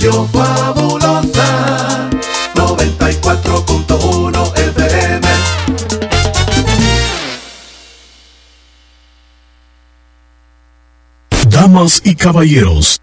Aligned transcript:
Radio 0.00 0.24
Fabulosa 0.32 2.08
94.1 2.54 4.56
FM. 4.56 5.28
Damas 11.50 12.00
y 12.02 12.14
caballeros, 12.14 13.02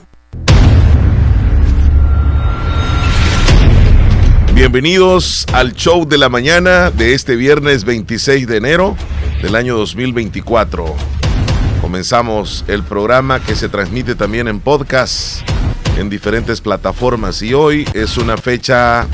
Bienvenidos 4.61 5.47
al 5.53 5.73
show 5.73 6.07
de 6.07 6.19
la 6.19 6.29
mañana 6.29 6.91
de 6.91 7.15
este 7.15 7.35
viernes 7.35 7.83
26 7.83 8.45
de 8.45 8.57
enero 8.57 8.95
del 9.41 9.55
año 9.55 9.75
2024. 9.75 10.85
Comenzamos 11.81 12.63
el 12.67 12.83
programa 12.83 13.39
que 13.39 13.55
se 13.55 13.69
transmite 13.69 14.13
también 14.13 14.47
en 14.47 14.59
podcast 14.59 15.41
en 15.97 16.11
diferentes 16.11 16.61
plataformas 16.61 17.41
y 17.41 17.55
hoy 17.55 17.87
es 17.95 18.17
una 18.17 18.37
fecha 18.37 19.07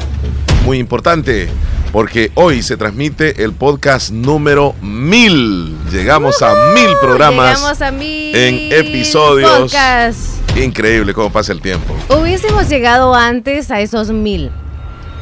muy 0.65 0.79
importante 0.79 1.47
porque 1.93 2.29
hoy 2.35 2.61
se 2.61 2.75
transmite 2.75 3.41
el 3.41 3.53
podcast 3.53 4.11
número 4.11 4.75
mil. 4.81 5.77
Llegamos 5.89 6.41
a 6.41 6.73
mil 6.73 6.89
programas 6.99 7.57
Llegamos 7.57 7.81
a 7.81 7.91
mil 7.91 8.35
en 8.35 8.73
episodios. 8.73 9.71
podcasts. 9.71 10.41
Increíble 10.61 11.13
cómo 11.13 11.31
pasa 11.31 11.53
el 11.53 11.61
tiempo. 11.61 11.95
Hubiésemos 12.09 12.67
llegado 12.67 13.15
antes 13.15 13.71
a 13.71 13.79
esos 13.79 14.11
mil. 14.11 14.51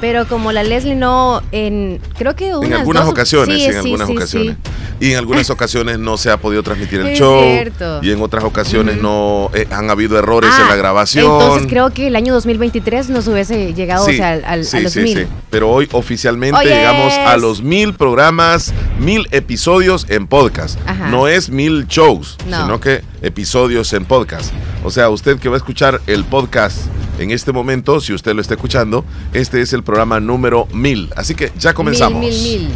Pero 0.06 0.28
como 0.28 0.52
la 0.52 0.62
Leslie 0.62 0.94
no, 0.94 1.42
en 1.52 2.00
creo 2.16 2.36
que 2.36 2.50
En 2.50 2.56
unas 2.58 2.80
algunas 2.82 3.06
dos- 3.06 3.12
ocasiones, 3.14 3.58
sí, 3.58 3.66
en 3.66 3.72
sí, 3.72 3.78
algunas 3.80 4.08
sí, 4.08 4.14
ocasiones. 4.16 4.58
Y 5.00 5.12
en 5.14 5.18
algunas 5.18 5.50
ocasiones 5.50 5.98
no 5.98 6.16
se 6.18 6.30
ha 6.30 6.38
podido 6.38 6.62
transmitir 6.62 7.00
el 7.00 7.08
Es 7.08 7.18
show. 7.18 7.42
cierto. 7.42 8.04
Y 8.04 8.12
en 8.12 8.22
otras 8.22 8.44
ocasiones 8.44 9.02
no 9.02 9.50
eh, 9.56 9.68
han 9.72 9.90
habido 9.90 10.20
errores 10.20 10.52
en 10.56 10.66
Ah, 10.66 10.70
la 10.70 10.76
grabación. 10.76 11.26
Entonces 11.26 11.68
creo 11.68 11.90
que 11.90 12.06
el 12.06 12.16
año 12.16 12.34
2023 12.36 13.10
nos 13.10 13.28
hubiese 13.28 13.74
llegado 13.74 14.06
o 14.06 14.08
Sí, 14.08 14.18
sea, 14.18 14.34
al- 14.34 14.46
al- 14.46 14.66
sí, 14.66 14.78
a 14.78 14.82
los 14.82 14.92
sí, 14.94 15.00
mil. 15.00 15.18
sí. 15.18 15.26
Pero 15.50 15.72
hoy 15.72 15.90
oficialmente 15.92 16.60
Hoy 16.60 16.66
llegamos 16.68 17.12
a 17.14 17.36
los 17.38 17.64
mil 17.64 17.96
programas, 17.96 18.74
mil 19.00 19.28
episodios 19.32 20.06
en 20.10 20.28
podcast. 20.28 20.78
Ajá. 20.86 21.08
No 21.10 21.28
es 21.28 21.50
mil 21.50 21.88
shows, 21.88 22.38
No. 22.48 22.62
sino 22.62 22.80
que 22.80 23.02
episodios 23.26 23.92
en 23.94 24.06
podcast. 24.06 24.54
O 24.84 24.92
sea, 24.92 25.10
usted 25.10 25.40
que 25.40 25.50
va 25.50 25.56
a 25.56 25.58
escuchar 25.58 26.00
el 26.08 26.24
podcast 26.24 26.88
en 27.18 27.32
este 27.32 27.52
momento, 27.52 28.00
si 28.02 28.14
usted 28.14 28.34
lo 28.34 28.42
está 28.42 28.56
escuchando, 28.56 29.06
este 29.34 29.62
es 29.62 29.74
el 29.74 29.84
programa 29.84 30.20
número 30.20 30.68
mil. 30.74 31.12
Así 31.16 31.34
que 31.34 31.52
ya 31.58 31.74
comenzamos. 31.74 32.20
Mil, 32.20 32.34
mil, 32.34 32.60
mil. 32.60 32.76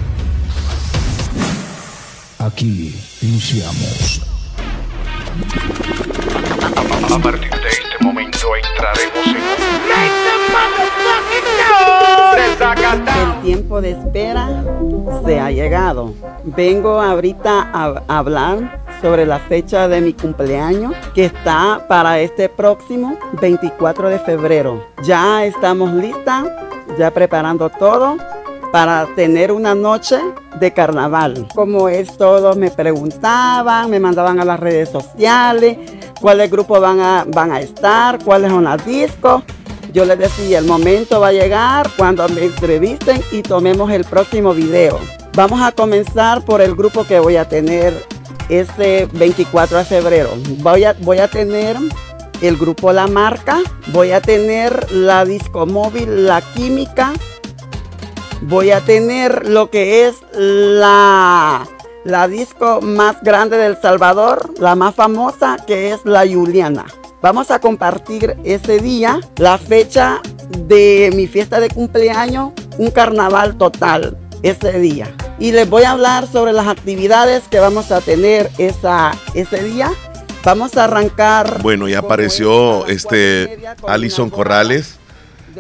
Aquí 2.40 2.96
iniciamos. 3.22 4.22
A 7.12 7.20
partir 7.20 7.52
de 7.52 7.70
este 7.70 8.04
momento 8.04 8.40
entraremos 8.56 9.20
El 13.16 13.42
tiempo 13.42 13.82
de 13.82 13.92
espera 13.92 14.64
se 15.26 15.40
ha 15.40 15.52
llegado. 15.52 16.14
Vengo 16.44 17.02
ahorita 17.02 17.70
a 17.74 18.04
hablar 18.08 18.89
sobre 19.02 19.26
la 19.26 19.40
fecha 19.40 19.88
de 19.88 20.02
mi 20.02 20.14
cumpleaños 20.14 20.94
que 21.14 21.26
está 21.26 21.86
para 21.88 22.20
este 22.20 22.50
próximo 22.50 23.18
24 23.42 24.10
de 24.10 24.20
febrero. 24.20 24.86
Ya 25.04 25.46
estamos 25.46 25.92
listas, 25.94 26.46
ya 26.98 27.12
preparando 27.12 27.70
todo 27.70 28.18
para 28.72 29.08
tener 29.16 29.52
una 29.52 29.74
noche 29.74 30.20
de 30.60 30.72
carnaval. 30.72 31.48
Como 31.56 31.90
es 31.90 32.18
todo, 32.18 32.56
me 32.56 32.70
preguntaban, 32.70 33.90
me 33.90 34.00
mandaban 34.00 34.40
a 34.40 34.46
las 34.46 34.60
redes 34.60 34.90
sociales, 34.90 35.78
cuáles 36.20 36.52
grupos 36.52 36.80
van 36.80 37.00
a, 37.00 37.26
van 37.28 37.52
a 37.52 37.60
estar, 37.60 38.24
cuáles 38.24 38.52
son 38.52 38.66
las 38.66 38.86
discos. 38.86 39.44
Yo 39.92 40.06
les 40.06 40.20
decía, 40.20 40.60
el 40.60 40.66
momento 40.66 41.20
va 41.20 41.30
a 41.30 41.32
llegar 41.32 41.90
cuando 41.98 42.28
me 42.30 42.44
entrevisten 42.44 43.22
y 43.32 43.42
tomemos 43.42 43.92
el 43.92 44.06
próximo 44.06 44.54
video. 44.54 45.00
Vamos 45.34 45.62
a 45.62 45.72
comenzar 45.72 46.46
por 46.46 46.62
el 46.62 46.76
grupo 46.76 47.06
que 47.06 47.20
voy 47.20 47.38
a 47.38 47.48
tener 47.48 47.94
ese 48.50 49.08
24 49.14 49.78
de 49.78 49.86
febrero. 49.86 50.30
Voy 50.58 50.84
a, 50.84 50.94
voy 51.00 51.20
a 51.20 51.28
tener 51.28 51.78
el 52.42 52.58
grupo 52.58 52.92
La 52.92 53.08
Marca, 53.08 53.60
voy 53.88 54.12
a 54.12 54.22
tener 54.22 54.92
la 54.92 55.26
disco 55.26 55.66
móvil 55.66 56.26
La 56.26 56.42
Química, 56.42 57.14
voy 58.42 58.72
a 58.72 58.82
tener 58.82 59.48
lo 59.48 59.70
que 59.70 60.08
es 60.08 60.16
la, 60.34 61.68
la 62.04 62.28
disco 62.28 62.82
más 62.82 63.22
grande 63.24 63.58
del 63.58 63.80
Salvador, 63.82 64.54
la 64.60 64.76
más 64.76 64.96
famosa, 64.96 65.58
que 65.66 65.92
es 65.92 66.00
la 66.06 66.26
Juliana. 66.28 66.86
Vamos 67.22 67.52
a 67.52 67.60
compartir 67.60 68.38
ese 68.46 68.80
día 68.80 69.20
la 69.38 69.58
fecha 69.58 70.22
de 70.58 71.12
mi 71.16 71.28
fiesta 71.28 71.60
de 71.60 71.70
cumpleaños, 71.70 72.54
un 72.78 72.92
carnaval 72.92 73.58
total 73.58 74.18
ese 74.42 74.80
día. 74.80 75.14
Y 75.40 75.52
les 75.54 75.70
voy 75.70 75.84
a 75.84 75.92
hablar 75.92 76.28
sobre 76.32 76.52
las 76.52 76.68
actividades 76.68 77.44
que 77.50 77.60
vamos 77.60 77.92
a 77.92 78.02
tener 78.02 78.52
esa, 78.58 79.12
ese 79.34 79.64
día. 79.64 79.92
Vamos 80.44 80.76
a 80.78 80.86
arrancar. 80.86 81.62
Bueno, 81.62 81.88
ya 81.88 82.00
apareció 82.00 82.86
este 82.88 83.60
Alison 83.88 84.30
Corrales 84.30 84.96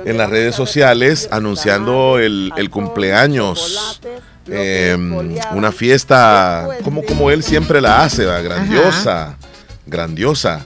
en 0.05 0.17
las 0.17 0.29
redes 0.29 0.55
sociales 0.55 1.27
anunciando 1.31 2.19
el, 2.19 2.51
el 2.57 2.69
cumpleaños. 2.69 3.99
eh, 4.51 4.97
una 5.53 5.71
fiesta 5.71 6.67
como, 6.83 7.03
como 7.03 7.29
él 7.31 7.43
siempre 7.43 7.79
la 7.81 8.03
hace, 8.03 8.25
¿va? 8.25 8.41
grandiosa, 8.41 9.37
grandiosa. 9.85 10.65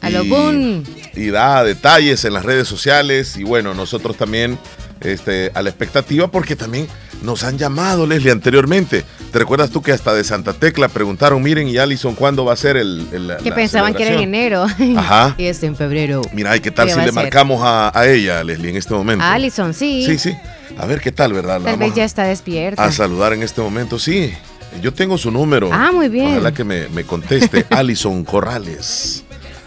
A 0.00 0.10
lo 0.10 0.22
Y- 0.24 0.28
boom. 0.28 0.84
Y 1.14 1.30
da 1.30 1.62
detalles 1.64 2.24
en 2.24 2.32
las 2.34 2.44
redes 2.44 2.66
sociales 2.68 3.36
y 3.36 3.44
bueno, 3.44 3.74
nosotros 3.74 4.16
también 4.16 4.58
este, 5.04 5.50
a 5.54 5.62
la 5.62 5.68
expectativa 5.70 6.28
porque 6.28 6.56
también 6.56 6.86
nos 7.22 7.44
han 7.44 7.56
llamado, 7.58 8.06
Leslie, 8.06 8.32
anteriormente. 8.32 9.04
¿Te 9.30 9.38
recuerdas 9.38 9.70
tú 9.70 9.80
que 9.82 9.92
hasta 9.92 10.12
de 10.12 10.24
Santa 10.24 10.52
Tecla 10.52 10.88
preguntaron, 10.88 11.42
miren, 11.42 11.68
y 11.68 11.78
Alison, 11.78 12.14
¿cuándo 12.14 12.44
va 12.44 12.52
a 12.52 12.56
ser 12.56 12.76
el... 12.76 13.06
el- 13.12 13.36
Que 13.42 13.50
la 13.50 13.54
pensaban 13.54 13.94
que 13.94 14.02
era 14.02 14.20
en 14.20 14.30
celebración?" 14.32 14.88
enero. 14.88 15.00
Ajá. 15.00 15.34
y 15.38 15.44
es 15.46 15.62
en 15.62 15.76
febrero. 15.76 16.22
Mira, 16.32 16.56
¿y 16.56 16.60
qué 16.60 16.70
tal 16.70 16.88
¿Qué 16.88 16.94
si 16.94 16.98
a 17.00 17.02
le 17.02 17.12
ser? 17.12 17.14
marcamos 17.22 17.60
a, 17.62 17.96
a 17.98 18.06
ella, 18.08 18.42
Leslie, 18.44 18.70
en 18.70 18.76
este 18.76 18.92
momento? 18.94 19.24
A 19.24 19.34
Alison, 19.34 19.72
sí. 19.72 20.04
Sí, 20.06 20.18
sí. 20.18 20.36
A 20.78 20.86
ver 20.86 21.00
qué 21.00 21.12
tal, 21.12 21.32
¿verdad? 21.32 21.60
La 21.60 21.70
Tal 21.70 21.78
vez 21.78 21.94
ya 21.94 22.04
está 22.04 22.24
despierta. 22.24 22.82
a 22.84 22.90
saludar 22.92 23.32
en 23.34 23.42
este 23.42 23.60
momento. 23.60 23.98
Sí, 23.98 24.32
yo 24.82 24.92
tengo 24.92 25.16
su 25.18 25.30
número. 25.30 25.68
Ah, 25.72 25.90
muy 25.92 26.08
bien. 26.08 26.28
Ojalá 26.32 26.52
que 26.52 26.64
me, 26.64 26.88
me 26.88 27.04
conteste. 27.04 27.64
Alison 27.70 28.24
Corrales. 28.24 29.22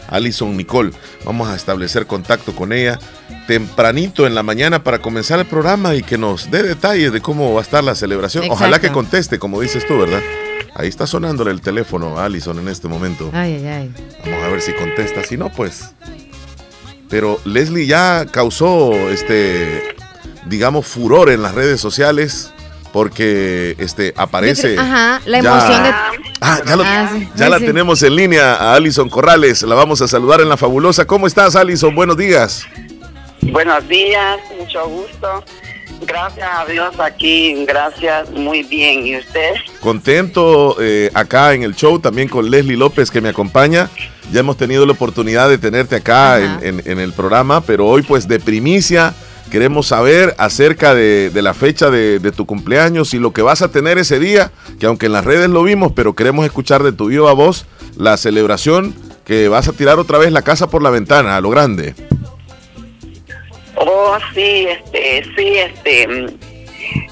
Alison 0.08 0.56
Nicole. 0.56 0.92
Vamos 1.24 1.50
a 1.50 1.56
establecer 1.56 2.08
contacto 2.08 2.56
con 2.56 2.74
ella 2.74 3.00
tempranito 3.48 4.26
en 4.26 4.36
la 4.36 4.44
mañana 4.44 4.84
para 4.84 5.00
comenzar 5.00 5.40
el 5.40 5.46
programa 5.46 5.96
y 5.96 6.02
que 6.02 6.18
nos 6.18 6.50
dé 6.50 6.64
detalles 6.64 7.12
de 7.12 7.22
cómo 7.22 7.54
va 7.54 7.60
a 7.60 7.64
estar 7.64 7.84
la 7.84 7.96
celebración. 7.96 8.46
Ojalá 8.50 8.80
que 8.80 8.92
conteste, 8.92 9.40
como 9.40 9.62
dices 9.62 9.86
tú, 9.86 9.98
¿verdad? 10.00 10.22
Ahí 10.74 10.88
está 10.88 11.08
sonándole 11.08 11.52
el 11.52 11.62
teléfono 11.62 12.18
a 12.18 12.26
Alison 12.26 12.60
en 12.60 12.68
este 12.68 12.88
momento. 12.88 13.30
Ay, 13.34 13.54
ay, 13.54 13.68
ay. 13.68 13.94
Vamos 14.26 14.44
a 14.44 14.48
ver 14.50 14.62
si 14.62 14.74
contesta. 14.74 15.24
Si 15.24 15.38
no, 15.38 15.50
pues. 15.50 15.92
Pero 17.10 17.40
Leslie 17.46 17.86
ya 17.86 18.26
causó 18.26 18.92
este, 19.10 19.96
digamos, 20.48 20.88
furor 20.88 21.30
en 21.30 21.42
las 21.44 21.56
redes 21.56 21.80
sociales 21.80 22.52
porque 22.96 23.76
este 23.78 24.14
aparece. 24.16 24.78
Ajá, 24.80 25.20
la 25.26 25.42
ya- 25.42 25.50
emoción 25.50 25.84
de. 25.84 25.90
Ah, 26.40 26.62
ya, 26.66 26.76
lo- 26.78 26.84
Ah, 26.86 27.10
sí. 27.12 27.28
ya 27.36 27.46
Sí, 27.46 27.52
la 27.52 27.60
sí. 27.60 27.66
tenemos 27.66 28.02
en 28.04 28.16
línea 28.16 28.56
a 28.56 28.74
Alison 28.76 29.10
Corrales. 29.10 29.64
La 29.64 29.76
vamos 29.76 30.02
a 30.02 30.08
saludar 30.08 30.40
en 30.40 30.48
la 30.48 30.56
fabulosa. 30.56 31.06
¿Cómo 31.06 31.28
estás, 31.28 31.58
Alison? 31.58 31.94
Buenos 31.94 32.16
días. 32.16 32.66
Buenos 33.42 33.86
días, 33.90 34.38
mucho 34.58 34.88
gusto. 34.88 35.44
Gracias 36.08 36.48
a 36.50 36.66
Dios 36.72 36.98
aquí, 37.02 37.66
gracias, 37.66 38.30
muy 38.32 38.64
bien. 38.64 39.06
¿Y 39.06 39.18
usted? 39.18 39.52
Contento 39.82 40.78
eh, 40.80 41.12
acá 41.14 41.54
en 41.54 41.64
el 41.64 41.76
show, 41.76 42.00
también 42.00 42.30
con 42.30 42.50
Leslie 42.50 42.78
López 42.78 43.12
que 43.12 43.20
me 43.20 43.28
acompaña. 43.28 43.90
Ya 44.32 44.40
hemos 44.40 44.56
tenido 44.56 44.86
la 44.86 44.94
oportunidad 44.94 45.50
de 45.50 45.58
tenerte 45.58 45.98
acá 45.98 46.40
en, 46.40 46.46
Ajá. 46.46 46.60
en- 46.64 46.82
en 46.86 47.00
el 47.00 47.12
programa, 47.12 47.60
pero 47.60 47.88
hoy 47.88 48.04
pues 48.04 48.26
de 48.26 48.40
primicia 48.40 49.14
queremos 49.52 49.88
saber 49.88 50.36
acerca 50.38 50.94
de, 50.94 51.30
de 51.30 51.42
la 51.42 51.54
fecha 51.54 51.90
de, 51.90 52.20
de 52.20 52.32
tu 52.32 52.46
cumpleaños 52.46 53.14
y 53.14 53.20
lo 53.20 53.32
que 53.32 53.42
vas 53.42 53.62
a 53.62 53.70
tener 53.72 53.98
ese 53.98 54.20
día, 54.20 54.52
que 54.80 54.86
aunque 54.86 55.06
en 55.08 55.14
las 55.14 55.26
redes 55.26 55.50
lo 55.50 55.64
vimos, 55.64 55.92
pero 55.96 56.14
queremos 56.16 56.46
escuchar 56.46 56.84
de 56.84 56.92
tu 56.92 57.08
viva 57.08 57.34
voz 57.34 57.66
la 57.98 58.18
celebración 58.18 58.96
que 59.26 59.48
vas 59.48 59.68
a 59.68 59.74
tirar 59.74 60.00
otra 60.00 60.18
vez 60.18 60.32
la 60.32 60.42
casa 60.44 60.70
por 60.70 60.84
la 60.84 60.90
ventana, 60.90 61.36
a 61.36 61.42
lo 61.42 61.50
grande. 61.50 61.96
Oh, 63.76 64.18
sí, 64.34 64.68
este, 64.68 65.24
sí, 65.36 65.58
este. 65.58 66.08
mm, 66.08 66.28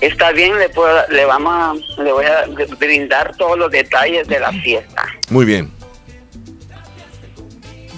Está 0.02 0.32
bien, 0.32 0.58
le, 0.60 0.70
puedo, 0.70 0.96
le, 1.10 1.26
vamos 1.26 1.54
a, 1.98 2.02
le 2.04 2.12
voy 2.12 2.26
a 2.26 2.46
brindar 2.78 3.36
todos 3.38 3.58
los 3.58 3.72
detalles 3.72 4.28
de 4.28 4.40
la 4.40 4.52
fiesta. 4.52 5.04
Muy 5.30 5.46
bien. 5.46 5.72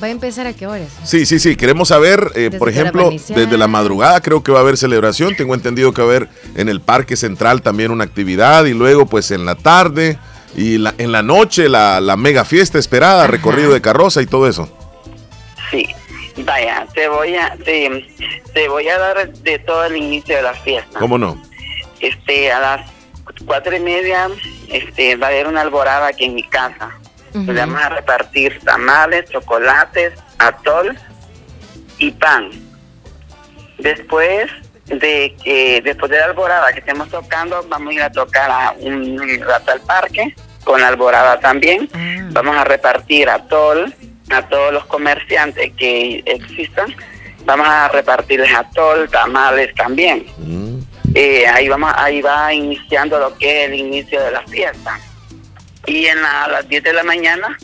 ¿Va 0.03 0.07
a 0.07 0.09
empezar 0.09 0.45
a 0.45 0.53
qué 0.53 0.67
horas? 0.67 0.89
Sí, 1.03 1.25
sí, 1.25 1.39
sí. 1.39 1.55
Queremos 1.55 1.87
saber, 1.87 2.31
eh, 2.35 2.51
por 2.57 2.69
ejemplo, 2.69 3.09
desde 3.09 3.57
la 3.57 3.67
madrugada 3.67 4.19
creo 4.21 4.43
que 4.43 4.51
va 4.51 4.59
a 4.59 4.61
haber 4.61 4.77
celebración. 4.77 5.35
Tengo 5.35 5.53
entendido 5.55 5.93
que 5.93 6.01
va 6.01 6.07
a 6.07 6.15
haber 6.15 6.29
en 6.55 6.67
el 6.69 6.81
Parque 6.81 7.15
Central 7.15 7.61
también 7.61 7.91
una 7.91 8.03
actividad 8.03 8.65
y 8.65 8.73
luego 8.73 9.05
pues 9.05 9.31
en 9.31 9.45
la 9.45 9.55
tarde 9.55 10.17
y 10.55 10.77
la- 10.77 10.93
en 10.97 11.11
la 11.11 11.21
noche 11.21 11.69
la, 11.69 12.01
la 12.01 12.17
mega 12.17 12.43
fiesta 12.45 12.77
esperada, 12.77 13.25
recorrido 13.27 13.73
de 13.73 13.81
carroza 13.81 14.21
y 14.21 14.25
todo 14.25 14.47
eso. 14.47 14.69
Sí, 15.71 15.87
vaya, 16.45 16.85
te 16.93 17.07
voy 17.07 17.35
a, 17.35 17.55
te, 17.63 18.05
te 18.53 18.67
voy 18.67 18.87
a 18.89 18.97
dar 18.99 19.31
de 19.33 19.59
todo 19.59 19.85
el 19.85 19.95
inicio 19.95 20.35
de 20.35 20.41
la 20.41 20.53
fiesta. 20.53 20.99
¿Cómo 20.99 21.17
no? 21.17 21.41
Este, 22.01 22.51
a 22.51 22.59
las 22.59 22.91
cuatro 23.45 23.75
y 23.75 23.79
media, 23.79 24.29
este, 24.69 25.15
va 25.15 25.27
a 25.27 25.29
haber 25.29 25.47
una 25.47 25.61
alborada 25.61 26.07
aquí 26.07 26.25
en 26.25 26.35
mi 26.35 26.43
casa. 26.43 26.91
Vamos 27.35 27.81
a 27.81 27.89
repartir 27.89 28.59
tamales, 28.63 29.29
chocolates, 29.29 30.13
atol 30.39 30.97
y 31.97 32.11
pan. 32.11 32.49
Después 33.77 34.49
de 34.85 35.35
que, 35.43 35.81
después 35.83 36.11
de 36.11 36.19
la 36.19 36.25
alborada 36.25 36.71
que 36.71 36.79
estemos 36.79 37.09
tocando, 37.09 37.65
vamos 37.67 37.91
a 37.91 37.93
ir 37.93 38.01
a 38.01 38.11
tocar 38.11 38.49
a 38.49 38.73
un 38.79 39.19
rato 39.41 39.71
al 39.71 39.81
parque, 39.81 40.33
con 40.63 40.79
la 40.79 40.87
alborada 40.87 41.39
también. 41.39 41.89
Ah. 41.93 42.29
Vamos 42.31 42.55
a 42.55 42.63
repartir 42.63 43.29
atol 43.29 43.93
a 44.29 44.41
todos 44.43 44.73
los 44.73 44.85
comerciantes 44.85 45.73
que 45.77 46.23
existan. 46.25 46.95
Vamos 47.43 47.67
a 47.67 47.89
repartirles 47.89 48.53
atol, 48.53 49.09
tamales 49.09 49.73
también. 49.75 50.25
Eh, 51.13 51.45
ahí 51.47 51.67
vamos, 51.67 51.93
ahí 51.95 52.21
va 52.21 52.53
iniciando 52.53 53.19
lo 53.19 53.37
que 53.37 53.65
es 53.65 53.69
el 53.69 53.75
inicio 53.75 54.23
de 54.23 54.31
la 54.31 54.41
fiesta. 54.43 54.99
Y 55.87 56.05
en 56.07 56.21
la- 56.21 56.43
a 56.45 56.49
las 56.49 56.67
10 56.67 56.83
de 56.83 56.93
la 56.93 57.03
mañana 57.03 57.57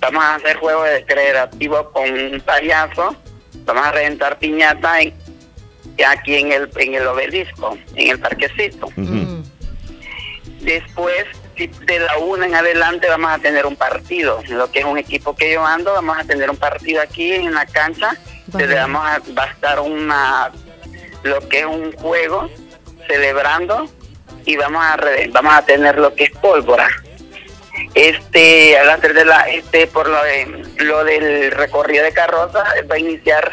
vamos 0.00 0.22
a 0.24 0.34
hacer 0.36 0.56
juego 0.58 0.84
de 0.84 1.04
creativo 1.04 1.90
con 1.92 2.10
un 2.10 2.40
payaso. 2.40 3.16
Vamos 3.64 3.86
a 3.86 3.92
reventar 3.92 4.38
piñata 4.38 5.00
en- 5.00 5.14
aquí 6.06 6.36
en 6.36 6.52
el, 6.52 6.70
en 6.76 6.94
el 6.94 7.06
obelisco, 7.06 7.78
en 7.94 8.10
el 8.10 8.18
parquecito. 8.20 8.88
Después, 10.60 11.24
de 11.56 12.00
la 12.00 12.16
una 12.18 12.46
en 12.46 12.54
adelante, 12.54 13.06
vamos 13.08 13.30
a 13.30 13.38
tener 13.38 13.66
un 13.66 13.76
partido. 13.76 14.40
Lo 14.48 14.70
que 14.72 14.80
es 14.80 14.84
un 14.84 14.98
equipo 14.98 15.36
que 15.36 15.52
yo 15.52 15.64
ando, 15.64 15.92
vamos 15.92 16.16
a 16.18 16.24
tener 16.24 16.50
un 16.50 16.56
partido 16.56 17.00
aquí 17.02 17.32
en 17.32 17.52
la 17.54 17.66
cancha. 17.66 18.16
Vale. 18.48 18.66
donde 18.66 18.74
vamos 18.80 19.02
a, 19.04 19.18
va 19.36 19.44
a 19.44 19.46
estar 19.50 19.80
una, 19.80 20.52
lo 21.22 21.48
que 21.48 21.60
es 21.60 21.66
un 21.66 21.92
juego 21.92 22.48
celebrando 23.08 23.86
y 24.44 24.56
vamos 24.56 24.84
a, 24.84 24.98
vamos 25.30 25.54
a 25.54 25.62
tener 25.64 25.98
lo 25.98 26.14
que 26.14 26.24
es 26.24 26.30
pólvora. 26.32 26.88
Este, 27.94 28.78
a 28.78 28.84
las 28.84 29.00
tres 29.00 29.14
de 29.14 29.24
la, 29.24 29.48
este, 29.48 29.86
por 29.86 30.08
lo, 30.08 30.22
de, 30.22 30.64
lo 30.78 31.04
del 31.04 31.50
recorrido 31.50 32.04
de 32.04 32.12
carroza, 32.12 32.64
va 32.90 32.94
a 32.94 32.98
iniciar 32.98 33.52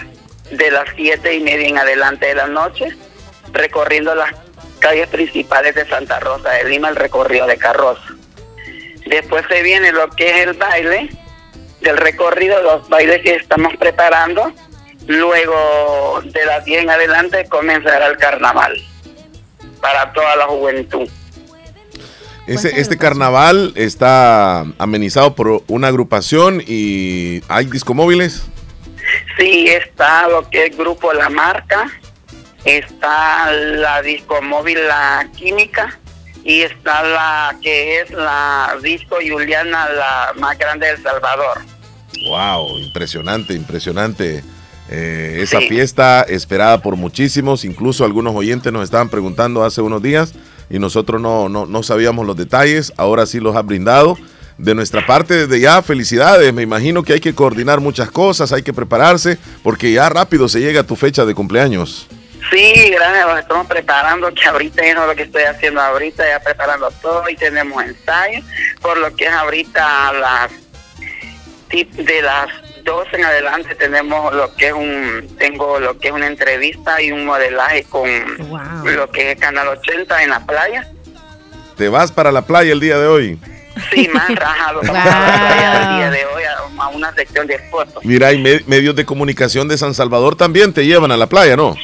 de 0.51 0.71
las 0.71 0.85
siete 0.95 1.33
y 1.35 1.39
media 1.39 1.67
en 1.67 1.77
adelante 1.77 2.27
de 2.27 2.35
la 2.35 2.47
noche, 2.47 2.87
recorriendo 3.51 4.13
las 4.15 4.31
calles 4.79 5.07
principales 5.07 5.75
de 5.75 5.87
Santa 5.87 6.19
Rosa 6.19 6.49
de 6.51 6.65
Lima, 6.65 6.89
el 6.89 6.95
recorrido 6.95 7.47
de 7.47 7.57
carroza. 7.57 8.03
Después 9.05 9.45
se 9.47 9.61
viene 9.63 9.91
lo 9.91 10.09
que 10.09 10.29
es 10.29 10.47
el 10.47 10.53
baile, 10.53 11.09
del 11.81 11.97
recorrido, 11.97 12.61
los 12.61 12.87
bailes 12.89 13.21
que 13.21 13.35
estamos 13.35 13.75
preparando. 13.77 14.53
Luego 15.07 16.21
de 16.23 16.45
las 16.45 16.63
10 16.63 16.83
en 16.83 16.89
adelante 16.89 17.47
comenzará 17.49 18.07
el 18.07 18.17
carnaval 18.17 18.79
para 19.81 20.13
toda 20.13 20.35
la 20.35 20.45
juventud. 20.45 21.09
Ese, 22.47 22.79
este 22.81 22.97
carnaval 22.97 23.71
está 23.75 24.65
amenizado 24.77 25.35
por 25.35 25.63
una 25.67 25.87
agrupación 25.87 26.61
y 26.65 27.41
hay 27.47 27.65
discomóviles. 27.65 28.43
Sí, 29.37 29.67
está 29.67 30.27
lo 30.27 30.49
que 30.49 30.65
es 30.67 30.77
Grupo 30.77 31.13
La 31.13 31.29
Marca, 31.29 31.87
está 32.65 33.51
la 33.51 34.01
disco 34.01 34.41
móvil 34.41 34.77
La 34.87 35.29
Química 35.37 35.99
y 36.43 36.61
está 36.61 37.03
la 37.03 37.55
que 37.61 38.01
es 38.01 38.11
la 38.11 38.75
disco 38.81 39.17
Juliana, 39.25 39.87
la 39.89 40.33
más 40.39 40.57
grande 40.57 40.87
de 40.87 40.93
El 40.93 41.03
Salvador. 41.03 41.59
Wow, 42.27 42.79
impresionante, 42.79 43.53
impresionante. 43.53 44.43
Eh, 44.89 45.39
esa 45.41 45.59
Sí. 45.59 45.69
fiesta 45.69 46.23
esperada 46.23 46.81
por 46.81 46.97
muchísimos, 46.97 47.63
incluso 47.63 48.03
algunos 48.03 48.35
oyentes 48.35 48.73
nos 48.73 48.83
estaban 48.83 49.09
preguntando 49.09 49.63
hace 49.63 49.81
unos 49.81 50.01
días 50.01 50.33
y 50.71 50.79
nosotros 50.79 51.21
no, 51.21 51.49
no, 51.49 51.65
no 51.65 51.83
sabíamos 51.83 52.25
los 52.25 52.35
detalles, 52.35 52.93
ahora 52.97 53.25
sí 53.25 53.39
los 53.39 53.55
ha 53.55 53.61
brindado. 53.61 54.17
De 54.57 54.75
nuestra 54.75 55.05
parte, 55.07 55.47
desde 55.47 55.59
ya, 55.59 55.81
felicidades. 55.81 56.53
Me 56.53 56.61
imagino 56.61 57.01
que 57.01 57.13
hay 57.13 57.19
que 57.19 57.33
coordinar 57.33 57.79
muchas 57.79 58.11
cosas, 58.11 58.53
hay 58.53 58.61
que 58.61 58.73
prepararse, 58.73 59.39
porque 59.63 59.91
ya 59.91 60.07
rápido 60.07 60.47
se 60.47 60.59
llega 60.59 60.83
tu 60.83 60.95
fecha 60.95 61.25
de 61.25 61.33
cumpleaños. 61.33 62.07
Sí, 62.51 62.91
gracias, 62.91 63.27
nos 63.27 63.39
estamos 63.39 63.65
preparando, 63.67 64.31
que 64.33 64.43
ahorita 64.43 64.83
es 64.83 64.95
lo 64.95 65.15
que 65.15 65.23
estoy 65.23 65.43
haciendo 65.43 65.81
ahorita, 65.81 66.27
ya 66.27 66.39
preparando 66.39 66.91
todo 67.01 67.27
y 67.29 67.35
tenemos 67.35 67.83
ensayo, 67.83 68.41
por 68.81 68.97
lo 68.97 69.15
que 69.15 69.25
es 69.25 69.31
ahorita 69.31 70.09
a 70.09 70.13
las 70.13 70.51
de 71.71 72.21
las 72.21 72.47
12 72.83 73.15
en 73.15 73.25
adelante 73.25 73.75
tenemos 73.75 74.33
lo 74.33 74.53
que 74.55 74.67
es 74.67 74.73
un, 74.73 75.35
tengo 75.39 75.79
lo 75.79 75.97
que 75.97 76.07
es 76.09 76.13
una 76.13 76.27
entrevista 76.27 77.01
y 77.01 77.11
un 77.11 77.25
modelaje 77.25 77.83
con 77.85 78.09
Wow. 78.49 78.85
lo 78.95 79.09
que 79.09 79.31
es 79.31 79.39
Canal 79.39 79.67
80 79.67 80.23
en 80.23 80.29
la 80.29 80.39
playa. 80.45 80.87
¿Te 81.77 81.89
vas 81.89 82.11
para 82.11 82.31
la 82.31 82.41
playa 82.43 82.71
el 82.73 82.79
día 82.79 82.97
de 82.97 83.07
hoy? 83.07 83.39
Sí, 83.91 84.09
más 84.13 84.33
rajado, 84.35 84.81
playa 84.81 85.89
el 85.89 85.97
día 85.97 86.11
de 86.11 86.25
hoy 86.25 86.43
a, 86.43 86.83
a 86.83 86.87
una 86.89 87.13
sección 87.15 87.47
de 87.47 87.57
fotos. 87.69 88.03
Mira, 88.05 88.31
y 88.33 88.37
me- 88.41 88.61
medios 88.67 88.95
de 88.95 89.05
comunicación 89.05 89.67
de 89.67 89.77
San 89.77 89.93
Salvador 89.93 90.35
también 90.35 90.73
te 90.73 90.85
llevan 90.85 91.11
a 91.11 91.17
la 91.17 91.27
playa, 91.27 91.55
¿no? 91.55 91.75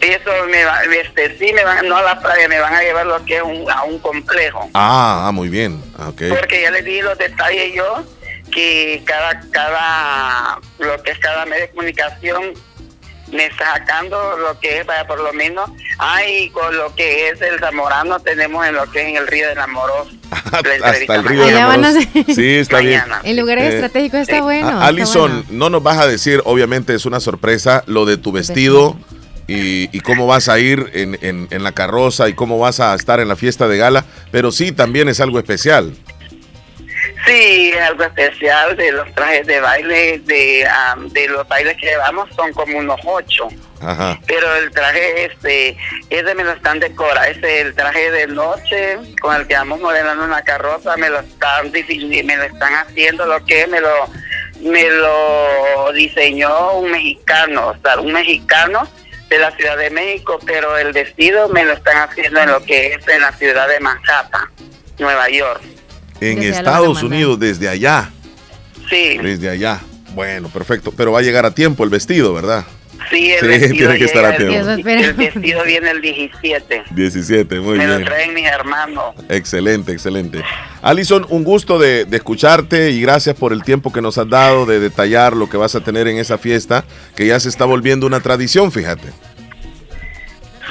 Eso 0.00 0.30
me 0.50 0.64
va, 0.64 0.82
este, 0.84 1.36
sí 1.38 1.52
me 1.54 1.64
van, 1.64 1.88
no 1.88 1.96
a 1.96 2.02
la 2.02 2.20
playa, 2.20 2.48
me 2.48 2.60
van 2.60 2.74
a 2.74 2.82
llevar 2.82 3.06
lo 3.06 3.24
que 3.24 3.36
es 3.38 3.42
un, 3.42 3.68
a 3.70 3.84
un 3.84 3.98
complejo. 3.98 4.68
Ah, 4.74 5.24
ah, 5.26 5.32
muy 5.32 5.48
bien. 5.48 5.82
Ah, 5.98 6.08
ok. 6.10 6.22
Porque 6.28 6.62
ya 6.62 6.70
les 6.70 6.84
di 6.84 7.00
los 7.00 7.16
detalles 7.18 7.74
yo, 7.74 8.04
que 8.56 9.02
cada, 9.04 9.38
cada, 9.52 10.58
lo 10.78 11.02
que 11.02 11.10
es 11.10 11.18
cada 11.18 11.44
medio 11.44 11.62
de 11.64 11.70
comunicación 11.70 12.54
me 13.30 13.46
está 13.46 13.74
sacando 13.74 14.36
lo 14.38 14.58
que 14.60 14.78
es, 14.80 14.86
vaya, 14.86 15.06
por 15.06 15.20
lo 15.20 15.32
menos, 15.34 15.68
ay, 15.98 16.48
con 16.50 16.74
lo 16.76 16.94
que 16.94 17.28
es 17.28 17.42
el 17.42 17.58
Zamorano 17.58 18.18
tenemos 18.20 18.64
en 18.66 18.74
lo 18.76 18.90
que 18.90 19.02
es 19.02 19.08
en 19.08 19.16
el 19.16 19.26
río 19.26 19.48
del 19.48 19.58
Amoroso. 19.58 20.10
La 20.52 20.58
Hasta 20.58 20.74
entrevista 20.76 21.14
el 21.16 21.24
río 21.24 21.44
de 21.44 22.02
ser- 22.24 22.34
Sí, 22.34 22.54
está 22.54 22.78
bien. 22.78 23.02
En 23.24 23.36
lugares 23.36 23.64
Eh, 23.64 23.74
estratégicos 23.76 24.20
está 24.20 24.38
eh, 24.38 24.40
bueno. 24.40 24.68
A- 24.68 24.72
está 24.74 24.86
Alison, 24.86 25.30
bueno. 25.30 25.44
no 25.50 25.70
nos 25.70 25.82
vas 25.82 25.98
a 25.98 26.06
decir, 26.06 26.40
obviamente 26.46 26.94
es 26.94 27.04
una 27.04 27.20
sorpresa, 27.20 27.82
lo 27.86 28.06
de 28.06 28.16
tu 28.16 28.30
vestido 28.32 28.96
y, 29.48 29.88
y 29.96 30.00
cómo 30.00 30.26
vas 30.26 30.48
a 30.48 30.58
ir 30.60 30.90
en, 30.94 31.18
en- 31.20 31.48
en 31.50 31.62
la 31.64 31.72
carroza 31.72 32.28
y 32.28 32.32
cómo 32.34 32.58
vas 32.58 32.80
a 32.80 32.94
estar 32.94 33.18
en 33.20 33.28
la 33.28 33.36
fiesta 33.36 33.66
de 33.68 33.76
gala, 33.76 34.04
pero 34.30 34.50
sí 34.52 34.70
también 34.72 35.08
es 35.08 35.20
algo 35.20 35.38
especial. 35.40 35.94
Sí, 37.26 37.72
algo 37.72 38.04
especial 38.04 38.76
de 38.76 38.92
los 38.92 39.12
trajes 39.14 39.46
de 39.46 39.60
baile, 39.60 40.20
de, 40.20 40.64
ah, 40.70 40.94
de 40.96 41.28
los 41.28 41.46
bailes 41.48 41.76
que 41.76 41.86
llevamos, 41.86 42.32
son 42.36 42.52
como 42.52 42.78
unos 42.78 43.00
ocho. 43.04 43.48
Ajá. 43.80 44.18
Pero 44.26 44.54
el 44.54 44.70
traje 44.70 45.26
este, 45.26 45.76
ese 46.08 46.34
me 46.36 46.44
lo 46.44 46.52
están 46.52 46.78
decora, 46.78 47.28
ese 47.28 47.62
el 47.62 47.74
traje 47.74 48.10
de 48.12 48.28
noche 48.28 48.98
con 49.20 49.34
el 49.34 49.46
que 49.46 49.54
vamos 49.54 49.80
modelando 49.80 50.24
una 50.24 50.42
carroza, 50.42 50.96
me 50.96 51.10
lo 51.10 51.18
están 51.18 51.72
me 51.72 52.36
lo 52.36 52.42
están 52.44 52.74
haciendo 52.74 53.26
lo 53.26 53.44
que 53.44 53.66
me 53.66 53.80
lo 53.80 54.08
me 54.60 54.88
lo 54.88 55.92
diseñó 55.92 56.74
un 56.74 56.92
mexicano, 56.92 57.68
o 57.68 57.76
sea, 57.82 58.00
un 58.00 58.12
mexicano 58.12 58.88
de 59.28 59.38
la 59.38 59.50
Ciudad 59.50 59.76
de 59.76 59.90
México, 59.90 60.38
pero 60.46 60.78
el 60.78 60.92
vestido 60.92 61.48
me 61.48 61.64
lo 61.64 61.72
están 61.72 62.08
haciendo 62.08 62.40
en 62.40 62.50
lo 62.50 62.62
que 62.62 62.94
es 62.94 63.08
en 63.08 63.20
la 63.20 63.32
ciudad 63.32 63.68
de 63.68 63.80
Manhattan, 63.80 64.48
Nueva 64.98 65.28
York. 65.28 65.60
En 66.20 66.36
Desde 66.40 66.50
Estados. 66.58 67.02
Unidos, 67.02 67.38
desde 67.38 67.68
allá, 67.68 68.10
Sí, 68.88 69.18
desde 69.18 69.50
allá. 69.50 69.80
Bueno, 70.14 70.48
perfecto, 70.48 70.92
pero 70.96 71.12
va 71.12 71.18
a 71.18 71.22
llegar 71.22 71.44
a 71.44 71.50
tiempo 71.52 71.84
el 71.84 71.90
vestido, 71.90 72.32
¿verdad? 72.32 72.64
sí, 73.10 73.32
el 73.32 73.40
Sí, 73.40 73.46
vestido 73.48 73.74
tiene 73.76 73.98
que 73.98 74.04
estar 74.04 74.24
a 74.24 74.36
tiempo. 74.36 74.70
el, 74.70 75.12
vestido 75.14 75.64
viene 75.64 75.90
el 75.90 76.00
17. 76.00 76.84
17, 76.92 77.60
muy 77.60 77.78
me 77.78 77.86
lo 77.86 77.96
bien. 77.96 78.04
traen 78.08 78.32
mis 78.34 78.46
hermanos. 78.46 79.14
Excelente, 79.28 79.92
excelente. 79.92 80.42
Alison, 80.82 81.26
un 81.28 81.44
gusto 81.44 81.78
de, 81.78 82.04
de 82.06 82.16
escucharte 82.16 82.90
y 82.92 83.00
gracias 83.02 83.34
por 83.36 83.52
el 83.52 83.62
tiempo 83.62 83.92
que 83.92 84.00
nos 84.00 84.16
has 84.18 84.28
dado 84.28 84.64
de 84.66 84.80
detallar 84.80 85.34
lo 85.36 85.48
que 85.50 85.56
vas 85.56 85.74
a 85.74 85.80
tener 85.82 86.08
en 86.08 86.16
esa 86.18 86.38
fiesta, 86.38 86.84
que 87.14 87.26
ya 87.26 87.38
se 87.40 87.48
está 87.48 87.64
volviendo 87.64 88.06
una 88.06 88.20
tradición, 88.20 88.72
fíjate. 88.72 89.08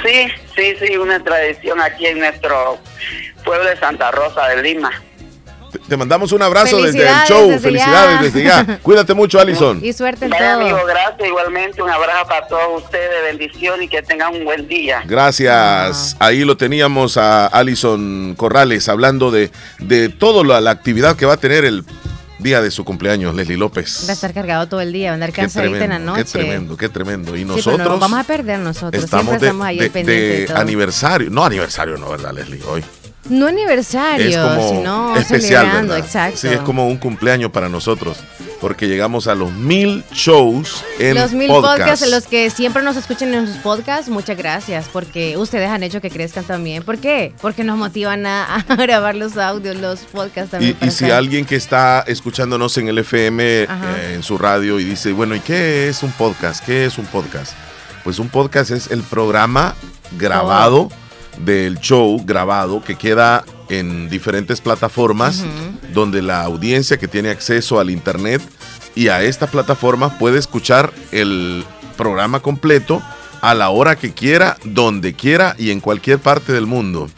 Sí, 0.04 0.26
sí, 0.56 0.74
sí, 0.86 0.96
una 0.96 1.22
tradición 1.22 1.80
aquí 1.80 2.06
en 2.06 2.18
nuestro 2.18 2.78
pueblo 3.44 3.64
de 3.68 3.76
Santa 3.76 4.10
Rosa 4.10 4.46
de 4.48 4.62
Lima. 4.62 4.90
Te- 5.78 5.96
mandamos 5.96 6.32
un 6.32 6.42
abrazo 6.42 6.80
desde 6.82 7.02
el 7.08 7.14
show. 7.28 7.48
desde 7.48 7.60
Felicidades 7.60 8.16
ya. 8.18 8.22
desde 8.22 8.42
ya. 8.44 8.78
Cuídate 8.82 9.14
mucho, 9.14 9.38
Alison. 9.40 9.80
Y 9.84 9.92
suerte 9.92 10.24
en 10.26 10.30
Vaya, 10.32 10.54
amigo, 10.54 10.78
gracias. 10.86 11.28
Igualmente, 11.28 11.82
un 11.82 11.90
abrazo 11.90 12.26
para 12.28 12.46
todos 12.48 12.82
ustedes. 12.84 13.10
Bendición 13.24 13.82
y 13.82 13.88
que 13.88 14.02
tengan 14.02 14.34
un 14.34 14.44
buen 14.44 14.66
día. 14.68 15.02
Gracias. 15.06 16.16
Ahí 16.18 16.44
lo 16.44 16.56
teníamos 16.56 17.16
a 17.16 17.46
Alison 17.46 18.34
Corrales 18.36 18.88
hablando 18.88 19.30
de, 19.30 19.50
de 19.78 20.08
toda 20.08 20.44
la, 20.44 20.60
la 20.60 20.70
actividad 20.70 21.16
que 21.16 21.26
va 21.26 21.34
a 21.34 21.36
tener 21.36 21.64
el 21.64 21.84
día 22.38 22.60
de 22.60 22.70
su 22.70 22.84
cumpleaños, 22.84 23.34
Leslie 23.34 23.56
López. 23.56 24.04
Va 24.06 24.10
a 24.10 24.12
estar 24.12 24.32
cargado 24.34 24.68
todo 24.68 24.80
el 24.80 24.92
día, 24.92 25.08
va 25.08 25.12
a 25.12 25.14
andar 25.14 25.32
cansadita 25.32 25.84
en 25.84 25.90
la 25.90 25.98
noche. 25.98 26.24
qué 26.24 26.30
tremendo, 26.30 26.76
qué 26.76 26.88
tremendo. 26.88 27.34
Y 27.34 27.40
Sí, 27.40 27.44
pero 27.44 27.56
nosotros 27.56 27.78
no 27.78 27.84
nos 27.92 28.00
vamos 28.00 28.18
a 28.20 28.24
perder 28.24 28.58
nosotros. 28.60 29.02
estamos 29.04 29.24
Siempre 29.26 29.40
de, 29.40 29.46
estamos 29.46 29.66
ahí 29.66 29.78
de- 29.78 29.84
al 29.86 29.90
pendiente 29.90 30.22
de 30.22 30.40
de 30.40 30.46
todo. 30.46 30.56
aniversario. 30.58 31.30
No 31.30 31.44
aniversario, 31.44 31.96
no, 31.96 32.10
¿verdad, 32.10 32.32
Leslie? 32.34 32.60
Hoy. 32.68 32.84
No 33.28 33.46
aniversario, 33.46 34.26
es 34.28 34.36
como 34.36 34.68
sino 34.68 35.16
especial, 35.16 35.62
celebrando, 35.62 35.94
¿verdad? 35.94 36.06
exacto. 36.06 36.38
Sí, 36.38 36.48
es 36.48 36.60
como 36.60 36.86
un 36.86 36.96
cumpleaños 36.96 37.50
para 37.50 37.68
nosotros, 37.68 38.18
porque 38.60 38.88
llegamos 38.88 39.26
a 39.26 39.34
los 39.34 39.52
mil 39.52 40.04
shows 40.12 40.84
en 40.98 41.16
los 41.16 41.32
mil 41.32 41.48
podcast. 41.48 41.78
podcasts, 41.78 42.10
los 42.10 42.26
que 42.26 42.50
siempre 42.50 42.82
nos 42.82 42.96
escuchan 42.96 43.34
en 43.34 43.46
sus 43.46 43.56
podcasts, 43.58 44.08
muchas 44.08 44.36
gracias, 44.36 44.88
porque 44.92 45.36
ustedes 45.36 45.68
han 45.68 45.82
hecho 45.82 46.00
que 46.00 46.10
crezcan 46.10 46.44
también. 46.44 46.82
¿Por 46.82 46.98
qué? 46.98 47.34
Porque 47.40 47.64
nos 47.64 47.76
motivan 47.76 48.26
a, 48.26 48.56
a 48.68 48.76
grabar 48.76 49.14
los 49.14 49.36
audios, 49.36 49.76
los 49.76 50.00
podcasts 50.00 50.52
también. 50.52 50.76
Y, 50.80 50.90
si 50.90 51.10
alguien 51.10 51.44
que 51.44 51.56
está 51.56 52.04
escuchándonos 52.06 52.78
en 52.78 52.88
el 52.88 52.98
FM, 52.98 53.62
eh, 53.62 53.66
en 54.14 54.22
su 54.22 54.38
radio, 54.38 54.78
y 54.78 54.84
dice, 54.84 55.12
bueno, 55.12 55.34
¿y 55.34 55.40
qué 55.40 55.88
es 55.88 56.02
un 56.02 56.12
podcast? 56.12 56.64
¿Qué 56.64 56.86
es 56.86 56.98
un 56.98 57.06
podcast? 57.06 57.54
Pues 58.04 58.18
un 58.18 58.28
podcast 58.28 58.70
es 58.70 58.90
el 58.90 59.02
programa 59.02 59.74
grabado 60.12 60.90
del 61.38 61.78
show, 61.80 62.22
grabado, 62.24 62.82
que 62.82 62.96
queda 62.96 63.44
en 63.68 64.08
diferentes 64.08 64.60
plataformas, 64.60 65.44
donde 65.92 66.22
la 66.22 66.42
audiencia 66.42 66.98
que 66.98 67.08
tiene 67.08 67.30
acceso 67.30 67.80
al 67.80 67.90
Internet 67.90 68.42
y 68.94 69.08
a 69.08 69.22
esta 69.22 69.46
plataforma 69.46 70.18
puede 70.18 70.38
escuchar 70.38 70.92
el 71.12 71.64
programa 71.96 72.40
completo 72.40 73.02
a 73.40 73.54
la 73.54 73.70
hora 73.70 73.96
que 73.96 74.12
quiera, 74.12 74.56
donde 74.64 75.14
quiera 75.14 75.54
y 75.58 75.70
en 75.70 75.80
cualquier 75.80 76.18
parte 76.18 76.52
del 76.52 76.66
mundo. 76.66 77.08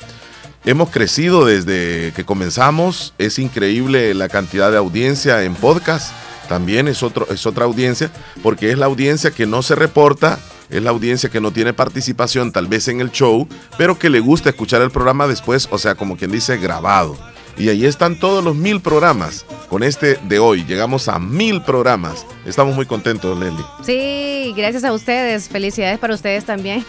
Hemos 0.64 0.90
crecido 0.90 1.46
desde 1.46 2.12
que 2.14 2.24
comenzamos. 2.24 3.14
Es 3.16 3.38
increíble 3.38 4.12
la 4.14 4.28
cantidad 4.28 4.70
de 4.70 4.76
audiencia 4.76 5.42
en 5.44 5.54
podcast. 5.54 6.12
También 6.48 6.88
es, 6.88 7.02
otro, 7.02 7.26
es 7.30 7.46
otra 7.46 7.64
audiencia, 7.64 8.10
porque 8.42 8.70
es 8.70 8.78
la 8.78 8.86
audiencia 8.86 9.30
que 9.30 9.46
no 9.46 9.62
se 9.62 9.74
reporta, 9.74 10.38
es 10.70 10.82
la 10.82 10.90
audiencia 10.90 11.28
que 11.30 11.40
no 11.40 11.50
tiene 11.50 11.72
participación 11.72 12.52
tal 12.52 12.66
vez 12.66 12.88
en 12.88 13.00
el 13.00 13.10
show, 13.10 13.48
pero 13.76 13.98
que 13.98 14.10
le 14.10 14.20
gusta 14.20 14.50
escuchar 14.50 14.82
el 14.82 14.90
programa 14.90 15.26
después, 15.26 15.68
o 15.70 15.78
sea, 15.78 15.94
como 15.94 16.16
quien 16.16 16.30
dice, 16.30 16.56
grabado. 16.58 17.16
Y 17.56 17.70
ahí 17.70 17.86
están 17.86 18.20
todos 18.20 18.44
los 18.44 18.54
mil 18.54 18.80
programas. 18.80 19.44
Con 19.68 19.82
este 19.82 20.14
de 20.28 20.38
hoy 20.38 20.64
llegamos 20.64 21.08
a 21.08 21.18
mil 21.18 21.60
programas. 21.62 22.24
Estamos 22.46 22.76
muy 22.76 22.86
contentos, 22.86 23.36
Leslie. 23.36 23.64
Sí, 23.84 24.54
gracias 24.56 24.84
a 24.84 24.92
ustedes. 24.92 25.48
Felicidades 25.48 25.98
para 25.98 26.14
ustedes 26.14 26.44
también. 26.44 26.84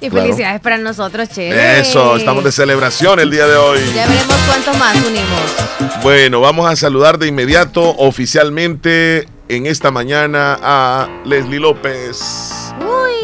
y 0.00 0.08
Claro. 0.08 0.24
felicidades 0.24 0.62
para 0.62 0.78
nosotros, 0.78 1.28
Che. 1.28 1.80
Eso, 1.80 2.16
estamos 2.16 2.42
de 2.44 2.50
celebración 2.50 3.20
el 3.20 3.30
día 3.30 3.46
de 3.46 3.56
hoy. 3.56 3.80
Ya 3.94 4.06
veremos 4.06 4.36
cuántos 4.48 4.78
más 4.78 4.96
unimos. 4.96 6.02
Bueno, 6.02 6.40
vamos 6.40 6.66
a 6.70 6.76
saludar 6.76 7.18
de 7.18 7.26
inmediato 7.26 7.82
oficialmente 7.98 9.28
en 9.50 9.66
esta 9.66 9.90
mañana 9.90 10.58
a 10.62 11.08
Leslie 11.26 11.60
López. 11.60 12.55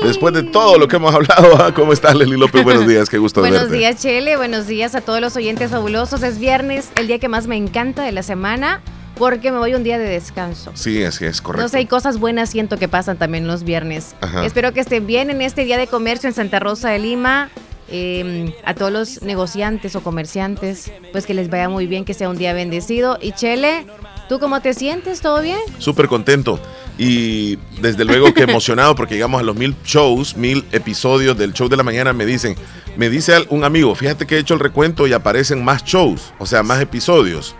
Después 0.04 0.34
de 0.34 0.42
todo 0.42 0.78
lo 0.78 0.88
que 0.88 0.96
hemos 0.96 1.14
hablado, 1.14 1.56
¿ah? 1.62 1.72
¿cómo 1.74 1.92
estás 1.92 2.14
Leslie 2.14 2.36
López? 2.36 2.64
Buenos 2.64 2.86
días, 2.86 3.08
qué 3.08 3.18
gusto 3.18 3.40
Buenos 3.40 3.62
verte. 3.62 3.76
días, 3.76 4.00
Chele. 4.00 4.36
Buenos 4.36 4.66
días 4.66 4.94
a 4.94 5.00
todos 5.00 5.20
los 5.20 5.36
oyentes 5.36 5.70
fabulosos. 5.70 6.22
Es 6.22 6.38
viernes, 6.38 6.90
el 6.96 7.06
día 7.06 7.18
que 7.18 7.28
más 7.28 7.46
me 7.46 7.56
encanta 7.56 8.02
de 8.02 8.12
la 8.12 8.22
semana, 8.22 8.80
porque 9.16 9.52
me 9.52 9.58
voy 9.58 9.74
un 9.74 9.84
día 9.84 9.98
de 9.98 10.08
descanso. 10.08 10.72
Sí, 10.74 11.02
así 11.04 11.24
es, 11.24 11.40
correcto. 11.40 11.62
No 11.62 11.68
sé, 11.68 11.78
hay 11.78 11.86
cosas 11.86 12.18
buenas 12.18 12.50
siento 12.50 12.78
que 12.78 12.88
pasan 12.88 13.16
también 13.16 13.46
los 13.46 13.62
viernes. 13.62 14.14
Ajá. 14.20 14.44
Espero 14.44 14.72
que 14.72 14.80
estén 14.80 15.06
bien 15.06 15.30
en 15.30 15.40
este 15.40 15.64
día 15.64 15.78
de 15.78 15.86
comercio 15.86 16.28
en 16.28 16.34
Santa 16.34 16.58
Rosa 16.58 16.90
de 16.90 16.98
Lima. 16.98 17.50
Eh, 17.94 18.54
a 18.64 18.72
todos 18.74 18.90
los 18.90 19.22
negociantes 19.22 19.94
o 19.96 20.00
comerciantes, 20.02 20.90
pues 21.12 21.26
que 21.26 21.34
les 21.34 21.50
vaya 21.50 21.68
muy 21.68 21.86
bien, 21.86 22.06
que 22.06 22.14
sea 22.14 22.30
un 22.30 22.38
día 22.38 22.54
bendecido. 22.54 23.18
Y 23.20 23.32
Chele, 23.32 23.86
¿tú 24.28 24.38
cómo 24.38 24.60
te 24.60 24.74
sientes? 24.74 25.20
¿Todo 25.20 25.40
bien? 25.42 25.58
Súper 25.78 26.08
contento 26.08 26.58
y 26.98 27.56
desde 27.80 28.04
luego 28.04 28.34
que 28.34 28.42
emocionado 28.42 28.94
porque 28.94 29.14
llegamos 29.14 29.40
a 29.40 29.44
los 29.44 29.56
mil 29.56 29.74
shows, 29.84 30.36
mil 30.36 30.64
episodios 30.72 31.36
del 31.38 31.52
show 31.54 31.68
de 31.68 31.76
la 31.76 31.82
mañana. 31.82 32.12
Me 32.12 32.26
dicen, 32.26 32.54
me 32.96 33.08
dice 33.10 33.46
un 33.48 33.64
amigo, 33.64 33.94
fíjate 33.94 34.26
que 34.26 34.36
he 34.36 34.38
hecho 34.38 34.54
el 34.54 34.60
recuento 34.60 35.06
y 35.06 35.12
aparecen 35.12 35.64
más 35.64 35.84
shows, 35.84 36.32
o 36.38 36.46
sea, 36.46 36.62
más 36.62 36.80
episodios. 36.80 37.54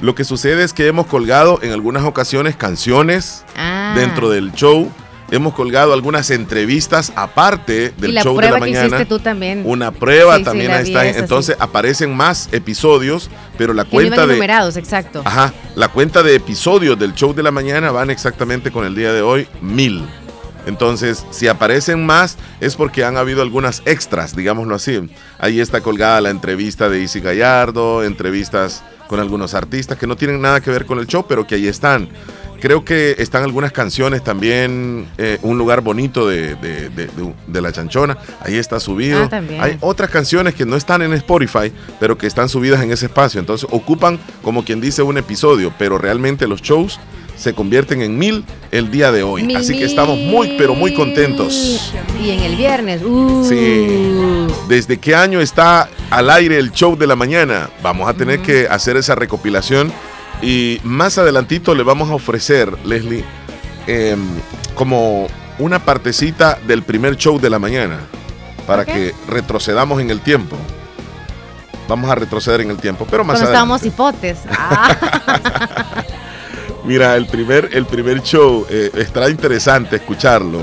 Lo 0.00 0.14
que 0.14 0.24
sucede 0.24 0.64
es 0.64 0.72
que 0.72 0.86
hemos 0.86 1.06
colgado 1.06 1.60
en 1.62 1.72
algunas 1.72 2.04
ocasiones 2.04 2.56
canciones 2.56 3.44
Ah. 3.56 3.94
dentro 3.96 4.28
del 4.28 4.52
show. 4.52 4.90
Hemos 5.30 5.54
colgado 5.54 5.92
algunas 5.92 6.30
entrevistas 6.30 7.12
aparte 7.16 7.92
del 7.96 8.10
y 8.10 8.12
la 8.12 8.22
show 8.22 8.36
de 8.36 8.42
la 8.42 8.48
prueba 8.48 8.54
que 8.66 8.72
mañana. 8.72 8.86
hiciste 8.86 9.06
tú 9.06 9.18
también. 9.18 9.62
Una 9.64 9.90
prueba 9.90 10.34
Sí, 10.34 10.40
sí, 10.40 10.44
también 10.44 10.70
la 10.70 10.76
ahí 10.78 10.86
está. 10.86 11.08
Entonces 11.08 11.56
aparecen 11.58 12.14
más 12.14 12.48
episodios, 12.52 13.30
pero 13.56 13.72
la 13.72 13.84
Que 13.84 13.90
cuenta 13.90 14.26
de 14.26 14.34
enumerados, 14.34 14.76
exacto. 14.76 15.22
Ajá, 15.24 15.52
la 15.74 15.88
cuenta 15.88 16.22
de 16.22 16.34
episodios 16.34 16.98
del 16.98 17.14
show 17.14 17.34
de 17.34 17.42
la 17.42 17.50
mañana 17.50 17.90
van 17.90 18.10
exactamente 18.10 18.70
con 18.70 18.84
el 18.84 18.94
día 18.94 19.12
de 19.12 19.22
hoy, 19.22 19.48
mil. 19.60 20.04
Entonces, 20.66 21.26
si 21.30 21.48
aparecen 21.48 22.06
más, 22.06 22.38
es 22.60 22.76
porque 22.76 23.04
han 23.04 23.16
habido 23.16 23.42
algunas 23.42 23.82
extras, 23.84 24.34
digámoslo 24.34 24.74
así. 24.74 25.10
Ahí 25.38 25.60
está 25.60 25.80
colgada 25.80 26.20
la 26.20 26.30
entrevista 26.30 26.88
de 26.88 27.02
Isi 27.02 27.20
Gallardo, 27.20 28.02
entrevistas 28.02 28.82
con 29.06 29.20
algunos 29.20 29.52
artistas 29.54 29.98
que 29.98 30.06
no 30.06 30.16
tienen 30.16 30.40
nada 30.40 30.60
que 30.60 30.70
ver 30.70 30.86
con 30.86 30.98
el 30.98 31.06
show, 31.06 31.26
pero 31.28 31.46
que 31.46 31.56
ahí 31.56 31.66
están. 31.66 32.08
Creo 32.60 32.84
que 32.84 33.16
están 33.18 33.42
algunas 33.42 33.72
canciones 33.72 34.22
también, 34.24 35.06
eh, 35.18 35.38
Un 35.42 35.58
lugar 35.58 35.80
bonito 35.82 36.26
de, 36.28 36.54
de- 36.56 36.88
de- 36.90 37.60
La 37.60 37.72
Chanchona, 37.72 38.16
ahí 38.40 38.56
está 38.56 38.80
subido. 38.80 39.28
Ah. 39.30 39.42
Hay 39.60 39.76
otras 39.80 40.10
canciones 40.10 40.54
que 40.54 40.64
no 40.66 40.76
están 40.76 41.02
en 41.02 41.12
Spotify, 41.14 41.72
pero 42.00 42.16
que 42.18 42.26
están 42.26 42.48
subidas 42.48 42.82
en 42.82 42.90
ese 42.90 43.06
espacio. 43.06 43.40
Entonces 43.40 43.68
ocupan, 43.70 44.18
como 44.42 44.64
quien 44.64 44.80
dice, 44.80 45.02
un 45.02 45.16
episodio, 45.18 45.72
pero 45.78 45.98
realmente 45.98 46.46
los 46.46 46.60
shows 46.62 46.98
se 47.36 47.52
convierten 47.52 48.00
en 48.00 48.16
mil 48.16 48.44
el 48.70 48.90
día 48.92 49.10
de 49.10 49.22
hoy. 49.24 49.54
Así 49.54 49.76
que 49.76 49.84
estamos 49.84 50.16
muy, 50.18 50.54
pero 50.56 50.74
muy 50.74 50.94
contentos. 50.94 51.92
Y 52.22 52.30
en 52.30 52.40
el 52.40 52.56
viernes. 52.56 53.02
uh, 53.02 53.44
Sí. 53.48 54.46
¿Desde 54.68 54.98
qué 54.98 55.14
año 55.14 55.40
está 55.40 55.88
al 56.10 56.30
aire 56.30 56.58
el 56.58 56.70
show 56.70 56.96
de 56.96 57.06
la 57.06 57.16
mañana? 57.16 57.68
Vamos 57.82 58.08
a 58.08 58.14
tener 58.14 58.40
que 58.40 58.66
hacer 58.68 58.96
esa 58.96 59.14
recopilación 59.14 59.92
y 60.42 60.80
más 60.84 61.18
adelantito 61.18 61.74
le 61.74 61.82
vamos 61.82 62.10
a 62.10 62.14
ofrecer, 62.14 62.76
Leslie, 62.84 63.24
em, 63.86 64.20
como 64.74 65.26
una 65.58 65.78
partecita 65.78 66.58
del 66.66 66.82
primer 66.82 67.16
show 67.16 67.40
de 67.40 67.50
la 67.50 67.58
mañana 67.58 68.00
para 68.66 68.84
que 68.84 69.14
retrocedamos 69.28 70.00
en 70.00 70.10
el 70.10 70.20
tiempo. 70.20 70.56
Vamos 71.88 72.10
a 72.10 72.14
retroceder 72.14 72.62
en 72.62 72.70
el 72.70 72.78
tiempo, 72.78 73.06
pero 73.10 73.24
más 73.24 73.38
Cuando 73.40 73.58
adelante. 73.58 73.88
hipotes. 73.88 74.38
Ah. 74.50 76.04
Mira, 76.84 77.16
el 77.16 77.26
primer, 77.26 77.70
el 77.72 77.86
primer 77.86 78.22
show 78.22 78.66
eh, 78.68 78.90
estará 78.96 79.30
interesante 79.30 79.96
escucharlo. 79.96 80.60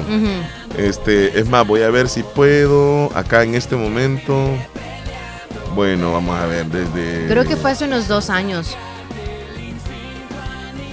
Este, 0.77 1.39
es 1.39 1.49
más, 1.49 1.65
voy 1.65 1.81
a 1.81 1.89
ver 1.89 2.07
si 2.09 2.21
puedo 2.21 3.09
acá 3.17 3.43
en 3.43 3.55
este 3.55 3.75
momento. 3.75 4.49
Bueno, 5.75 6.13
vamos 6.13 6.39
a 6.39 6.45
ver 6.45 6.67
desde. 6.67 7.27
Creo 7.27 7.43
que 7.43 7.55
fue 7.55 7.71
hace 7.71 7.85
unos 7.85 8.07
dos 8.07 8.29
años. 8.29 8.77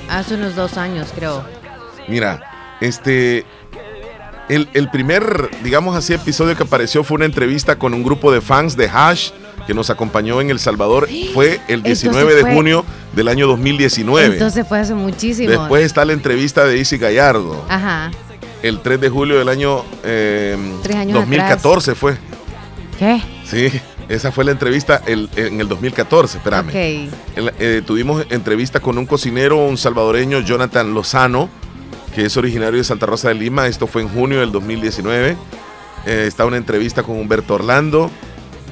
Hace 0.08 0.34
unos 0.34 0.54
dos 0.54 0.76
años, 0.76 1.08
creo. 1.14 1.44
Mira, 2.08 2.76
este. 2.80 3.44
El, 4.48 4.66
el 4.72 4.90
primer, 4.90 5.50
digamos 5.62 5.94
así, 5.94 6.14
episodio 6.14 6.56
que 6.56 6.62
apareció 6.62 7.04
fue 7.04 7.16
una 7.16 7.26
entrevista 7.26 7.76
con 7.76 7.92
un 7.92 8.02
grupo 8.02 8.32
de 8.32 8.40
fans 8.40 8.78
de 8.78 8.88
Hash 8.88 9.30
que 9.66 9.74
nos 9.74 9.90
acompañó 9.90 10.40
en 10.40 10.48
El 10.48 10.58
Salvador. 10.58 11.06
Fue 11.34 11.60
el 11.68 11.82
19 11.82 12.20
Entonces 12.20 12.36
de 12.36 12.40
fue- 12.40 12.54
junio 12.54 12.84
del 13.14 13.28
año 13.28 13.46
2019. 13.46 14.26
Entonces 14.34 14.66
fue 14.66 14.78
hace 14.78 14.94
muchísimo. 14.94 15.50
Después 15.50 15.84
está 15.84 16.06
la 16.06 16.14
entrevista 16.14 16.64
de 16.64 16.78
Isi 16.78 16.96
Gallardo. 16.96 17.62
Ajá. 17.68 18.10
El 18.62 18.80
3 18.80 18.98
de 19.02 19.08
julio 19.10 19.38
del 19.38 19.50
año 19.50 19.84
eh, 20.02 20.56
Tres 20.82 20.96
años 20.96 21.14
2014 21.18 21.94
fue. 21.94 22.16
¿Qué? 22.98 23.22
Sí, 23.44 23.70
esa 24.08 24.32
fue 24.32 24.44
la 24.44 24.52
entrevista 24.52 25.02
el- 25.06 25.28
en 25.36 25.60
el 25.60 25.68
2014, 25.68 26.38
espérame. 26.38 26.68
Ok. 26.68 26.74
El- 27.36 27.52
eh, 27.58 27.82
tuvimos 27.86 28.24
entrevista 28.30 28.80
con 28.80 28.98
un 28.98 29.06
cocinero, 29.06 29.56
un 29.66 29.76
salvadoreño, 29.78 30.40
Jonathan 30.40 30.94
Lozano, 30.94 31.48
que 32.14 32.24
es 32.24 32.36
originario 32.36 32.78
de 32.78 32.84
Santa 32.84 33.06
Rosa 33.06 33.28
de 33.28 33.34
Lima. 33.34 33.66
Esto 33.66 33.86
fue 33.86 34.02
en 34.02 34.08
junio 34.08 34.40
del 34.40 34.50
2019. 34.52 35.36
Eh, 36.06 36.24
está 36.26 36.46
una 36.46 36.56
entrevista 36.56 37.02
con 37.02 37.16
Humberto 37.18 37.54
Orlando, 37.54 38.10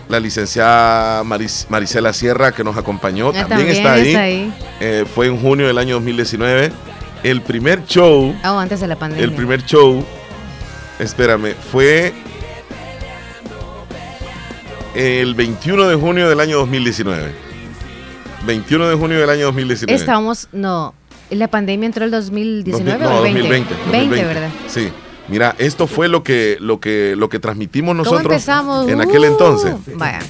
la 0.08 0.20
licenciada 0.20 1.22
Maris- 1.24 1.66
Marisela 1.68 2.12
Sierra, 2.12 2.52
que 2.52 2.64
nos 2.64 2.76
acompañó, 2.76 3.28
Ah, 3.30 3.46
también, 3.46 3.68
está 3.70 3.92
ahí. 3.92 4.08
está 4.08 4.20
ahí. 4.22 4.54
Eh, 4.80 5.04
fue 5.14 5.26
en 5.26 5.38
junio 5.38 5.66
del 5.66 5.78
año 5.78 5.94
2019. 5.96 6.72
El 7.22 7.42
primer 7.42 7.84
show, 7.86 8.34
Ah, 8.42 8.60
antes 8.60 8.80
de 8.80 8.86
la 8.86 8.96
pandemia. 8.96 9.24
el 9.24 9.32
primer 9.32 9.64
show, 9.64 10.04
espérame, 10.98 11.54
fue 11.72 12.12
el 14.96 15.34
21 15.34 15.88
de 15.88 15.94
junio 15.96 16.28
del 16.28 16.40
año 16.40 16.56
2019. 16.58 17.30
21 18.46 18.88
de 18.88 18.94
junio 18.96 19.20
del 19.20 19.28
año 19.28 19.46
2019. 19.46 20.00
Estábamos, 20.00 20.48
no, 20.52 20.94
la 21.30 21.48
pandemia 21.48 21.86
entró 21.86 22.04
el 22.04 22.10
2019 22.10 23.04
no, 23.04 23.20
o 23.20 23.26
el 23.26 23.34
20? 23.34 23.74
2020, 23.74 23.90
20, 23.92 24.24
¿verdad? 24.24 24.50
Sí. 24.68 24.88
Mira, 25.28 25.54
esto 25.58 25.86
fue 25.86 26.08
lo 26.08 26.22
que, 26.22 26.56
lo 26.60 26.80
que, 26.80 27.14
lo 27.16 27.28
que 27.28 27.38
transmitimos 27.38 27.90
¿Cómo 27.90 28.04
nosotros 28.04 28.24
empezamos? 28.24 28.88
en 28.88 29.00
aquel 29.00 29.22
Uh, 29.22 29.24
entonces. 29.24 29.74
Vaya. 29.96 30.20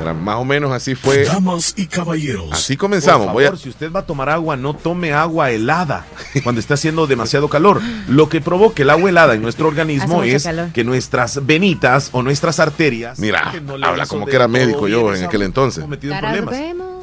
Era 0.00 0.14
más 0.14 0.36
o 0.36 0.44
menos 0.44 0.72
así 0.72 0.94
fue. 0.94 1.24
Damas 1.24 1.74
y 1.76 1.86
caballeros. 1.86 2.50
Así 2.52 2.76
comenzamos. 2.76 3.26
Por 3.26 3.34
Voy 3.34 3.44
a- 3.44 3.48
favor, 3.48 3.58
si 3.60 3.68
usted 3.68 3.92
va 3.92 4.00
a 4.00 4.06
tomar 4.06 4.28
agua, 4.30 4.56
no 4.56 4.74
tome 4.74 5.12
agua 5.12 5.50
helada 5.50 6.06
cuando 6.42 6.60
está 6.60 6.74
haciendo 6.74 7.06
demasiado 7.06 7.48
calor. 7.48 7.80
Lo 8.08 8.28
que 8.28 8.40
provoca 8.40 8.82
el 8.82 8.90
agua 8.90 9.10
helada 9.10 9.34
en 9.34 9.42
nuestro 9.42 9.68
organismo 9.68 10.22
es 10.22 10.44
calor. 10.44 10.70
que 10.72 10.82
nuestras 10.84 11.44
venitas 11.46 12.08
o 12.12 12.22
nuestras 12.22 12.58
arterias. 12.58 13.18
Mira, 13.18 13.52
no 13.64 13.76
le 13.76 13.86
habla 13.86 14.06
como 14.06 14.26
que 14.26 14.34
era 14.36 14.48
médico 14.48 14.88
yo 14.88 15.14
en 15.14 15.24
aquel 15.24 15.42
entonces. 15.42 15.86
metido 15.86 16.14
en 16.14 16.20
problemas. 16.20 16.54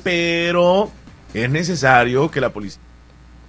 Pero 0.04 0.92
es 1.34 1.50
necesario 1.50 2.30
que 2.32 2.42
la 2.42 2.50
policía. 2.52 2.82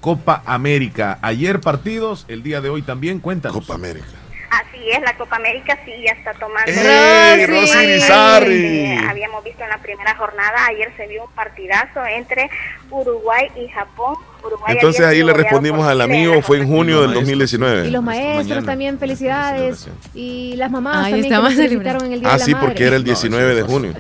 Copa 0.01 0.43
América. 0.47 1.19
Ayer 1.23 1.61
partidos, 1.61 2.25
el 2.29 2.43
día 2.43 2.61
de 2.61 2.71
hoy 2.71 2.83
también 2.83 3.19
cuentan. 3.21 3.53
Copa 3.53 3.75
América. 3.75 4.07
Así 4.51 4.91
es, 4.91 5.01
la 5.03 5.17
Copa 5.17 5.37
América 5.37 5.79
sí 5.85 5.93
ya 6.05 6.13
está 6.13 6.35
tomando. 6.35 6.71
¡Ey, 6.73 7.47
Rosy! 7.47 7.79
Eh, 7.79 8.99
habíamos 9.09 9.45
visto 9.45 9.63
en 9.63 9.69
la 9.71 9.79
primera 9.79 10.17
jornada, 10.17 10.67
ayer 10.67 10.93
se 10.97 11.07
vio 11.07 11.25
un 11.25 11.31
partidazo 11.33 12.05
entre 12.05 12.51
Uruguay 12.91 13.47
y 13.57 13.69
Japón. 13.69 14.17
Uruguay 14.45 14.73
Entonces 14.75 15.07
ahí 15.07 15.23
le 15.23 15.33
respondimos 15.35 15.87
al 15.87 16.01
amigo, 16.01 16.43
fue 16.43 16.59
en 16.59 16.67
junio 16.67 17.03
del 17.03 17.11
maestros. 17.11 17.29
2019. 17.29 17.89
Y 17.89 17.91
los 17.93 18.03
maestros 18.03 18.37
mañana, 18.49 18.67
también, 18.67 18.99
felicidades. 18.99 19.89
Y 20.15 20.55
las 20.57 20.71
mamás 20.71 20.97
Ahí 20.97 21.03
también 21.13 21.23
que 21.23 21.29
estamos 21.29 21.51
nos 21.51 21.59
felicitaron 21.63 22.07
en 22.07 22.13
el 22.15 22.21
Día 22.21 22.29
Ah, 22.29 22.33
de 22.33 22.39
la 22.41 22.45
sí, 22.45 22.55
Madre. 22.55 22.67
porque 22.67 22.87
era 22.87 22.97
el 22.97 23.03
No, 23.03 23.07
19 23.07 23.55
de 23.55 23.63
junio. 23.63 23.93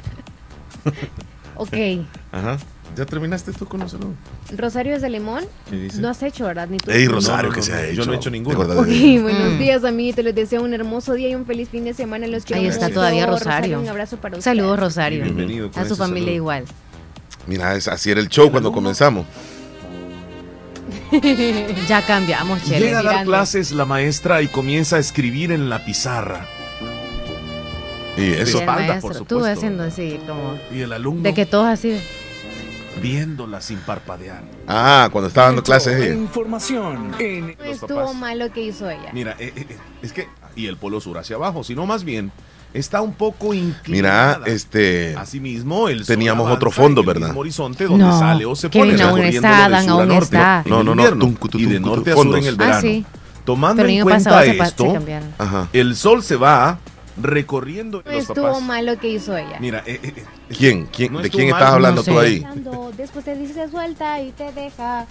Ok. 1.56 1.74
Ajá. 2.32 2.56
¿Ya 2.96 3.06
terminaste 3.06 3.52
tú 3.52 3.66
con 3.66 3.80
nosotros? 3.80 4.10
Rosario 4.56 4.94
es 4.96 5.00
de 5.02 5.08
Limón. 5.10 5.44
¿Qué 5.70 5.76
dice? 5.76 6.00
No 6.00 6.08
has 6.08 6.22
hecho, 6.22 6.44
¿verdad? 6.44 6.68
Ni 6.68 6.76
tú. 6.78 6.90
Ey, 6.90 7.06
Rosario, 7.06 7.48
no, 7.48 7.54
que 7.54 7.60
no, 7.60 7.66
se 7.66 7.72
no, 7.72 7.78
ha 7.78 7.82
yo 7.82 7.90
hecho. 7.92 8.04
no 8.06 8.12
he 8.12 8.16
hecho 8.16 8.30
ninguno. 8.30 8.56
¿Te 8.56 8.62
acuerdas 8.64 8.84
Ok, 8.84 8.90
de- 8.90 9.20
buenos 9.22 9.52
Mm. 9.54 9.58
días, 9.58 9.84
amiguitos. 9.84 10.24
Les 10.24 10.34
deseo 10.34 10.62
un 10.62 10.74
hermoso 10.74 11.14
día 11.14 11.28
y 11.28 11.34
un 11.34 11.46
feliz 11.46 11.68
fin 11.68 11.84
de 11.84 11.94
semana. 11.94 12.26
Los 12.26 12.44
quiero 12.44 12.60
Ahí 12.62 12.68
está 12.68 12.86
mucho. 12.86 12.94
todavía 12.96 13.26
Rosario. 13.26 13.80
Un 13.80 13.88
abrazo 13.88 14.16
para 14.18 14.36
usted. 14.36 14.50
Saludos, 14.50 14.78
Rosario. 14.80 15.22
Bienvenido 15.22 15.70
con 15.70 15.82
A 15.82 15.88
su 15.88 15.96
familia 15.96 16.22
saludo. 16.24 16.36
igual. 16.36 16.64
Mira, 17.46 17.74
es- 17.76 17.88
así 17.88 18.10
era 18.10 18.20
el 18.20 18.28
show 18.28 18.50
cuando 18.50 18.68
alumno? 18.68 18.74
comenzamos. 18.82 19.26
ya 21.88 22.02
cambiamos, 22.06 22.62
Chele. 22.64 22.86
Llega 22.86 22.98
a 23.00 23.02
dar 23.02 23.12
mirando. 23.12 23.30
clases 23.32 23.72
la 23.72 23.84
maestra 23.84 24.42
y 24.42 24.48
comienza 24.48 24.96
a 24.96 24.98
escribir 24.98 25.52
en 25.52 25.68
la 25.70 25.84
pizarra. 25.84 26.46
Y 28.16 28.32
eso. 28.32 28.58
espalda, 28.58 28.86
maestro. 28.88 29.00
por 29.00 29.12
Tú 29.12 29.36
supuesto. 29.36 29.46
haciendo 29.58 29.82
así, 29.84 30.18
como. 30.26 30.58
Y 30.72 30.80
el 30.80 30.92
alumno 30.92 31.22
De 31.22 31.32
que 31.34 31.46
todos 31.46 31.66
así. 31.66 31.98
Viéndola 33.02 33.60
sin 33.60 33.78
parpadear. 33.78 34.42
Ah, 34.66 35.08
cuando 35.12 35.28
estaba 35.28 35.48
dando 35.48 35.62
clases 35.62 36.00
ella. 36.02 36.14
Información 36.14 37.14
en 37.18 37.46
No 37.46 37.64
estuvo 37.64 38.00
papás. 38.00 38.14
mal 38.16 38.38
lo 38.38 38.50
que 38.52 38.62
hizo 38.62 38.88
ella. 38.90 39.10
Mira, 39.12 39.36
eh, 39.38 39.52
eh, 39.56 39.66
eh, 39.70 39.76
es 40.02 40.12
que. 40.12 40.28
Y 40.56 40.66
el 40.66 40.76
polo 40.76 41.00
sur 41.00 41.16
hacia 41.16 41.36
abajo, 41.36 41.62
sino 41.62 41.86
más 41.86 42.02
bien 42.04 42.32
está 42.74 43.00
un 43.02 43.14
poco 43.14 43.50
Mira, 43.50 43.64
inclinada. 43.64 44.46
este. 44.46 45.16
Asimismo, 45.16 45.88
el 45.88 46.04
Teníamos 46.04 46.50
otro 46.50 46.70
fondo, 46.70 47.00
el 47.02 47.06
¿verdad? 47.06 47.26
mismo 47.28 47.40
horizonte 47.40 47.84
donde 47.84 48.04
No, 48.04 48.18
sale 48.18 48.44
o 48.44 48.54
se 48.56 48.68
Kevin, 48.68 48.90
pone 48.92 49.02
aún 49.02 49.16
recorriéndolo 49.20 49.54
está, 49.54 49.64
a 49.64 49.80
aún 49.92 50.08
norte 50.08 50.24
está. 50.24 50.64
No, 50.66 50.82
no, 50.82 50.94
no, 50.94 51.34
y 51.54 51.66
de 51.66 51.80
norte 51.80 52.10
a 52.10 52.14
sur 52.14 52.22
fondos. 52.24 52.40
en 52.40 52.46
el 52.46 52.54
Ah, 52.54 52.64
verano. 52.64 52.80
sí. 52.80 53.06
Tomando 53.44 53.84
en 53.84 54.02
cuenta 54.02 54.44
esto, 54.44 54.94
el 55.72 55.96
sol 55.96 56.22
se 56.22 56.36
va 56.36 56.78
recorriendo 57.16 58.02
No 58.04 58.12
los 58.12 58.22
estuvo 58.22 58.46
papás. 58.46 58.62
mal 58.62 58.86
lo 58.86 58.98
que 58.98 59.08
hizo 59.08 59.36
ella. 59.36 59.56
Mira, 59.60 59.82
eh, 59.86 60.00
eh, 60.02 60.12
eh, 60.16 60.24
¿Quién? 60.56 60.86
¿Quién? 60.86 61.12
No 61.12 61.20
¿De 61.20 61.30
quién 61.30 61.50
mal, 61.50 61.58
estás 61.58 61.68
no 61.70 61.74
hablando 61.76 62.02
sé. 62.02 62.10
tú 62.10 62.18
ahí? 62.18 62.46
Después 62.96 63.24
te 63.24 63.34
dice 63.36 63.68
suelta 63.68 64.20
y 64.20 64.30
te 64.32 64.52
deja. 64.52 65.06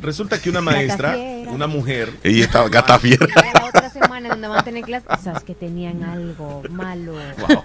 resulta 0.00 0.40
que 0.40 0.48
una 0.50 0.60
maestra, 0.60 1.16
una 1.48 1.66
mujer, 1.66 2.10
Ella 2.22 2.44
estaba 2.44 2.68
gata 2.68 2.98
fiera. 2.98 3.26
La 3.54 3.64
otra 3.66 3.90
semana 3.90 4.30
donde 4.30 4.48
van 4.48 4.58
a 4.60 4.62
tener 4.64 4.82
clases, 4.84 5.08
sabes 5.22 5.42
que 5.44 5.54
tenían 5.54 6.02
algo 6.04 6.62
malo. 6.70 7.12
wow, 7.38 7.62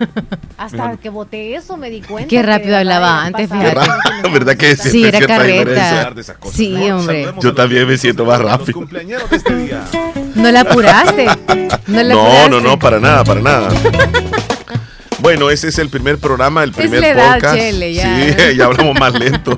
Hasta 0.57 0.77
Mejor- 0.77 0.99
que 0.99 1.09
voté 1.09 1.55
eso 1.55 1.77
me 1.77 1.89
di 1.89 2.01
cuenta. 2.01 2.27
Qué 2.29 2.41
rápido 2.43 2.77
hablaba 2.77 3.23
antes, 3.23 3.49
fíjate. 3.49 3.79
no 4.23 4.31
¿Verdad 4.31 4.57
que 4.57 4.75
sí? 4.75 4.89
Sí, 4.89 5.03
era 5.05 5.17
cierta 5.19 5.37
carreta. 5.37 6.11
de 6.11 6.21
esas 6.21 6.37
cosas. 6.37 6.57
Sí, 6.57 6.73
hombre. 6.89 7.23
saludemos 7.23 7.43
Yo 7.43 7.49
los 7.49 7.55
también 7.57 7.87
me 7.87 7.97
siento 7.97 8.25
más 8.25 8.39
los 8.41 8.51
rápido. 8.51 8.73
cumpleañeros 8.79 9.29
de 9.29 9.37
este 9.37 9.55
día. 9.55 9.83
No 10.35 10.51
la 10.51 10.61
apuraste. 10.61 11.25
No, 11.87 12.03
la 12.03 12.13
No, 12.13 12.21
apuraste. 12.21 12.49
no, 12.49 12.59
no, 12.61 12.79
para 12.79 12.99
nada, 12.99 13.23
para 13.23 13.41
nada. 13.41 13.69
Bueno, 15.19 15.49
ese 15.49 15.69
es 15.69 15.79
el 15.79 15.89
primer 15.89 16.19
programa, 16.19 16.63
el 16.63 16.71
primer 16.71 17.03
edad, 17.03 17.33
podcast. 17.35 17.55
Chele, 17.55 17.93
ya. 17.95 18.15
Sí, 18.37 18.55
ya 18.57 18.65
hablamos 18.65 18.99
más 18.99 19.11
lento. 19.13 19.57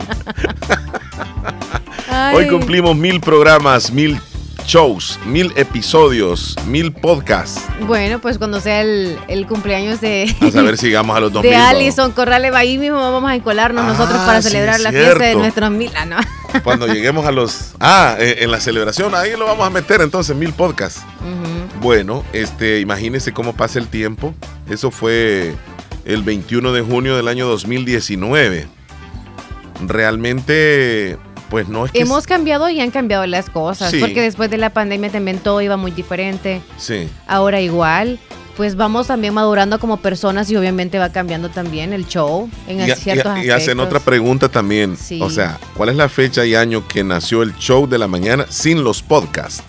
Ay. 2.10 2.36
Hoy 2.36 2.48
cumplimos 2.48 2.96
mil 2.96 3.20
programas, 3.20 3.92
mil 3.92 4.18
shows, 4.68 5.18
mil 5.26 5.52
episodios, 5.56 6.56
mil 6.68 6.92
podcasts. 6.92 7.62
Bueno, 7.88 8.20
pues 8.20 8.38
cuando 8.38 8.60
sea 8.60 8.82
el, 8.82 9.18
el 9.30 9.48
cumpleaños 9.48 10.02
de, 10.02 10.36
A 10.42 10.52
saber 10.52 10.78
si 10.78 10.88
llegamos 10.88 11.16
a 11.16 11.22
los 11.22 11.32
2000. 11.34 11.50
de. 11.52 11.58
Alison 11.58 12.12
Corrales, 12.12 12.54
ahí 12.54 12.78
mismo 12.78 12.98
vamos 13.00 13.32
a 13.32 13.36
encolarnos 13.36 13.84
Ah, 13.86 13.88
nosotros 13.88 14.20
para 14.26 14.42
sí, 14.42 14.50
celebrar 14.50 14.80
la 14.82 14.92
fiesta 14.92 15.24
de 15.24 15.36
nuestros 15.36 15.72
mil. 15.72 15.90
Ah, 15.96 16.06
no. 16.06 16.18
Cuando 16.64 16.86
lleguemos 16.88 17.26
a 17.26 17.32
los... 17.32 17.76
Ah, 17.80 18.16
eh, 18.20 18.40
en 18.42 18.52
la 18.52 18.60
celebración, 18.60 19.16
ahí 19.16 19.32
lo 19.38 19.46
vamos 19.46 19.66
a 19.66 19.70
meter 19.70 20.02
entonces, 20.02 20.36
mil 20.36 20.52
podcasts. 20.54 21.02
Bueno, 21.82 22.24
este, 22.34 22.80
imagínense 22.82 23.32
cómo 23.32 23.54
pasa 23.54 23.80
el 23.80 23.88
tiempo. 23.88 24.34
Eso 24.70 24.92
fue 24.92 25.56
el 26.06 26.24
21 26.24 26.74
de 26.74 26.82
junio 26.82 27.16
del 27.16 27.28
año 27.30 27.48
2019. 27.48 28.68
Realmente, 29.86 31.18
pues 31.50 31.68
no 31.68 31.86
es 31.86 31.92
que... 31.92 32.00
Hemos 32.02 32.26
cambiado 32.28 32.70
y 32.70 32.80
han 32.82 32.92
cambiado 32.92 33.26
las 33.26 33.50
cosas, 33.50 33.92
Sí. 33.92 34.00
porque 34.00 34.22
después 34.22 34.50
de 34.50 34.58
la 34.58 34.70
pandemia 34.72 35.10
también 35.12 35.40
todo 35.40 35.62
iba 35.62 35.78
muy 35.78 35.92
diferente. 35.92 36.62
Sí. 36.78 37.08
Ahora 37.28 37.62
igual, 37.62 38.20
pues 38.58 38.76
vamos 38.76 39.08
también 39.08 39.34
madurando 39.34 39.80
como 39.80 39.98
personas 39.98 40.50
y 40.50 40.56
obviamente 40.56 40.98
va 41.00 41.12
cambiando 41.12 41.50
también 41.50 41.94
el 41.94 42.08
show 42.08 42.50
en 42.68 42.80
Y, 42.88 42.92
ciertos 42.96 43.38
y- 43.40 43.48
y 43.48 43.50
hacen 43.52 43.80
otra 43.80 44.00
pregunta 44.00 44.50
también. 44.50 44.98
Sí. 44.98 45.20
O 45.22 45.30
sea, 45.30 45.60
¿cuál 45.76 45.90
es 45.90 45.96
la 45.96 46.10
fecha 46.10 46.44
y 46.46 46.56
año 46.56 46.88
que 46.88 47.04
nació 47.04 47.44
el 47.44 47.56
show 47.58 47.88
de 47.88 47.98
la 48.00 48.08
mañana 48.08 48.46
sin 48.50 48.84
los 48.84 49.02
podcasts? 49.04 49.64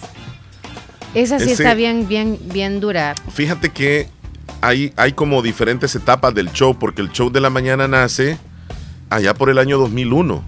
Esa 1.14 1.38
sí 1.38 1.50
Ese- 1.50 1.62
está 1.62 1.74
bien, 1.74 2.06
bien, 2.08 2.38
bien 2.52 2.80
dura. 2.80 3.14
Fíjate 3.32 3.70
que 3.70 4.08
hay, 4.60 4.92
hay 4.96 5.12
como 5.12 5.42
diferentes 5.42 5.94
etapas 5.94 6.34
del 6.34 6.52
show, 6.52 6.78
porque 6.78 7.02
el 7.02 7.10
show 7.12 7.30
de 7.30 7.40
la 7.40 7.50
mañana 7.50 7.88
nace 7.88 8.38
allá 9.10 9.34
por 9.34 9.48
el 9.50 9.58
año 9.58 9.78
2001. 9.78 10.42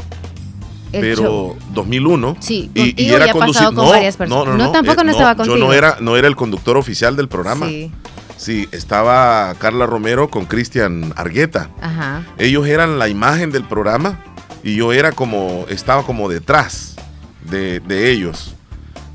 El 0.93 1.01
pero 1.01 1.23
show. 1.23 1.57
2001 1.73 2.37
Sí, 2.41 2.71
y, 2.75 3.11
era 3.13 3.31
conducido 3.33 3.71
pasado 3.71 3.75
con 3.75 3.85
no, 3.85 3.91
varias 3.91 4.17
personas. 4.17 4.45
no 4.47 4.53
no 4.53 4.59
No, 4.59 4.65
no 4.67 4.73
tampoco 4.73 5.01
eh, 5.01 5.05
no 5.05 5.11
estaba 5.13 5.45
yo 5.45 5.57
no 5.57 5.73
era 5.73 5.97
no 6.01 6.17
era 6.17 6.27
el 6.29 6.37
conductor 6.37 6.77
oficial 6.77 7.17
del 7.17 7.29
programa 7.29 7.67
Sí, 7.69 7.91
Sí, 8.37 8.69
estaba 8.73 9.55
Carla 9.59 9.85
Romero 9.87 10.29
con 10.31 10.47
Cristian 10.47 11.13
Argueta 11.17 11.69
ajá. 11.83 12.23
ellos 12.39 12.67
eran 12.67 12.99
la 12.99 13.09
imagen 13.09 13.51
del 13.53 13.65
programa 13.65 14.19
y 14.63 14.77
yo 14.77 14.93
era 14.93 15.13
como 15.13 15.67
estaba 15.69 16.05
como 16.05 16.29
detrás 16.29 16.97
de, 17.51 17.81
de 17.81 18.11
ellos 18.11 18.55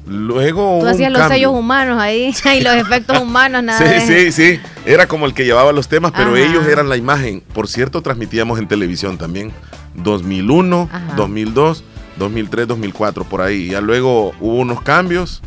luego 0.08 0.80
Tú 0.82 0.88
hacías 0.88 1.12
los 1.12 1.20
cambio. 1.22 1.36
sellos 1.38 1.52
humanos 1.54 2.00
ahí 2.00 2.34
y 2.58 2.62
los 2.62 2.76
efectos 2.76 3.20
humanos, 3.20 3.64
nada 3.64 3.80
Sí, 3.80 3.86
de- 4.14 4.32
sí, 4.32 4.32
sí. 4.32 4.60
Era 4.86 5.08
como 5.08 5.26
el 5.26 5.34
que 5.34 5.46
llevaba 5.46 5.72
los 5.72 5.88
temas, 5.88 6.12
pero 6.16 6.30
Ajá. 6.36 6.40
ellos 6.40 6.68
eran 6.68 6.90
la 6.90 6.96
imagen. 6.98 7.42
Por 7.42 7.68
cierto, 7.68 8.04
transmitíamos 8.04 8.60
en 8.60 8.68
televisión 8.68 9.18
también. 9.18 9.52
2001, 9.96 10.90
Ajá. 10.92 11.14
2002, 11.16 11.84
2003, 12.18 12.68
2004, 12.68 13.24
por 13.26 13.42
ahí. 13.42 13.70
Ya 13.70 13.82
luego 13.82 14.34
hubo 14.40 14.56
unos 14.56 14.82
cambios 14.82 15.42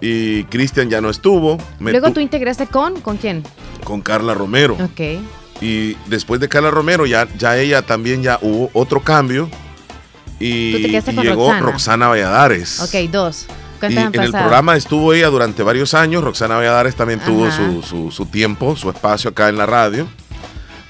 y 0.00 0.44
Cristian 0.44 0.88
ya 0.90 1.00
no 1.00 1.10
estuvo. 1.10 1.58
Me 1.80 1.90
Luego 1.90 2.08
tu- 2.08 2.14
tú 2.14 2.20
integraste 2.20 2.66
con, 2.66 3.00
¿con 3.00 3.16
quién? 3.16 3.42
Con 3.84 4.00
Carla 4.00 4.34
Romero. 4.34 4.74
Ok. 4.74 5.20
Y 5.60 5.94
después 6.06 6.40
de 6.40 6.48
Carla 6.48 6.70
Romero, 6.70 7.04
ya, 7.06 7.26
ya 7.36 7.56
ella 7.58 7.82
también 7.82 8.22
ya 8.22 8.38
hubo 8.42 8.70
otro 8.74 9.00
cambio. 9.00 9.48
Y, 10.40 10.72
Tú 10.72 10.82
te 10.82 10.88
quedaste 10.90 11.12
y 11.12 11.14
con 11.16 11.24
llegó 11.24 11.46
Roxana. 11.48 11.66
Roxana 11.66 12.08
Valladares. 12.08 12.80
Ok, 12.80 13.10
dos. 13.10 13.46
Y 13.48 13.80
¿Cuántas 13.80 14.04
han 14.06 14.14
en 14.14 14.22
el 14.22 14.30
programa 14.32 14.76
estuvo 14.76 15.12
ella 15.12 15.28
durante 15.28 15.62
varios 15.62 15.94
años. 15.94 16.22
Roxana 16.22 16.56
Valladares 16.56 16.94
también 16.94 17.20
tuvo 17.20 17.50
su, 17.50 17.82
su- 17.82 18.10
su 18.12 18.26
tiempo, 18.26 18.76
su 18.76 18.88
espacio 18.90 19.30
acá 19.30 19.48
en 19.48 19.56
la 19.58 19.66
radio. 19.66 20.06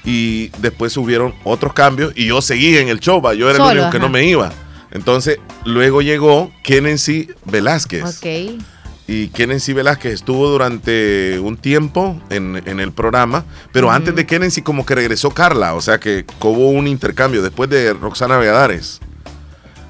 Y 0.03 0.49
después 0.59 0.95
hubieron 0.97 1.33
otros 1.43 1.73
cambios 1.73 2.13
y 2.15 2.27
yo 2.27 2.41
seguí 2.41 2.77
en 2.77 2.87
el 2.87 2.99
show, 2.99 3.21
va, 3.21 3.33
yo 3.33 3.49
era 3.49 3.57
Solo, 3.57 3.71
el 3.71 3.77
único 3.79 3.91
que 3.91 3.99
no 3.99 4.09
me 4.09 4.25
iba. 4.25 4.51
Entonces, 4.91 5.39
luego 5.65 6.01
llegó 6.01 6.51
Kennedy 6.63 7.29
Velázquez. 7.45 8.17
Ok. 8.17 8.61
Y 9.07 9.29
Kennedy 9.29 9.73
Velázquez 9.73 10.13
estuvo 10.13 10.49
durante 10.49 11.39
un 11.39 11.57
tiempo 11.57 12.21
en, 12.29 12.61
en 12.65 12.79
el 12.79 12.91
programa, 12.91 13.43
pero 13.71 13.89
antes 13.91 14.15
de 14.15 14.25
Kennedy 14.25 14.61
como 14.61 14.85
que 14.85 14.93
regresó 14.95 15.31
Carla, 15.31 15.73
o 15.73 15.81
sea 15.81 15.99
que 15.99 16.25
hubo 16.41 16.69
un 16.69 16.87
intercambio 16.87 17.41
después 17.41 17.69
de 17.69 17.93
Roxana 17.93 18.37
Valladares. 18.37 18.99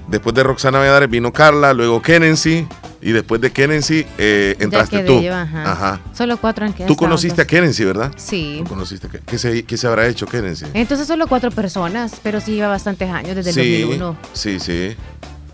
Después 0.07 0.33
de 0.35 0.43
Roxana 0.43 0.79
Valladares 0.79 1.09
vino 1.09 1.31
Carla, 1.33 1.73
luego 1.73 2.01
Kennedy 2.01 2.65
Y 3.01 3.11
después 3.13 3.39
de 3.39 3.51
Kennedy 3.51 4.05
eh, 4.17 4.55
Ya 4.59 4.63
entraste 4.65 4.97
quedé 4.97 5.07
tú. 5.07 5.21
yo, 5.21 5.33
ajá. 5.33 5.71
Ajá. 5.71 6.01
Solo 6.13 6.35
cuatro 6.37 6.65
han 6.65 6.71
Tú 6.73 6.77
quedado, 6.79 6.95
conociste 6.97 7.41
a. 7.41 7.47
Kennedy, 7.47 7.83
¿verdad? 7.85 8.11
Sí. 8.17 8.57
Tú 8.63 8.69
conociste 8.69 9.07
a 9.07 9.09
¿Qué 9.25 9.37
se, 9.37 9.63
qué 9.63 9.77
se 9.77 9.87
habrá 9.87 10.05
hecho 10.07 10.25
Kennedy? 10.25 10.65
Entonces 10.73 11.07
solo 11.07 11.27
cuatro 11.27 11.49
personas, 11.51 12.13
pero 12.21 12.41
sí 12.41 12.53
lleva 12.55 12.67
bastantes 12.67 13.09
años, 13.09 13.35
desde 13.35 13.51
el 13.51 13.55
sí, 13.55 13.81
2001. 13.83 14.17
sí, 14.33 14.59
sí, 14.59 14.95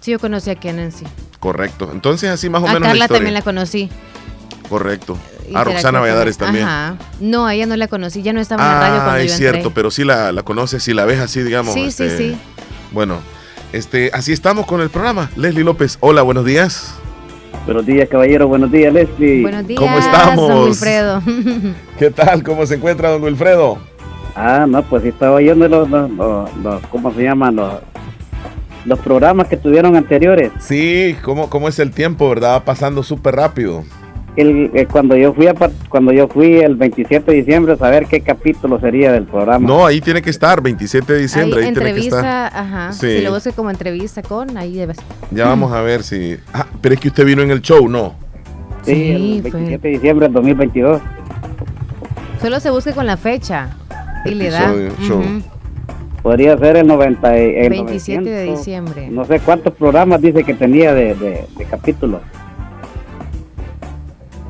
Sí, 0.01 0.11
yo 0.11 0.19
conocí 0.19 0.49
a 0.49 0.55
Kennedy. 0.55 1.03
correcto. 1.39 1.89
Entonces 1.93 2.29
así 2.29 2.49
más 2.49 2.61
o 2.63 2.65
A 2.67 2.73
menos 2.73 2.81
la 2.81 2.87
Carla 2.89 3.05
historia. 3.05 3.17
también 3.19 3.33
la 3.35 3.41
conocí. 3.41 3.89
Correcto. 4.69 5.17
A 5.53 5.63
Roxana 5.63 5.99
Valladares 5.99 6.37
también. 6.39 6.65
Ajá. 6.65 6.97
No, 7.19 7.45
a 7.45 7.53
ella 7.53 7.67
no 7.67 7.75
la 7.75 7.87
conocí, 7.87 8.23
ya 8.23 8.33
no 8.33 8.41
estaba 8.41 8.63
en 8.63 8.69
la 8.71 8.79
radio 8.79 8.95
Ah, 9.01 9.03
cuando 9.03 9.19
es 9.21 9.31
yo 9.33 9.37
cierto, 9.37 9.71
pero 9.75 9.91
sí 9.91 10.03
la, 10.03 10.31
la 10.31 10.41
conoces, 10.41 10.81
si 10.81 10.93
la 10.95 11.05
ves 11.05 11.19
así, 11.19 11.43
digamos. 11.43 11.75
Sí, 11.75 11.91
sí, 11.91 12.03
este, 12.05 12.17
sí. 12.17 12.37
Bueno, 12.91 13.19
este, 13.73 14.09
así 14.13 14.33
estamos 14.33 14.65
con 14.65 14.81
el 14.81 14.89
programa. 14.89 15.29
Leslie 15.35 15.63
López, 15.63 15.97
hola, 16.01 16.23
buenos 16.23 16.45
días. 16.45 16.95
Buenos 17.65 17.85
días, 17.85 18.07
caballero. 18.09 18.47
Buenos 18.47 18.71
días, 18.71 18.93
Leslie. 18.93 19.41
Buenos 19.41 19.65
días, 19.67 19.79
¿Cómo 19.79 19.97
estamos? 19.97 20.47
don 20.49 20.63
Wilfredo. 20.65 21.21
¿Qué 21.99 22.11
tal? 22.11 22.43
¿Cómo 22.43 22.65
se 22.65 22.75
encuentra 22.75 23.09
don 23.09 23.23
Wilfredo? 23.23 23.77
Ah, 24.35 24.65
no, 24.67 24.83
pues 24.83 25.03
sí 25.03 25.09
estaba 25.09 25.33
oyendo 25.35 25.67
los, 25.67 25.89
los, 25.89 26.11
los- 26.11 26.57
los- 26.57 26.81
¿cómo 26.87 27.11
se 27.13 27.23
llaman? 27.23 27.55
Los, 27.55 27.73
los 28.85 28.99
programas 28.99 29.47
que 29.47 29.57
tuvieron 29.57 29.95
anteriores. 29.95 30.51
Sí, 30.59 31.15
¿cómo, 31.23 31.49
cómo 31.49 31.67
es 31.67 31.79
el 31.79 31.91
tiempo, 31.91 32.29
verdad? 32.29 32.53
Va 32.55 32.65
pasando 32.65 33.01
súper 33.01 33.35
rápido. 33.35 33.83
El, 34.35 34.69
eh, 34.73 34.85
cuando 34.91 35.15
yo 35.15 35.33
fui 35.33 35.47
a, 35.47 35.53
cuando 35.89 36.11
yo 36.11 36.27
fui 36.27 36.55
el 36.59 36.75
27 36.75 37.31
de 37.31 37.37
diciembre 37.37 37.73
a 37.73 37.77
saber 37.77 38.05
qué 38.05 38.19
capítulo 38.19 38.79
sería 38.81 39.11
del 39.13 39.23
programa. 39.23 39.65
No, 39.65 39.85
ahí 39.85 40.01
tiene 40.01 40.21
que 40.21 40.29
estar, 40.29 40.61
27 40.61 41.13
de 41.13 41.19
diciembre, 41.21 41.61
ahí, 41.61 41.67
ahí 41.69 41.73
tiene 41.73 41.93
que 41.93 41.99
estar. 42.01 42.19
entrevista, 42.19 42.59
ajá. 42.59 42.91
Sí. 42.93 43.17
Si 43.17 43.21
lo 43.21 43.31
busque 43.33 43.51
como 43.53 43.69
entrevista 43.69 44.21
con, 44.23 44.57
ahí 44.57 44.75
debes. 44.75 44.97
Ya 45.31 45.45
vamos 45.45 45.71
a 45.71 45.81
ver 45.81 46.03
si... 46.03 46.35
Ah, 46.53 46.67
pero 46.81 46.95
es 46.95 46.99
que 46.99 47.07
usted 47.07 47.25
vino 47.25 47.41
en 47.43 47.51
el 47.51 47.61
show, 47.61 47.87
¿no? 47.87 48.13
Sí, 48.83 48.93
Sí, 48.93 49.11
el 49.11 49.41
fue. 49.43 49.51
27 49.51 49.87
de 49.87 49.93
diciembre 49.93 50.25
del 50.27 50.33
2022. 50.33 51.01
Solo 52.41 52.59
se 52.59 52.69
busque 52.69 52.91
con 52.91 53.05
la 53.05 53.17
fecha 53.17 53.69
y 54.25 54.31
le 54.35 54.49
da. 54.49 54.73
Show. 55.01 55.19
Ujú. 55.19 55.41
Podría 56.21 56.57
ser 56.57 56.77
el 56.77 56.87
90 56.87 57.37
y- 57.39 57.55
el 57.57 57.69
27 57.69 58.23
de 58.23 58.45
900, 58.47 58.57
diciembre. 58.59 59.07
No 59.09 59.25
sé 59.25 59.39
cuántos 59.39 59.73
programas 59.75 60.21
dice 60.21 60.43
que 60.43 60.53
tenía 60.55 60.93
de, 60.93 61.15
de, 61.15 61.45
de 61.57 61.65
capítulos. 61.65 62.21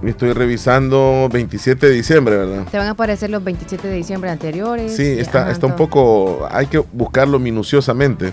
Estoy 0.05 0.33
revisando 0.33 1.27
27 1.31 1.87
de 1.87 1.93
diciembre, 1.93 2.37
¿verdad? 2.37 2.65
Te 2.69 2.77
van 2.77 2.87
a 2.87 2.91
aparecer 2.91 3.29
los 3.29 3.43
27 3.43 3.87
de 3.87 3.95
diciembre 3.95 4.29
anteriores. 4.29 4.95
Sí, 4.95 5.03
y- 5.03 5.19
está, 5.19 5.43
ajá, 5.43 5.51
está 5.51 5.65
un 5.67 5.75
poco... 5.75 6.47
Hay 6.51 6.67
que 6.67 6.77
buscarlo 6.77 7.39
minuciosamente. 7.39 8.31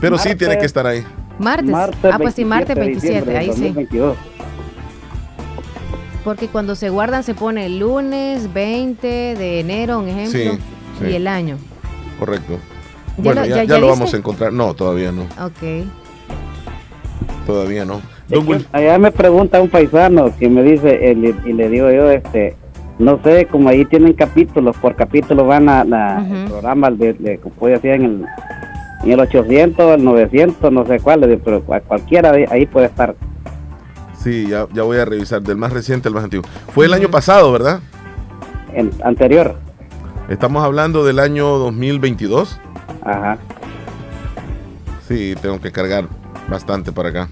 Pero 0.00 0.18
sí 0.18 0.28
Martes. 0.28 0.38
tiene 0.38 0.58
que 0.58 0.66
estar 0.66 0.86
ahí. 0.86 1.04
Martes. 1.38 1.74
ah, 1.74 2.18
pues 2.18 2.34
sí, 2.34 2.44
martes 2.44 2.76
27, 2.76 3.36
ahí 3.36 3.46
sí. 3.46 3.50
2022. 3.72 4.16
Porque 6.24 6.48
cuando 6.48 6.74
se 6.74 6.90
guardan 6.90 7.22
se 7.22 7.34
pone 7.34 7.66
el 7.66 7.78
lunes 7.78 8.52
20 8.52 9.06
de 9.06 9.60
enero, 9.60 9.98
un 10.00 10.08
ejemplo, 10.08 10.38
Sí, 10.38 10.58
sí. 11.00 11.06
y 11.10 11.14
el 11.14 11.26
año. 11.26 11.56
Correcto. 12.18 12.58
¿Ya 13.16 13.22
Bueno, 13.22 13.40
lo- 13.42 13.46
ya, 13.46 13.56
ya- 13.56 13.62
ya 13.62 13.68
ya 13.74 13.78
lo 13.78 13.86
viste? 13.86 13.98
vamos 14.00 14.14
a 14.14 14.16
encontrar. 14.16 14.52
No, 14.52 14.74
todavía 14.74 15.10
no. 15.12 15.22
Ok. 15.44 15.86
Todavía 17.46 17.84
no. 17.84 18.00
Es 18.30 18.38
que 18.44 18.64
allá 18.72 18.98
me 18.98 19.10
pregunta 19.10 19.60
un 19.60 19.68
paisano 19.68 20.34
que 20.38 20.48
me 20.48 20.62
dice, 20.62 21.14
y 21.44 21.52
le 21.52 21.68
digo 21.68 21.90
yo, 21.90 22.10
este, 22.10 22.56
no 22.98 23.20
sé, 23.22 23.46
como 23.46 23.68
ahí 23.68 23.84
tienen 23.84 24.14
capítulos, 24.14 24.76
por 24.78 24.96
capítulo 24.96 25.44
van 25.46 25.68
a 25.68 25.84
la, 25.84 26.22
Ujú. 26.24 26.34
el 26.34 26.44
programa, 26.46 26.90
de, 26.90 27.12
de, 27.14 27.38
como 27.38 27.54
puede 27.56 27.78
ser 27.80 27.96
en 27.96 28.04
el, 28.04 28.24
en 29.04 29.12
el 29.12 29.20
800, 29.20 29.96
el 29.96 30.04
900, 30.04 30.72
no 30.72 30.86
sé 30.86 31.00
cuál, 31.00 31.40
pero 31.44 31.62
cual- 31.62 31.82
cualquiera 31.82 32.32
de 32.32 32.46
ahí 32.50 32.64
puede 32.66 32.86
estar. 32.86 33.14
Sí, 34.18 34.46
ya, 34.48 34.66
ya 34.72 34.84
voy 34.84 34.96
a 34.96 35.04
revisar. 35.04 35.42
Del 35.42 35.58
más 35.58 35.70
reciente 35.72 36.08
al 36.08 36.14
más 36.14 36.24
antiguo. 36.24 36.46
Fue 36.72 36.86
el 36.86 36.94
año 36.94 37.10
pasado, 37.10 37.52
¿verdad? 37.52 37.80
En, 38.72 38.90
anterior. 39.04 39.56
Estamos 40.30 40.64
hablando 40.64 41.04
del 41.04 41.18
año 41.18 41.46
2022. 41.58 42.58
Ajá. 43.04 43.36
Sí, 45.06 45.34
tengo 45.42 45.60
que 45.60 45.70
cargar 45.70 46.04
bastante 46.48 46.90
para 46.90 47.10
acá. 47.10 47.28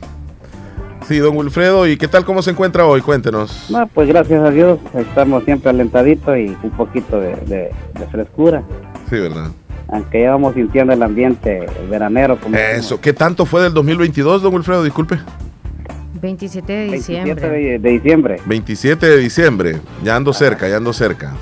Sí, 1.13 1.19
don 1.19 1.37
Wilfredo, 1.37 1.87
¿y 1.87 1.99
qué 1.99 2.09
tal 2.09 2.25
cómo 2.25 2.41
se 2.41 2.53
encuentra 2.53 2.87
hoy? 2.87 3.03
Cuéntenos. 3.03 3.67
No, 3.69 3.87
pues 3.89 4.09
gracias 4.09 4.43
a 4.43 4.51
Dios 4.51 4.79
estamos 4.95 5.45
siempre 5.45 5.69
alentaditos 5.69 6.39
y 6.39 6.57
un 6.63 6.71
poquito 6.71 7.21
de, 7.21 7.37
de- 7.37 7.71
de 7.99 8.07
frescura, 8.11 8.63
Sí, 9.11 9.17
¿verdad? 9.17 9.49
aunque 9.89 10.23
ya 10.23 10.31
vamos 10.31 10.55
sintiendo 10.55 10.95
el 10.95 11.03
ambiente 11.03 11.67
veranero. 11.91 12.41
Como 12.41 12.57
Eso. 12.57 12.99
¿Qué 12.99 13.13
tanto 13.13 13.45
fue 13.45 13.61
del 13.63 13.75
2022, 13.75 14.41
don 14.41 14.55
Wilfredo? 14.55 14.83
Disculpe. 14.85 15.19
27 16.23 16.73
de 16.73 16.79
27 16.87 16.97
diciembre. 17.27 17.49
de, 17.51 17.79
de 17.79 17.91
diciembre. 17.91 18.41
27 18.47 19.07
de 19.07 19.19
diciembre. 19.19 19.81
Ya 20.03 20.17
ando 20.17 20.33
cerca, 20.33 20.67
ya 20.67 20.79
ando 20.79 20.95
cerca. 20.95 21.35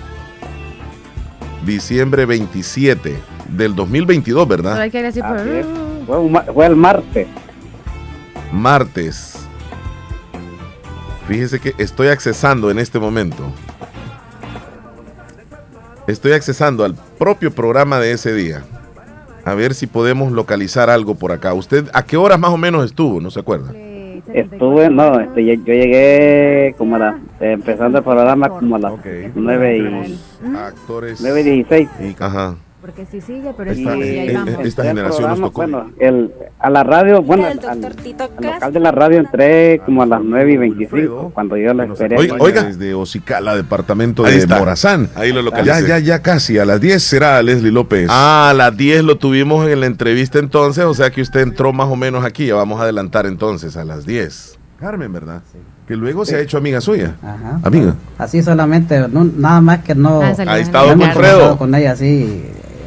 Diciembre 1.65 2.27
27 2.27 3.15
del 3.51 3.77
2022, 3.77 4.49
Pero 4.49 4.63
¿verdad? 4.65 4.81
hay 4.81 4.91
que 4.91 5.01
decir 5.01 5.23
por... 5.23 5.37
Así 5.37 5.49
es. 5.49 5.67
Fue, 6.09 6.53
fue 6.55 6.67
el 6.67 6.75
martes. 6.75 7.29
Martes. 8.53 9.30
Fíjese 11.31 11.61
que 11.61 11.75
estoy 11.79 12.09
accesando 12.09 12.73
en 12.73 12.81
este 12.81 12.99
momento. 12.99 13.53
Estoy 16.09 16.33
accesando 16.33 16.85
al 16.85 16.97
propio 17.21 17.53
programa 17.53 18.01
de 18.01 18.11
ese 18.11 18.35
día. 18.35 18.65
A 19.45 19.55
ver 19.55 19.75
si 19.75 19.87
podemos 19.87 20.33
localizar 20.33 20.91
algo 20.91 21.15
por 21.15 21.31
acá. 21.31 21.55
¿Usted 21.55 21.89
a 21.93 22.03
qué 22.03 22.17
horas 22.17 22.41
más 22.41 22.51
o 22.51 22.57
menos 22.57 22.85
estuvo? 22.85 23.21
¿No 23.21 23.31
se 23.31 23.39
acuerda? 23.39 23.73
Estuve, 24.35 24.91
no, 24.91 25.21
este, 25.21 25.45
yo, 25.45 25.55
yo 25.55 25.73
llegué 25.73 26.75
como 26.77 26.97
a 26.97 26.99
la, 26.99 27.19
eh, 27.39 27.53
empezando 27.53 27.99
el 27.99 28.05
programa 28.05 28.49
como 28.49 28.75
a 28.75 28.79
las 28.81 28.93
Ok. 28.95 29.07
9 29.33 29.79
y, 29.79 30.57
Actores. 30.57 31.21
9 31.21 31.41
y 31.43 31.45
16. 31.45 31.89
Ajá. 32.19 32.57
Porque 32.81 33.05
sí 33.11 33.21
sigue, 33.21 33.53
pero 33.57 33.73
Esta- 33.73 33.93
sí, 33.93 34.01
ahí 34.01 34.29
eh, 34.31 34.33
vamos. 34.35 34.49
eh, 34.55 34.57
esta 34.65 34.83
El 34.83 34.89
generación 34.89 35.29
nos 35.29 35.39
programa, 35.39 35.47
tocó. 35.49 35.61
Bueno, 35.61 35.91
el, 35.99 36.33
a 36.59 36.71
la 36.71 36.83
radio, 36.83 37.21
bueno, 37.23 37.45
al, 37.45 37.61
al 37.69 37.81
local 37.83 38.73
de 38.73 38.81
la 38.81 38.91
radio 38.91 39.19
entré 39.19 39.83
como 39.85 40.03
a 40.03 40.07
las 40.07 40.23
9 40.23 40.53
y 40.53 40.57
25, 40.57 41.31
cuando 41.35 41.59
yo 41.59 41.75
la 41.75 41.85
esperé. 41.85 42.17
Oiga, 42.17 42.37
oiga. 42.39 42.63
desde 42.63 42.95
Ocicala, 42.95 43.55
departamento 43.55 44.25
Ahí 44.25 44.33
de 44.35 44.39
está. 44.41 44.59
Morazán. 44.59 45.11
Ahí 45.15 45.29
lo 45.31 45.41
Ya, 45.41 45.43
localicé. 45.43 45.89
ya, 45.89 45.99
ya 45.99 46.23
casi. 46.23 46.59
A 46.59 46.65
las 46.65 46.81
10 46.81 47.03
será 47.03 47.43
Leslie 47.43 47.71
López. 47.71 48.09
Ah, 48.11 48.49
a 48.51 48.55
las 48.55 48.75
10 48.75 49.05
lo 49.05 49.19
tuvimos 49.19 49.69
en 49.69 49.81
la 49.81 49.87
entrevista 49.87 50.39
entonces, 50.39 50.85
o 50.87 50.95
sea 50.95 51.11
que 51.11 51.21
usted 51.21 51.41
entró 51.41 51.75
más 51.75 51.89
o 51.89 51.97
menos 51.97 52.25
aquí. 52.25 52.47
Ya 52.47 52.55
vamos 52.55 52.81
a 52.81 52.85
adelantar 52.85 53.27
entonces 53.27 53.77
a 53.77 53.85
las 53.85 54.07
10. 54.07 54.59
Carmen, 54.79 55.13
¿verdad? 55.13 55.43
Que 55.87 55.97
luego 55.97 56.25
se 56.25 56.37
ha 56.37 56.41
hecho 56.41 56.57
amiga 56.57 56.81
suya. 56.81 57.17
Ajá. 57.23 57.61
Amiga. 57.65 57.95
Así 58.17 58.43
solamente, 58.43 59.07
no, 59.09 59.25
nada 59.25 59.61
más 59.61 59.81
que 59.81 59.95
no. 59.95 60.23
Ah, 60.23 60.33
me 60.39 60.61
he 60.61 60.65
tarde. 60.65 60.95
Wilfredo. 60.95 61.59
con 61.59 61.75
ella 61.75 61.93
así, 61.93 62.43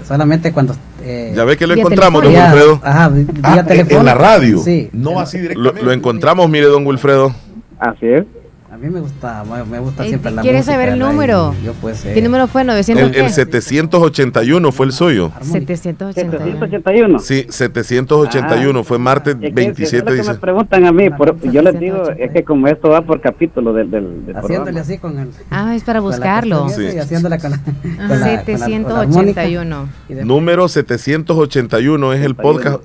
solamente 0.08 0.52
cuando. 0.52 0.76
eh, 1.04 1.34
Ya 1.36 1.44
ve 1.46 1.58
que 1.58 1.68
lo 1.68 1.74
encontramos, 1.74 2.24
don 2.24 2.34
Wilfredo. 2.34 2.80
Ajá, 2.84 3.10
vía 3.10 3.26
Ah, 3.44 3.66
en- 3.68 4.06
la 4.06 4.14
radio. 4.16 4.60
Sí. 4.60 4.90
No 4.94 5.20
así 5.20 5.38
Lo, 5.38 5.42
directamente. 5.44 5.84
lo 5.84 5.92
encontramos, 5.92 6.50
mire, 6.50 6.66
don 6.68 6.86
Wilfredo. 6.86 7.34
Así 7.80 8.06
es. 8.08 8.26
A 8.84 8.86
mí 8.86 8.92
me 8.92 9.00
gusta, 9.00 9.46
me, 9.46 9.80
gusta 9.80 10.04
siempre 10.04 10.30
la 10.32 10.42
¿quieres 10.42 10.60
música, 10.66 10.74
saber 10.74 10.90
el 10.90 11.00
número? 11.00 11.56
Yo 11.64 11.72
pues. 11.76 12.04
eh, 12.06 12.12
¿Qué 12.16 12.22
número 12.22 12.48
fue? 12.50 12.64
¿900 12.66 12.98
El, 12.98 13.12
qué? 13.12 13.20
el 13.22 13.30
781 13.30 14.72
fue 14.74 14.86
el 14.88 14.92
suyo. 14.92 15.32
armónica. 15.34 15.78
781. 15.78 16.38
781. 16.60 17.20
Sí, 17.20 17.46
781 17.50 18.84
fue 18.84 19.00
martes 19.00 19.36
Es 19.36 19.40
que- 19.42 19.52
27 19.52 19.96
es 19.98 20.04
lo 20.04 20.12
que 20.12 20.18
dice. 20.18 20.34
me 20.34 20.38
preguntan 20.38 20.86
a 20.86 20.92
mí, 20.92 21.10
por- 21.12 21.40
yo 21.50 21.62
les 21.62 21.80
digo, 21.80 22.10
es 22.10 22.32
que 22.34 22.44
como 22.44 22.68
esto 22.68 22.90
va 22.90 23.02
por 23.04 23.22
capítulo 23.22 23.72
del, 23.72 23.90
del, 23.90 24.26
del 24.26 24.36
Haciéndole 24.36 24.64
programa. 24.74 24.82
así 24.82 24.98
con 24.98 25.18
el. 25.18 25.30
Ah, 25.50 25.74
es 25.78 25.84
para 25.84 26.02
con 26.02 26.10
la 26.12 26.18
buscarlo. 26.18 26.68
Sí. 26.68 26.82
Y 26.94 26.98
haciéndola 26.98 27.38
con 27.38 27.52
la. 27.52 27.60
con 27.60 27.72
la- 27.72 27.76
Ajá, 28.04 28.08
con 28.10 28.20
la- 28.20 28.44
con 28.44 28.94
la 28.94 29.00
armónica. 29.00 29.44
781. 29.44 29.88
Y 30.10 30.14
de- 30.16 30.26
Número 30.26 30.68
781 30.68 32.12
es 32.12 32.22
el 32.26 32.36
podcast 32.36 32.82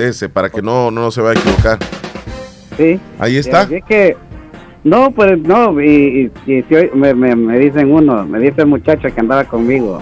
ese, 0.00 0.28
para 0.28 0.48
que 0.50 0.62
no, 0.62 0.92
no 0.92 1.10
se 1.10 1.20
vaya 1.22 1.40
a 1.40 1.42
equivocar. 1.42 1.78
Sí. 2.76 3.00
Ahí 3.18 3.36
está. 3.36 3.62
Es 3.62 3.82
que, 3.84 4.16
no, 4.84 5.10
pues 5.10 5.38
no, 5.38 5.80
y, 5.80 6.30
y, 6.46 6.52
y 6.52 6.62
si 6.62 6.74
hoy 6.74 6.90
me, 6.94 7.14
me, 7.14 7.36
me 7.36 7.58
dicen 7.58 7.92
uno, 7.92 8.24
me 8.26 8.38
dice 8.38 8.62
el 8.62 8.66
muchacho 8.66 9.08
que 9.14 9.20
andaba 9.20 9.44
conmigo. 9.44 10.00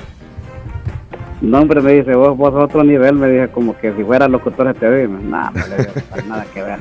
No, 1.40 1.60
hombre, 1.60 1.80
me 1.80 1.92
dice, 1.92 2.14
vos, 2.16 2.36
vos 2.36 2.52
a 2.52 2.64
otro 2.64 2.82
nivel, 2.82 3.14
me 3.14 3.28
dice 3.28 3.48
como 3.52 3.76
que 3.78 3.92
si 3.94 4.02
fuera 4.02 4.26
locutor 4.26 4.66
de 4.66 4.74
TV. 4.74 5.06
Nada, 5.08 5.52
no 5.54 5.66
le 5.68 5.76
digo, 5.84 5.92
para 6.10 6.22
nada 6.24 6.46
que 6.52 6.62
ver. 6.62 6.78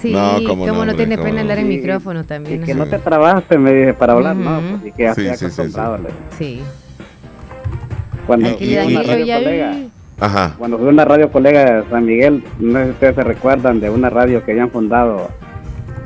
Sí, 0.00 0.12
No, 0.12 0.38
como 0.46 0.66
no, 0.66 0.72
no, 0.74 0.80
hombre, 0.80 0.96
tiene 0.96 1.16
pena 1.16 1.34
no. 1.34 1.40
hablar 1.42 1.58
en 1.58 1.68
Sí. 1.68 1.76
micrófono 1.76 2.20
Y 2.20 2.24
también. 2.24 2.64
que 2.64 2.72
ajá. 2.72 2.84
no 2.84 2.90
te 2.90 2.98
trabajaste, 2.98 3.58
me 3.58 3.72
dice, 3.72 3.94
para 3.94 4.14
hablar, 4.14 4.34
no, 4.34 4.58
Ujú. 4.58 4.68
pues 4.80 4.86
y 4.86 4.92
que 4.96 5.06
así 5.08 5.20
Sí, 5.22 5.28
acostumbrado. 5.28 5.98
sí. 6.36 6.62
Cuando 8.26 8.48
Aquí 8.48 8.64
fui 8.66 8.76
a 8.76 8.84
una 8.86 9.02
radio 9.02 9.34
colega, 9.38 9.70
vi- 9.70 9.90
Ajá. 10.18 10.54
cuando 10.58 10.78
fui 10.78 10.86
a 10.88 10.90
una 10.90 11.04
radio 11.04 11.30
colega 11.30 11.64
de 11.82 11.88
San 11.88 12.04
Miguel, 12.06 12.42
no 12.58 12.78
sé 12.80 12.84
si 12.86 12.90
ustedes 12.90 13.14
se 13.14 13.22
recuerdan 13.22 13.78
de 13.80 13.90
una 13.90 14.10
radio 14.10 14.44
que 14.44 14.50
habían 14.50 14.70
fundado 14.70 15.28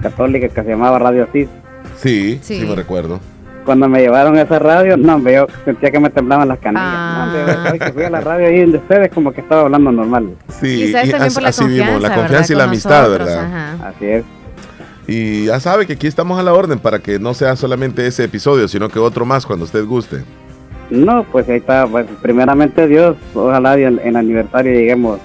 católica 0.00 0.48
que 0.48 0.62
se 0.62 0.68
llamaba 0.68 0.98
Radio 0.98 1.24
Asís. 1.24 1.48
Sí, 1.96 2.38
sí, 2.42 2.60
Sí. 2.60 2.66
me 2.66 2.74
recuerdo. 2.74 3.20
Cuando 3.64 3.88
me 3.88 4.00
llevaron 4.00 4.36
a 4.38 4.42
esa 4.42 4.58
radio, 4.58 4.96
no, 4.96 5.16
hombre, 5.16 5.34
yo 5.34 5.46
sentía 5.64 5.90
que 5.90 6.00
me 6.00 6.08
temblaban 6.10 6.48
las 6.48 6.58
canillas. 6.58 6.82
Ah. 6.86 7.64
No, 7.72 7.78
que 7.78 7.92
fui 7.92 8.02
a 8.04 8.10
la 8.10 8.20
radio 8.20 8.46
ahí 8.46 8.70
de 8.70 8.78
ustedes 8.78 9.10
como 9.12 9.32
que 9.32 9.42
estaba 9.42 9.62
hablando 9.62 9.92
normal. 9.92 10.30
Sí, 10.48 10.86
y 10.90 10.94
as- 10.94 11.40
la 11.40 11.48
así 11.48 11.64
vimos, 11.66 12.00
la 12.00 12.08
¿verdad? 12.08 12.16
confianza 12.16 12.52
y 12.52 12.56
la 12.56 12.64
amistad, 12.64 13.02
nosotros, 13.02 13.28
¿verdad? 13.28 13.44
ajá. 13.44 13.88
Así 13.88 14.06
es. 14.06 14.24
Y 15.06 15.44
ya 15.46 15.60
sabe 15.60 15.86
que 15.86 15.92
aquí 15.94 16.06
estamos 16.06 16.38
a 16.38 16.42
la 16.42 16.52
orden 16.54 16.78
para 16.78 17.00
que 17.00 17.18
no 17.18 17.34
sea 17.34 17.54
solamente 17.56 18.06
ese 18.06 18.24
episodio, 18.24 18.66
sino 18.68 18.88
que 18.88 18.98
otro 18.98 19.24
más 19.26 19.44
cuando 19.44 19.64
usted 19.66 19.84
guste. 19.84 20.22
No, 20.88 21.24
pues 21.24 21.48
ahí 21.48 21.56
está. 21.58 21.86
Pues, 21.86 22.06
primeramente 22.22 22.86
Dios, 22.88 23.16
ojalá 23.34 23.78
y 23.78 23.84
en 23.84 24.00
el 24.02 24.16
aniversario 24.16 24.72
lleguemos. 24.72 25.20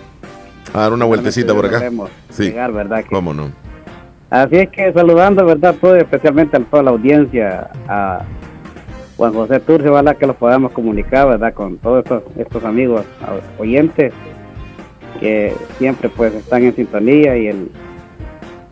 A 0.73 0.81
dar 0.81 0.93
una 0.93 1.05
vueltecita 1.05 1.53
por 1.53 1.65
acá. 1.67 1.89
Sí. 2.29 2.43
Llegar, 2.43 2.71
¿verdad? 2.73 3.03
Que- 3.03 3.09
¿Cómo 3.09 3.33
no? 3.33 3.51
Así 4.43 4.55
es 4.57 4.69
que 4.69 4.91
saludando, 4.93 5.45
¿verdad? 5.45 5.75
Todo, 5.79 5.95
especialmente 5.95 6.57
a 6.57 6.59
toda 6.59 6.83
la 6.83 6.91
audiencia, 6.91 7.69
a 7.87 8.21
Juan 9.17 9.33
José 9.33 9.59
Turce, 9.61 9.87
ojalá 9.89 10.13
que 10.15 10.27
los 10.27 10.35
podamos 10.35 10.71
comunicar, 10.73 11.27
¿verdad? 11.29 11.53
Con 11.53 11.77
todos 11.77 12.03
estos, 12.03 12.23
estos 12.37 12.63
amigos 12.65 13.03
oyentes 13.57 14.11
que 15.19 15.53
siempre 15.77 16.09
pues 16.09 16.33
están 16.33 16.63
en 16.63 16.75
sintonía 16.75 17.37
y 17.37 17.47
el 17.47 17.71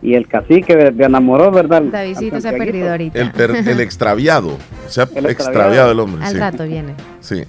y 0.02 0.14
el 0.16 0.28
cacique 0.28 0.76
de, 0.76 0.90
de 0.90 1.04
enamoró, 1.06 1.50
¿verdad? 1.50 1.80
Davidcito 1.80 2.38
se 2.38 2.48
ha 2.50 2.52
perdido 2.52 2.90
ahorita. 2.90 3.18
El, 3.18 3.30
per- 3.32 3.56
el 3.66 3.80
extraviado. 3.88 4.58
Se 4.86 5.00
ha 5.00 5.04
El 5.04 5.24
extraviado. 5.24 5.30
extraviado. 5.30 5.92
el 5.92 6.00
hombre. 6.00 6.24
Al 6.26 6.32
sí. 6.32 6.38
rato 6.38 6.64
viene. 6.64 6.92
Sí. 7.20 7.42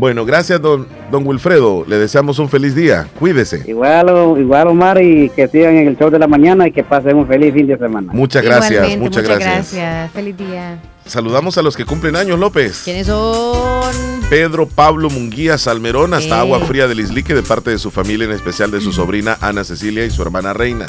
Bueno, 0.00 0.24
gracias, 0.24 0.62
don, 0.62 0.86
don 1.10 1.26
Wilfredo. 1.26 1.84
Le 1.86 1.98
deseamos 1.98 2.38
un 2.38 2.48
feliz 2.48 2.74
día. 2.74 3.06
Cuídese. 3.18 3.64
Igual, 3.68 4.08
igual 4.40 4.68
Omar 4.68 5.02
y 5.02 5.28
que 5.28 5.46
sigan 5.46 5.76
en 5.76 5.88
el 5.88 5.98
show 5.98 6.08
de 6.08 6.18
la 6.18 6.26
mañana 6.26 6.66
y 6.66 6.72
que 6.72 6.82
pasen 6.82 7.16
un 7.18 7.26
feliz 7.26 7.52
fin 7.52 7.66
de 7.66 7.76
semana. 7.76 8.10
Muchas 8.10 8.42
gracias, 8.42 8.70
Igualmente, 8.72 8.98
muchas, 9.04 9.22
gracias. 9.24 9.74
gracias. 9.74 10.10
Feliz 10.12 10.38
día. 10.38 10.78
Saludamos 11.04 11.58
a 11.58 11.62
los 11.62 11.76
que 11.76 11.84
cumplen 11.84 12.16
años, 12.16 12.38
López. 12.38 12.80
¿Quiénes 12.82 13.08
son? 13.08 13.92
Pedro 14.30 14.66
Pablo 14.66 15.10
Munguía 15.10 15.58
Salmerón, 15.58 16.14
hasta 16.14 16.36
Eh. 16.36 16.40
Agua 16.40 16.60
Fría 16.60 16.88
del 16.88 17.00
Islique, 17.00 17.34
de 17.34 17.42
parte 17.42 17.68
de 17.68 17.78
su 17.78 17.90
familia, 17.90 18.24
en 18.24 18.32
especial 18.32 18.70
de 18.70 18.80
su 18.80 18.92
sobrina 18.94 19.36
Ana 19.42 19.64
Cecilia 19.64 20.06
y 20.06 20.10
su 20.10 20.22
hermana 20.22 20.54
Reina. 20.54 20.86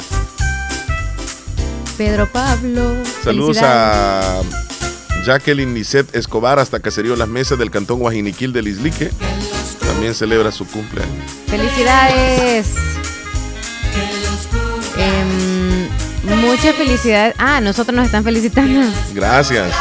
Pedro 1.98 2.26
Pablo. 2.32 2.94
Saludos 3.22 3.58
Felicidades. 3.58 4.46
a 4.46 4.71
Jacqueline 5.24 5.74
Lisette 5.74 6.14
Escobar, 6.16 6.58
hasta 6.58 6.80
Caserío 6.80 7.16
Las 7.16 7.28
Mesas 7.28 7.58
del 7.58 7.70
Cantón 7.70 7.98
Guajiniquil 8.00 8.52
del 8.52 8.68
Islique. 8.68 9.10
También 9.80 10.14
celebra 10.14 10.50
su 10.52 10.66
cumpleaños. 10.66 11.12
Felicidades. 11.48 12.66
Em, 14.96 15.88
muchas 16.40 16.74
felicidades. 16.76 17.34
Ah, 17.38 17.60
nosotros 17.60 17.94
nos 17.94 18.06
están 18.06 18.24
felicitando. 18.24 18.80
Gracias. 19.14 19.72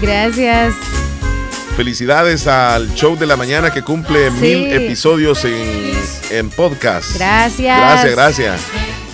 Gracias. 0.00 0.74
Felicidades 1.76 2.46
al 2.46 2.92
show 2.94 3.16
de 3.18 3.26
la 3.26 3.36
mañana 3.36 3.70
que 3.72 3.82
cumple 3.82 4.30
Sí. 4.30 4.36
mil 4.40 4.72
episodios 4.72 5.44
en, 5.44 5.92
en 6.30 6.48
podcast. 6.50 7.14
Gracias. 7.16 7.78
Gracias, 7.78 8.12
gracias. 8.12 8.60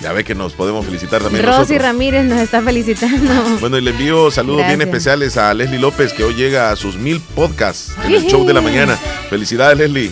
Ya 0.03 0.13
ve 0.13 0.25
que 0.25 0.35
nos 0.35 0.53
podemos 0.55 0.85
felicitar 0.85 1.23
también 1.23 1.45
Rosy 1.45 1.59
nosotros. 1.61 1.83
Ramírez 1.83 2.25
nos 2.25 2.41
está 2.41 2.61
felicitando. 2.61 3.33
Bueno, 3.61 3.79
y 3.79 3.83
le 3.83 3.93
envío 3.93 4.31
saludos 4.33 4.67
bien 4.67 4.81
especiales 4.83 5.37
a 5.37 5.55
Leslie 5.55 5.79
López, 5.79 6.13
que 6.13 6.25
hoy 6.25 6.35
llega 6.35 6.71
a 6.73 6.77
sus 6.77 6.97
mil 6.97 7.21
podcasts 7.21 7.93
en 8.05 8.15
el 8.15 8.27
show 8.27 8.45
de 8.45 8.53
la 8.53 8.61
mañana. 8.61 8.99
Felicidades, 9.31 9.79
Leslie. 9.79 10.11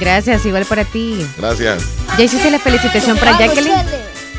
Gracias, 0.00 0.46
igual 0.46 0.64
para 0.64 0.84
ti. 0.84 1.26
Gracias. 1.38 1.82
¿Ya 2.16 2.24
hiciste 2.24 2.50
la 2.50 2.58
felicitación 2.60 3.18
para 3.18 3.36
Jacqueline? 3.38 3.74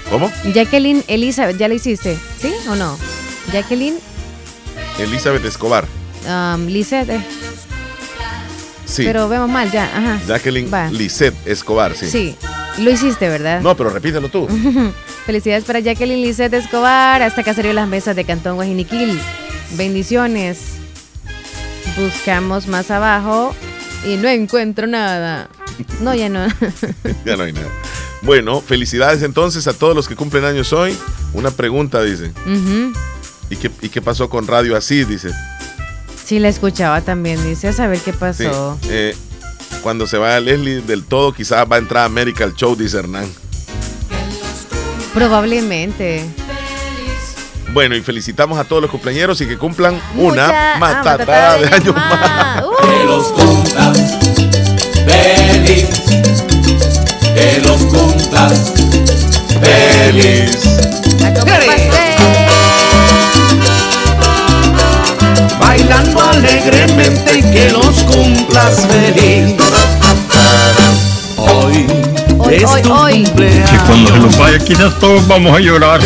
¿Cómo? 0.10 0.32
Jacqueline 0.54 1.04
Elizabeth, 1.08 1.58
¿ya 1.58 1.68
la 1.68 1.74
hiciste? 1.74 2.18
¿Sí 2.40 2.54
o 2.70 2.76
no? 2.76 2.98
Jacqueline 3.52 3.98
Elizabeth 5.00 5.44
Escobar. 5.44 5.86
um, 6.28 6.66
Lisette, 6.68 7.10
eh, 7.10 7.22
Sí. 8.86 9.04
pero 9.06 9.28
vemos 9.28 9.50
mal 9.50 9.72
ya, 9.72 9.86
ajá. 9.86 10.20
Jacqueline 10.28 10.72
Va. 10.72 10.90
Lisette 10.90 11.36
Escobar, 11.46 11.96
sí. 11.96 12.10
Sí, 12.10 12.36
lo 12.80 12.90
hiciste, 12.92 13.30
¿verdad? 13.30 13.62
No, 13.62 13.76
pero 13.78 13.90
repítelo 13.90 14.30
tú. 14.30 14.48
Felicidades 15.26 15.64
para 15.64 15.80
Jacqueline 15.80 16.22
Lisette 16.22 16.54
Escobar, 16.56 17.22
hasta 17.22 17.44
Caserío 17.44 17.74
Las 17.74 17.88
Mesas 17.88 18.16
de 18.16 18.26
Cantón 18.26 18.56
Guajiniquil. 18.56 19.20
Bendiciones. 19.78 20.60
Buscamos 21.98 22.68
más 22.68 22.90
abajo 22.92 23.56
y 24.08 24.16
no 24.18 24.28
encuentro 24.28 24.88
nada. 24.88 25.50
No, 26.02 26.14
ya 26.16 26.30
no. 26.30 26.48
ya 27.26 27.36
no 27.38 27.44
hay 27.44 27.54
nada. 27.54 27.68
Bueno, 28.22 28.62
felicidades 28.62 29.22
entonces 29.22 29.68
a 29.68 29.74
todos 29.74 29.96
los 29.96 30.08
que 30.08 30.16
cumplen 30.16 30.46
años 30.46 30.72
hoy. 30.74 30.96
Una 31.34 31.52
pregunta, 31.52 32.02
dice. 32.02 32.32
¿Y 33.50 33.56
qué, 33.58 33.70
¿Y 33.82 33.90
qué 33.90 34.02
pasó 34.02 34.30
con 34.30 34.48
Radio 34.48 34.76
Así? 34.78 35.04
Dice. 35.04 35.30
Sí, 36.24 36.40
la 36.40 36.48
escuchaba 36.48 37.02
también, 37.02 37.44
dice, 37.44 37.68
a 37.68 37.74
saber 37.74 38.00
qué 38.00 38.12
Sí. 38.14 38.18
pasó. 38.20 38.80
eh, 38.90 39.16
cuando 39.84 40.08
se 40.08 40.18
vaya 40.18 40.40
Leslie 40.40 40.82
del 40.82 41.04
todo, 41.04 41.34
quizás 41.34 41.66
va 41.70 41.76
a 41.76 41.80
entrar 41.80 42.04
a 42.04 42.06
América 42.06 42.46
al 42.46 42.56
show, 42.56 42.76
dice 42.76 42.98
Hernán. 42.98 43.30
Probablemente. 45.14 46.26
Bueno, 47.74 47.96
y 47.96 48.02
felicitamos 48.02 48.58
a 48.58 48.64
todos 48.64 48.82
los 48.84 48.90
cumpleaños 48.92 49.40
y 49.42 49.48
que 49.48 49.58
cumplan 49.58 50.00
Mucha- 50.14 50.32
una 50.34 50.74
ah, 50.76 50.78
matatada 50.80 51.58
de 51.58 51.68
años 51.68 51.96
más. 51.96 52.10
más. 52.20 52.64
Que 52.82 53.04
los 53.06 53.28
cumplas 53.28 53.98
feliz, 55.06 55.86
que 57.36 57.62
los 57.66 57.78
cumplas 57.84 58.74
feliz. 59.62 60.60
Bailando 65.74 66.22
alegremente 66.22 67.40
y 67.40 67.42
que 67.42 67.72
los 67.72 68.04
cumplas 68.04 68.86
feliz. 68.86 69.56
Hoy, 71.36 71.88
Hoy, 72.38 72.54
es 72.58 72.64
hoy, 72.66 72.82
tu 72.84 72.94
hoy. 72.94 73.24
cumpleaños. 73.24 73.72
Que 73.72 73.78
cuando 73.80 74.12
se 74.14 74.20
nos 74.20 74.38
vaya 74.38 74.60
quizás 74.60 75.00
todos 75.00 75.28
vamos 75.28 75.58
a 75.58 75.60
llorar. 75.60 76.00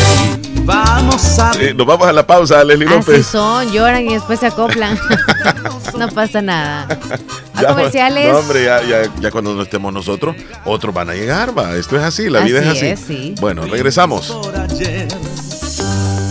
Vamos 0.63 1.39
a 1.39 1.51
Eh, 1.59 1.73
nos 1.73 1.85
vamos 1.85 2.07
a 2.07 2.13
la 2.13 2.25
pausa, 2.25 2.63
Leslie 2.63 2.87
Así 2.87 2.95
López. 2.95 3.27
son, 3.27 3.69
lloran 3.69 4.05
y 4.09 4.13
después 4.13 4.39
se 4.39 4.45
acoplan. 4.47 4.97
no 5.99 6.07
pasa 6.11 6.41
nada. 6.41 6.87
A 7.53 7.61
Ya, 7.61 7.67
comerciales. 7.67 8.31
No, 8.31 8.39
hombre, 8.39 8.63
ya, 8.63 8.81
ya- 8.83 9.11
ya 9.19 9.31
cuando 9.31 9.53
no 9.53 9.63
estemos 9.63 9.91
nosotros, 9.91 10.33
otros 10.63 10.93
van 10.95 11.09
a 11.09 11.13
llegar, 11.13 11.57
va. 11.57 11.75
Esto 11.75 11.97
es 11.97 12.03
así, 12.03 12.29
la 12.29 12.39
vida 12.39 12.61
es 12.61 12.67
Así 12.67 12.77
así. 12.77 12.87
es, 12.87 12.99
sí. 13.05 13.35
Bueno, 13.41 13.63
regresamos. 13.65 14.33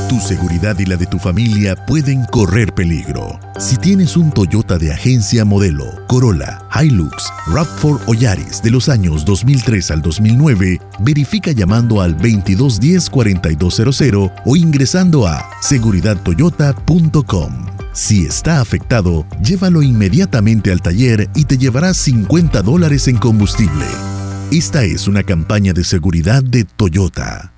Tu 0.09 0.19
seguridad 0.21 0.79
y 0.79 0.87
la 0.87 0.97
de 0.97 1.07
tu 1.07 1.19
familia 1.19 1.75
pueden 1.75 2.25
correr 2.27 2.73
peligro. 2.73 3.41
Si 3.59 3.77
tienes 3.77 4.17
un 4.17 4.31
Toyota 4.31 4.79
de 4.79 4.93
agencia 4.93 5.45
modelo, 5.45 5.87
Corolla, 6.07 6.63
Hilux, 6.81 7.25
RAV4 7.49 8.03
o 8.07 8.15
Yaris 8.15 8.63
de 8.63 8.71
los 8.71 8.89
años 8.89 9.25
2003 9.25 9.91
al 9.91 10.03
2009, 10.03 10.81
verifica 11.01 11.51
llamando 11.51 12.03
al 12.03 12.17
2210-4200 12.19 14.33
o 14.45 14.57
ingresando 14.57 15.27
a 15.27 15.45
seguridadtoyota.com. 15.61 17.67
Si 17.93 18.27
está 18.27 18.61
afectado, 18.61 19.27
llévalo 19.43 19.83
inmediatamente 19.83 20.71
al 20.71 20.83
taller 20.83 21.29
y 21.35 21.47
te 21.47 21.59
llevarás 21.59 21.97
50 21.97 22.63
dólares 22.63 23.09
en 23.09 23.17
combustible. 23.17 23.87
Esta 24.53 24.85
es 24.85 25.09
una 25.09 25.25
campaña 25.25 25.73
de 25.73 25.83
seguridad 25.83 26.45
de 26.45 26.63
Toyota. 26.63 27.56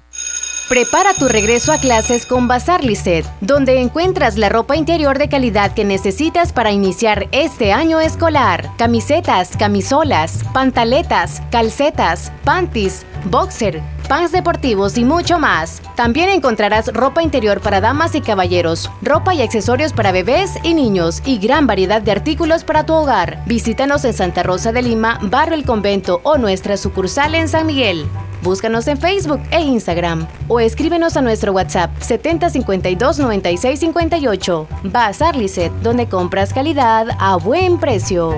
Prepara 0.68 1.14
tu 1.14 1.28
regreso 1.28 1.72
a 1.72 1.78
clases 1.78 2.26
con 2.26 2.46
Bazar 2.46 2.84
Lisset, 2.84 3.24
donde 3.40 3.80
encuentras 3.80 4.36
la 4.36 4.50
ropa 4.50 4.76
interior 4.76 5.16
de 5.16 5.30
calidad 5.30 5.72
que 5.72 5.82
necesitas 5.82 6.52
para 6.52 6.72
iniciar 6.72 7.26
este 7.32 7.72
año 7.72 8.00
escolar. 8.00 8.68
Camisetas, 8.76 9.56
camisolas, 9.56 10.44
pantaletas, 10.52 11.40
calcetas, 11.50 12.30
panties, 12.44 13.06
boxer, 13.30 13.80
pants 14.10 14.30
deportivos 14.30 14.98
y 14.98 15.06
mucho 15.06 15.38
más. 15.38 15.80
También 15.96 16.28
encontrarás 16.28 16.92
ropa 16.92 17.22
interior 17.22 17.62
para 17.62 17.80
damas 17.80 18.14
y 18.14 18.20
caballeros, 18.20 18.90
ropa 19.00 19.32
y 19.34 19.40
accesorios 19.40 19.94
para 19.94 20.12
bebés 20.12 20.52
y 20.62 20.74
niños 20.74 21.22
y 21.24 21.38
gran 21.38 21.66
variedad 21.66 22.02
de 22.02 22.12
artículos 22.12 22.64
para 22.64 22.84
tu 22.84 22.92
hogar. 22.92 23.42
Visítanos 23.46 24.04
en 24.04 24.12
Santa 24.12 24.42
Rosa 24.42 24.70
de 24.70 24.82
Lima, 24.82 25.18
Barrio 25.22 25.54
El 25.54 25.64
Convento 25.64 26.20
o 26.24 26.36
nuestra 26.36 26.76
sucursal 26.76 27.34
en 27.36 27.48
San 27.48 27.64
Miguel. 27.64 28.06
Búscanos 28.48 28.88
en 28.88 28.96
Facebook 28.96 29.42
e 29.50 29.60
Instagram 29.60 30.26
o 30.48 30.58
escríbenos 30.58 31.18
a 31.18 31.20
nuestro 31.20 31.52
WhatsApp 31.52 31.90
7052-9658. 32.00 34.66
Bazar 34.84 35.36
Lisset, 35.36 35.70
donde 35.82 36.08
compras 36.08 36.54
calidad 36.54 37.08
a 37.20 37.36
buen 37.36 37.78
precio. 37.78 38.34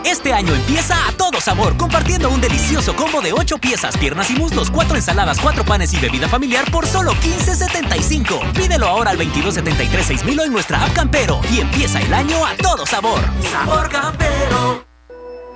Este 0.06 0.32
año 0.32 0.54
empieza 0.56 1.08
a 1.08 1.12
todo 1.12 1.42
sabor, 1.42 1.76
compartiendo 1.76 2.30
un 2.30 2.40
delicioso 2.40 2.96
combo 2.96 3.20
de 3.20 3.34
8 3.34 3.58
piezas, 3.58 3.98
piernas 3.98 4.32
y 4.32 4.36
muslos, 4.36 4.72
4 4.72 4.96
ensaladas, 4.96 5.38
4 5.40 5.66
panes 5.66 5.94
y 5.94 5.98
bebida 5.98 6.30
familiar 6.30 6.72
por 6.72 6.88
solo 6.88 7.12
15.75. 7.14 8.54
Pídelo 8.54 8.88
ahora 8.88 9.12
al 9.12 9.20
2273-6000 9.20 10.46
en 10.46 10.54
nuestra 10.54 10.82
app 10.82 10.94
Campero 10.94 11.42
y 11.52 11.60
empieza 11.60 12.00
el 12.00 12.14
año 12.14 12.46
a 12.46 12.56
todo 12.56 12.86
sabor. 12.86 13.20
Sabor 13.52 13.90
Campero. 13.90 14.86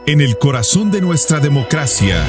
En 0.06 0.20
el 0.20 0.38
corazón 0.38 0.92
de 0.92 1.00
nuestra 1.00 1.40
democracia, 1.40 2.22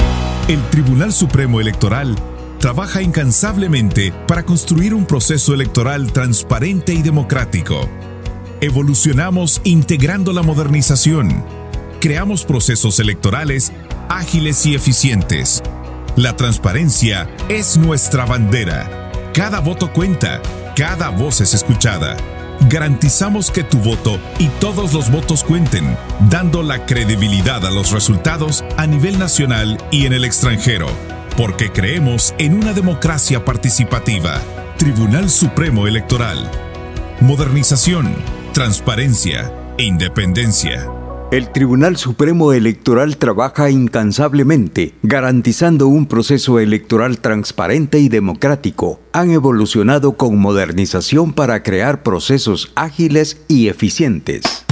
el 0.47 0.63
Tribunal 0.71 1.13
Supremo 1.13 1.61
Electoral 1.61 2.17
trabaja 2.63 3.03
incansablemente 3.03 4.13
para 4.29 4.45
construir 4.45 4.95
un 4.95 5.05
proceso 5.05 5.53
electoral 5.53 6.13
transparente 6.13 6.95
y 6.95 7.03
democrático. 7.03 7.89
Evolucionamos 8.61 9.61
integrando 9.65 10.33
la 10.33 10.43
modernización. 10.43 11.45
Creamos 12.01 12.45
procesos 12.45 13.01
electorales 13.01 13.73
ágiles 14.09 14.65
y 14.65 14.77
eficientes. 14.77 15.61
La 16.15 16.37
transparencia 16.37 17.29
es 17.49 17.77
nuestra 17.79 18.27
bandera. 18.27 19.11
Cada 19.35 19.59
voto 19.59 19.93
cuenta, 19.93 20.41
cada 20.77 21.09
voz 21.09 21.41
es 21.41 21.55
escuchada. 21.55 22.17
Garantizamos 22.71 23.51
que 23.51 23.65
tu 23.65 23.79
voto 23.79 24.21
y 24.39 24.47
todos 24.61 24.93
los 24.93 25.11
votos 25.11 25.43
cuenten, 25.43 25.97
dando 26.31 26.63
la 26.63 26.87
credibilidad 26.87 27.67
a 27.67 27.73
los 27.73 27.91
resultados 27.91 28.65
a 28.77 28.87
nivel 28.87 29.19
nacional 29.19 29.79
y 29.91 30.07
en 30.07 30.13
el 30.13 30.25
extranjero, 30.25 30.87
porque 31.37 31.71
creemos 31.71 32.35
en 32.39 32.55
una 32.55 32.73
democracia 32.73 33.45
participativa. 33.45 34.41
Tribunal 34.77 35.31
Supremo 35.31 35.87
Electoral. 35.87 36.51
Modernización, 37.21 38.15
transparencia 38.53 39.53
e 39.79 39.85
independencia. 39.85 40.89
El 41.31 41.51
Tribunal 41.51 41.97
Supremo 41.97 42.53
Electoral 42.53 43.17
trabaja 43.17 43.71
incansablemente, 43.71 44.93
garantizando 45.03 45.89
un 45.89 46.05
proceso 46.05 46.61
electoral 46.61 47.21
transparente 47.21 47.99
y 48.01 48.11
democrático. 48.11 49.01
Han 49.13 49.31
evolucionado 49.31 50.13
con 50.13 50.37
modernización 50.37 51.33
para 51.33 51.63
crear 51.63 52.03
procesos 52.03 52.71
ágiles 52.75 53.41
y 53.49 53.69
eficientes. 53.69 54.67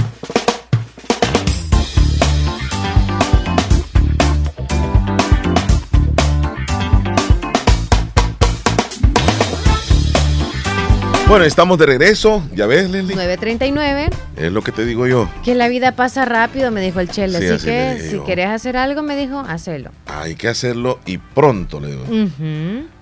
Bueno, 11.31 11.45
estamos 11.45 11.77
de 11.77 11.85
regreso. 11.85 12.43
Ya 12.53 12.65
ves, 12.67 12.89
Leslie. 12.89 13.15
9.39. 13.15 14.09
Es 14.35 14.51
lo 14.51 14.61
que 14.61 14.73
te 14.73 14.83
digo 14.83 15.07
yo. 15.07 15.29
Que 15.45 15.55
la 15.55 15.69
vida 15.69 15.93
pasa 15.93 16.25
rápido, 16.25 16.71
me 16.71 16.81
dijo 16.81 16.99
el 16.99 17.09
Chele. 17.09 17.39
Sí, 17.39 17.45
así, 17.47 17.65
que 17.67 18.07
si 18.11 18.19
querés 18.25 18.49
hacer 18.49 18.75
algo, 18.75 19.01
me 19.01 19.15
dijo, 19.15 19.39
hacelo. 19.39 19.91
Hay 20.07 20.35
que 20.35 20.49
hacerlo 20.49 20.99
y 21.05 21.19
pronto, 21.19 21.79
le 21.79 21.87
digo. 21.87 22.03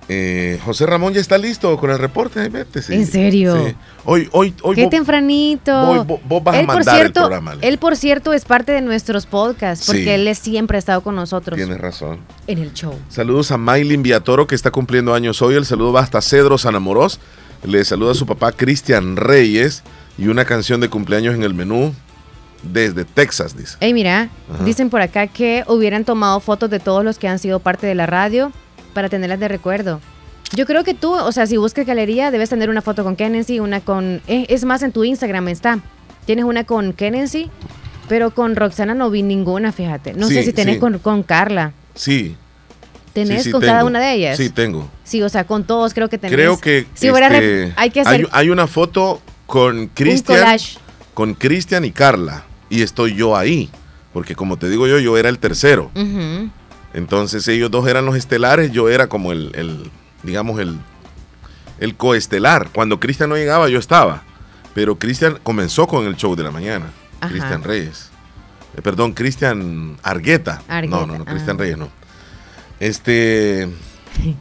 Eh, 0.10 0.60
José 0.64 0.86
Ramón 0.86 1.14
ya 1.16 1.22
está 1.22 1.40
listo 1.40 1.76
con 1.78 1.90
el 1.90 1.98
reporte. 1.98 2.40
Ay, 2.42 2.50
vete, 2.50 2.84
sí. 2.84 2.94
¿En 2.94 3.08
serio? 3.08 3.66
Sí. 3.66 3.76
Hoy, 4.06 4.30
hoy, 4.32 4.54
hoy. 4.62 4.76
Qué 4.76 4.84
vos- 4.84 4.92
tempranito. 4.92 5.86
voy- 5.88 5.98
vos- 6.06 6.20
vos 6.24 6.44
vas 6.44 6.56
a 6.56 6.60
él, 6.60 6.66
por 6.68 6.76
mandar 6.76 6.96
el 6.98 7.02
cierto, 7.02 7.22
programa. 7.22 7.56
Él, 7.62 7.80
por 7.80 7.96
cierto, 7.98 8.34
es 8.34 8.46
parte 8.46 8.72
de 8.74 8.82
nuestros 8.82 9.26
podcasts, 9.26 9.88
porque 9.88 10.04
Sí. 10.04 10.10
él 10.10 10.36
siempre 10.36 10.78
ha 10.78 10.80
estado 10.80 11.02
con 11.02 11.16
nosotros 11.16 11.58
Tienes 11.58 11.80
razón. 11.80 12.20
en 12.46 12.60
el 12.60 12.74
show. 12.74 12.94
Saludos 13.10 13.50
a 13.52 13.58
Maylin 13.58 14.04
Viatoro, 14.04 14.46
que 14.46 14.54
está 14.54 14.70
cumpliendo 14.70 15.16
años 15.16 15.42
hoy. 15.42 15.56
El 15.56 15.66
saludo 15.66 15.94
va 15.94 16.02
hasta 16.02 16.22
Cedro 16.22 16.60
San 16.60 16.76
Amorós. 16.76 17.20
Le 17.64 17.84
saluda 17.86 18.12
a 18.12 18.16
su 18.16 18.26
papá 18.26 18.52
Cristian 18.52 19.16
Reyes. 19.16 19.84
Y 20.18 20.28
una 20.28 20.44
canción 20.46 20.82
de 20.82 20.90
cumpleaños 20.90 21.34
en 21.36 21.44
el 21.44 21.54
menú 21.54 21.94
desde 22.64 23.06
Texas, 23.06 23.56
dice. 23.56 23.78
Ey, 23.80 23.94
mira, 23.94 24.30
Ajá. 24.54 24.64
dicen 24.66 24.90
por 24.90 25.02
acá 25.02 25.28
que 25.28 25.64
hubieran 25.68 26.04
tomado 26.04 26.40
fotos 26.42 26.70
de 26.70 26.80
todos 26.80 27.06
los 27.06 27.18
que 27.18 27.30
han 27.30 27.40
sido 27.40 27.60
parte 27.62 27.88
de 27.88 27.96
la 27.96 28.06
radio 28.06 28.52
para 28.94 29.08
tenerlas 29.08 29.40
de 29.40 29.48
recuerdo. 29.48 30.02
Yo 30.54 30.66
creo 30.66 30.84
que 30.84 30.94
tú, 30.94 31.14
o 31.14 31.32
sea, 31.32 31.48
si 31.48 31.56
buscas 31.56 31.86
galería, 31.86 32.32
debes 32.32 32.50
tener 32.50 32.70
una 32.70 32.82
foto 32.82 33.04
con 33.06 33.16
Kennedy, 33.16 33.60
una 33.60 33.80
con... 33.80 34.22
eh, 34.28 34.46
Es 34.50 34.66
más, 34.66 34.82
en 34.84 34.92
tu 34.92 35.04
Instagram 35.06 35.48
está. 35.48 35.80
Tienes 36.26 36.44
una 36.44 36.66
con 36.66 36.92
Kennedy, 36.92 37.50
pero 38.10 38.32
con 38.32 38.56
Roxana 38.58 38.94
no 38.94 39.10
vi 39.10 39.22
ninguna, 39.24 39.72
fíjate. 39.72 40.14
No 40.16 40.28
sé 40.28 40.44
si 40.44 40.52
tenés 40.52 40.76
sí. 40.76 40.80
con, 40.82 41.00
con 41.00 41.24
Carla. 41.24 41.72
Sí. 41.96 42.36
¿Tenés 43.14 43.44
sí, 43.44 43.44
sí, 43.46 43.52
con 43.52 43.62
cada 43.62 43.86
una 43.86 44.00
de 44.00 44.14
ellas? 44.14 44.38
Sí, 44.38 44.50
tengo. 44.50 44.90
Sí, 45.04 45.22
o 45.22 45.30
sea, 45.30 45.46
con 45.46 45.64
todos 45.64 45.94
creo 45.94 46.10
que 46.10 46.18
tenés. 46.18 46.36
Creo 46.36 46.60
que 46.60 46.86
Si 46.94 47.08
este, 47.08 47.74
hay 47.76 47.90
que 47.90 48.02
hacer 48.02 48.28
hay, 48.32 48.50
una 48.50 48.68
foto 48.68 49.22
con 49.46 49.88
Cristian, 49.88 50.58
con 51.14 51.34
Cristian 51.34 51.86
y 51.86 51.92
Carla 51.92 52.44
y 52.70 52.82
estoy 52.82 53.16
yo 53.16 53.36
ahí, 53.36 53.70
porque 54.14 54.36
como 54.36 54.58
te 54.58 54.70
digo 54.70 54.88
yo, 54.88 55.00
yo 55.00 55.18
era 55.18 55.30
el 55.30 55.40
tercero. 55.40 55.92
Entonces 56.94 57.48
ellos 57.48 57.72
dos 57.72 57.88
eran 57.88 58.06
los 58.06 58.16
estelares, 58.16 58.72
yo 58.72 58.90
era 58.90 59.08
como 59.08 59.32
el, 59.32 59.52
el, 59.56 59.92
digamos 60.24 60.60
el 60.60 60.80
el 61.80 61.96
coestelar. 61.96 62.70
Cuando 62.74 63.00
Cristian 63.00 63.30
no 63.30 63.36
llegaba, 63.36 63.70
yo 63.70 63.80
estaba, 63.80 64.24
pero 64.74 64.98
Cristian 64.98 65.40
comenzó 65.44 65.88
con 65.88 66.06
el 66.06 66.16
show 66.16 66.36
de 66.36 66.44
la 66.44 66.52
mañana. 66.52 66.88
Cristian 67.28 67.64
Reyes, 67.64 68.10
Eh, 68.78 68.82
perdón, 68.82 69.14
Cristian 69.14 69.98
Argueta. 70.04 70.62
Argueta, 70.68 70.96
No, 70.96 71.06
no, 71.08 71.18
no, 71.18 71.26
Cristian 71.26 71.58
ah. 71.58 71.60
Reyes 71.60 71.78
no. 71.78 71.90
Este 72.80 73.68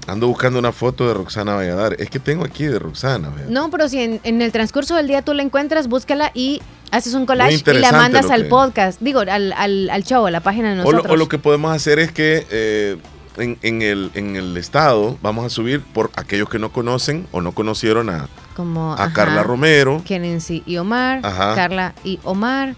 ando 0.08 0.26
buscando 0.26 0.58
una 0.58 0.72
foto 0.72 1.06
de 1.06 1.14
Roxana 1.14 1.54
Valladares. 1.54 2.00
Es 2.00 2.10
que 2.10 2.18
tengo 2.18 2.44
aquí 2.44 2.64
de 2.64 2.78
Roxana. 2.78 3.30
No, 3.48 3.70
pero 3.70 3.88
si 3.88 4.00
en, 4.00 4.20
en 4.24 4.42
el 4.42 4.50
transcurso 4.52 4.96
del 4.96 5.06
día 5.06 5.22
tú 5.22 5.34
la 5.34 5.42
encuentras, 5.42 5.88
búscala 5.88 6.30
y 6.34 6.60
haces 6.90 7.14
un 7.14 7.26
collage 7.26 7.62
y 7.64 7.72
la 7.74 7.92
mandas 7.92 8.30
al 8.30 8.44
que- 8.44 8.48
podcast, 8.48 9.00
digo, 9.00 9.20
al, 9.20 9.52
al, 9.52 9.90
al 9.90 10.04
show, 10.04 10.26
a 10.26 10.30
la 10.30 10.40
página 10.40 10.74
de 10.74 10.80
O 10.80 10.84
lo, 10.84 10.90
nosotros. 10.92 11.12
o 11.12 11.16
lo 11.16 11.28
que 11.28 11.38
podemos 11.38 11.74
hacer 11.74 11.98
es 12.00 12.10
que 12.10 12.44
eh, 12.50 12.96
en, 13.36 13.56
en 13.62 13.82
el, 13.82 14.10
en 14.14 14.34
el 14.36 14.56
estado 14.56 15.16
vamos 15.22 15.44
a 15.46 15.50
subir 15.50 15.80
por 15.80 16.10
aquellos 16.16 16.48
que 16.48 16.58
no 16.58 16.72
conocen 16.72 17.28
o 17.30 17.40
no 17.40 17.52
conocieron 17.52 18.10
a, 18.10 18.28
Como, 18.56 18.94
a 18.94 19.12
Carla 19.12 19.44
Romero. 19.44 20.02
Kennedy 20.04 20.64
y 20.66 20.76
Omar, 20.78 21.20
Ajá. 21.22 21.54
Carla 21.54 21.94
y 22.02 22.18
Omar, 22.24 22.74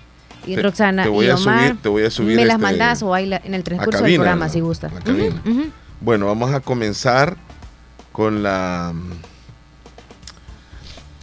y 0.47 0.55
Te- 0.55 0.63
Roxana 0.63 1.03
te 1.05 1.09
voy 1.09 1.27
y 1.27 1.31
a 1.31 1.35
Omar. 1.37 1.71
subir- 1.73 1.81
te 1.83 1.89
voy 1.89 2.05
a 2.05 2.11
subir 2.11 2.37
Me 2.37 2.45
las 2.45 2.55
este, 2.57 2.63
mandas 2.63 3.03
o 3.03 3.15
ahí 3.15 3.27
la- 3.27 3.41
en 3.45 3.55
el 3.55 3.63
transcurso 3.65 3.99
del 3.99 4.03
cabina, 4.05 4.19
programa, 4.23 4.47
¿no? 4.47 4.53
si 4.53 4.61
gusta. 4.61 4.87
a 4.89 4.91
cabina. 5.01 5.41
Ujú, 5.45 5.51
ujú. 5.51 5.71
Bueno, 6.01 6.27
vamos 6.27 6.53
a 6.55 6.61
comenzar 6.61 7.37
con 8.13 8.43
la 8.43 8.93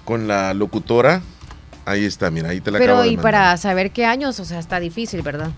con 0.05 0.27
la 0.27 0.53
locutora. 0.53 1.21
Ahí 1.85 2.05
está, 2.05 2.29
mira, 2.31 2.49
ahí 2.49 2.61
te 2.61 2.69
la 2.71 2.79
Pero 2.79 2.93
acabo 2.93 3.03
de 3.03 3.09
y 3.13 3.15
mandar. 3.17 3.31
para 3.31 3.57
saber 3.57 3.91
qué 3.91 4.05
años, 4.05 4.39
o 4.39 4.45
sea, 4.45 4.59
está 4.59 4.79
difícil, 4.79 5.21
¿verdad? 5.21 5.51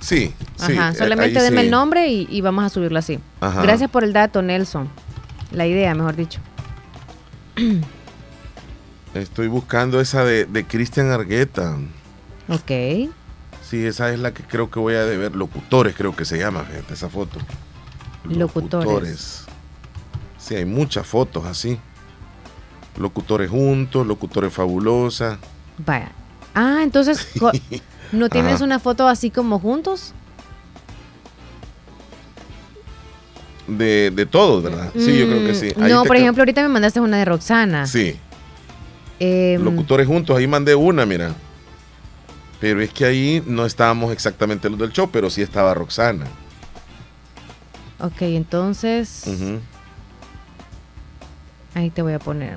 Sí, 0.00 0.32
sí. 0.56 0.72
Ajá, 0.76 0.90
eh, 0.90 0.94
solamente 0.94 1.38
ahí 1.38 1.44
denme 1.44 1.60
sí. 1.60 1.64
el 1.66 1.70
nombre 1.70 2.08
y, 2.08 2.26
y 2.30 2.40
vamos 2.40 2.64
a 2.64 2.68
subirlo 2.68 2.98
así. 2.98 3.18
Ajá. 3.40 3.62
Gracias 3.62 3.90
por 3.90 4.02
el 4.04 4.12
dato, 4.12 4.42
Nelson. 4.42 4.88
La 5.52 5.66
idea, 5.66 5.94
mejor 5.94 6.16
dicho. 6.16 6.40
Estoy 9.14 9.48
buscando 9.48 10.00
esa 10.00 10.24
de, 10.24 10.46
de 10.46 10.64
Cristian 10.64 11.10
Argueta. 11.10 11.76
Ok. 12.48 12.70
Sí, 13.62 13.86
esa 13.86 14.12
es 14.12 14.18
la 14.18 14.34
que 14.34 14.42
creo 14.42 14.70
que 14.70 14.78
voy 14.78 14.94
a 14.94 15.04
deber. 15.04 15.34
Locutores 15.36 15.94
creo 15.96 16.14
que 16.14 16.24
se 16.24 16.38
llama, 16.38 16.62
fíjate, 16.64 16.94
esa 16.94 17.08
foto. 17.08 17.38
Locutores. 18.24 19.44
Sí, 20.38 20.54
hay 20.56 20.64
muchas 20.64 21.06
fotos 21.06 21.46
así. 21.46 21.78
Locutores 22.98 23.50
juntos, 23.50 24.06
locutores 24.06 24.52
fabulosa. 24.52 25.38
Vaya. 25.78 26.10
Ah, 26.54 26.80
entonces, 26.82 27.26
¿no 28.12 28.28
tienes 28.28 28.56
Ajá. 28.56 28.64
una 28.64 28.78
foto 28.78 29.08
así 29.08 29.30
como 29.30 29.58
juntos? 29.58 30.12
De, 33.66 34.10
de 34.10 34.26
todos, 34.26 34.62
¿verdad? 34.62 34.90
Sí, 34.98 35.16
yo 35.18 35.26
creo 35.28 35.46
que 35.46 35.54
sí. 35.54 35.72
Mm, 35.76 35.82
Ahí 35.84 35.92
No, 35.92 36.04
por 36.04 36.16
ejemplo, 36.16 36.42
ahorita 36.42 36.62
me 36.62 36.68
mandaste 36.68 37.00
una 37.00 37.16
de 37.18 37.24
Roxana. 37.24 37.86
Sí, 37.86 38.16
Em, 39.20 39.62
locutores 39.62 40.06
juntos, 40.08 40.36
ahí 40.36 40.48
mandé 40.48 40.74
una, 40.74 41.06
mira. 41.06 41.32
Pero 42.62 42.80
es 42.80 42.90
que 42.92 43.04
ahí 43.04 43.42
no 43.44 43.66
estábamos 43.66 44.12
exactamente 44.12 44.70
los 44.70 44.78
del 44.78 44.92
show, 44.92 45.10
pero 45.12 45.28
sí 45.28 45.42
estaba 45.42 45.74
Roxana. 45.74 46.26
ok, 47.98 48.22
entonces, 48.22 49.24
ahí 51.74 51.90
te 51.90 52.02
voy 52.02 52.12
a 52.12 52.18
poner. 52.20 52.56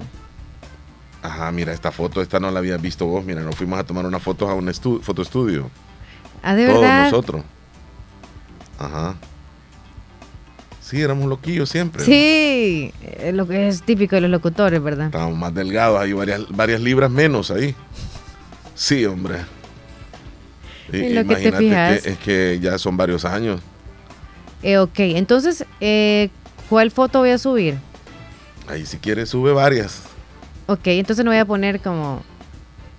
Ajá, 1.24 1.52
mira, 1.52 1.74
esta 1.74 1.92
foto, 1.92 2.22
esta 2.22 2.40
no 2.40 2.52
la 2.52 2.60
habías 2.60 2.80
visto 2.80 3.08
vos. 3.08 3.26
Mira, 3.26 3.42
nos 3.42 3.56
fuimos 3.56 3.80
a 3.80 3.84
tomar 3.84 4.06
una 4.06 4.20
foto 4.20 4.48
a 4.48 4.54
un 4.54 4.68
estu- 4.68 5.02
fotoestudio. 5.02 5.72
Ah, 6.44 6.54
de 6.54 6.68
Todos 6.68 6.82
verdad. 6.82 7.04
nosotros. 7.06 7.44
Ajá. 8.78 9.16
Sí, 10.82 11.02
éramos 11.02 11.26
loquillos 11.26 11.68
siempre. 11.68 12.06
Sí, 12.06 12.94
eh, 13.02 13.32
lo 13.34 13.48
que 13.48 13.68
es 13.70 13.82
típico 13.82 14.14
de 14.14 14.22
los 14.22 14.30
locutores, 14.30 14.84
¿verdad? 14.84 15.08
Estábamos 15.08 15.36
más 15.40 15.52
delgados, 15.56 16.00
hay 16.00 16.14
varias, 16.14 16.42
varias 16.50 16.80
libras 16.80 17.10
menos 17.10 17.50
ahí. 17.50 17.74
Sí, 18.76 19.04
hombre. 19.08 19.38
En 20.92 21.16
lo 21.16 21.26
que 21.26 21.36
te 21.36 21.52
fijas. 21.52 22.02
que 22.02 22.10
es 22.12 22.18
que 22.20 22.60
ya 22.62 22.78
son 22.78 22.96
varios 22.98 23.26
años. 23.26 23.62
Eh, 24.64 24.78
ok, 24.78 25.00
entonces, 25.00 25.66
eh, 25.82 26.30
¿cuál 26.70 26.92
foto 26.92 27.20
voy 27.20 27.30
a 27.32 27.38
subir? 27.38 27.76
Ahí 28.68 28.86
si 28.86 28.98
quieres 28.98 29.30
sube 29.30 29.52
varias. 29.54 30.02
Ok, 30.68 30.88
entonces 30.88 31.24
no 31.24 31.32
voy 31.32 31.40
a 31.40 31.46
poner 31.46 31.80
como 31.82 32.24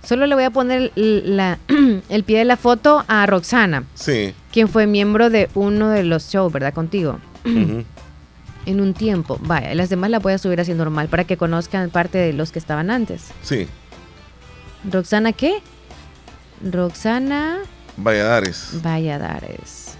Solo 0.04 0.26
le 0.26 0.36
voy 0.36 0.44
a 0.44 0.50
poner 0.50 0.92
la- 0.94 1.58
el 2.08 2.22
pie 2.22 2.38
de 2.38 2.44
la 2.44 2.56
foto 2.56 3.04
a 3.08 3.26
Roxana, 3.26 3.82
Sí. 3.94 4.34
quien 4.52 4.68
fue 4.68 4.86
miembro 4.86 5.30
de 5.30 5.48
uno 5.54 5.88
de 5.88 6.04
los 6.04 6.28
shows, 6.30 6.52
¿verdad? 6.52 6.72
Contigo. 6.72 7.18
En 8.66 8.80
un 8.80 8.94
tiempo. 8.94 9.38
Vaya, 9.42 9.72
las 9.76 9.88
demás 9.90 10.10
las 10.10 10.20
voy 10.20 10.32
a 10.32 10.38
subir 10.38 10.60
así 10.60 10.74
normal 10.74 11.06
para 11.06 11.22
que 11.22 11.36
conozcan 11.36 11.88
parte 11.90 12.18
de 12.18 12.32
los 12.32 12.50
que 12.50 12.58
estaban 12.58 12.90
antes. 12.90 13.28
Sí. 13.42 13.68
¿Roxana 14.90 15.32
qué? 15.32 15.60
Roxana 16.64 17.58
Valladares. 17.96 18.80
Valladares. 18.82 19.96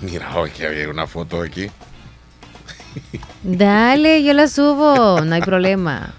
Mira, 0.00 0.36
hoy 0.36 0.50
que 0.50 0.66
había 0.66 0.88
una 0.88 1.06
foto 1.06 1.40
aquí. 1.42 1.70
Dale, 3.42 4.22
yo 4.22 4.32
la 4.32 4.48
subo, 4.48 5.20
no 5.22 5.34
hay 5.34 5.42
problema. 5.42 6.12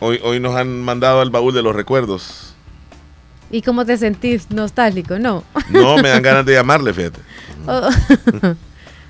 Hoy, 0.00 0.20
hoy 0.22 0.40
nos 0.40 0.54
han 0.56 0.82
mandado 0.82 1.20
al 1.20 1.30
baúl 1.30 1.54
de 1.54 1.62
los 1.62 1.74
recuerdos. 1.74 2.54
¿Y 3.50 3.62
cómo 3.62 3.86
te 3.86 3.96
sentís? 3.96 4.50
Nostálgico, 4.50 5.18
¿no? 5.18 5.44
No, 5.70 5.96
me 5.98 6.08
dan 6.08 6.22
ganas 6.22 6.44
de 6.44 6.54
llamarle, 6.54 6.92
fíjate. 6.92 7.20
O, 7.66 7.88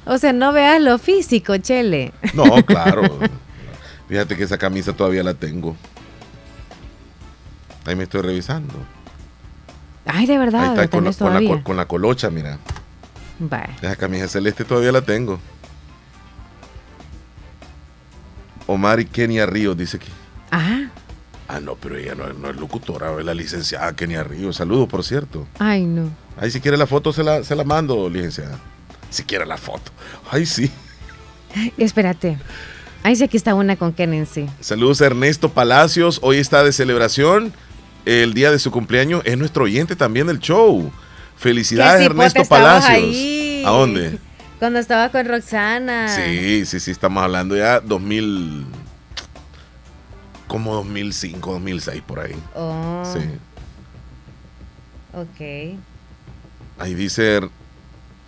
o 0.07 0.19
sea, 0.19 0.33
no 0.33 0.53
veas 0.53 0.81
lo 0.81 0.99
físico, 0.99 1.57
Chele. 1.59 2.13
No, 2.35 2.45
claro. 2.65 3.19
Fíjate 4.09 4.37
que 4.37 4.45
esa 4.45 4.57
camisa 4.57 4.93
todavía 4.93 5.23
la 5.23 5.35
tengo. 5.35 5.77
Ahí 7.85 7.95
me 7.97 8.05
estoy 8.05 8.23
revisando. 8.23 8.75
Ay, 10.07 10.27
de 10.27 10.33
Ahí 10.35 10.39
verdad, 10.39 10.69
está 10.71 10.83
la 10.83 10.89
con 10.89 11.05
la, 11.05 11.13
con, 11.13 11.45
la, 11.45 11.63
con 11.63 11.85
colocha, 11.87 12.31
mira. 12.31 12.59
Vaya. 13.39 13.77
Esa 13.83 13.97
camisa 13.97 14.29
celeste 14.29 14.65
todavía 14.65 14.93
la 14.93 15.03
tengo. 15.03 15.39
Omar 18.67 19.01
y 19.01 19.05
Kenia 19.07 19.47
Ríos, 19.47 19.77
dice 19.77 19.99
que. 19.99 20.07
Ah, 20.51 20.85
Ah, 21.49 21.61
no, 21.61 21.77
pero 21.77 21.97
ella 21.97 22.17
no, 22.17 22.33
no 22.33 22.51
es 22.51 22.57
locutora, 22.57 23.17
es 23.21 23.25
la 23.25 23.33
licenciada 23.33 23.95
Kenia 23.95 24.25
Ríos. 24.25 24.57
Saludos, 24.57 24.89
por 24.89 25.05
cierto. 25.05 25.47
ay, 25.61 25.85
no. 25.85 26.11
Ahí 26.39 26.51
si 26.51 26.61
quiere 26.61 26.77
la 26.77 26.87
foto 26.89 27.13
se 27.13 27.23
la, 27.23 27.45
se 27.45 27.55
la 27.55 27.63
mando, 27.65 28.09
licenciada. 28.11 28.59
Si 29.11 29.23
quiere 29.25 29.47
la 29.47 29.57
foto. 29.57 29.93
Ay, 30.31 30.47
sí. 30.47 30.71
Espérate. 31.79 32.39
Ay, 33.03 33.17
sí, 33.17 33.25
aquí 33.25 33.37
está 33.37 33.55
una 33.55 33.77
con 33.77 33.93
Kennedy. 33.93 34.49
Saludos 34.61 35.01
a 35.01 35.07
Ernesto 35.07 35.49
Palacios. 35.51 36.19
Hoy 36.23 36.39
está 36.39 36.65
de 36.65 36.73
celebración. 36.73 37.53
El 38.05 38.35
día 38.35 38.51
de 38.51 38.59
su 38.59 38.71
cumpleaños. 38.71 39.23
Es 39.25 39.39
nuestro 39.39 39.65
oyente 39.65 39.97
también 39.97 40.27
del 40.27 40.39
show. 40.41 40.91
Felicidades, 41.37 42.05
Ernesto 42.05 42.45
Palacios. 42.45 42.91
ahí. 42.91 43.63
¿A 43.65 43.71
dónde? 43.71 44.19
Cuando 44.59 44.79
estaba 44.79 45.11
con 45.11 45.27
Roxana. 45.27 46.09
Sí, 46.09 46.65
sí, 46.67 46.81
sí, 46.81 46.91
estamos 46.91 47.23
hablando 47.23 47.57
ya 47.57 47.81
2000. 47.81 48.67
Como 50.47 50.75
2005, 50.75 51.53
2006, 51.53 52.03
por 52.07 52.21
ahí. 52.21 52.37
Oh, 52.55 53.03
Sí. 53.13 53.21
ok. 55.13 55.79
Ahí 56.79 56.95
dice 56.95 57.41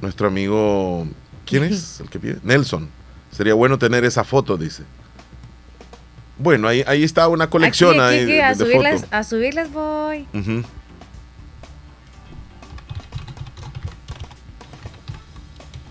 nuestro 0.01 0.28
amigo. 0.28 1.07
¿Quién 1.46 1.64
es 1.64 2.01
el 2.01 2.09
que 2.11 2.18
pide? 2.20 2.38
Nelson. 2.42 2.88
Sería 3.30 3.55
bueno 3.55 3.78
tener 3.78 4.05
esa 4.05 4.24
foto, 4.24 4.57
dice. 4.57 4.84
Bueno, 6.38 6.68
ahí, 6.68 6.84
ahí 6.86 7.03
está 7.05 7.26
una 7.28 7.51
colección 7.51 7.99
Aquí, 8.01 8.01
aquí, 8.01 8.14
ahí 8.14 8.22
aquí, 8.22 8.32
de, 8.32 8.42
a, 8.42 8.49
de 8.51 8.55
subirlas, 8.57 9.05
a 9.11 9.24
subirlas 9.24 9.72
voy. 9.72 10.26
Ujú. 10.34 10.62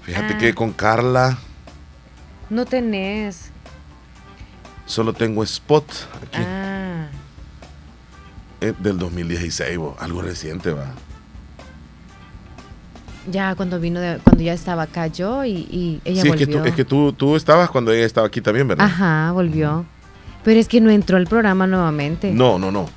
Fíjate 0.04 0.34
Ah. 0.34 0.38
que 0.38 0.54
con 0.54 0.72
Carla 0.72 1.38
No 2.50 2.66
tenés. 2.66 3.52
solo 4.86 5.14
tengo 5.14 5.44
spot 5.44 5.86
aquí 6.16 6.42
Ah, 6.46 7.08
eh, 8.62 8.74
del 8.80 8.98
2016, 8.98 9.78
bo, 9.78 9.96
algo 10.00 10.22
reciente 10.22 10.72
va. 10.72 10.94
Ya 13.30 13.56
cuando 13.56 13.80
vino, 13.80 14.00
de- 14.00 14.20
cuando 14.24 14.44
ya 14.44 14.54
estaba 14.54 14.84
acá 14.84 15.08
yo 15.08 15.44
y, 15.46 15.52
y 15.70 16.02
ella 16.06 16.22
sí, 16.22 16.28
es 16.28 16.34
volvió. 16.34 16.48
que, 16.48 16.54
tú, 16.54 16.66
es 16.66 16.76
que 16.76 16.86
tú, 16.86 17.14
tú 17.14 17.36
estabas 17.36 17.70
cuando 17.70 17.92
ella 17.92 18.06
estaba 18.06 18.28
aquí 18.28 18.42
también, 18.42 18.68
¿verdad? 18.68 18.86
Ajá, 18.86 19.32
volvió. 19.34 19.86
Pero 20.44 20.60
es 20.60 20.68
que 20.68 20.80
no 20.82 20.90
entró 20.90 21.18
al 21.18 21.28
programa 21.28 21.68
nuevamente. 21.68 22.32
No, 22.32 22.58
no, 22.58 22.72
no. 22.72 22.90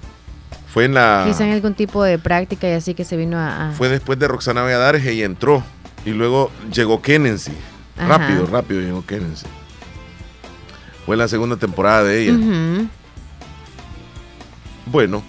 Fue 0.73 0.85
en 0.85 0.95
la. 0.95 1.25
Quizá 1.27 1.45
en 1.47 1.53
algún 1.53 1.75
tipo 1.75 2.05
de 2.05 2.19
práctica 2.19 2.69
y 2.69 2.73
así 2.73 2.95
que 2.95 3.05
se 3.05 3.17
vino 3.17 3.37
a... 3.39 3.71
a- 3.71 3.73
Fue 3.73 3.89
después 3.89 4.19
de 4.21 4.29
Roxana 4.29 4.63
Valladares, 4.63 5.05
ella 5.05 5.25
entró. 5.27 5.63
Y 6.05 6.11
luego 6.11 6.51
llegó 6.73 7.03
Kennedy. 7.03 7.53
Ajá. 7.99 8.19
Rápido, 8.19 8.47
rápido 8.47 8.81
llegó 8.81 9.05
Kennedy. 9.05 9.35
Fue 11.05 11.17
la 11.17 11.27
segunda 11.29 11.57
temporada 11.57 12.05
de 12.05 12.23
ella. 12.23 12.39
Bueno, 14.87 15.23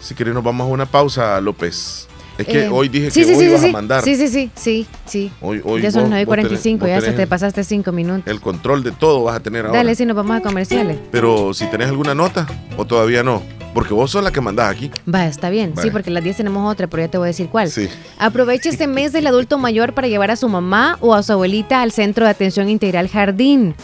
si 0.00 0.14
querés 0.14 0.34
nos 0.34 0.42
vamos 0.42 0.66
a 0.66 0.70
una 0.70 0.86
pausa, 0.86 1.40
López. 1.40 2.08
Es 2.38 2.46
que 2.46 2.64
Eh, 2.64 2.68
hoy 2.68 2.88
dije 2.88 3.10
sí, 3.10 3.20
que 3.20 3.34
sí, 3.34 3.46
hoy 3.48 3.58
sí, 3.58 3.68
a 3.68 3.72
mandar 3.72 4.02
Sí, 4.02 4.16
sí, 4.16 4.28
sí, 4.28 4.50
sí, 4.54 4.86
sí. 5.04 5.30
Hoy- 5.40 5.60
hoy 5.64 5.82
ya 5.82 5.90
son 5.90 6.02
vos- 6.02 6.10
9 6.10 6.22
y 6.22 6.24
vos 6.24 6.34
tenés- 6.36 6.42
45, 6.48 6.86
vos 6.86 6.88
ya 6.88 7.00
se 7.00 7.12
te 7.12 7.26
pasaste 7.26 7.62
5 7.64 7.92
minutos. 7.92 8.22
el 8.26 8.40
control 8.40 8.82
de 8.82 8.92
todo, 8.92 9.24
vas 9.24 9.36
a 9.36 9.40
tener 9.40 9.66
ahora. 9.66 9.78
Dale, 9.78 9.94
si 9.94 10.06
nos 10.06 10.16
vamos 10.16 10.36
a 10.36 10.40
comerciales. 10.40 10.96
Pero 11.10 11.52
si 11.54 11.66
tenés 11.66 11.88
alguna 11.88 12.14
nota 12.14 12.46
o 12.76 12.84
todavía 12.86 13.22
no, 13.22 13.42
porque 13.74 13.92
vos 13.94 14.10
sos 14.10 14.24
la 14.24 14.30
que 14.32 14.40
mandás 14.40 14.70
aquí. 14.74 14.90
Va, 15.12 15.26
está 15.26 15.50
bien. 15.50 15.74
Sí, 15.80 15.90
porque 15.90 16.10
a 16.10 16.12
las 16.14 16.24
10 16.24 16.36
tenemos 16.38 16.70
otra, 16.70 16.86
pero 16.88 17.02
ya 17.02 17.08
te 17.10 17.18
voy 17.18 17.26
a 17.26 17.28
decir 17.28 17.48
cuál. 17.48 17.70
Sí. 17.70 17.88
Aproveche 18.18 18.68
este 18.70 18.86
mes 18.86 19.12
del 19.12 19.26
adulto 19.26 19.58
mayor 19.58 19.92
para 19.94 20.08
llevar 20.08 20.30
a 20.30 20.36
su 20.36 20.48
mamá 20.48 20.96
o 21.00 21.14
a 21.14 21.22
su 21.22 21.32
abuelita 21.32 21.82
al 21.82 21.92
Centro 21.92 22.24
de 22.24 22.30
Atención 22.30 22.68
Integral 22.68 23.08
Jardín. 23.08 23.74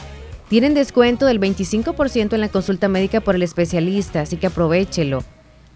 Tienen 0.48 0.72
descuento 0.72 1.26
del 1.26 1.38
25% 1.38 2.34
en 2.34 2.40
la 2.40 2.48
consulta 2.48 2.88
médica 2.88 3.20
por 3.20 3.34
el 3.34 3.42
especialista, 3.42 4.22
así 4.22 4.36
que 4.38 4.46
aprovechelo. 4.46 5.22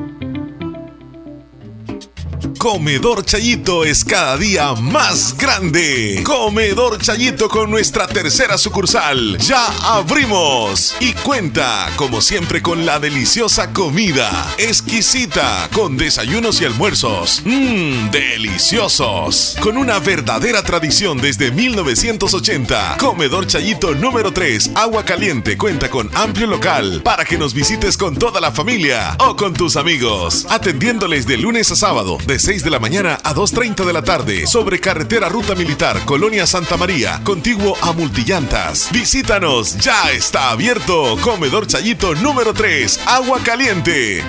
Comedor 2.59 3.23
Chayito 3.23 3.85
es 3.85 4.03
cada 4.03 4.35
día 4.35 4.73
más 4.73 5.37
grande. 5.37 6.21
Comedor 6.25 7.01
Chayito 7.01 7.47
con 7.47 7.71
nuestra 7.71 8.05
tercera 8.05 8.57
sucursal. 8.57 9.37
Ya 9.37 9.65
abrimos. 9.81 10.93
Y 10.99 11.13
cuenta, 11.13 11.89
como 11.95 12.19
siempre, 12.19 12.61
con 12.61 12.85
la 12.85 12.99
deliciosa 12.99 13.71
comida. 13.71 14.29
Exquisita, 14.57 15.69
con 15.71 15.95
desayunos 15.95 16.59
y 16.59 16.65
almuerzos. 16.65 17.43
Mmm, 17.45 18.11
deliciosos. 18.11 19.55
Con 19.61 19.77
una 19.77 19.99
verdadera 19.99 20.61
tradición 20.61 21.17
desde 21.17 21.51
1980. 21.51 22.97
Comedor 22.99 23.47
Chayito 23.47 23.95
número 23.95 24.33
3, 24.33 24.71
Agua 24.75 25.05
Caliente, 25.05 25.57
cuenta 25.57 25.89
con 25.89 26.11
amplio 26.13 26.47
local 26.47 27.03
para 27.05 27.23
que 27.23 27.37
nos 27.37 27.53
visites 27.53 27.95
con 27.95 28.17
toda 28.17 28.41
la 28.41 28.51
familia 28.51 29.15
o 29.19 29.37
con 29.37 29.53
tus 29.53 29.77
amigos. 29.77 30.45
Atendiéndoles 30.49 31.25
de 31.25 31.37
lunes 31.37 31.71
a 31.71 31.77
sábado, 31.77 32.17
de 32.27 32.48
6 32.49 32.63
de 32.63 32.71
la 32.71 32.79
mañana 32.79 33.19
a 33.23 33.35
2.30 33.35 33.85
de 33.85 33.93
la 33.93 34.01
tarde 34.01 34.47
sobre 34.47 34.79
carretera 34.79 35.29
Ruta 35.29 35.53
Militar, 35.53 36.03
Colonia 36.03 36.47
Santa 36.47 36.77
María, 36.77 37.21
contiguo 37.23 37.77
a 37.79 37.93
Multillantas. 37.93 38.89
Visítanos, 38.91 39.77
ya 39.77 40.11
está 40.11 40.49
abierto. 40.49 41.15
Comedor 41.21 41.67
Chayito 41.67 42.15
número 42.15 42.55
3, 42.55 43.01
Agua 43.05 43.39
Caliente. 43.43 44.23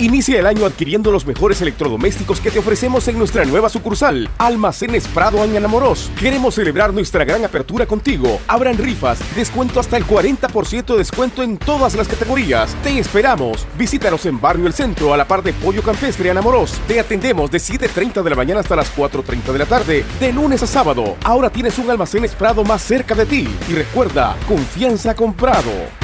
Inicia 0.00 0.38
el 0.38 0.46
año 0.46 0.64
adquiriendo 0.64 1.12
los 1.12 1.26
mejores 1.26 1.60
electrodomésticos 1.60 2.40
que 2.40 2.50
te 2.50 2.58
ofrecemos 2.58 3.06
en 3.08 3.18
nuestra 3.18 3.44
nueva 3.44 3.68
sucursal, 3.68 4.30
Almacenes 4.38 5.06
Prado 5.06 5.44
en 5.44 5.54
Anamorós. 5.54 6.10
Queremos 6.18 6.54
celebrar 6.54 6.94
nuestra 6.94 7.26
gran 7.26 7.44
apertura 7.44 7.84
contigo. 7.84 8.40
Habrán 8.48 8.78
rifas, 8.78 9.18
descuento 9.36 9.78
hasta 9.78 9.98
el 9.98 10.06
40% 10.06 10.86
de 10.86 10.96
descuento 10.96 11.42
en 11.42 11.58
todas 11.58 11.94
las 11.96 12.08
categorías. 12.08 12.74
Te 12.82 12.98
esperamos. 12.98 13.66
Visítanos 13.76 14.24
en 14.24 14.40
Barrio 14.40 14.66
El 14.66 14.72
Centro, 14.72 15.12
a 15.12 15.18
la 15.18 15.28
par 15.28 15.42
de 15.42 15.52
Pollo 15.52 15.82
Campestre 15.82 16.30
Anamorós. 16.30 16.80
Te 16.88 16.98
atendemos 16.98 17.50
de 17.50 17.58
7.30 17.58 18.22
de 18.22 18.30
la 18.30 18.36
mañana 18.36 18.60
hasta 18.60 18.76
las 18.76 18.96
4.30 18.96 19.52
de 19.52 19.58
la 19.58 19.66
tarde, 19.66 20.06
de 20.18 20.32
lunes 20.32 20.62
a 20.62 20.66
sábado. 20.66 21.18
Ahora 21.24 21.50
tienes 21.50 21.76
un 21.76 21.90
Almacenes 21.90 22.34
Prado 22.34 22.64
más 22.64 22.80
cerca 22.80 23.14
de 23.14 23.26
ti. 23.26 23.46
Y 23.68 23.74
recuerda, 23.74 24.34
confianza 24.48 25.14
comprado. 25.14 25.99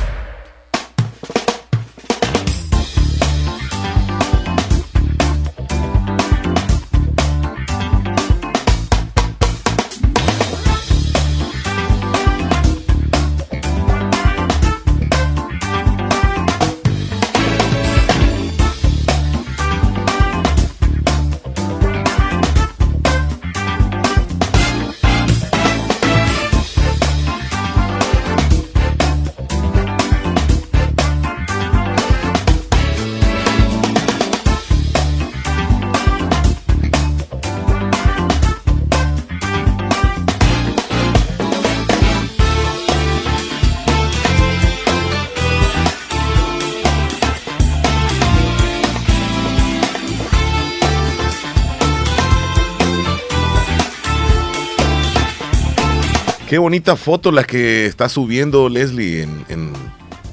Qué 56.57 56.61
bonita 56.61 56.97
foto 56.97 57.33
la 57.33 57.45
que 57.45 57.85
está 57.85 58.09
subiendo 58.09 58.71
Leslie 58.71 59.21
en, 59.25 59.45
en- 59.51 59.73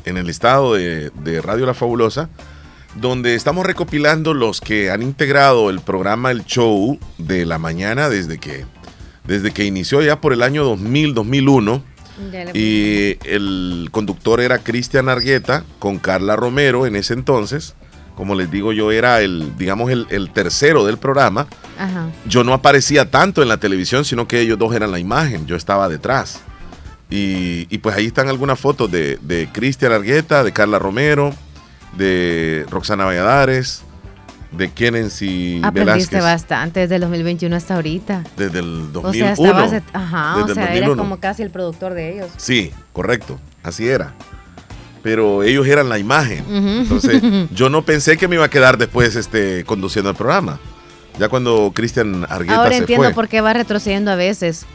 en 0.05 0.15
el 0.15 0.29
estado 0.29 0.73
de, 0.75 1.09
de 1.09 1.41
Radio 1.41 1.65
La 1.65 1.73
Fabulosa, 1.73 2.29
donde 2.95 3.35
estamos 3.35 3.65
recopilando 3.65 4.33
los 4.33 4.61
que 4.61 4.89
han 4.89 5.01
integrado 5.01 5.69
el 5.69 5.81
programa 5.81 6.31
El 6.31 6.45
Show 6.45 6.97
de 7.17 7.45
la 7.45 7.59
mañana 7.59 8.07
desde 8.07 8.37
que, 8.37 8.63
desde 9.25 9.51
que 9.51 9.65
inició 9.65 10.01
ya 10.01 10.21
por 10.21 10.31
el 10.31 10.43
año 10.43 10.63
2000-2001. 10.77 11.81
Ya 12.31 12.45
le- 12.45 12.51
Y 12.53 13.17
el 13.25 13.89
conductor 13.91 14.39
era 14.39 14.59
Cristian 14.59 15.09
Argueta 15.09 15.65
con 15.77 15.99
Carla 15.99 16.37
Romero 16.37 16.85
en 16.87 16.95
ese 16.95 17.15
entonces. 17.15 17.75
Como 18.15 18.35
les 18.35 18.51
digo, 18.51 18.73
yo 18.73 18.91
era 18.91 19.21
el, 19.21 19.57
digamos, 19.57 19.89
el, 19.89 20.05
el 20.09 20.29
tercero 20.31 20.85
del 20.85 20.97
programa. 20.97 21.47
Ajá. 21.79 22.07
Yo 22.27 22.43
no 22.43 22.53
aparecía 22.53 23.09
tanto 23.09 23.41
en 23.41 23.47
la 23.47 23.57
televisión, 23.57 24.05
sino 24.05 24.27
que 24.27 24.39
ellos 24.39 24.59
dos 24.59 24.75
eran 24.75 24.91
la 24.91 24.99
imagen. 24.99 25.47
Yo 25.47 25.55
estaba 25.55 25.89
detrás. 25.89 26.41
Y, 27.09 27.67
y 27.69 27.77
pues 27.79 27.95
ahí 27.95 28.05
están 28.07 28.29
algunas 28.29 28.59
fotos 28.59 28.91
de, 28.91 29.17
de 29.21 29.49
Cristian 29.51 29.91
Argueta, 29.91 30.43
de 30.43 30.51
Carla 30.51 30.79
Romero, 30.79 31.33
de 31.97 32.65
Roxana 32.69 33.05
Valladares, 33.05 33.83
de 34.51 34.71
Kennedy 34.71 35.59
Aprendiste 35.63 36.15
Velázquez. 36.17 36.21
bastante 36.23 36.79
desde 36.81 36.95
el 36.95 37.01
2021 37.01 37.55
hasta 37.55 37.75
ahorita. 37.75 38.23
Desde 38.37 38.59
el 38.59 38.91
2001. 38.91 39.07
O 39.09 39.13
sea, 39.13 39.31
estabas, 39.33 39.83
ajá, 39.93 40.43
o 40.43 40.47
sea, 40.47 40.63
era 40.75 40.87
2001. 40.87 40.97
como 40.97 41.19
casi 41.19 41.43
el 41.43 41.49
productor 41.49 41.93
de 41.93 42.13
ellos. 42.15 42.31
Sí, 42.37 42.71
correcto, 42.93 43.39
así 43.63 43.87
era. 43.87 44.13
Pero 45.03 45.43
ellos 45.43 45.67
eran 45.67 45.89
la 45.89 45.99
imagen. 45.99 46.45
Entonces, 46.49 47.21
yo 47.51 47.69
no 47.69 47.83
pensé 47.83 48.17
que 48.17 48.27
me 48.27 48.35
iba 48.35 48.45
a 48.45 48.49
quedar 48.49 48.77
después 48.77 49.15
este, 49.15 49.63
conduciendo 49.65 50.09
el 50.09 50.15
programa. 50.15 50.59
Ya 51.19 51.29
cuando 51.29 51.71
Cristian 51.75 52.25
Argueta 52.29 52.55
Ahora 52.59 52.71
se 52.71 52.77
entiendo 52.77 53.03
fue. 53.05 53.13
por 53.13 53.27
qué 53.27 53.41
va 53.41 53.53
retrocediendo 53.53 54.09
a 54.11 54.15
veces. 54.15 54.65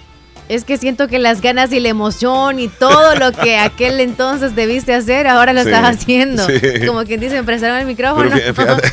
Es 0.48 0.64
que 0.64 0.78
siento 0.78 1.08
que 1.08 1.18
las 1.18 1.40
ganas 1.42 1.72
y 1.72 1.80
la 1.80 1.88
emoción 1.88 2.58
y 2.58 2.68
todo 2.68 3.16
lo 3.16 3.32
que 3.32 3.58
aquel 3.58 4.00
entonces 4.00 4.54
debiste 4.54 4.94
hacer, 4.94 5.26
ahora 5.26 5.52
lo 5.52 5.62
Sí, 5.62 5.68
estás 5.68 5.96
haciendo. 5.96 6.46
sí. 6.46 6.86
Como 6.86 7.04
quien 7.04 7.20
dice, 7.20 7.42
prestaron 7.42 7.78
el 7.78 7.86
micrófono. 7.86 8.30
Fíjate, 8.30 8.88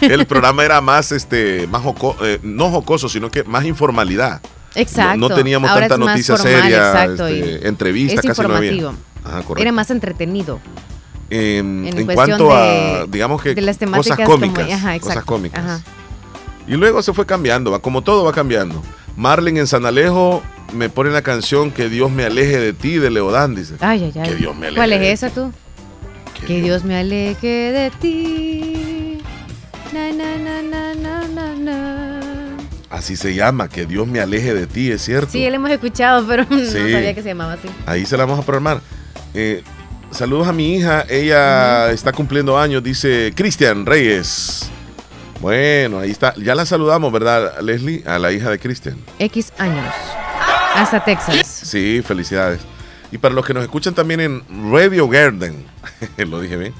el 0.02 0.26
programa 0.26 0.64
era 0.64 0.80
más, 0.80 1.10
este, 1.12 1.66
más 1.66 1.82
joco- 1.82 2.16
eh, 2.22 2.38
no 2.42 2.70
jocoso, 2.70 3.08
sino 3.08 3.30
que 3.30 3.44
más 3.44 3.64
informalidad. 3.64 4.40
Exacto. 4.74 5.16
No, 5.18 5.28
no 5.30 5.34
teníamos 5.34 5.68
Ahora 5.68 5.88
tanta 5.88 6.06
noticia 6.06 6.36
formal, 6.36 6.62
seria, 6.62 7.04
este, 7.04 7.66
entrevistas, 7.68 8.24
casi 8.24 8.42
no 8.42 8.54
había. 8.54 8.92
Ajá. 9.24 9.42
Era 9.58 9.72
más 9.72 9.90
entretenido. 9.90 10.60
en, 11.30 11.86
en 11.86 11.98
en 11.98 12.06
cuanto 12.06 12.48
de- 12.48 12.52
a, 13.02 13.06
digamos 13.06 13.40
que 13.40 13.54
de 13.54 13.60
las 13.62 13.78
temáticas 13.78 14.16
cosas 14.16 14.26
como- 14.26 14.40
cómicas, 14.52 14.70
ajá, 14.72 14.98
cosas 14.98 15.24
cómicas. 15.24 15.64
ajá. 15.64 15.80
Y 16.66 16.72
luego 16.72 17.02
se 17.02 17.12
fue 17.12 17.24
cambiando, 17.26 17.70
va, 17.70 17.78
como 17.80 18.02
todo 18.02 18.24
va 18.24 18.32
cambiando. 18.32 18.82
Marlene 19.16 19.60
en 19.60 19.66
San 19.66 19.86
Alejo 19.86 20.42
me 20.72 20.88
pone 20.88 21.10
la 21.10 21.22
canción 21.22 21.70
Que 21.72 21.88
Dios 21.88 22.10
me 22.12 22.24
aleje 22.24 22.58
de 22.58 22.72
ti 22.72 22.96
de 22.98 23.10
Leodán, 23.10 23.54
dice. 23.54 23.74
Ay, 23.80 24.04
ay, 24.04 24.20
ay. 24.22 24.28
Que 24.30 24.34
Dios 24.36 24.54
me 24.56 24.66
aleje 24.68 24.76
¿Cuál 24.76 24.92
es 24.92 25.00
de 25.00 25.12
esa 25.12 25.30
tú? 25.30 25.52
Que, 26.46 26.60
Dios 26.62 26.84
me 26.84 26.96
aleje 26.98 27.46
de 27.46 27.90
ti. 28.00 29.18
Na, 29.92 30.10
na, 30.12 30.36
na, 30.38 30.62
na, 30.62 30.94
na, 30.94 31.28
na, 31.28 31.54
na. 31.54 32.20
Así 32.88 33.14
se 33.16 33.34
llama, 33.34 33.68
Que 33.68 33.84
Dios 33.86 34.06
me 34.06 34.20
aleje 34.20 34.54
de 34.54 34.66
ti, 34.66 34.90
es 34.90 35.02
cierto. 35.02 35.30
Sí, 35.32 35.48
la 35.48 35.56
hemos 35.56 35.70
escuchado, 35.70 36.26
pero 36.26 36.44
no 36.50 36.64
sabía 36.64 37.14
que 37.14 37.22
se 37.22 37.28
llamaba 37.28 37.52
así. 37.54 37.68
Ahí 37.86 38.06
se 38.06 38.16
la 38.16 38.24
vamos 38.24 38.40
a 38.40 38.46
programar. 38.46 38.80
Eh, 39.34 39.62
saludos 40.10 40.48
a 40.48 40.52
mi 40.52 40.74
hija, 40.74 41.04
ella 41.08 41.90
está 41.92 42.12
cumpliendo 42.12 42.58
años, 42.58 42.82
dice 42.82 43.32
Cristian 43.34 43.86
Reyes. 43.86 44.68
Bueno, 45.40 46.00
ahí 46.00 46.10
está. 46.10 46.34
Ya 46.36 46.54
la 46.54 46.66
saludamos, 46.66 47.10
¿verdad, 47.12 47.60
Leslie? 47.62 48.02
A 48.06 48.18
la 48.18 48.30
hija 48.32 48.50
de 48.50 48.58
Cristian. 48.58 48.98
X 49.18 49.52
años. 49.58 49.86
Hasta 50.74 51.02
Texas. 51.04 51.46
Sí, 51.46 52.02
felicidades. 52.04 52.60
Y 53.10 53.18
para 53.18 53.34
los 53.34 53.44
que 53.44 53.54
nos 53.54 53.62
escuchan 53.62 53.94
también 53.94 54.20
en 54.20 54.42
Radio 54.70 55.08
Garden, 55.08 55.64
lo 56.18 56.40
dije 56.40 56.56
bien, 56.56 56.74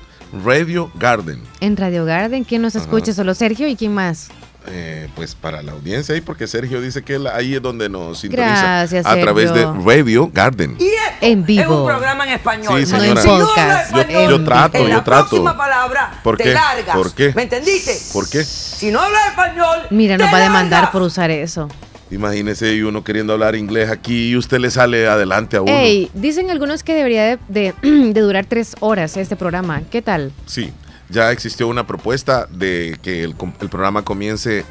Radio 0.44 0.92
Garden. 0.94 1.42
En 1.61 1.76
Radio 1.76 2.05
Garden, 2.05 2.44
¿quién 2.44 2.62
nos 2.62 2.76
Ajá. 2.76 2.84
escucha? 2.84 3.12
Solo 3.12 3.34
Sergio 3.34 3.66
y 3.66 3.76
quién 3.76 3.94
más. 3.94 4.28
Eh, 4.66 5.08
pues 5.16 5.34
para 5.34 5.62
la 5.62 5.72
audiencia 5.72 6.14
ahí, 6.14 6.20
porque 6.20 6.46
Sergio 6.46 6.80
dice 6.82 7.02
que 7.02 7.18
ahí 7.32 7.54
es 7.54 7.62
donde 7.62 7.88
nos 7.88 8.18
sintoniza 8.20 8.61
Gracias, 8.62 9.06
a 9.06 9.16
través 9.18 9.52
de. 9.54 9.64
Radio 9.84 10.30
Garden. 10.32 10.76
En 11.20 11.30
Es 11.30 11.36
un 11.38 11.44
vivo. 11.46 11.86
programa 11.86 12.24
en 12.26 12.32
español. 12.34 12.78
Sí, 12.80 12.86
señora. 12.86 13.22
Si 13.22 13.28
no 13.28 13.38
podcast. 13.38 13.92
Yo, 13.92 14.00
español, 14.00 14.30
yo 14.30 14.44
trato, 14.44 14.78
en 14.78 14.82
yo 14.84 14.88
la 14.96 15.04
trato. 15.04 15.28
próxima 15.30 15.56
palabra 15.56 16.20
¿Por 16.22 16.36
te 16.36 16.52
largas. 16.52 16.94
¿Por 16.94 17.14
qué? 17.14 17.32
¿Me 17.34 17.42
entendiste? 17.44 17.96
¿Por 18.12 18.28
qué? 18.28 18.44
Si 18.44 18.90
no 18.90 19.00
hablas 19.00 19.28
español, 19.28 19.78
Mira, 19.90 20.16
nos 20.18 20.32
va 20.32 20.36
a 20.36 20.40
demandar 20.42 20.90
por 20.92 21.02
usar 21.02 21.30
eso. 21.30 21.68
Imagínese 22.11 22.82
uno 22.84 23.04
queriendo 23.04 23.32
hablar 23.34 23.54
inglés 23.54 23.88
aquí 23.88 24.30
y 24.30 24.36
usted 24.36 24.58
le 24.58 24.70
sale 24.70 25.06
adelante 25.08 25.56
a 25.56 25.62
uno. 25.62 25.72
Ey, 25.72 26.11
dicen 26.12 26.50
algunos 26.50 26.82
que 26.82 26.92
debería 26.94 27.24
de, 27.24 27.38
de- 27.48 27.74
de 28.12 28.20
durar 28.20 28.46
tres 28.46 28.74
horas 28.80 29.16
este 29.16 29.36
programa. 29.36 29.82
¿Qué 29.90 30.02
tal? 30.02 30.32
Sí, 30.46 30.72
ya 31.11 31.32
existió 31.32 31.68
una 31.68 31.86
propuesta 31.86 32.46
de 32.50 32.98
que 33.02 33.24
el, 33.24 33.34
programa 33.34 34.02
comience 34.02 34.64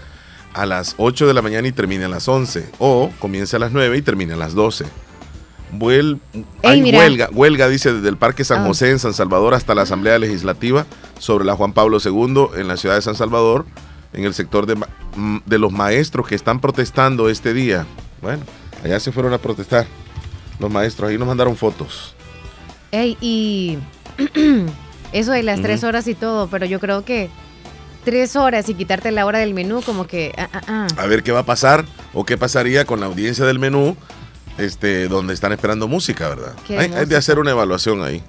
a 0.54 0.66
las 0.66 0.96
8 0.98 1.28
de 1.28 1.34
la 1.34 1.42
mañana 1.42 1.68
y 1.68 1.72
termine 1.72 2.06
a 2.06 2.10
las 2.10 2.28
11. 2.28 2.70
O 2.80 3.12
comience 3.20 3.56
a 3.56 3.60
las 3.60 3.72
9 3.72 3.98
y 3.98 4.02
termine 4.02 4.34
a 4.34 4.38
las 4.38 4.54
12. 4.54 4.86
Vuel- 5.72 6.20
hay 6.64 6.82
mira. 6.82 6.98
huelga, 6.98 7.30
huelga, 7.32 7.70
dice, 7.70 7.94
desde 7.94 8.10
el 8.10 8.18
Parque 8.18 8.44
San 8.44 8.64
Ah. 8.64 8.68
José 8.68 8.90
en 8.90 8.98
San 9.00 9.14
Salvador 9.14 9.54
hasta 9.54 9.76
la 9.76 9.84
Asamblea 9.84 10.18
Legislativa 10.18 10.86
sobre 11.20 11.46
la 11.46 11.56
Juan 11.56 11.74
Pablo 11.74 12.00
II 12.04 12.48
en 12.60 12.68
la 12.68 12.76
ciudad 12.78 12.96
de 12.96 13.02
San 13.04 13.16
Salvador, 13.16 13.66
en 14.14 14.24
el 14.26 14.34
sector 14.34 14.66
de 14.66 15.58
los 15.60 15.72
maestros 15.72 16.28
que 16.28 16.34
están 16.36 16.60
protestando 16.60 17.30
este 17.30 17.54
día. 17.54 17.86
Bueno, 18.22 18.42
allá 18.84 19.00
se 19.00 19.12
fueron 19.12 19.34
a 19.34 19.38
protestar 19.38 19.86
los 20.58 20.72
maestros, 20.72 21.10
ahí 21.12 21.18
nos 21.20 21.28
mandaron 21.28 21.56
fotos. 21.56 22.16
Ey, 22.92 23.16
y 23.22 23.78
eso 25.14 25.32
de 25.32 25.44
las 25.44 25.62
tres 25.62 25.84
horas 25.84 26.08
y 26.08 26.16
todo, 26.16 26.48
pero 26.48 26.66
yo 26.66 26.80
creo 26.80 27.04
que 27.04 27.30
tres 28.04 28.36
horas 28.36 28.70
y 28.70 28.74
quitarte 28.74 29.12
la 29.12 29.26
hora 29.26 29.40
del 29.40 29.54
menú, 29.54 29.82
como 29.82 30.08
que... 30.08 30.34
ah, 30.38 30.50
ah, 30.54 30.62
ah. 30.68 30.88
a 30.98 31.06
ver 31.06 31.24
qué 31.24 31.32
va 31.32 31.40
a 31.40 31.46
pasar 31.46 31.86
o 32.14 32.26
qué 32.26 32.38
pasaría 32.38 32.86
con 32.86 33.00
la 33.00 33.08
audiencia 33.08 33.46
del 33.46 33.60
menú, 33.60 33.96
este, 34.58 35.08
donde 35.08 35.34
están 35.34 35.52
esperando 35.52 35.88
música, 35.88 36.30
¿verdad? 36.30 36.54
Hay, 36.70 36.92
hay 36.94 37.06
de 37.06 37.16
hacer 37.16 37.40
una 37.40 37.52
evaluación 37.52 38.04
ahí. 38.04 38.24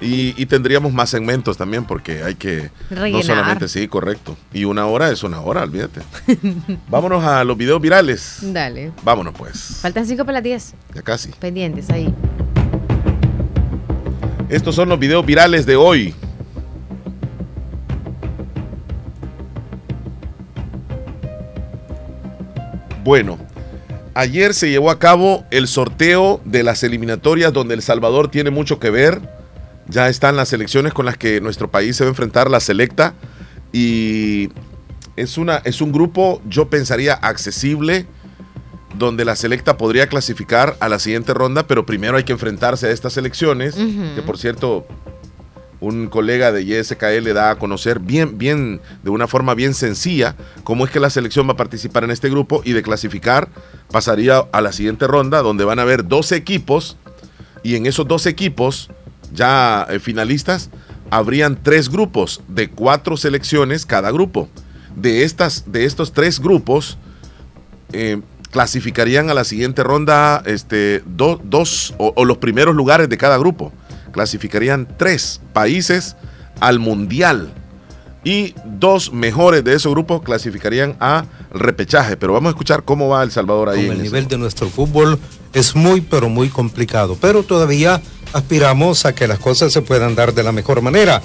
Y, 0.00 0.40
y 0.40 0.46
tendríamos 0.46 0.92
más 0.92 1.10
segmentos 1.10 1.56
también, 1.56 1.84
porque 1.84 2.22
hay 2.22 2.36
que. 2.36 2.70
No 2.90 3.22
solamente, 3.22 3.66
sí, 3.66 3.88
correcto. 3.88 4.36
Y 4.52 4.64
una 4.64 4.86
hora 4.86 5.10
es 5.10 5.24
una 5.24 5.40
hora, 5.40 5.64
olvídate. 5.64 6.02
Vámonos 6.88 7.24
a 7.24 7.42
los 7.42 7.56
videos 7.56 7.80
virales. 7.80 8.38
Dale. 8.40 8.92
Vámonos, 9.02 9.34
pues. 9.36 9.78
Faltan 9.80 10.06
cinco 10.06 10.24
para 10.24 10.34
las 10.34 10.44
diez. 10.44 10.74
Ya 10.94 11.02
casi. 11.02 11.30
Pendientes 11.32 11.90
ahí. 11.90 12.14
Estos 14.48 14.74
son 14.74 14.88
los 14.88 14.98
videos 14.98 15.26
virales 15.26 15.66
de 15.66 15.76
hoy. 15.76 16.14
Bueno, 23.04 23.38
ayer 24.14 24.54
se 24.54 24.70
llevó 24.70 24.90
a 24.90 24.98
cabo 24.98 25.44
el 25.50 25.68
sorteo 25.68 26.40
de 26.46 26.62
las 26.62 26.82
eliminatorias 26.82 27.52
donde 27.52 27.74
El 27.74 27.82
Salvador 27.82 28.30
tiene 28.30 28.50
mucho 28.50 28.78
que 28.78 28.90
ver. 28.90 29.20
Ya 29.86 30.08
están 30.08 30.36
las 30.36 30.52
elecciones 30.52 30.94
con 30.94 31.04
las 31.04 31.16
que 31.18 31.40
nuestro 31.40 31.70
país 31.70 31.96
se 31.96 32.04
va 32.04 32.08
a 32.08 32.12
enfrentar, 32.12 32.50
la 32.50 32.60
selecta. 32.60 33.14
Y 33.72 34.50
es, 35.16 35.36
una, 35.36 35.56
es 35.64 35.82
un 35.82 35.92
grupo, 35.92 36.40
yo 36.46 36.68
pensaría, 36.70 37.14
accesible, 37.14 38.06
donde 38.94 39.24
la 39.24 39.36
selecta 39.36 39.76
podría 39.76 40.08
clasificar 40.08 40.76
a 40.80 40.88
la 40.88 40.98
siguiente 40.98 41.34
ronda, 41.34 41.66
pero 41.66 41.84
primero 41.86 42.16
hay 42.16 42.24
que 42.24 42.32
enfrentarse 42.32 42.86
a 42.86 42.90
estas 42.90 43.16
elecciones, 43.16 43.74
que 43.74 44.22
por 44.22 44.38
cierto, 44.38 44.86
un 45.80 46.08
colega 46.08 46.50
de 46.52 46.64
YSKL 46.64 47.22
le 47.22 47.32
da 47.32 47.50
a 47.50 47.56
conocer 47.56 48.00
bien, 48.00 48.38
bien, 48.38 48.80
de 49.02 49.10
una 49.10 49.26
forma 49.26 49.54
bien 49.54 49.74
sencilla, 49.74 50.36
cómo 50.64 50.84
es 50.84 50.90
que 50.90 51.00
la 51.00 51.10
selección 51.10 51.46
va 51.48 51.52
a 51.52 51.56
participar 51.56 52.04
en 52.04 52.10
este 52.10 52.30
grupo 52.30 52.62
y 52.64 52.72
de 52.72 52.82
clasificar 52.82 53.48
pasaría 53.90 54.38
a 54.52 54.60
la 54.60 54.72
siguiente 54.72 55.06
ronda, 55.06 55.42
donde 55.42 55.64
van 55.64 55.78
a 55.78 55.82
haber 55.82 56.06
12 56.06 56.36
equipos, 56.36 56.96
y 57.62 57.76
en 57.76 57.86
esos 57.86 58.06
12 58.08 58.28
equipos, 58.28 58.90
ya 59.32 59.86
eh, 59.90 59.98
finalistas, 59.98 60.70
habrían 61.10 61.62
tres 61.62 61.88
grupos 61.88 62.40
de 62.48 62.68
cuatro 62.70 63.16
selecciones 63.16 63.86
cada 63.86 64.10
grupo. 64.10 64.48
De, 64.94 65.22
estas, 65.22 65.70
de 65.70 65.84
estos 65.84 66.12
tres 66.12 66.40
grupos, 66.40 66.98
eh, 67.92 68.20
clasificarían 68.50 69.30
a 69.30 69.34
la 69.34 69.44
siguiente 69.44 69.82
ronda 69.82 70.42
este, 70.46 71.02
do- 71.06 71.40
dos 71.44 71.94
o, 71.98 72.12
o 72.16 72.24
los 72.24 72.38
primeros 72.38 72.74
lugares 72.74 73.08
de 73.08 73.16
cada 73.18 73.36
grupo. 73.38 73.72
Clasificarían 74.12 74.88
tres 74.96 75.40
países 75.52 76.16
al 76.60 76.78
mundial. 76.78 77.52
Y 78.24 78.54
dos 78.64 79.12
mejores 79.12 79.62
de 79.64 79.74
esos 79.74 79.92
grupos 79.92 80.22
clasificarían 80.22 80.96
a 81.00 81.24
repechaje. 81.52 82.16
Pero 82.16 82.32
vamos 82.32 82.48
a 82.48 82.50
escuchar 82.50 82.82
cómo 82.82 83.08
va 83.08 83.22
El 83.22 83.30
Salvador 83.30 83.68
ahí. 83.70 83.86
con 83.86 83.96
el 83.96 84.02
nivel 84.02 84.26
de 84.28 84.36
nuestro 84.38 84.68
fútbol 84.68 85.18
es 85.54 85.74
muy 85.76 86.00
pero 86.00 86.28
muy 86.28 86.48
complicado, 86.48 87.16
pero 87.20 87.42
todavía 87.42 88.02
aspiramos 88.34 89.06
a 89.06 89.14
que 89.14 89.26
las 89.28 89.38
cosas 89.38 89.72
se 89.72 89.80
puedan 89.82 90.14
dar 90.14 90.34
de 90.34 90.42
la 90.42 90.52
mejor 90.52 90.82
manera. 90.82 91.22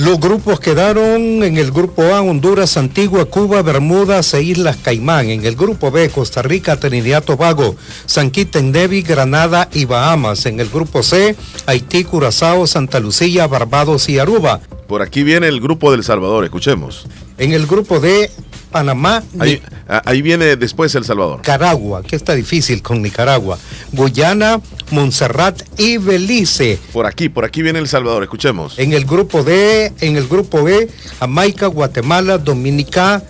Los 0.00 0.18
grupos 0.18 0.60
quedaron 0.60 1.42
en 1.42 1.58
el 1.58 1.72
grupo 1.72 2.02
A, 2.02 2.22
Honduras, 2.22 2.78
Antigua, 2.78 3.26
Cuba, 3.26 3.60
Bermudas 3.60 4.32
e 4.32 4.42
Islas 4.42 4.78
Caimán. 4.78 5.28
En 5.28 5.44
el 5.44 5.56
grupo 5.56 5.90
B, 5.90 6.08
Costa 6.08 6.40
Rica, 6.40 6.80
Trinidad, 6.80 7.22
Tobago, 7.22 7.76
San 8.06 8.30
Quintín, 8.30 8.72
Nevi, 8.72 9.02
Granada 9.02 9.68
y 9.74 9.84
Bahamas. 9.84 10.46
En 10.46 10.58
el 10.58 10.70
grupo 10.70 11.02
C, 11.02 11.36
Haití, 11.66 12.04
Curazao, 12.04 12.66
Santa 12.66 12.98
Lucía, 12.98 13.46
Barbados 13.46 14.08
y 14.08 14.18
Aruba. 14.18 14.60
Por 14.88 15.02
aquí 15.02 15.22
viene 15.22 15.48
el 15.48 15.60
grupo 15.60 15.90
del 15.90 16.02
Salvador, 16.02 16.44
escuchemos. 16.44 17.06
En 17.36 17.52
el 17.52 17.66
grupo 17.66 18.00
D, 18.00 18.30
Panamá, 18.70 19.22
Ahí, 19.38 19.60
ahí 20.04 20.22
viene 20.22 20.56
después 20.56 20.94
El 20.94 21.04
Salvador. 21.04 21.38
Nicaragua, 21.38 22.02
que 22.02 22.16
está 22.16 22.34
difícil 22.34 22.82
con 22.82 23.02
Nicaragua, 23.02 23.58
Guyana, 23.92 24.60
Montserrat 24.90 25.62
y 25.78 25.98
Belice. 25.98 26.78
Por 26.92 27.06
aquí, 27.06 27.28
por 27.28 27.44
aquí 27.44 27.62
viene 27.62 27.78
El 27.78 27.88
Salvador, 27.88 28.22
escuchemos. 28.22 28.78
En 28.78 28.92
el 28.92 29.04
grupo 29.04 29.42
D, 29.42 29.92
en 30.00 30.16
el 30.16 30.26
grupo 30.28 30.62
B, 30.62 30.88
Jamaica, 31.18 31.66
Guatemala, 31.66 32.38
Dominica 32.38 33.22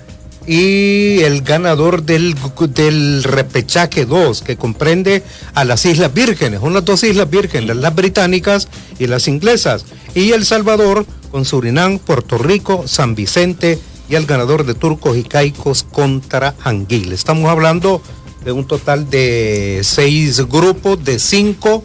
y 0.47 1.21
el 1.21 1.43
ganador 1.43 2.03
del, 2.03 2.35
del 2.75 3.23
repechaje 3.23 4.07
2, 4.07 4.43
que 4.43 4.57
comprende 4.57 5.23
a 5.55 5.65
las 5.65 5.85
Islas 5.87 6.13
Vírgenes, 6.13 6.61
unas 6.63 6.85
dos 6.85 7.05
Islas 7.05 7.31
Vírgenes, 7.31 7.77
las 7.77 7.95
británicas 7.95 8.69
y 8.99 9.07
las 9.07 9.29
inglesas, 9.29 9.85
y 10.15 10.33
El 10.33 10.45
Salvador 10.45 11.07
con 11.31 11.45
Surinam, 11.45 11.99
Puerto 11.99 12.39
Rico, 12.39 12.89
San 12.89 13.15
Vicente 13.15 13.79
y 14.11 14.17
el 14.17 14.27
ganador 14.27 14.67
de 14.67 14.75
Turcos 14.75 15.17
y 15.17 15.23
Caicos 15.23 15.85
contra 15.85 16.57
Anguila. 16.65 17.15
Estamos 17.15 17.49
hablando 17.49 18.03
de 18.45 18.51
un 18.51 18.67
total 18.67 19.09
de 19.09 19.81
seis 19.85 20.41
grupos, 20.49 21.03
de 21.05 21.21
cinco. 21.21 21.85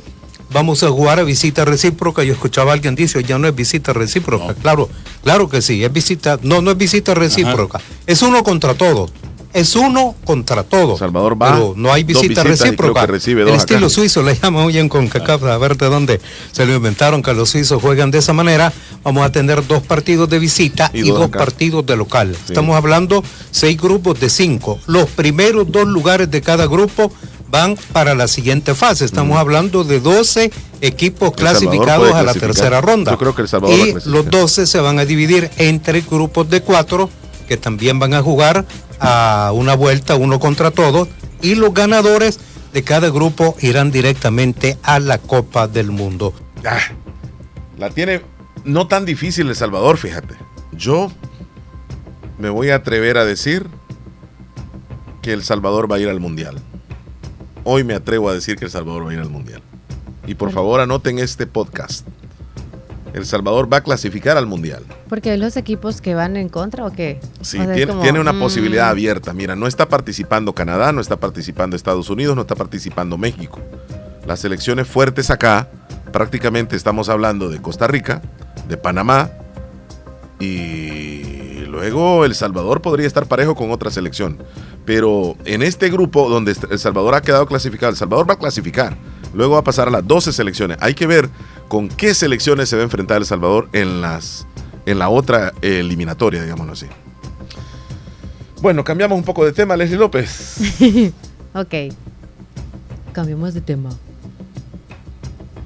Vamos 0.52 0.82
a 0.82 0.90
jugar 0.90 1.20
a 1.20 1.24
visita 1.24 1.66
recíproca. 1.66 2.24
Yo 2.24 2.34
escuchaba 2.34 2.72
a 2.72 2.74
alguien 2.74 2.96
dice, 2.96 3.24
ya 3.24 3.38
no 3.38 3.48
es 3.48 3.54
visita 3.54 3.94
recíproca. 3.94 4.56
Claro, 4.56 4.90
claro 5.24 5.48
que 5.50 5.62
sí, 5.62 5.84
es 5.84 5.94
visita, 5.94 6.40
no, 6.42 6.62
no 6.64 6.72
es 6.72 6.78
visita 6.78 7.14
recíproca. 7.14 7.80
Es 8.08 8.24
uno 8.24 8.44
contra 8.44 8.74
todos. 8.74 9.12
Es 9.56 9.74
uno 9.78 10.16
contra 10.26 10.64
todos. 10.64 11.00
Salvador 11.00 11.42
va, 11.42 11.54
Pero 11.54 11.74
no 11.78 11.94
hay 11.94 12.04
visita 12.04 12.44
recíproca. 12.44 13.06
recibe 13.06 13.44
El 13.44 13.50
estilo 13.56 13.86
acá. 13.86 13.90
suizo 13.90 14.22
le 14.22 14.36
llaman 14.36 14.66
hoy 14.66 14.78
en 14.78 14.90
CONCACAF, 14.90 15.44
a 15.44 15.58
ver 15.58 15.78
de 15.78 15.86
dónde 15.88 16.20
se 16.52 16.66
lo 16.66 16.76
inventaron 16.76 17.24
que 17.24 17.34
los 17.34 17.52
suizos 17.52 17.82
juegan 17.82 18.12
de 18.12 18.18
esa 18.18 18.34
manera. 18.34 18.74
Vamos 19.04 19.26
a 19.26 19.32
tener 19.32 19.66
dos 19.66 19.82
partidos 19.82 20.30
de 20.30 20.40
visita 20.40 20.92
Y 20.94 21.08
y, 21.08 21.10
dos 21.10 21.30
partidos 21.30 21.86
de 21.86 21.96
local. 21.96 22.36
Estamos 22.48 22.76
hablando 22.76 23.24
seis 23.50 23.80
grupos 23.80 24.20
de 24.20 24.30
cinco. 24.30 24.78
Los 24.88 25.10
primeros 25.10 25.72
dos 25.72 25.88
lugares 25.88 26.30
de 26.30 26.42
cada 26.42 26.66
grupo 26.66 27.10
van 27.50 27.78
para 27.94 28.14
la 28.14 28.28
siguiente 28.28 28.76
fase. 28.76 29.06
Estamos 29.06 29.38
hablando 29.38 29.86
de 29.86 30.02
12 30.02 30.52
equipos 30.82 31.32
Mm. 31.32 31.36
Clasificados 31.36 32.14
a 32.14 32.24
la 32.24 32.34
tercera 32.34 32.82
ronda. 32.82 33.12
Yo 33.12 33.18
creo 33.18 33.34
que 33.34 33.44
El 33.44 33.48
Salvador 33.48 33.80
va 33.80 33.84
a 33.84 33.88
y 33.88 34.10
los 34.10 34.30
12 34.30 34.68
se 34.68 34.80
van 34.82 35.00
a 35.00 35.06
dividir 35.06 35.50
entre 35.58 36.02
grupos 36.02 36.50
de 36.50 36.62
cuatro 36.62 37.10
que 37.46 37.58
también 37.58 38.00
van 38.00 38.14
a 38.14 38.22
jugar 38.22 38.66
a 39.00 39.52
una 39.54 39.76
vuelta 39.76 40.16
uno 40.16 40.40
contra 40.40 40.72
todos 40.72 41.08
y 41.42 41.56
los 41.56 41.74
ganadores 41.74 42.40
de 42.74 42.84
cada 42.84 43.10
grupo 43.10 43.56
irán 43.62 43.92
directamente 43.92 44.78
a 44.84 45.00
la 45.00 45.18
Copa 45.18 45.68
del 45.68 45.92
Mundo. 45.92 46.34
Ah, 46.66 46.80
la 47.78 47.90
tiene 47.90 48.22
no 48.64 48.88
tan 48.88 49.06
difícil 49.06 49.48
El 49.48 49.56
Salvador, 49.56 49.98
fíjate. 49.98 50.36
Yo 50.74 51.12
me 52.38 52.50
voy 52.50 52.70
a 52.70 52.76
atrever 52.76 53.18
a 53.18 53.26
decir 53.26 53.68
que 55.22 55.34
El 55.34 55.44
Salvador 55.44 55.90
va 55.90 55.96
a 55.96 56.00
ir 56.00 56.10
al 56.10 56.20
Mundial. 56.20 56.62
Hoy 57.64 57.84
me 57.84 57.94
atrevo 57.94 58.30
a 58.30 58.34
decir 58.34 58.58
que 58.58 58.66
El 58.66 58.72
Salvador 58.72 59.06
va 59.06 59.12
a 59.12 59.14
ir 59.14 59.20
al 59.20 59.30
Mundial. 59.30 59.62
Y 60.28 60.36
por 60.36 60.52
favor 60.52 60.82
anoten 60.82 61.20
este 61.20 61.48
podcast. 61.48 62.08
El 63.16 63.26
Salvador 63.26 63.72
va 63.72 63.78
a 63.78 63.82
clasificar 63.82 64.36
al 64.36 64.46
Mundial. 64.46 64.84
Porque 65.08 65.32
hay 65.32 65.38
los 65.38 65.56
equipos 65.56 66.02
que 66.02 66.16
van 66.16 66.36
en 66.36 66.50
contra 66.50 66.86
o 66.86 66.92
qué. 66.92 67.22
Sí, 67.40 67.58
O 67.58 67.64
sea, 67.64 67.72
es 67.72 67.76
tiene, 67.78 67.92
como, 67.94 68.04
tiene 68.04 68.20
una 68.20 68.34
mm, 68.34 68.40
posibilidad 68.40 68.90
abierta. 68.90 69.32
Mira, 69.32 69.56
no 69.56 69.68
está 69.68 69.88
participando 69.88 70.52
Canadá, 70.52 70.92
no 70.92 71.00
está 71.00 71.16
participando 71.16 71.78
Estados 71.78 72.10
Unidos, 72.10 72.36
no 72.36 72.42
está 72.42 72.56
participando 72.56 73.18
México. 73.18 73.62
Las 74.28 74.42
selecciones 74.42 74.90
fuertes 74.90 75.30
acá, 75.30 75.70
prácticamente 76.12 76.76
estamos 76.76 77.08
hablando 77.08 77.48
de 77.48 77.62
Costa 77.62 77.88
Rica, 77.88 78.22
de 78.68 78.76
Panamá 78.76 79.30
y 80.38 81.64
luego 81.68 82.26
El 82.26 82.36
Salvador 82.36 82.82
podría 82.82 83.08
estar 83.08 83.28
parejo 83.28 83.56
con 83.56 83.72
otra 83.72 83.92
selección. 83.92 84.40
Pero 84.84 85.38
en 85.46 85.64
este 85.64 85.90
grupo 85.90 86.28
donde 86.28 86.54
El 86.70 86.80
Salvador 86.80 87.16
ha 87.16 87.22
quedado 87.22 87.46
clasificado, 87.46 87.92
El 87.92 87.98
Salvador 87.98 88.30
va 88.30 88.34
a 88.34 88.40
clasificar. 88.40 88.98
Luego 89.36 89.54
va 89.54 89.60
a 89.60 89.64
pasar 89.64 89.88
a 89.88 89.92
las 89.92 90.08
12 90.08 90.34
selecciones. 90.34 90.78
Hay 90.82 90.94
que 90.96 91.06
ver 91.08 91.30
con 91.68 91.90
qué 91.90 92.14
selecciones 92.14 92.70
se 92.70 92.76
va 92.76 92.82
a 92.82 92.86
enfrentar 92.86 93.18
El 93.18 93.26
Salvador 93.26 93.70
en, 93.74 94.02
las, 94.02 94.48
en 94.86 94.98
la 95.00 95.10
otra 95.10 95.54
eliminatoria, 95.62 96.42
digámoslo 96.42 96.74
así. 96.74 96.88
Bueno, 98.62 98.84
cambiamos 98.84 99.18
un 99.18 99.24
poco 99.26 99.46
de 99.46 99.52
tema, 99.52 99.76
Leslie 99.76 99.98
López. 100.00 100.58
ok. 101.54 101.74
Cambiemos 103.12 103.54
de 103.54 103.62
tema. 103.62 103.90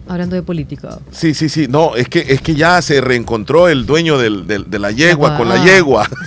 Hablando 0.07 0.35
de 0.35 0.41
política. 0.41 0.97
Sí, 1.11 1.33
sí, 1.35 1.49
sí. 1.49 1.67
No, 1.67 1.95
es 1.95 2.09
que, 2.09 2.25
es 2.29 2.41
que 2.41 2.55
ya 2.55 2.81
se 2.81 2.99
reencontró 2.99 3.69
el 3.69 3.85
dueño 3.85 4.17
del- 4.17 4.47
del- 4.47 4.69
de 4.69 4.79
la 4.79 4.91
yegua 4.91 5.37
con 5.37 5.47
la 5.47 5.61
Ah. 5.61 5.65
yegua. 5.65 6.09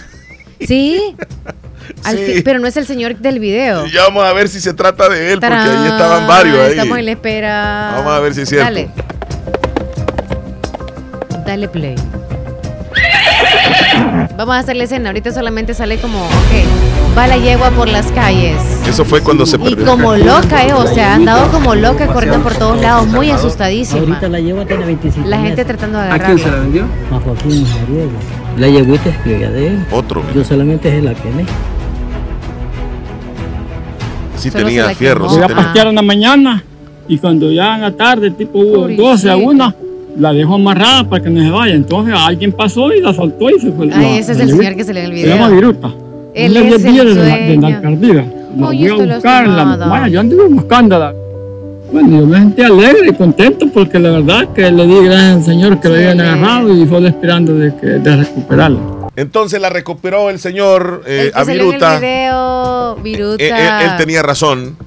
Sí. 0.64 1.16
Al 2.04 2.16
Sí. 2.18 2.24
fin- 2.24 2.42
pero 2.44 2.58
no 2.58 2.66
es 2.66 2.76
el 2.76 2.86
señor 2.86 3.16
del 3.16 3.38
video. 3.38 3.86
Ya 3.86 4.02
vamos 4.04 4.24
a 4.24 4.32
ver 4.32 4.48
si 4.48 4.60
se 4.60 4.72
trata 4.74 5.08
de 5.08 5.32
él, 5.32 5.40
porque 5.40 5.54
ahí 5.54 5.86
estaban 5.88 6.26
varios 6.26 6.58
ahí. 6.58 6.70
Estamos 6.72 6.98
en 6.98 7.04
la 7.06 7.10
espera. 7.12 7.92
Vamos 7.96 8.12
a 8.12 8.20
ver 8.20 8.34
si 8.34 8.40
es 8.42 8.48
cierto. 8.48 8.64
Dale. 8.64 8.88
Dale 11.46 11.68
play. 11.68 11.94
Vamos 14.36 14.54
a 14.56 14.58
hacer 14.60 14.76
la 14.76 14.84
escena. 14.84 15.10
Ahorita 15.10 15.32
solamente 15.32 15.74
sale 15.74 15.98
como, 15.98 16.18
ok, 16.24 17.16
va 17.16 17.26
la 17.26 17.36
yegua 17.36 17.70
por 17.70 17.88
las 17.88 18.10
calles. 18.12 18.56
Eso 18.88 19.04
fue 19.04 19.20
cuando 19.20 19.44
se 19.46 19.56
Y 19.56 19.58
perdió. 19.60 19.84
como 19.84 20.14
loca, 20.16 20.64
eh, 20.66 20.72
o 20.72 20.86
sea, 20.86 21.12
ha 21.12 21.14
andado 21.16 21.50
como 21.50 21.74
loca 21.74 22.06
corriendo 22.06 22.40
por 22.42 22.54
todos 22.54 22.80
lados, 22.80 23.06
muy 23.06 23.30
asustadísima. 23.30 24.00
Ahorita 24.00 24.28
la 24.28 24.40
yegua 24.40 24.64
tiene 24.66 24.84
25 24.86 25.28
La 25.28 25.38
gente 25.38 25.64
tratando 25.64 25.98
de 25.98 26.10
¿A 26.10 26.18
quién 26.18 26.38
se 26.38 26.44
la 26.44 26.52
agarrarla. 26.52 26.60
vendió? 26.62 26.84
A 27.16 27.20
Joaquín 27.20 27.60
Mujeriego. 27.60 28.10
La 28.58 28.68
yeguita 28.68 29.08
es 29.08 29.16
criolla 29.18 29.50
de 29.50 29.68
él. 29.68 29.84
Otro. 29.90 30.22
Yo 30.34 30.44
solamente 30.44 30.90
se 30.90 31.00
la 31.02 31.14
quemé. 31.14 31.44
Sí 34.36 34.50
Solo 34.50 34.64
tenía 34.66 34.82
se 34.82 34.88
la 34.90 34.94
fierro. 34.94 35.20
quemó. 35.26 35.30
sí 35.30 35.36
Voy 35.36 35.44
a 35.44 35.46
tenía- 35.48 35.62
pastear 35.64 35.86
en 35.88 35.94
la 35.94 36.02
mañana 36.02 36.64
y 37.08 37.18
cuando 37.18 37.50
ya 37.50 37.74
en 37.76 37.80
la 37.82 37.92
tarde, 37.92 38.30
tipo 38.30 38.62
12 38.62 39.30
a 39.30 39.36
1, 39.36 39.74
la 40.18 40.32
dejo 40.32 40.54
amarrada 40.54 41.08
para 41.08 41.22
que 41.22 41.30
no 41.30 41.42
se 41.42 41.50
vaya. 41.50 41.74
Entonces 41.74 42.14
alguien 42.16 42.52
pasó 42.52 42.92
y 42.92 43.00
la 43.00 43.12
soltó 43.14 43.50
y 43.50 43.58
se 43.60 43.72
fue. 43.72 43.88
Ay, 43.92 44.18
ese 44.18 44.32
es 44.32 44.40
el 44.40 44.50
señor 44.50 44.76
que 44.76 44.84
se 44.84 44.92
le 44.92 45.04
el 45.04 45.16
Se 45.16 45.28
llama. 45.28 45.48
Viruta. 45.48 45.90
Él 46.34 46.56
es 46.56 46.84
el 46.84 46.96
de 46.96 47.14
la, 47.14 47.36
de 47.36 47.56
la 47.58 47.66
alcaldía. 47.68 48.24
La 48.56 48.66
voy 48.66 48.86
a 48.88 48.94
buscarla. 48.94 49.76
Vaya, 49.88 50.08
yo 50.08 50.20
anduve 50.20 50.48
buscándola. 50.48 51.14
Bueno, 51.92 52.20
yo 52.20 52.26
me 52.26 52.38
sentí 52.38 52.62
alegre 52.62 53.08
y 53.10 53.12
contento 53.14 53.66
porque 53.72 53.98
la 53.98 54.10
verdad 54.12 54.48
que 54.54 54.70
le 54.70 54.86
di 54.86 55.04
gracias 55.04 55.36
al 55.36 55.44
Señor 55.44 55.80
que 55.80 55.88
la 55.88 55.96
habían 55.96 56.20
agarrado 56.20 56.74
y 56.74 56.88
solo 56.88 57.06
esperando 57.08 57.54
de, 57.54 57.74
que, 57.76 57.86
de 57.86 58.16
recuperarla. 58.16 58.80
Entonces 59.14 59.60
la 59.60 59.68
recuperó 59.68 60.30
el 60.30 60.38
señor 60.38 61.02
eh, 61.06 61.24
El 61.26 61.32
que 61.32 61.38
a 61.38 61.42
en 61.42 61.50
el 61.50 61.58
Viruta. 61.66 61.98
video, 61.98 62.96
Viruta. 62.96 63.44
Eh, 63.44 63.48
él, 63.84 63.90
él 63.90 63.96
tenía 63.98 64.22
razón. 64.22 64.78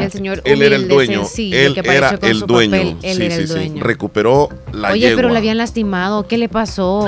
el 0.00 0.10
señor 0.10 0.42
Él 0.44 0.62
era 0.62 0.74
el 0.74 0.82
humilde, 0.82 0.94
dueño. 0.94 1.18
sencillo, 1.24 1.56
Él 1.58 1.80
era 1.84 2.18
con 2.18 2.28
el 2.28 2.38
su 2.40 2.46
dueño. 2.46 2.72
papel. 2.72 2.96
Él 3.02 3.16
sí, 3.16 3.22
era 3.24 3.34
sí, 3.36 3.40
el 3.42 3.46
sí. 3.48 3.54
dueño. 3.54 3.82
Recuperó 3.84 4.48
la 4.72 4.90
Oye, 4.90 5.00
yegua. 5.00 5.16
pero 5.16 5.28
la 5.28 5.38
habían 5.38 5.58
lastimado. 5.58 6.26
¿Qué 6.26 6.38
le 6.38 6.48
pasó? 6.48 7.06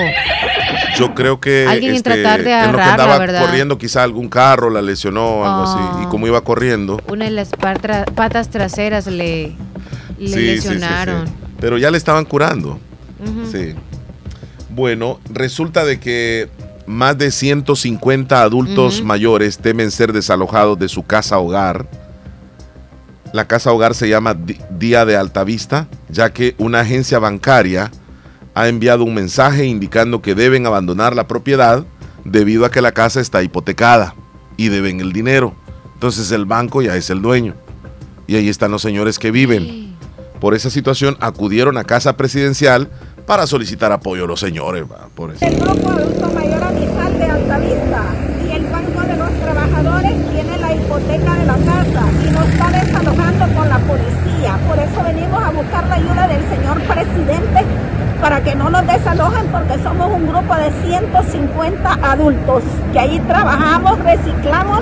Yo 0.99 1.15
creo 1.15 1.41
que 1.41 1.67
Alguien 1.69 1.91
en 1.93 1.97
este, 1.97 2.11
tratar 2.11 2.43
de 2.43 2.53
en 2.53 2.73
lo 2.73 2.79
que 2.79 2.85
andaba 2.85 3.19
¿verdad? 3.19 3.45
corriendo 3.47 3.79
quizá 3.79 4.03
algún 4.03 4.29
carro 4.29 4.71
la 4.71 4.83
lesionó 4.83 5.41
o 5.41 5.45
algo 5.45 5.63
así 5.65 6.03
y 6.03 6.07
como 6.07 6.27
iba 6.27 6.41
corriendo. 6.43 7.01
Una 7.09 7.27
de 7.27 7.31
las 7.31 7.51
patas 7.51 8.51
traseras 8.51 9.07
le, 9.07 9.57
le 10.19 10.29
sí, 10.29 10.33
sí, 10.33 10.33
sí, 10.33 10.61
sí. 10.61 10.69
lesionaron. 10.69 11.25
pero 11.61 11.79
ya 11.79 11.91
le 11.91 11.99
estaban 11.99 12.25
curando. 12.25 12.79
Sí. 13.51 13.75
Bueno 14.71 15.21
resulta 15.31 15.85
de 15.85 15.99
que 15.99 16.49
más 16.87 17.17
de 17.17 17.31
150 17.31 18.43
adultos 18.43 19.03
mayores 19.03 19.59
temen 19.59 19.91
ser 19.91 20.13
desalojados 20.13 20.79
de 20.79 20.89
su 20.89 21.03
casa 21.05 21.39
hogar. 21.39 21.87
La 23.33 23.47
casa 23.47 23.73
hogar 23.73 23.95
se 23.95 24.09
llama 24.09 24.37
Día 24.71 25.05
de 25.05 25.17
Altavista 25.17 25.89
ya 26.09 26.33
que 26.33 26.55
una 26.59 26.81
agencia 26.81 27.19
bancaria 27.19 27.91
ha 28.55 28.69
enviado 28.69 29.05
un 29.05 29.15
mensaje 29.15 29.67
indicando 29.67 30.23
que 30.23 30.35
deben 30.35 30.67
abandonar 30.67 31.15
la 31.15 31.27
propiedad 31.27 31.85
debido 32.25 32.65
a 32.65 32.71
que 32.71 32.81
la 32.81 32.93
casa 32.93 33.21
está 33.21 33.43
hipotecada 33.43 34.15
y 34.57 34.69
deben 34.69 35.01
el 35.01 35.13
dinero. 35.13 35.55
Entonces 35.95 36.31
el 36.31 36.45
banco 36.45 36.83
ya 36.83 36.97
es 36.97 37.11
el 37.11 37.21
dueño. 37.21 37.55
Y 38.27 38.37
ahí 38.37 38.49
están 38.49 38.71
los 38.71 38.83
señores 38.83 39.19
que 39.19 39.31
viven. 39.31 39.97
Por 40.41 40.55
esa 40.55 40.71
situación 40.71 41.17
acudieron 41.21 41.77
a 41.79 41.85
casa 41.85 42.17
presidencial 42.17 42.91
para 43.27 43.47
solicitar 43.47 43.93
apoyo 43.93 44.25
a 44.25 44.27
los 44.27 44.41
señores. 44.41 44.85
va, 44.85 45.09
por 45.15 45.33
eso. 45.33 45.45
El 45.45 45.57
Grupo 45.57 45.91
Adulto 45.91 46.31
Mayor 46.33 46.63
Amistad 46.63 47.11
de 47.11 47.25
Altavista 47.25 48.03
y 48.47 48.51
el 48.53 48.67
Banco 48.67 49.01
de 49.01 49.17
los 49.17 49.31
Trabajadores 49.41 50.31
tiene 50.31 50.59
la 50.59 50.75
hipoteca 50.75 51.35
de 51.35 51.47
la 51.47 51.57
casa 51.57 52.05
y 52.23 52.31
nos 52.33 52.49
está 52.49 52.71
desalojando 52.71 53.55
con 53.55 53.69
la 53.69 53.79
policía. 53.79 54.59
Por 54.69 54.79
eso 54.79 55.03
venimos 55.05 55.43
a 55.43 55.51
buscar 55.51 55.89
la 55.89 55.95
ayuda 55.95 56.29
del 56.29 56.49
señor 56.49 56.81
presidente 56.83 57.54
para 58.25 58.41
que 58.41 58.55
no 58.55 58.71
nos 58.71 58.87
desalojen 58.87 59.47
porque 59.49 59.75
somos 59.83 60.11
un 60.11 60.27
grupo 60.27 60.55
de 60.55 60.71
150 60.89 61.99
adultos 62.03 62.63
que 62.91 62.99
ahí 62.99 63.19
trabajamos, 63.29 63.99
reciclamos 63.99 64.81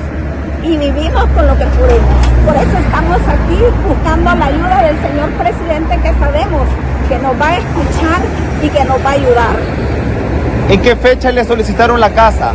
y 0.63 0.77
vivimos 0.77 1.25
con 1.35 1.49
lo 1.49 1.59
que 1.59 1.65
podemos. 1.65 2.27
Por 2.47 2.55
eso 2.55 2.79
estamos 2.79 3.19
aquí 3.27 3.59
buscando 3.85 4.33
la 4.37 4.47
ayuda 4.47 4.83
del 4.85 4.97
señor 5.03 5.31
presidente 5.31 5.99
que 6.03 6.15
sabemos 6.21 6.69
que 7.09 7.19
nos 7.19 7.33
va 7.33 7.49
a 7.49 7.57
escuchar 7.57 8.21
y 8.63 8.69
que 8.69 8.85
nos 8.85 9.05
va 9.05 9.11
a 9.11 9.13
ayudar. 9.15 9.57
¿En 10.69 10.81
qué 10.81 10.95
fecha 10.95 11.33
le 11.33 11.45
solicitaron 11.45 11.99
la 11.99 12.11
casa? 12.11 12.53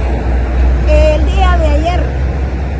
el 0.87 1.25
día 1.25 1.57
de 1.57 1.67
ayer 1.67 2.03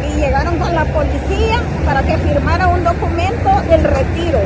y 0.10 0.22
llegaron 0.22 0.58
con 0.60 0.74
la 0.74 0.86
policía 0.86 1.60
para 1.84 2.03
que 2.03 2.18
firmara 2.20 2.68
un 2.68 2.86
documento 2.86 3.49
del 3.70 3.84
retiro. 3.84 4.39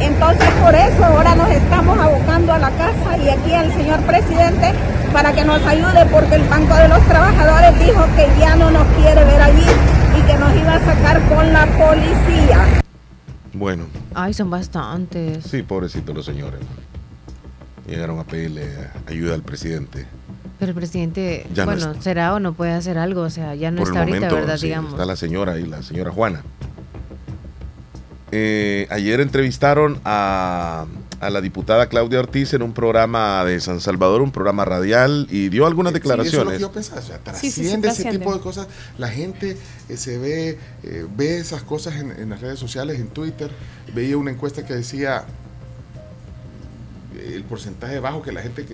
Entonces 0.00 0.48
por 0.62 0.74
eso 0.74 1.04
ahora 1.04 1.34
nos 1.34 1.48
estamos 1.50 1.98
abocando 1.98 2.52
a 2.52 2.58
la 2.58 2.70
casa 2.70 3.16
y 3.18 3.28
aquí 3.28 3.52
al 3.54 3.72
señor 3.72 4.00
presidente 4.00 4.72
para 5.12 5.32
que 5.32 5.44
nos 5.44 5.60
ayude 5.66 6.04
porque 6.12 6.34
el 6.36 6.42
Banco 6.48 6.74
de 6.74 6.88
los 6.88 7.00
Trabajadores 7.06 7.78
dijo 7.78 8.04
que 8.16 8.28
ya 8.40 8.56
no 8.56 8.70
nos 8.70 8.86
quiere 8.98 9.24
ver 9.24 9.40
allí 9.40 9.66
y 10.18 10.22
que 10.22 10.34
nos 10.38 10.54
iba 10.56 10.74
a 10.74 10.80
sacar 10.84 11.20
con 11.28 11.52
la 11.52 11.66
policía. 11.66 12.64
Bueno, 13.52 13.84
Ay, 14.14 14.34
son 14.34 14.50
bastantes. 14.50 15.44
sí, 15.44 15.62
pobrecitos 15.62 16.14
los 16.14 16.26
señores. 16.26 16.60
Llegaron 17.86 18.18
a 18.18 18.24
pedirle 18.24 18.66
ayuda 19.06 19.34
al 19.34 19.42
presidente. 19.42 20.06
Pero 20.58 20.70
el 20.70 20.74
presidente, 20.76 21.46
Ya 21.52 21.64
bueno, 21.64 21.94
será 22.00 22.34
o 22.34 22.40
no 22.40 22.54
puede 22.54 22.72
hacer 22.72 22.96
algo. 22.98 23.20
O 23.22 23.30
sea, 23.30 23.54
ya 23.54 23.70
no 23.70 23.78
Por 23.78 23.88
está 23.88 24.02
el 24.02 24.08
ahorita, 24.08 24.26
momento 24.26 24.36
¿verdad? 24.36 24.56
sí, 24.56 24.66
Digamos. 24.66 24.92
está 24.92 25.04
la 25.04 25.16
señora 25.16 25.52
ahí, 25.52 25.66
la 25.66 25.82
señora 25.82 26.10
Juana. 26.10 26.42
Eh, 28.36 28.88
ayer 28.90 29.20
entrevistaron 29.20 30.00
a, 30.04 30.86
a 31.20 31.30
la 31.30 31.40
diputada 31.40 31.88
Claudia 31.88 32.18
Ortiz 32.18 32.52
en 32.52 32.62
un 32.62 32.72
programa 32.72 33.44
de 33.44 33.60
San 33.60 33.80
Salvador, 33.80 34.22
un 34.22 34.32
programa 34.32 34.64
radial, 34.64 35.28
y 35.30 35.50
dio 35.50 35.66
algunas 35.66 35.92
Sí, 35.92 35.98
eso 35.98 36.10
es 36.10 36.16
lo 36.16 36.22
declaraciones. 36.24 36.54
que 36.54 36.60
yo 36.60 36.72
pensaba, 36.72 37.00
o 37.00 37.04
sea, 37.04 37.20
Sí, 37.34 37.50
sí, 37.50 37.50
sí, 37.50 37.60
trasciende 37.80 37.88
ese 37.90 38.10
tipo 38.10 38.34
de 38.34 38.40
cosas. 38.40 38.66
La 38.98 39.08
gente 39.08 39.56
eh, 39.88 39.96
se 39.96 40.18
ve, 40.18 40.58
eh, 40.82 41.06
ve 41.16 41.38
esas 41.38 41.62
cosas 41.62 41.94
en, 41.94 42.10
en 42.10 42.28
las 42.30 42.40
redes 42.40 42.58
sociales, 42.58 42.98
en 42.98 43.06
Twitter. 43.06 43.52
Veía 43.94 44.16
una 44.16 44.32
encuesta 44.32 44.66
que 44.66 44.74
decía 44.74 45.24
eh, 47.16 47.32
el 47.36 47.44
porcentaje 47.44 48.00
bajo 48.00 48.20
que 48.20 48.32
la 48.32 48.42
gente 48.42 48.66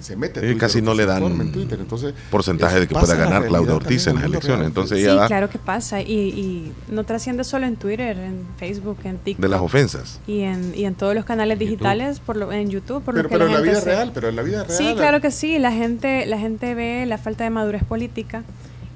se 0.00 0.16
mete. 0.16 0.40
a 0.40 0.42
Eh, 0.42 0.46
Twitter, 0.46 0.58
casi 0.60 0.82
no 0.82 0.94
le 0.94 1.06
dan 1.06 1.22
en 1.24 1.52
Twitter. 1.52 1.78
Entonces, 1.80 2.14
porcentaje 2.30 2.74
eso 2.74 2.80
de 2.80 2.88
que 2.88 2.94
pueda 2.94 3.14
ganar 3.16 3.46
Claudia 3.46 3.74
Ortiz 3.74 4.06
en 4.06 4.16
las 4.16 4.24
elecciones. 4.24 4.66
Entonces 4.66 4.98
Sí, 4.98 5.04
ella 5.04 5.14
da 5.14 5.26
claro 5.26 5.48
que 5.50 5.58
pasa. 5.58 6.00
Y, 6.00 6.12
y 6.12 6.72
no 6.88 7.04
trasciende 7.04 7.44
solo 7.44 7.66
en 7.66 7.76
Twitter, 7.76 8.16
en 8.18 8.46
Facebook, 8.58 8.98
en 9.04 9.18
TikTok. 9.18 9.42
de 9.42 9.48
las 9.48 9.60
ofensas. 9.60 10.20
Y 10.26 10.40
en, 10.42 10.72
y 10.74 10.84
en 10.84 10.94
todos 10.94 11.14
los 11.14 11.24
canales 11.24 11.58
digitales, 11.58 12.20
por 12.20 12.36
lo, 12.36 12.52
en 12.52 12.70
YouTube, 12.70 13.02
por 13.02 13.14
Pero, 13.14 13.22
lo 13.24 13.28
que 13.28 13.34
pero 13.34 13.44
la 13.46 13.50
en 13.52 13.56
la 13.58 13.62
vida 13.70 13.80
se- 13.80 13.84
real, 13.86 14.10
pero 14.14 14.28
en 14.28 14.36
la 14.36 14.42
vida 14.42 14.64
real. 14.64 14.76
Sí, 14.78 14.94
claro 14.96 15.20
que 15.20 15.30
sí. 15.30 15.58
La 15.58 15.72
gente, 15.72 16.26
la 16.26 16.38
gente 16.38 16.74
ve 16.74 17.04
la 17.06 17.18
falta 17.18 17.44
de 17.44 17.50
madurez 17.50 17.84
política. 17.84 18.42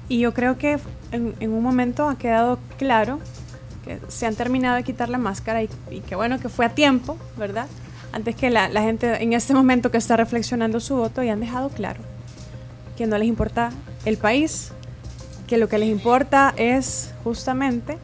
Y 0.09 0.19
yo 0.19 0.33
creo 0.33 0.57
que 0.57 0.79
en, 1.11 1.33
en 1.39 1.51
un 1.51 1.63
momento 1.63 2.09
ha 2.09 2.17
quedado 2.17 2.59
claro 2.77 3.19
que 3.85 3.99
se 4.07 4.25
han 4.25 4.35
terminado 4.35 4.75
de 4.77 4.83
quitar 4.83 5.09
la 5.09 5.17
máscara 5.17 5.61
y, 5.63 5.69
y 5.91 5.99
que 6.01 6.15
bueno 6.15 6.39
que 6.39 6.49
fue 6.49 6.65
a 6.65 6.69
tiempo, 6.69 7.17
¿verdad? 7.37 7.67
Antes 8.13 8.35
que 8.35 8.49
la, 8.49 8.69
la 8.69 8.81
gente 8.81 9.21
en 9.23 9.33
este 9.33 9.53
momento 9.53 9.91
que 9.91 9.97
está 9.97 10.15
reflexionando 10.15 10.79
su 10.79 10.95
voto 10.95 11.21
y 11.23 11.29
han 11.29 11.39
dejado 11.41 11.69
claro 11.69 11.99
que 12.97 13.07
no 13.07 13.17
les 13.17 13.27
importa 13.27 13.71
el 14.05 14.17
país, 14.17 14.71
que 15.47 15.57
lo 15.57 15.67
que 15.67 15.77
les 15.79 15.89
importa 15.89 16.53
es 16.57 17.11
justamente 17.23 17.97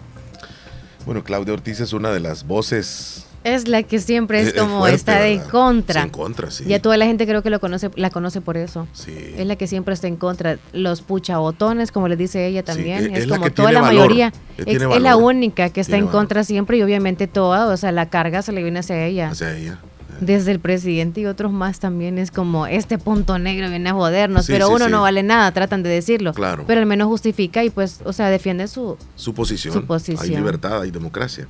Bueno, 1.05 1.23
Claudia 1.23 1.53
Ortiz 1.53 1.79
es 1.79 1.93
una 1.93 2.09
de 2.11 2.19
las 2.19 2.45
voces 2.47 3.27
Es 3.43 3.67
la 3.67 3.83
que 3.83 3.99
siempre 3.99 4.41
es, 4.41 4.53
como 4.53 4.79
fuerte, 4.79 4.95
está 4.95 5.19
de 5.19 5.37
¿verdad? 5.37 5.49
contra. 5.51 6.01
Sí, 6.01 6.07
en 6.07 6.11
contra, 6.11 6.51
sí. 6.51 6.63
Ya 6.67 6.81
toda 6.81 6.97
la 6.97 7.05
gente 7.05 7.25
creo 7.27 7.41
que 7.43 7.49
lo 7.51 7.59
conoce, 7.59 7.89
la 7.95 8.09
conoce 8.09 8.41
por 8.41 8.57
eso. 8.57 8.87
Sí. 8.93 9.13
Es 9.37 9.45
la 9.45 9.55
que 9.55 9.65
siempre 9.67 9.93
está 9.93 10.07
en 10.07 10.15
contra. 10.17 10.57
Los 10.73 11.01
puchabotones, 11.01 11.91
como 11.91 12.07
le 12.09 12.17
dice 12.17 12.45
ella 12.47 12.63
también, 12.63 13.05
es- 13.05 13.11
es, 13.11 13.17
es 13.19 13.27
la 13.27 13.37
como 13.37 13.51
toda 13.51 13.71
la 13.71 13.81
valor, 13.81 13.95
mayoría. 14.07 14.27
eh, 14.57 14.63
Es, 14.65 14.75
es 14.75 14.81
la 14.81 14.87
valor. 15.15 15.23
única 15.23 15.69
que 15.69 15.79
está 15.81 15.91
Tiene 15.93 16.07
en 16.07 16.11
contra 16.11 16.43
siempre 16.43 16.77
y 16.77 16.81
obviamente 16.81 17.27
toda, 17.27 17.67
o 17.67 17.77
sea, 17.77 17.91
la 17.93 18.09
carga 18.09 18.41
se 18.41 18.51
le 18.51 18.61
viene 18.63 18.79
hacia 18.79 19.05
ella. 19.05 19.29
Hacia 19.29 19.55
ella. 19.55 19.79
Desde 20.21 20.51
el 20.51 20.59
presidente 20.59 21.21
y 21.21 21.25
otros 21.25 21.51
más 21.51 21.79
también 21.79 22.17
es 22.17 22.31
como 22.31 22.67
este 22.67 22.97
punto 22.97 23.39
negro 23.39 23.69
viene 23.69 23.89
a 23.89 23.93
jodernos, 23.93 24.45
Sí, 24.45 24.51
pero 24.51 24.67
sí, 24.67 24.73
uno 24.75 24.85
sí. 24.85 24.91
no 24.91 25.01
vale 25.01 25.23
nada, 25.23 25.51
tratan 25.51 25.83
de 25.83 25.89
decirlo. 25.89 26.33
Claro. 26.33 26.63
Pero 26.67 26.79
al 26.81 26.85
menos 26.85 27.07
justifica 27.07 27.63
y 27.63 27.69
pues, 27.69 27.99
o 28.03 28.13
sea, 28.13 28.29
defiende 28.29 28.67
su... 28.67 28.97
Su 29.15 29.33
posición. 29.33 29.73
Su 29.73 29.85
posición. 29.85 30.23
Hay 30.23 30.35
libertad, 30.35 30.81
hay 30.81 30.91
democracia. 30.91 31.47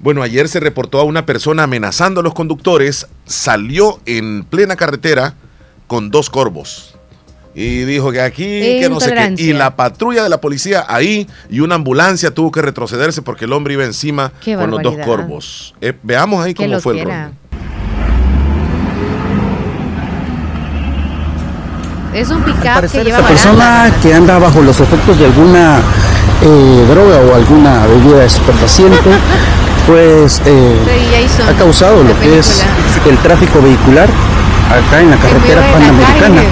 Bueno, 0.00 0.22
ayer 0.22 0.48
se 0.48 0.60
reportó 0.60 0.98
a 0.98 1.04
una 1.04 1.26
persona 1.26 1.64
amenazando 1.64 2.20
a 2.20 2.22
los 2.22 2.32
conductores, 2.32 3.06
salió 3.26 4.00
en 4.06 4.44
plena 4.44 4.76
carretera 4.76 5.34
con 5.86 6.10
dos 6.10 6.30
corvos. 6.30 6.94
Y 7.54 7.80
dijo 7.80 8.12
que 8.12 8.20
aquí, 8.20 8.44
que 8.44 8.88
no 8.88 9.00
sé 9.00 9.12
qué. 9.12 9.34
Y 9.42 9.52
la 9.52 9.74
patrulla 9.74 10.22
de 10.22 10.28
la 10.28 10.40
policía 10.40 10.84
ahí 10.88 11.26
y 11.50 11.60
una 11.60 11.74
ambulancia 11.74 12.30
tuvo 12.32 12.52
que 12.52 12.62
retrocederse 12.62 13.22
porque 13.22 13.44
el 13.44 13.52
hombre 13.52 13.74
iba 13.74 13.84
encima 13.84 14.32
Qué 14.40 14.54
con 14.54 14.70
los 14.70 14.82
dos 14.82 14.96
corvos. 15.04 15.74
Eh, 15.80 15.92
veamos 16.02 16.44
ahí 16.44 16.54
Que 16.54 16.66
cómo 16.66 16.80
fue 16.80 16.98
el 16.98 17.04
rollo. 17.04 17.32
Es 22.12 22.28
un 22.30 22.42
pick-up 22.42 22.90
que 22.90 23.04
lleva 23.04 23.18
Esta 23.18 23.28
persona 23.28 23.90
que 24.02 24.12
anda 24.12 24.38
bajo 24.38 24.60
los 24.62 24.80
efectos 24.80 25.16
de 25.18 25.26
alguna 25.26 25.78
eh, 26.42 26.86
droga 26.88 27.18
o 27.20 27.36
alguna 27.36 27.86
bebida 27.86 28.24
estupefaciente, 28.24 29.10
pues 29.86 30.42
eh, 30.44 31.28
ha 31.48 31.52
causado 31.52 32.02
lo 32.02 32.18
que 32.18 32.40
es 32.40 32.64
el 33.08 33.16
tráfico 33.18 33.62
vehicular 33.62 34.08
acá 34.70 35.00
en 35.00 35.10
la 35.10 35.16
carretera 35.16 35.62
panamericana, 35.72 36.42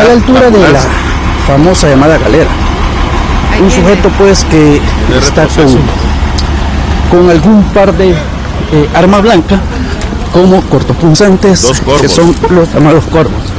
a 0.00 0.04
la 0.04 0.12
altura 0.12 0.50
de 0.50 0.72
la 0.72 0.80
famosa 1.48 1.88
llamada 1.88 2.18
galera. 2.18 2.50
Un 3.60 3.70
sujeto 3.70 4.08
pues 4.18 4.44
que 4.44 4.80
está 5.16 5.46
con, 5.48 5.66
con 7.10 7.30
algún 7.30 7.64
par 7.74 7.92
de 7.92 8.10
eh, 8.10 8.88
arma 8.94 9.20
blanca 9.20 9.60
como 10.32 10.60
cortopunzantes, 10.62 11.82
que 12.00 12.08
son 12.08 12.34
los 12.50 12.72
llamados 12.72 13.04
corvos. 13.06 13.53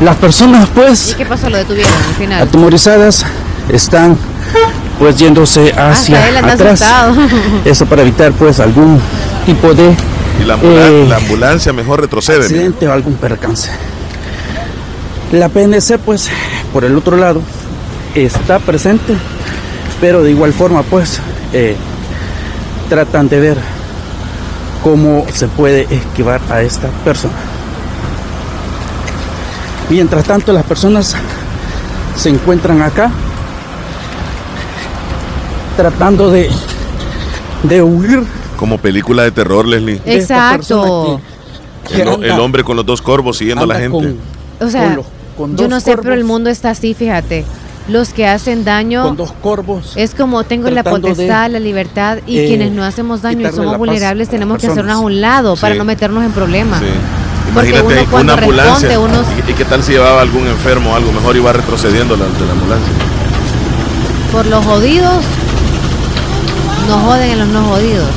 Las 0.00 0.16
personas 0.16 0.68
pues 0.74 1.12
¿Y 1.12 1.14
qué 1.14 1.26
pasó? 1.26 1.48
Lo 1.48 1.56
detuvieron 1.56 1.92
al 1.92 2.14
final. 2.16 2.42
atemorizadas 2.42 3.24
están 3.72 4.16
pues 4.98 5.16
yéndose 5.18 5.72
hacia 5.72 6.18
Hasta 6.18 6.28
él 6.28 6.36
anda 6.36 6.52
atrás. 6.52 6.82
asustado. 6.82 7.14
Eso 7.64 7.86
para 7.86 8.02
evitar 8.02 8.32
pues 8.32 8.60
algún 8.60 9.00
tipo 9.46 9.72
de 9.74 9.94
Y 10.40 10.44
la, 10.44 10.54
ambula- 10.54 10.86
eh, 10.86 11.06
la 11.08 11.16
ambulancia 11.16 11.72
mejor 11.72 12.00
retrocede. 12.00 12.36
mira. 12.38 12.46
accidente 12.46 12.88
o 12.88 12.92
algún 12.92 13.14
percance. 13.14 13.70
La 15.32 15.48
PNC 15.48 15.98
pues 16.04 16.28
por 16.72 16.84
el 16.84 16.96
otro 16.96 17.16
lado 17.16 17.40
está 18.14 18.58
presente, 18.58 19.14
pero 20.00 20.22
de 20.22 20.30
igual 20.30 20.52
forma 20.52 20.82
pues 20.82 21.20
eh, 21.52 21.74
tratan 22.88 23.28
de 23.28 23.40
ver 23.40 23.58
cómo 24.84 25.26
se 25.32 25.48
puede 25.48 25.86
esquivar 25.90 26.40
a 26.50 26.60
esta 26.62 26.88
persona. 27.04 27.34
Mientras 29.88 30.24
tanto 30.24 30.52
las 30.52 30.64
personas 30.64 31.14
se 32.16 32.28
encuentran 32.28 32.82
acá 32.82 33.10
tratando 35.76 36.30
de, 36.30 36.50
de 37.62 37.82
huir. 37.82 38.24
Como 38.56 38.78
película 38.78 39.22
de 39.22 39.30
terror, 39.30 39.66
Leslie. 39.66 40.00
Exacto. 40.06 41.20
El, 41.92 42.24
el 42.24 42.40
hombre 42.40 42.64
con 42.64 42.76
los 42.76 42.86
dos 42.86 43.02
corvos 43.02 43.36
siguiendo 43.38 43.64
a 43.64 43.66
la 43.66 43.78
gente. 43.78 44.14
O 44.60 44.68
sea, 44.68 44.84
con 44.86 44.96
los- 44.96 45.06
con 45.36 45.56
yo 45.56 45.68
no 45.68 45.80
sé, 45.80 45.96
pero 45.98 46.14
el 46.14 46.24
mundo 46.24 46.48
está 46.48 46.70
así, 46.70 46.94
fíjate. 46.94 47.44
Los 47.88 48.08
que 48.08 48.26
hacen 48.26 48.64
daño 48.64 49.04
Con 49.04 49.16
dos 49.16 49.32
corvos. 49.40 49.92
es 49.94 50.12
como 50.14 50.42
tengo 50.42 50.68
la 50.70 50.82
de, 50.82 50.90
potestad, 50.90 51.50
la 51.50 51.60
libertad 51.60 52.18
y 52.26 52.38
eh, 52.38 52.46
quienes 52.48 52.72
no 52.72 52.82
hacemos 52.82 53.22
daño 53.22 53.48
y 53.48 53.52
somos 53.52 53.78
vulnerables 53.78 54.28
tenemos 54.28 54.58
que 54.60 54.66
hacernos 54.66 54.96
a 54.96 54.98
un 54.98 55.20
lado 55.20 55.54
para 55.54 55.76
no 55.76 55.84
meternos 55.84 56.24
en 56.24 56.32
problemas. 56.32 56.80
Sí. 56.80 56.86
Porque 57.56 57.70
Imagínate 57.70 57.86
uno 57.94 58.00
ahí 58.02 58.06
cuando 58.06 58.32
una 58.34 58.42
ambulancia. 58.42 59.00
uno- 59.00 59.22
¿Y, 59.48 59.52
qué 59.54 59.64
tal 59.64 59.82
si 59.82 59.92
llevaba 59.92 60.20
algún 60.20 60.46
enfermo 60.46 60.92
o 60.92 60.94
algo? 60.94 61.10
Mejor 61.10 61.36
iba 61.36 61.52
retrocediendo 61.54 62.14
la, 62.14 62.26
de 62.26 62.44
la 62.44 62.52
ambulancia. 62.52 62.92
Por 64.30 64.44
los 64.44 64.62
jodidos, 64.62 65.24
nos 66.86 67.02
joden 67.02 67.30
en 67.30 67.38
los 67.38 67.48
no 67.48 67.62
jodidos. 67.64 68.10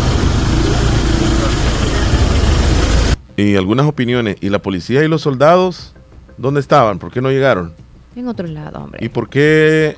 Y 3.37 3.55
algunas 3.55 3.85
opiniones. 3.85 4.35
¿Y 4.41 4.49
la 4.49 4.59
policía 4.59 5.03
y 5.05 5.07
los 5.07 5.21
soldados? 5.21 5.93
¿Dónde 6.37 6.59
estaban? 6.59 6.99
¿Por 6.99 7.09
qué 7.09 7.21
no 7.21 7.29
llegaron? 7.31 7.73
En 8.17 8.27
otro 8.27 8.45
lado, 8.45 8.79
hombre. 8.83 8.99
¿Y 9.01 9.07
por 9.07 9.29
qué 9.29 9.97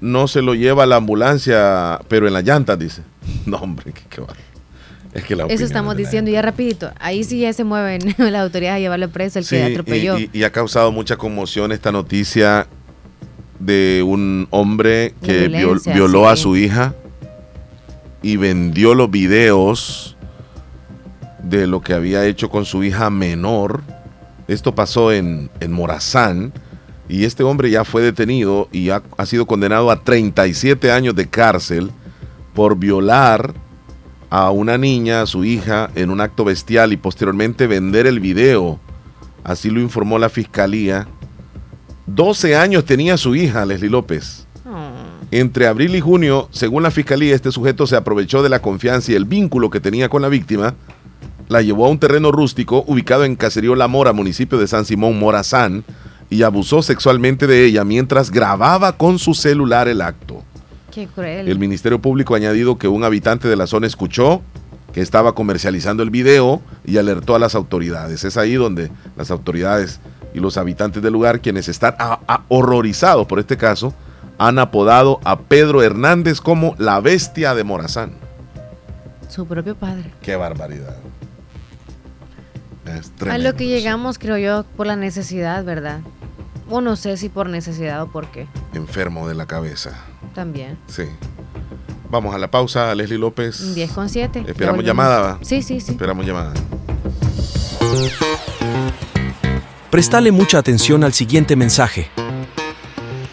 no 0.00 0.26
se 0.26 0.42
lo 0.42 0.54
lleva 0.54 0.86
la 0.86 0.96
ambulancia, 0.96 2.00
pero 2.08 2.26
en 2.26 2.32
las 2.32 2.42
llantas, 2.44 2.76
dice? 2.80 3.02
No, 3.46 3.58
hombre, 3.58 3.92
qué, 3.92 4.02
qué 4.10 4.20
va. 4.20 4.34
Es 5.14 5.24
que 5.24 5.36
la 5.36 5.44
Eso 5.46 5.64
estamos 5.64 5.96
diciendo 5.96 6.30
ya 6.30 6.40
rapidito. 6.42 6.90
Ahí 6.98 7.22
sí 7.24 7.40
ya 7.40 7.52
se 7.52 7.64
mueven 7.64 8.00
las 8.18 8.34
autoridades 8.42 8.76
a 8.76 8.80
llevarle 8.80 9.08
preso 9.08 9.38
el 9.38 9.44
Sí, 9.44 9.56
que 9.56 9.64
atropelló. 9.64 10.18
Y, 10.18 10.30
y 10.32 10.44
ha 10.44 10.50
causado 10.50 10.90
mucha 10.92 11.16
conmoción 11.16 11.70
esta 11.72 11.92
noticia 11.92 12.66
de 13.58 14.02
un 14.06 14.48
hombre 14.50 15.14
que 15.22 15.48
viol- 15.48 15.80
violó 15.94 16.28
a 16.28 16.36
su 16.36 16.56
hija 16.56 16.94
y 18.22 18.36
vendió 18.36 18.94
los 18.94 19.10
videos 19.10 20.16
de 21.42 21.66
lo 21.66 21.80
que 21.80 21.92
había 21.92 22.24
hecho 22.24 22.48
con 22.50 22.64
su 22.64 22.82
hija 22.84 23.10
menor. 23.10 23.82
Esto 24.48 24.74
pasó 24.74 25.12
en, 25.12 25.50
en 25.60 25.72
Morazán 25.72 26.52
y 27.08 27.24
este 27.24 27.42
hombre 27.42 27.70
ya 27.70 27.84
fue 27.84 28.00
detenido 28.02 28.68
y 28.72 28.90
ha, 28.90 29.02
ha 29.18 29.26
sido 29.26 29.46
condenado 29.46 29.90
a 29.90 30.02
37 30.02 30.90
años 30.90 31.14
de 31.14 31.28
cárcel 31.28 31.90
por 32.54 32.76
violar 32.76 33.54
a 34.32 34.50
una 34.50 34.78
niña, 34.78 35.20
a 35.20 35.26
su 35.26 35.44
hija, 35.44 35.90
en 35.94 36.08
un 36.08 36.22
acto 36.22 36.42
bestial 36.42 36.94
y 36.94 36.96
posteriormente 36.96 37.66
vender 37.66 38.06
el 38.06 38.18
video. 38.18 38.80
Así 39.44 39.68
lo 39.68 39.78
informó 39.78 40.18
la 40.18 40.30
fiscalía. 40.30 41.06
12 42.06 42.56
años 42.56 42.86
tenía 42.86 43.18
su 43.18 43.36
hija, 43.36 43.66
Leslie 43.66 43.90
López. 43.90 44.46
Entre 45.30 45.66
abril 45.66 45.94
y 45.96 46.00
junio, 46.00 46.48
según 46.50 46.82
la 46.82 46.90
fiscalía, 46.90 47.34
este 47.34 47.52
sujeto 47.52 47.86
se 47.86 47.94
aprovechó 47.94 48.42
de 48.42 48.48
la 48.48 48.62
confianza 48.62 49.12
y 49.12 49.16
el 49.16 49.26
vínculo 49.26 49.68
que 49.68 49.80
tenía 49.80 50.08
con 50.08 50.22
la 50.22 50.30
víctima, 50.30 50.76
la 51.48 51.60
llevó 51.60 51.84
a 51.84 51.90
un 51.90 51.98
terreno 51.98 52.32
rústico 52.32 52.84
ubicado 52.86 53.26
en 53.26 53.36
Caserío 53.36 53.74
La 53.74 53.86
Mora, 53.86 54.14
municipio 54.14 54.56
de 54.56 54.66
San 54.66 54.86
Simón, 54.86 55.18
Morazán, 55.18 55.84
y 56.30 56.42
abusó 56.42 56.80
sexualmente 56.80 57.46
de 57.46 57.66
ella 57.66 57.84
mientras 57.84 58.30
grababa 58.30 58.96
con 58.96 59.18
su 59.18 59.34
celular 59.34 59.88
el 59.88 60.00
acto. 60.00 60.42
Qué 60.92 61.06
cruel. 61.06 61.48
El 61.48 61.58
Ministerio 61.58 62.00
Público 62.00 62.34
ha 62.34 62.36
añadido 62.36 62.76
que 62.78 62.86
un 62.88 63.02
habitante 63.04 63.48
de 63.48 63.56
la 63.56 63.66
zona 63.66 63.86
escuchó 63.86 64.42
que 64.92 65.00
estaba 65.00 65.34
comercializando 65.34 66.02
el 66.02 66.10
video 66.10 66.60
y 66.84 66.98
alertó 66.98 67.34
a 67.34 67.38
las 67.38 67.54
autoridades. 67.54 68.24
Es 68.24 68.36
ahí 68.36 68.54
donde 68.54 68.90
las 69.16 69.30
autoridades 69.30 70.00
y 70.34 70.40
los 70.40 70.56
habitantes 70.58 71.02
del 71.02 71.12
lugar, 71.14 71.40
quienes 71.40 71.68
están 71.68 71.94
a- 71.98 72.20
a- 72.28 72.42
horrorizados 72.48 73.26
por 73.26 73.38
este 73.38 73.56
caso, 73.56 73.94
han 74.38 74.58
apodado 74.58 75.18
a 75.24 75.38
Pedro 75.40 75.82
Hernández 75.82 76.40
como 76.40 76.74
la 76.78 77.00
bestia 77.00 77.54
de 77.54 77.64
Morazán. 77.64 78.12
Su 79.28 79.46
propio 79.46 79.74
padre. 79.76 80.10
Qué 80.20 80.36
barbaridad. 80.36 80.96
Es 82.84 83.12
A 83.28 83.38
lo 83.38 83.54
que 83.54 83.66
llegamos, 83.68 84.18
creo 84.18 84.36
yo, 84.36 84.64
por 84.76 84.86
la 84.86 84.96
necesidad, 84.96 85.64
¿verdad? 85.64 86.00
O 86.70 86.80
no 86.80 86.96
sé 86.96 87.16
si 87.16 87.28
por 87.28 87.48
necesidad 87.48 88.02
o 88.02 88.06
por 88.08 88.28
qué. 88.28 88.46
Enfermo 88.74 89.28
de 89.28 89.34
la 89.34 89.46
cabeza. 89.46 90.04
También. 90.34 90.78
Sí. 90.86 91.04
Vamos 92.10 92.34
a 92.34 92.38
la 92.38 92.50
pausa, 92.50 92.94
Leslie 92.94 93.18
López. 93.18 93.74
10 93.74 93.90
con 93.92 94.08
7. 94.08 94.40
Pues, 94.40 94.50
Esperamos 94.50 94.84
llamada. 94.84 95.38
Sí, 95.42 95.62
sí, 95.62 95.80
sí. 95.80 95.92
Esperamos 95.92 96.26
llamada. 96.26 96.52
Prestale 99.90 100.32
mucha 100.32 100.58
atención 100.58 101.04
al 101.04 101.12
siguiente 101.12 101.56
mensaje. 101.56 102.08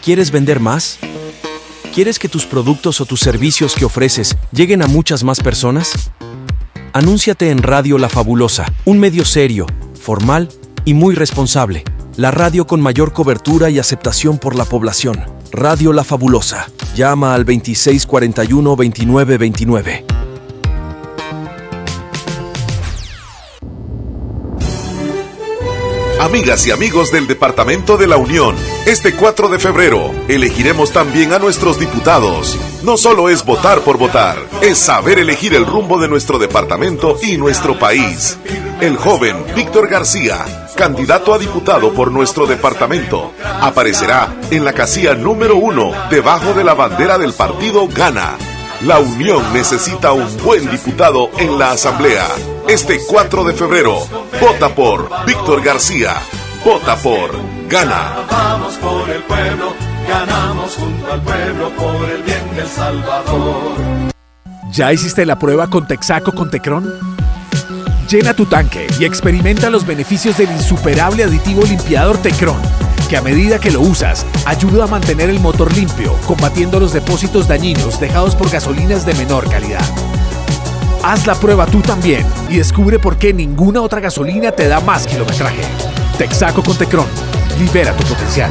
¿Quieres 0.04 0.30
vender 0.30 0.60
más? 0.60 0.98
¿Quieres 1.94 2.18
que 2.18 2.28
tus 2.28 2.46
productos 2.46 3.00
o 3.00 3.06
tus 3.06 3.20
servicios 3.20 3.74
que 3.74 3.84
ofreces 3.84 4.36
lleguen 4.52 4.82
a 4.82 4.86
muchas 4.86 5.24
más 5.24 5.40
personas? 5.40 6.10
Anúnciate 6.92 7.50
en 7.50 7.62
Radio 7.62 7.98
La 7.98 8.08
Fabulosa, 8.08 8.66
un 8.84 8.98
medio 8.98 9.24
serio, 9.24 9.66
formal 10.00 10.48
y 10.84 10.94
muy 10.94 11.14
responsable. 11.14 11.84
La 12.16 12.32
radio 12.32 12.66
con 12.66 12.80
mayor 12.80 13.12
cobertura 13.12 13.70
y 13.70 13.78
aceptación 13.78 14.38
por 14.38 14.56
la 14.56 14.64
población. 14.64 15.20
Radio 15.52 15.92
La 15.92 16.02
Fabulosa. 16.04 16.66
Llama 16.94 17.34
al 17.34 17.44
2641-2929. 17.46 20.19
Amigas 26.20 26.66
y 26.66 26.70
amigos 26.70 27.10
del 27.10 27.26
Departamento 27.26 27.96
de 27.96 28.06
la 28.06 28.18
Unión, 28.18 28.54
este 28.84 29.14
4 29.14 29.48
de 29.48 29.58
febrero 29.58 30.12
elegiremos 30.28 30.92
también 30.92 31.32
a 31.32 31.38
nuestros 31.38 31.80
diputados. 31.80 32.58
No 32.82 32.98
solo 32.98 33.30
es 33.30 33.42
votar 33.42 33.80
por 33.80 33.96
votar, 33.96 34.36
es 34.60 34.76
saber 34.76 35.18
elegir 35.18 35.54
el 35.54 35.64
rumbo 35.64 35.98
de 35.98 36.08
nuestro 36.08 36.38
departamento 36.38 37.16
y 37.22 37.38
nuestro 37.38 37.78
país. 37.78 38.38
El 38.82 38.98
joven 38.98 39.34
Víctor 39.56 39.88
García, 39.88 40.68
candidato 40.76 41.32
a 41.32 41.38
diputado 41.38 41.94
por 41.94 42.12
nuestro 42.12 42.44
departamento, 42.46 43.32
aparecerá 43.42 44.36
en 44.50 44.62
la 44.62 44.74
casilla 44.74 45.14
número 45.14 45.56
uno 45.56 45.90
debajo 46.10 46.52
de 46.52 46.64
la 46.64 46.74
bandera 46.74 47.16
del 47.16 47.32
partido 47.32 47.88
Gana. 47.88 48.36
La 48.82 48.98
Unión 48.98 49.54
necesita 49.54 50.12
un 50.12 50.36
buen 50.44 50.70
diputado 50.70 51.30
en 51.38 51.58
la 51.58 51.70
Asamblea. 51.70 52.26
Este 52.70 53.00
4 53.04 53.42
de 53.42 53.52
febrero, 53.52 53.98
vota 54.40 54.72
por 54.72 55.10
Víctor 55.26 55.60
García. 55.60 56.14
Vota 56.64 56.94
por 56.94 57.32
Gana. 57.68 58.24
Vamos 58.30 58.74
por 58.74 59.10
el 59.10 59.24
pueblo, 59.24 59.74
ganamos 60.08 60.76
junto 60.76 61.12
al 61.12 61.20
pueblo 61.20 61.70
por 61.70 62.08
el 62.08 62.22
bien 62.22 62.54
del 62.54 62.68
Salvador. 62.68 64.12
¿Ya 64.70 64.92
hiciste 64.92 65.26
la 65.26 65.36
prueba 65.36 65.68
con 65.68 65.88
Texaco 65.88 66.32
con 66.32 66.48
Tecron? 66.48 66.94
Llena 68.08 68.34
tu 68.34 68.46
tanque 68.46 68.86
y 69.00 69.04
experimenta 69.04 69.68
los 69.68 69.84
beneficios 69.84 70.38
del 70.38 70.52
insuperable 70.52 71.24
aditivo 71.24 71.62
limpiador 71.64 72.18
Tecron, 72.18 72.62
que 73.08 73.16
a 73.16 73.20
medida 73.20 73.58
que 73.58 73.72
lo 73.72 73.80
usas, 73.80 74.24
ayuda 74.46 74.84
a 74.84 74.86
mantener 74.86 75.28
el 75.28 75.40
motor 75.40 75.74
limpio, 75.74 76.14
combatiendo 76.24 76.78
los 76.78 76.92
depósitos 76.92 77.48
dañinos 77.48 77.98
dejados 77.98 78.36
por 78.36 78.48
gasolinas 78.48 79.04
de 79.04 79.14
menor 79.14 79.50
calidad. 79.50 79.84
Haz 81.02 81.26
la 81.26 81.34
prueba 81.34 81.66
tú 81.66 81.80
también 81.80 82.26
y 82.50 82.58
descubre 82.58 82.98
por 82.98 83.16
qué 83.16 83.32
ninguna 83.32 83.80
otra 83.80 84.00
gasolina 84.00 84.52
te 84.52 84.68
da 84.68 84.80
más 84.80 85.06
kilometraje. 85.06 85.62
Texaco 86.18 86.62
con 86.62 86.76
Tecron. 86.76 87.06
Libera 87.58 87.96
tu 87.96 88.04
potencial. 88.04 88.50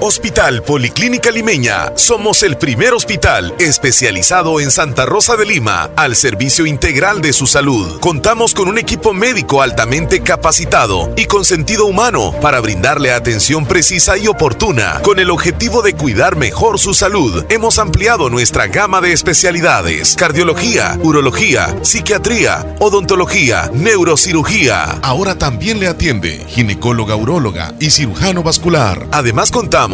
Hospital 0.00 0.62
Policlínica 0.62 1.30
Limeña. 1.30 1.92
Somos 1.96 2.42
el 2.42 2.56
primer 2.56 2.92
hospital 2.92 3.54
especializado 3.58 4.60
en 4.60 4.70
Santa 4.70 5.06
Rosa 5.06 5.36
de 5.36 5.46
Lima 5.46 5.90
al 5.96 6.16
servicio 6.16 6.66
integral 6.66 7.22
de 7.22 7.32
su 7.32 7.46
salud. 7.46 8.00
Contamos 8.00 8.54
con 8.54 8.68
un 8.68 8.78
equipo 8.78 9.12
médico 9.12 9.62
altamente 9.62 10.20
capacitado 10.20 11.12
y 11.16 11.26
con 11.26 11.44
sentido 11.44 11.86
humano 11.86 12.34
para 12.42 12.60
brindarle 12.60 13.12
atención 13.12 13.66
precisa 13.66 14.18
y 14.18 14.26
oportuna. 14.26 15.00
Con 15.02 15.20
el 15.20 15.30
objetivo 15.30 15.80
de 15.80 15.94
cuidar 15.94 16.36
mejor 16.36 16.78
su 16.78 16.92
salud, 16.92 17.44
hemos 17.48 17.78
ampliado 17.78 18.28
nuestra 18.30 18.66
gama 18.66 19.00
de 19.00 19.12
especialidades: 19.12 20.16
cardiología, 20.16 20.98
urología, 21.02 21.74
psiquiatría, 21.82 22.76
odontología, 22.80 23.70
neurocirugía. 23.72 24.98
Ahora 25.02 25.38
también 25.38 25.78
le 25.78 25.86
atiende 25.86 26.44
ginecóloga, 26.48 27.14
uróloga 27.16 27.74
y 27.78 27.90
cirujano 27.90 28.42
vascular. 28.42 29.06
Además 29.12 29.50
contamos 29.50 29.93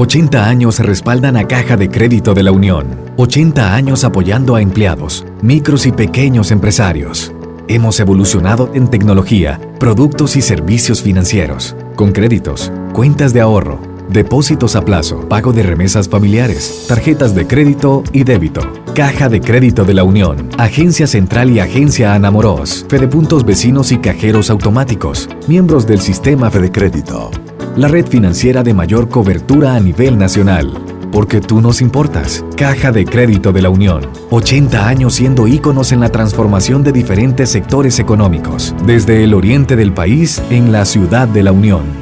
80 0.00 0.48
años 0.48 0.78
respaldan 0.78 1.36
a 1.36 1.46
Caja 1.46 1.76
de 1.76 1.90
Crédito 1.90 2.32
de 2.32 2.42
la 2.42 2.52
Unión. 2.52 2.86
80 3.18 3.74
años 3.74 4.02
apoyando 4.02 4.54
a 4.54 4.62
empleados, 4.62 5.26
micros 5.42 5.84
y 5.84 5.92
pequeños 5.92 6.52
empresarios. 6.52 7.34
Hemos 7.68 8.00
evolucionado 8.00 8.70
en 8.72 8.88
tecnología, 8.88 9.60
productos 9.78 10.36
y 10.36 10.40
servicios 10.40 11.02
financieros, 11.02 11.76
con 11.96 12.12
créditos, 12.12 12.72
cuentas 12.94 13.34
de 13.34 13.42
ahorro, 13.42 13.78
depósitos 14.08 14.74
a 14.74 14.86
plazo, 14.86 15.28
pago 15.28 15.52
de 15.52 15.64
remesas 15.64 16.08
familiares, 16.08 16.86
tarjetas 16.88 17.34
de 17.34 17.46
crédito 17.46 18.02
y 18.10 18.24
débito. 18.24 18.62
Caja 18.94 19.28
de 19.28 19.42
Crédito 19.42 19.84
de 19.84 19.92
la 19.92 20.02
Unión, 20.02 20.48
Agencia 20.56 21.06
Central 21.06 21.50
y 21.50 21.60
Agencia 21.60 22.14
Anamoros, 22.14 22.86
Fedepuntos 22.88 23.44
Vecinos 23.44 23.92
y 23.92 23.98
Cajeros 23.98 24.48
Automáticos, 24.48 25.28
miembros 25.46 25.86
del 25.86 26.00
Sistema 26.00 26.50
Fede 26.50 26.72
Crédito 26.72 27.30
la 27.76 27.88
red 27.88 28.06
financiera 28.06 28.62
de 28.62 28.74
mayor 28.74 29.08
cobertura 29.08 29.74
a 29.74 29.80
nivel 29.80 30.18
nacional. 30.18 30.72
Porque 31.12 31.40
tú 31.40 31.60
nos 31.60 31.80
importas. 31.80 32.44
Caja 32.56 32.92
de 32.92 33.04
Crédito 33.04 33.52
de 33.52 33.62
la 33.62 33.70
Unión. 33.70 34.08
80 34.30 34.86
años 34.86 35.14
siendo 35.14 35.48
íconos 35.48 35.92
en 35.92 36.00
la 36.00 36.10
transformación 36.10 36.84
de 36.84 36.92
diferentes 36.92 37.50
sectores 37.50 37.98
económicos, 37.98 38.74
desde 38.86 39.24
el 39.24 39.34
oriente 39.34 39.76
del 39.76 39.92
país 39.92 40.40
en 40.50 40.72
la 40.72 40.84
ciudad 40.84 41.26
de 41.26 41.42
la 41.42 41.52
Unión. 41.52 41.99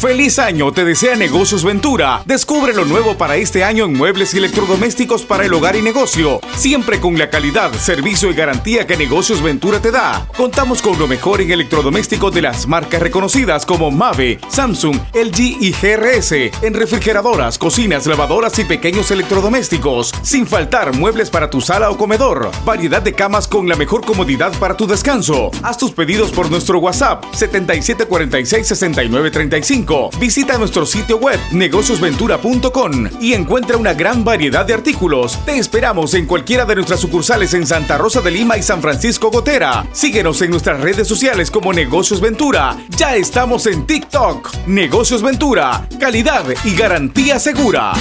¡Feliz 0.00 0.38
año! 0.38 0.72
Te 0.72 0.86
desea 0.86 1.14
Negocios 1.14 1.62
Ventura. 1.62 2.22
Descubre 2.24 2.72
lo 2.72 2.86
nuevo 2.86 3.18
para 3.18 3.36
este 3.36 3.64
año 3.64 3.84
en 3.84 3.92
muebles 3.92 4.32
y 4.32 4.38
electrodomésticos 4.38 5.26
para 5.26 5.44
el 5.44 5.52
hogar 5.52 5.76
y 5.76 5.82
negocio. 5.82 6.40
Siempre 6.56 7.00
con 7.00 7.18
la 7.18 7.28
calidad, 7.28 7.70
servicio 7.74 8.30
y 8.30 8.34
garantía 8.34 8.86
que 8.86 8.96
Negocios 8.96 9.42
Ventura 9.42 9.78
te 9.82 9.90
da. 9.90 10.26
Contamos 10.38 10.80
con 10.80 10.98
lo 10.98 11.06
mejor 11.06 11.42
en 11.42 11.50
electrodomésticos 11.50 12.32
de 12.32 12.40
las 12.40 12.66
marcas 12.66 13.02
reconocidas 13.02 13.66
como 13.66 13.90
Mave, 13.90 14.40
Samsung, 14.48 14.96
LG 15.12 15.58
y 15.60 15.72
GRS. 15.72 16.32
En 16.62 16.72
refrigeradoras, 16.72 17.58
cocinas, 17.58 18.06
lavadoras 18.06 18.58
y 18.58 18.64
pequeños 18.64 19.10
electrodomésticos. 19.10 20.14
Sin 20.22 20.46
faltar 20.46 20.96
muebles 20.96 21.28
para 21.28 21.50
tu 21.50 21.60
sala 21.60 21.90
o 21.90 21.98
comedor. 21.98 22.50
Variedad 22.64 23.02
de 23.02 23.12
camas 23.12 23.46
con 23.46 23.68
la 23.68 23.76
mejor 23.76 24.06
comodidad 24.06 24.54
para 24.58 24.78
tu 24.78 24.86
descanso. 24.86 25.50
Haz 25.62 25.76
tus 25.76 25.90
pedidos 25.90 26.30
por 26.30 26.50
nuestro 26.50 26.78
WhatsApp 26.78 27.22
7746 27.34 28.66
6935 28.66 29.89
Visita 30.20 30.56
nuestro 30.56 30.86
sitio 30.86 31.18
web 31.18 31.38
negociosventura.com 31.50 33.08
y 33.20 33.32
encuentra 33.32 33.76
una 33.76 33.92
gran 33.92 34.22
variedad 34.22 34.64
de 34.64 34.74
artículos. 34.74 35.44
Te 35.44 35.58
esperamos 35.58 36.14
en 36.14 36.26
cualquiera 36.26 36.64
de 36.64 36.76
nuestras 36.76 37.00
sucursales 37.00 37.54
en 37.54 37.66
Santa 37.66 37.98
Rosa 37.98 38.20
de 38.20 38.30
Lima 38.30 38.56
y 38.56 38.62
San 38.62 38.80
Francisco 38.80 39.30
Gotera. 39.32 39.84
Síguenos 39.92 40.40
en 40.42 40.50
nuestras 40.52 40.80
redes 40.80 41.08
sociales 41.08 41.50
como 41.50 41.72
Negocios 41.72 42.20
Ventura. 42.20 42.76
Ya 42.96 43.16
estamos 43.16 43.66
en 43.66 43.84
TikTok. 43.84 44.66
Negocios 44.68 45.22
Ventura. 45.22 45.88
Calidad 45.98 46.44
y 46.64 46.76
garantía 46.76 47.40
segura. 47.40 47.92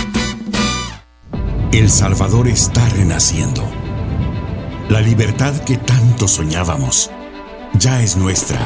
El 1.71 1.89
Salvador 1.89 2.47
está 2.47 2.87
renaciendo. 2.89 3.63
La 4.89 5.01
libertad 5.01 5.55
que 5.65 5.77
tanto 5.77 6.27
soñábamos 6.27 7.09
ya 7.79 8.01
es 8.03 8.15
nuestra 8.15 8.59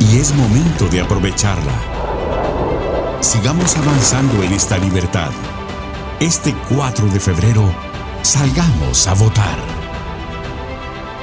y 0.00 0.18
es 0.18 0.34
momento 0.34 0.86
de 0.88 1.00
aprovecharla. 1.00 1.91
Sigamos 3.22 3.76
avanzando 3.76 4.42
en 4.42 4.52
esta 4.52 4.76
libertad. 4.78 5.30
Este 6.18 6.52
4 6.74 7.06
de 7.06 7.20
febrero, 7.20 7.72
salgamos 8.22 9.06
a 9.06 9.14
votar. 9.14 9.58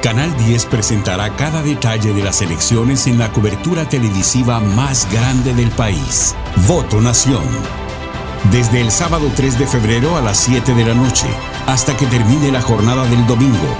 Canal 0.01 0.33
10 0.37 0.65
presentará 0.67 1.35
cada 1.35 1.61
detalle 1.61 2.13
de 2.13 2.23
las 2.23 2.41
elecciones 2.41 3.05
en 3.05 3.19
la 3.19 3.33
cobertura 3.33 3.89
televisiva 3.89 4.61
más 4.61 5.11
grande 5.11 5.53
del 5.53 5.71
país. 5.71 6.35
Voto 6.69 7.01
Nación. 7.01 7.43
Desde 8.49 8.79
el 8.79 8.91
sábado 8.91 9.29
3 9.35 9.59
de 9.59 9.67
febrero 9.67 10.15
a 10.15 10.21
las 10.21 10.37
7 10.37 10.73
de 10.73 10.85
la 10.85 10.93
noche 10.93 11.27
hasta 11.67 11.97
que 11.97 12.05
termine 12.05 12.49
la 12.49 12.61
jornada 12.61 13.05
del 13.07 13.27
domingo, 13.27 13.75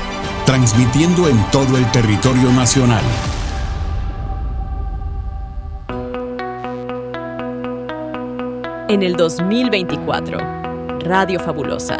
transmitiendo 0.46 1.30
en 1.30 1.42
todo 1.52 1.78
el 1.78 1.90
territorio 1.92 2.52
nacional. 2.52 3.04
En 8.90 9.02
el 9.04 9.16
2024, 9.16 10.40
Radio 11.02 11.40
Fabulosa 11.40 11.98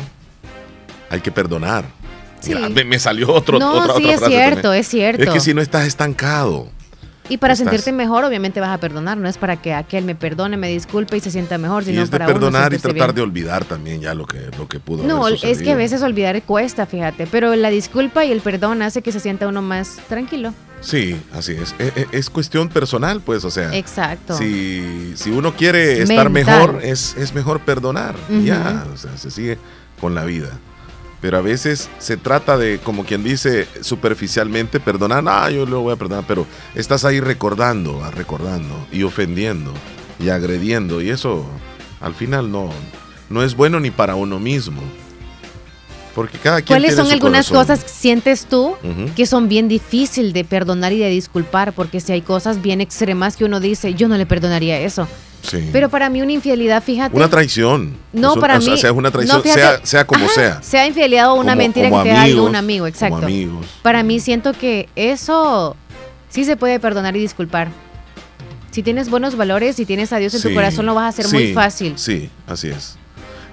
hay 1.09 1.21
que 1.21 1.31
perdonar. 1.31 1.85
Sí. 2.39 2.55
Mira, 2.55 2.69
me, 2.69 2.83
me 2.83 2.99
salió 2.99 3.31
otro, 3.31 3.59
No, 3.59 3.73
otra, 3.73 3.95
sí, 3.95 4.01
otra 4.03 4.13
es 4.13 4.19
frase 4.19 4.33
cierto, 4.33 4.61
también. 4.61 4.81
es 4.81 4.87
cierto. 4.87 5.23
Es 5.23 5.29
que 5.29 5.39
si 5.39 5.53
no 5.53 5.61
estás 5.61 5.85
estancado. 5.85 6.69
Y 7.31 7.37
para 7.37 7.53
Estás- 7.53 7.69
sentirte 7.69 7.91
mejor, 7.93 8.25
obviamente 8.25 8.59
vas 8.59 8.69
a 8.69 8.77
perdonar. 8.77 9.17
No 9.17 9.29
es 9.29 9.37
para 9.37 9.61
que 9.61 9.73
aquel 9.73 10.03
me 10.03 10.15
perdone, 10.15 10.57
me 10.57 10.67
disculpe 10.67 11.15
y 11.15 11.19
se 11.21 11.31
sienta 11.31 11.57
mejor, 11.57 11.83
Y 11.83 11.87
sino 11.87 12.01
es 12.03 12.09
de 12.11 12.17
para 12.19 12.25
uno 12.25 12.33
perdonar 12.33 12.73
y 12.73 12.77
tratar 12.77 12.93
bien. 13.13 13.15
de 13.15 13.21
olvidar 13.21 13.65
también 13.65 14.01
ya 14.01 14.13
lo 14.13 14.25
que, 14.25 14.49
lo 14.57 14.67
que 14.67 14.79
pudo 14.81 15.03
No, 15.03 15.25
haber 15.25 15.39
es 15.43 15.61
que 15.61 15.71
a 15.71 15.75
veces 15.75 16.01
olvidar 16.01 16.41
cuesta, 16.43 16.85
fíjate. 16.85 17.27
Pero 17.27 17.55
la 17.55 17.69
disculpa 17.69 18.25
y 18.25 18.31
el 18.31 18.41
perdón 18.41 18.81
hace 18.81 19.01
que 19.01 19.11
se 19.13 19.19
sienta 19.21 19.47
uno 19.47 19.61
más 19.61 19.97
tranquilo. 20.09 20.53
Sí, 20.81 21.15
así 21.33 21.53
es. 21.53 21.73
E- 21.79 21.93
e- 21.95 22.07
Es, 22.17 22.29
cuestión 22.29 22.67
personal, 22.67 23.21
pues, 23.21 23.45
o 23.45 23.51
sea. 23.51 23.73
Exacto. 23.77 24.35
Si, 24.37 25.13
si 25.15 25.29
uno 25.29 25.55
quiere 25.55 26.01
estar 26.01 26.29
Mental. 26.29 26.67
mejor, 26.69 26.83
es, 26.83 27.15
es 27.17 27.33
mejor 27.33 27.61
perdonar. 27.61 28.15
Ya, 28.43 28.85
o 28.93 28.97
sea, 28.97 29.15
se 29.15 29.31
sigue 29.31 29.57
con 30.01 30.15
la 30.15 30.25
vida. 30.25 30.49
Pero 31.21 31.37
a 31.37 31.41
veces 31.41 31.89
se 31.99 32.17
trata 32.17 32.57
de, 32.57 32.79
como 32.79 33.05
quien 33.05 33.23
dice, 33.23 33.67
superficialmente 33.81 34.79
perdonar. 34.79 35.23
Ah, 35.27 35.51
yo 35.51 35.67
lo 35.67 35.81
voy 35.81 35.93
a 35.93 35.95
perdonar, 35.95 36.25
pero 36.27 36.47
estás 36.73 37.05
ahí 37.05 37.19
recordando, 37.19 38.03
ah, 38.03 38.09
recordando 38.09 38.87
y 38.91 39.03
ofendiendo 39.03 39.71
y 40.19 40.29
agrediendo. 40.29 40.99
Y 41.01 41.11
eso 41.11 41.45
al 41.99 42.15
final 42.15 42.51
no, 42.51 42.71
no 43.29 43.43
es 43.43 43.55
bueno 43.55 43.79
ni 43.79 43.91
para 43.91 44.15
uno 44.15 44.39
mismo. 44.39 44.81
Porque 46.15 46.37
cada 46.39 46.57
quien 46.57 46.67
¿Cuáles 46.67 46.89
tiene 46.89 46.97
son 46.97 47.07
su 47.07 47.13
algunas 47.13 47.47
corazón. 47.47 47.67
cosas 47.67 47.83
que 47.85 47.89
sientes 47.89 48.45
tú 48.45 48.75
que 49.15 49.25
son 49.25 49.47
bien 49.47 49.67
difícil 49.69 50.33
de 50.33 50.43
perdonar 50.43 50.91
y 50.91 50.99
de 50.99 51.09
disculpar? 51.09 51.71
Porque 51.73 52.01
si 52.01 52.11
hay 52.11 52.21
cosas 52.21 52.61
bien 52.61 52.81
extremas 52.81 53.37
que 53.37 53.45
uno 53.45 53.59
dice, 53.59 53.93
yo 53.93 54.09
no 54.09 54.17
le 54.17 54.25
perdonaría 54.25 54.79
eso. 54.81 55.07
Sí. 55.41 55.69
Pero 55.71 55.89
para 55.89 56.09
mí 56.09 56.21
una 56.21 56.31
infidelidad, 56.33 56.83
fíjate. 56.83 57.15
Una 57.15 57.29
traición. 57.29 57.97
No, 58.13 58.31
Eso- 58.31 58.41
para 58.41 58.57
o 58.57 58.61
sea, 58.61 58.73
mí. 58.73 58.79
sea, 58.79 58.89
es 58.91 58.95
una 58.95 59.11
traición, 59.11 59.37
no, 59.37 59.43
fíjate, 59.43 59.61
sea, 59.61 59.79
sea 59.85 60.07
como 60.07 60.25
ajá, 60.25 60.33
sea. 60.33 60.63
Sea 60.63 60.87
infidelidad 60.87 61.29
o 61.31 61.35
una 61.35 61.53
Como- 61.53 61.55
mentira 61.57 61.89
como 61.89 62.03
que 62.03 62.09
te 62.09 62.15
haga 62.15 62.23
amigos, 62.23 62.49
un 62.49 62.55
amigo, 62.55 62.87
exacto. 62.87 63.15
Como 63.15 63.27
amigos. 63.27 63.65
Para 63.81 64.03
mí 64.03 64.19
siento 64.19 64.53
que 64.53 64.87
eso 64.95 65.75
sí 66.29 66.45
se 66.45 66.57
puede 66.57 66.79
perdonar 66.79 67.15
y 67.15 67.19
disculpar. 67.19 67.69
Si 68.71 68.83
tienes 68.83 69.09
buenos 69.09 69.35
valores 69.35 69.79
y 69.79 69.85
tienes 69.85 70.13
a 70.13 70.17
Dios 70.17 70.33
en 70.35 70.41
tu 70.43 70.53
corazón, 70.53 70.85
lo 70.85 70.93
vas 70.93 71.03
a 71.05 71.07
hacer 71.09 71.25
sí, 71.25 71.33
muy 71.35 71.53
fácil. 71.53 71.93
Sí, 71.97 72.29
así 72.47 72.69
es. 72.69 72.97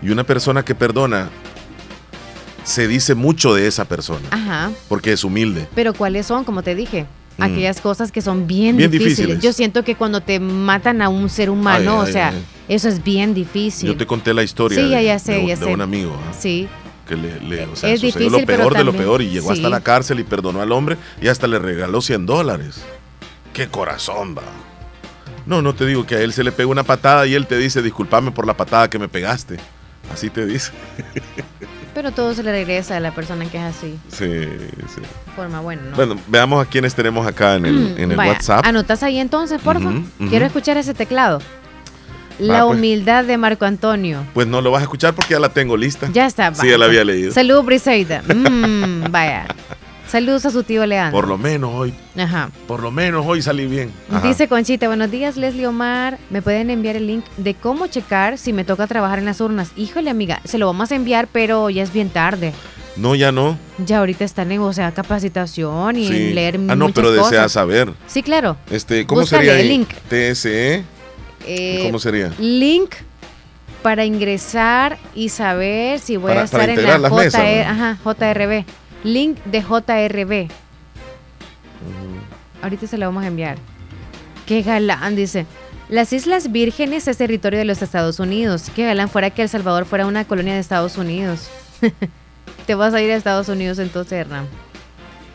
Y 0.01 0.11
una 0.11 0.23
persona 0.25 0.65
que 0.65 0.75
perdona, 0.77 1.29
se 2.65 2.87
dice 2.87 3.15
mucho 3.15 3.55
de 3.55 3.67
esa 3.67 3.87
persona, 3.87 4.29
Ajá. 4.31 4.71
porque 4.89 5.13
es 5.13 5.25
humilde. 5.25 5.67
Pero 5.75 5.95
¿cuáles 5.95 6.27
son? 6.27 6.45
Como 6.45 6.63
te 6.63 6.75
dije. 6.75 7.07
Mm. 7.39 7.43
Aquellas 7.45 7.81
cosas 7.81 8.11
que 8.13 8.21
son 8.21 8.47
bien, 8.47 8.77
Bien 8.77 8.91
difíciles. 8.91 9.17
difíciles. 9.19 9.43
Yo 9.43 9.53
siento 9.53 9.85
que 9.85 9.95
cuando 9.95 10.21
te 10.21 10.41
matan 10.41 11.01
a 11.03 11.09
un 11.09 11.29
ser 11.31 11.51
humano, 11.51 11.93
Ay, 11.93 11.99
o 11.99 12.03
ay, 12.03 12.13
sea, 12.13 12.29
ay. 12.31 12.45
eso 12.69 12.89
es 12.89 13.03
bien 13.03 13.33
difícil. 13.33 13.89
Yo 13.91 13.97
te 13.97 14.07
conté 14.07 14.35
la 14.35 14.43
historia 14.43 14.77
Sí, 14.79 14.85
de, 14.85 14.91
ya, 14.91 15.01
ya 15.03 15.19
sé, 15.19 15.33
de- 15.35 15.47
ya 15.47 15.57
de 15.57 15.65
sé. 15.65 15.73
un 15.73 15.81
amigo. 15.81 16.17
¿ah? 16.29 16.33
Sí. 16.39 16.69
que 17.07 17.17
le, 17.17 17.41
le- 17.41 17.65
o 17.65 17.75
sea, 17.75 17.89
Es 17.91 18.03
difícil, 18.03 18.31
lo 18.31 18.37
pero 18.45 18.65
peor 18.65 18.77
de 18.77 18.85
lo 18.85 18.93
peor 18.93 19.23
y 19.23 19.31
llegó 19.31 19.47
sí. 19.51 19.57
hasta 19.57 19.71
la 19.71 19.81
cárcel 19.81 20.21
y 20.21 20.25
perdonó 20.25 20.61
al 20.61 20.71
hombre 20.73 20.99
y 21.23 21.29
hasta 21.29 21.47
le 21.47 21.59
regaló 21.59 22.03
100 22.03 22.27
dólares. 22.27 22.83
¡Qué 23.55 23.69
corazón, 23.69 24.35
va! 24.37 24.43
No, 25.47 25.63
no 25.63 25.75
te 25.75 25.87
digo 25.87 26.05
que 26.05 26.17
a 26.17 26.21
él 26.21 26.35
se 26.35 26.45
le 26.45 26.53
pega 26.53 26.69
una 26.69 26.83
patada 26.83 27.27
y 27.27 27.33
él 27.35 27.47
te 27.47 27.57
dice, 27.57 27.81
discúlpame 27.81 28.31
por 28.33 28.47
la 28.47 28.55
patada 28.59 28.91
que 28.91 28.99
me 28.99 29.09
pegaste. 29.09 29.57
Así 30.13 30.29
te 30.29 30.45
dice. 30.45 30.73
Pero 31.99 32.13
todo 32.13 32.33
se 32.33 32.45
le 32.45 32.53
regresa 32.53 32.97
a 32.97 33.01
la 33.01 33.13
persona 33.13 33.45
que 33.47 33.57
es 33.57 33.65
así. 33.65 33.99
Sí, 34.07 34.45
sí. 34.87 35.01
Forma 35.35 35.59
buena, 35.61 35.83
¿no? 35.83 35.97
Bueno, 35.97 36.17
veamos 36.29 36.65
a 36.65 36.71
quiénes 36.71 36.95
tenemos 36.95 37.27
acá 37.27 37.57
en 37.57 37.67
el, 37.67 37.99
en 37.99 38.13
el 38.13 38.17
Vaya, 38.17 38.35
WhatsApp. 38.35 38.65
Anotas 38.65 39.03
ahí 39.03 39.19
entonces, 39.19 39.61
por 39.61 39.83
favor. 39.83 40.03
Quiero 40.29 40.47
escuchar 40.47 40.77
ese 40.77 40.95
teclado. 40.95 41.41
La 42.39 42.65
pues. 42.65 42.77
humildad 42.77 43.25
de 43.25 43.37
Marco 43.37 43.65
Antonio. 43.65 44.25
Pues 44.33 44.47
no 44.47 44.61
lo 44.61 44.71
vas 44.71 44.79
a 44.79 44.83
escuchar 44.85 45.13
porque 45.13 45.35
ya 45.35 45.41
la 45.41 45.49
tengo 45.49 45.77
lista. 45.77 46.09
Ya 46.13 46.27
está. 46.27 46.55
Sí, 46.55 46.71
ya 46.71 46.79
la 46.79 46.85
había 46.85 47.03
leído. 47.03 47.33
Salud, 47.33 47.65
Briseida. 47.65 48.23
Mm, 48.23 49.11
vaya. 49.11 49.49
Saludos 50.09 50.47
a 50.47 50.51
su 50.51 50.63
tío 50.63 50.87
Leandro. 50.87 51.19
Por 51.21 51.29
lo 51.29 51.37
menos 51.37 51.71
hoy, 51.75 51.93
Ajá. 52.17 52.51
por 52.67 52.81
lo 52.83 52.91
menos 52.91 53.27
hoy 53.27 53.43
salí 53.43 53.67
bien. 53.67 53.93
Ajá. 54.11 54.27
Dice 54.27 54.49
Conchita, 54.49 54.87
buenos 54.89 55.11
días 55.11 55.37
Leslie 55.37 55.67
Omar, 55.67 56.19
¿me 56.31 56.41
pueden 56.41 56.71
enviar 56.71 56.97
el 56.97 57.07
link 57.07 57.25
de 57.37 57.53
cómo 57.55 57.89
checar 57.89 58.39
si 58.39 58.55
me 58.55 58.65
toca 58.65 58.87
trabajar 58.87 59.19
en 59.19 59.27
las 59.27 59.41
urnas? 59.43 59.71
Híjole 59.77 60.09
amiga, 60.09 60.41
se 60.45 60.57
lo 60.57 60.67
vamos 60.67 60.91
a 60.93 60.95
enviar, 60.95 61.29
pero 61.31 61.69
ya 61.69 61.83
es 61.83 61.93
bien 61.93 62.09
tarde. 62.09 62.55
No, 62.97 63.15
ya 63.15 63.33
no. 63.33 63.59
Ya 63.85 63.99
ahorita 63.99 64.25
están 64.25 64.51
en, 64.51 64.61
o 64.61 64.73
sea, 64.73 64.93
capacitación 64.93 65.97
y 65.97 66.09
Sí. 66.09 66.17
en 66.29 66.35
leer 66.35 66.55
Ah, 66.69 66.75
no, 66.75 66.87
muchas 66.87 66.95
pero 66.95 67.09
cosas. 67.11 67.31
desea 67.31 67.49
saber. 67.51 67.93
Sí, 68.07 68.23
claro. 68.23 68.57
Este, 68.71 69.07
¿Cómo 69.07 69.21
Búscale 69.21 69.45
sería 69.47 69.61
el 69.61 69.69
link. 69.69 69.89
TSE. 70.09 70.85
Eh, 71.47 71.83
¿Cómo 71.85 71.99
sería? 71.99 72.33
Link 72.39 72.95
para 73.83 74.05
ingresar 74.07 74.99
y 75.15 75.29
saber 75.29 76.01
si 76.01 76.17
voy 76.17 76.31
Para- 76.31 76.41
a 76.41 76.45
estar 76.45 76.69
en 76.69 76.83
la 76.83 77.09
JR, 77.09 77.65
¿no? 77.67 77.71
ajá, 77.71 77.99
JRB. 78.03 78.65
Link 79.05 79.39
de 79.45 79.61
JRB. 79.63 80.49
Ahorita 82.63 82.87
se 82.87 82.99
lo 82.99 83.07
vamos 83.07 83.25
a 83.25 83.29
enviar. 83.29 83.57
Qué 84.47 84.63
galán, 84.63 85.15
dice. 85.17 85.47
Las 85.89 86.13
Islas 86.13 86.53
Vírgenes 86.53 87.09
es 87.09 87.17
territorio 87.17 87.59
de 87.59 87.65
los 87.65 87.81
Estados 87.81 88.21
Unidos. 88.21 88.71
Qué 88.75 88.85
galán 88.85 89.09
fuera 89.09 89.31
que 89.31 89.43
El 89.43 89.49
Salvador 89.49 89.85
fuera 89.87 90.07
una 90.07 90.25
colonia 90.25 90.55
de 90.55 90.61
Estados 90.61 90.97
Unidos. 90.99 91.49
Te 92.67 92.75
vas 92.75 92.93
a 92.93 93.01
ir 93.01 93.11
a 93.11 93.17
Estados 93.17 93.49
Unidos 93.49 93.79
entonces, 93.79 94.13
Hernán. 94.13 94.47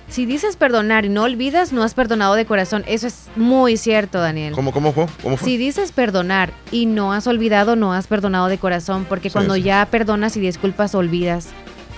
Si 0.09 0.27
dices 0.27 0.57
perdonar 0.57 1.05
y 1.05 1.09
no 1.09 1.23
olvidas, 1.23 1.73
no 1.73 1.81
has 1.81 1.95
perdonado 1.95 2.35
de 2.35 2.45
corazón. 2.45 2.83
Eso 2.85 3.07
es 3.07 3.29
muy 3.35 3.77
cierto, 3.77 4.19
Daniel. 4.19 4.53
¿Cómo, 4.53 4.71
cómo 4.71 4.91
fue? 4.93 5.07
¿Cómo 5.23 5.37
fue? 5.37 5.47
Si 5.47 5.57
dices 5.57 5.91
perdonar 5.91 6.51
y 6.71 6.85
no 6.85 7.13
has 7.13 7.25
olvidado, 7.25 7.75
no 7.75 7.93
has 7.93 8.05
perdonado 8.05 8.45
de 8.47 8.59
corazón, 8.59 9.07
porque 9.09 9.29
Sí, 9.29 9.33
cuando 9.33 9.55
sí. 9.55 9.63
ya 9.63 9.87
perdonas 9.89 10.37
y 10.37 10.39
disculpas, 10.41 10.93
olvidas. 10.93 11.47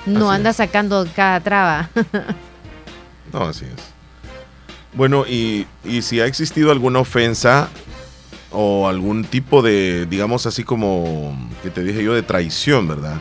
No 0.05 0.29
Así 0.29 0.35
andas 0.37 0.55
sacando 0.57 1.07
cada 1.15 1.39
traba. 1.39 1.89
No, 3.33 3.41
así 3.43 3.65
es. 3.65 3.83
Bueno, 4.93 5.25
y, 5.27 5.67
y 5.83 6.01
si 6.03 6.21
ha 6.21 6.25
existido 6.25 6.71
alguna 6.71 6.99
ofensa 6.99 7.67
o 8.51 8.87
algún 8.87 9.25
tipo 9.25 9.61
de, 9.61 10.05
digamos 10.09 10.45
así 10.45 10.63
como, 10.63 11.37
que 11.61 11.69
te 11.69 11.83
dije 11.83 12.01
yo, 12.01 12.13
de 12.13 12.21
traición, 12.21 12.87
¿verdad? 12.87 13.17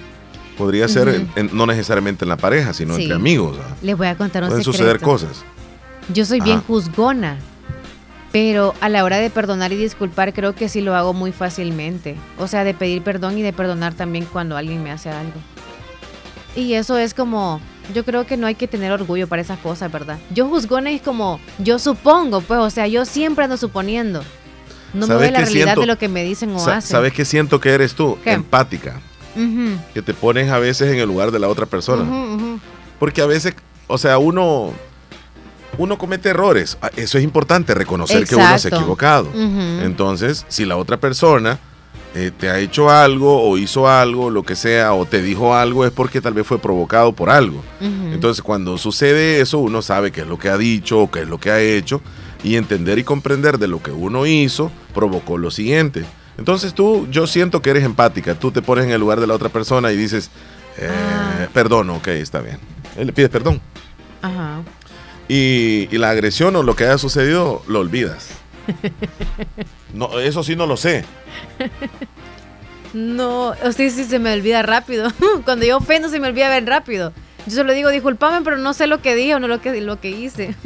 Podría 0.57 0.87
ser 0.87 1.09
en- 1.09 1.29
en- 1.35 1.51
no 1.53 1.67
necesariamente 1.67 2.25
en 2.25 2.29
la 2.29 2.37
pareja, 2.37 2.73
sino 2.73 2.95
Sí. 2.95 3.03
entre 3.05 3.17
amigos. 3.17 3.57
Les 3.83 3.97
voy 3.97 4.07
a 4.07 4.17
contar 4.17 4.45
un 4.45 4.51
Pueden 4.51 4.63
secreto. 4.63 4.79
suceder 4.79 5.01
cosas. 5.01 5.45
Yo 6.13 6.25
soy 6.25 6.41
bien 6.41 6.61
juzgona, 6.61 7.39
pero 8.31 8.73
a 8.81 8.89
la 8.89 9.03
hora 9.03 9.17
de 9.19 9.31
perdonar 9.31 9.73
y 9.73 9.77
disculpar 9.77 10.33
creo 10.33 10.55
que 10.55 10.69
sí 10.69 10.81
lo 10.81 10.95
hago 10.95 11.13
muy 11.13 11.33
fácilmente. 11.33 12.15
O 12.39 12.47
sea, 12.47 12.63
de 12.63 12.75
pedir 12.75 13.03
perdón 13.03 13.37
y 13.37 13.43
de 13.43 13.53
perdonar 13.53 13.95
también 13.95 14.27
cuando 14.27 14.57
alguien 14.57 14.81
me 14.81 14.93
hace 14.93 15.11
algo. 15.11 15.41
Y 16.57 16.75
eso 16.75 16.97
es 16.97 17.15
como, 17.15 17.61
yo 17.95 18.05
creo 18.05 18.27
que 18.27 18.37
no 18.37 18.47
hay 18.47 18.55
que 18.55 18.69
tener 18.69 18.93
orgullo 18.93 19.27
para 19.27 19.43
esas 19.43 19.59
cosas, 19.59 19.91
¿verdad? 19.91 20.19
Yo 20.31 20.49
juzgona 20.49 20.91
es 20.91 21.03
como, 21.03 21.41
yo 21.59 21.79
supongo, 21.79 22.41
pues, 22.41 22.61
o 22.61 22.71
sea, 22.71 22.87
yo 22.87 23.05
siempre 23.05 23.45
ando 23.45 23.57
suponiendo. 23.57 24.23
No 24.93 25.01
me 25.01 25.07
¿Sabes 25.15 25.19
voy 25.19 25.29
a 25.29 25.31
la 25.33 25.39
realidad 25.41 25.65
siento? 25.65 25.81
de 25.81 25.87
lo 25.89 25.99
que 25.99 26.09
me 26.09 26.23
dicen 26.23 26.55
o 26.55 26.59
Sa- 26.61 26.77
hacen. 26.77 26.91
¿Sabes 26.93 27.13
qué 27.13 27.25
siento 27.25 27.61
que 27.61 27.71
eres 27.71 27.95
tú? 27.95 28.17
¿Qué? 28.23 28.33
Empática. 28.33 29.01
Que 29.93 30.01
te 30.01 30.15
pones 30.15 30.49
a 30.53 30.61
veces 30.61 30.93
en 30.93 31.01
el 31.01 31.09
lugar 31.09 31.33
de 31.33 31.41
la 31.41 31.49
otra 31.49 31.67
persona. 31.67 32.05
Porque 33.01 33.21
a 33.21 33.27
veces, 33.27 33.55
o 33.89 33.99
sea, 33.99 34.19
uno, 34.19 34.71
uno 35.77 35.99
comete 35.99 36.29
errores. 36.29 36.79
Ah, 36.81 36.91
Eso 36.95 37.19
es 37.19 37.25
importante, 37.25 37.75
reconocer 37.75 38.25
que 38.29 38.37
uno 38.37 38.57
se 38.61 38.69
ha 38.69 38.77
equivocado. 38.77 39.29
Entonces, 39.35 40.47
si 40.49 40.65
la 40.65 40.77
otra 40.77 40.99
persona 40.99 41.59
eh, 42.15 42.31
te 42.37 42.49
ha 42.49 42.59
hecho 42.59 42.91
algo 42.91 43.43
o 43.43 43.59
hizo 43.59 43.89
algo, 43.89 44.31
lo 44.31 44.43
que 44.45 44.55
sea, 44.57 44.95
o 44.95 45.05
te 45.05 45.21
dijo 45.23 45.55
algo, 45.55 45.85
es 45.85 45.91
porque 45.91 46.21
tal 46.21 46.35
vez 46.35 46.47
fue 46.47 46.59
provocado 46.59 47.13
por 47.13 47.29
algo. 47.31 47.63
Entonces, 47.81 48.43
cuando 48.43 48.79
sucede 48.79 49.41
eso, 49.41 49.59
uno 49.59 49.83
sabe 49.83 50.13
qué 50.13 50.21
es 50.23 50.27
lo 50.27 50.39
que 50.39 50.49
ha 50.49 50.57
dicho 50.57 51.01
o 51.01 51.11
qué 51.11 51.21
es 51.23 51.29
lo 51.29 51.39
que 51.39 51.51
ha 51.51 51.61
hecho, 51.61 52.01
y 52.43 52.57
entender 52.57 52.99
y 52.99 53.05
comprender 53.05 53.59
de 53.59 53.69
lo 53.69 53.83
que 53.83 53.91
uno 53.91 54.27
hizo 54.27 54.71
provocó 54.95 55.39
lo 55.39 55.51
siguiente. 55.51 56.05
Entonces 56.39 56.75
tú, 56.75 57.07
yo 57.11 57.27
siento 57.27 57.63
que 57.63 57.71
eres 57.71 57.85
empática, 57.85 58.35
tú 58.35 58.51
te 58.51 58.61
pones 58.63 58.85
en 58.85 58.91
el 58.91 59.01
lugar 59.01 59.21
de 59.21 59.27
la 59.27 59.35
otra 59.35 59.49
persona 59.49 59.91
y 59.93 59.97
dices, 59.97 60.31
eh, 60.79 60.89
Ah. 60.91 61.47
perdón, 61.53 61.91
ok, 61.91 62.09
está 62.09 62.41
bien. 62.41 62.59
Él 62.97 63.07
le 63.09 63.13
pides 63.13 63.31
perdón. 63.31 63.61
Ajá. 64.23 64.63
Y, 65.29 65.89
y 65.91 65.99
la 65.99 66.11
agresión 66.11 66.55
o 66.57 66.63
lo 66.63 66.77
que 66.77 66.85
haya 66.85 66.99
sucedido, 66.99 67.63
lo 67.67 67.81
olvidas. 67.81 68.29
No, 69.95 70.19
eso 70.19 70.43
sí 70.45 70.55
no 70.57 70.67
lo 70.67 70.77
sé. 70.77 71.05
No, 72.93 73.55
sea, 73.73 73.73
sí 73.91 74.05
se 74.05 74.19
me 74.21 74.33
olvida 74.33 74.63
rápido. 74.63 75.11
Cuando 75.45 75.67
yo 75.67 75.79
ofendo 75.79 76.09
se 76.09 76.21
me 76.21 76.29
olvida 76.29 76.49
bien 76.51 76.67
rápido. 76.67 77.13
Yo 77.47 77.57
solo 77.57 77.73
digo, 77.73 77.91
disculpame, 77.91 78.43
pero 78.45 78.57
no 78.57 78.73
sé 78.73 78.87
lo 78.87 79.03
que 79.03 79.17
dije 79.17 79.35
o 79.35 79.41
no 79.41 79.49
lo 79.49 79.61
que, 79.61 79.81
lo 79.81 80.01
que 80.01 80.11
hice. 80.11 80.55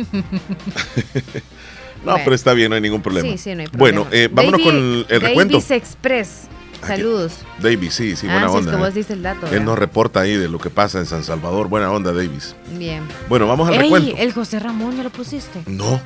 No, 2.05 2.13
Bueno. 2.13 2.21
pero 2.25 2.37
está 2.37 2.53
bien, 2.55 2.69
no 2.71 2.77
hay 2.77 2.81
ningún 2.81 3.03
problema. 3.03 3.29
Sí, 3.29 3.39
sí, 3.39 3.55
no 3.57 3.63
hay 3.63 3.67
problema. 3.67 4.03
Bueno, 4.03 4.07
eh, 4.17 4.29
vámonos 4.31 4.61
David- 4.61 4.65
con 4.67 4.77
el, 4.77 5.07
el 5.09 5.21
recuento. 5.21 5.55
Davis 5.55 5.71
Express. 5.73 6.43
Saludos. 6.87 7.39
Davis, 7.61 7.95
sí, 7.95 8.15
sí, 8.15 8.29
Ah, 8.29 8.35
buena 8.35 8.47
sí, 8.49 8.53
es 8.55 8.59
onda. 8.61 8.71
que 8.71 8.77
eh. 8.77 8.81
vos 8.81 8.95
el 9.11 9.23
dato, 9.23 9.47
Él 9.47 9.51
¿verdad? 9.53 9.65
nos 9.67 9.79
reporta 9.81 10.21
ahí 10.21 10.37
de 10.37 10.49
lo 10.49 10.61
que 10.61 10.71
pasa 10.71 10.99
en 11.01 11.07
San 11.07 11.25
Salvador. 11.25 11.67
Buena 11.69 11.91
onda, 11.91 12.13
Davis. 12.13 12.55
Bien. 12.79 13.03
Bueno, 13.29 13.49
vamos 13.49 13.67
al 13.69 13.75
Ey, 13.75 13.81
recuento. 13.81 14.15
el 14.17 14.33
José 14.33 14.61
Ramón 14.61 14.97
ya 14.97 15.03
lo 15.03 15.11
pusiste. 15.11 15.61
No. 15.67 16.01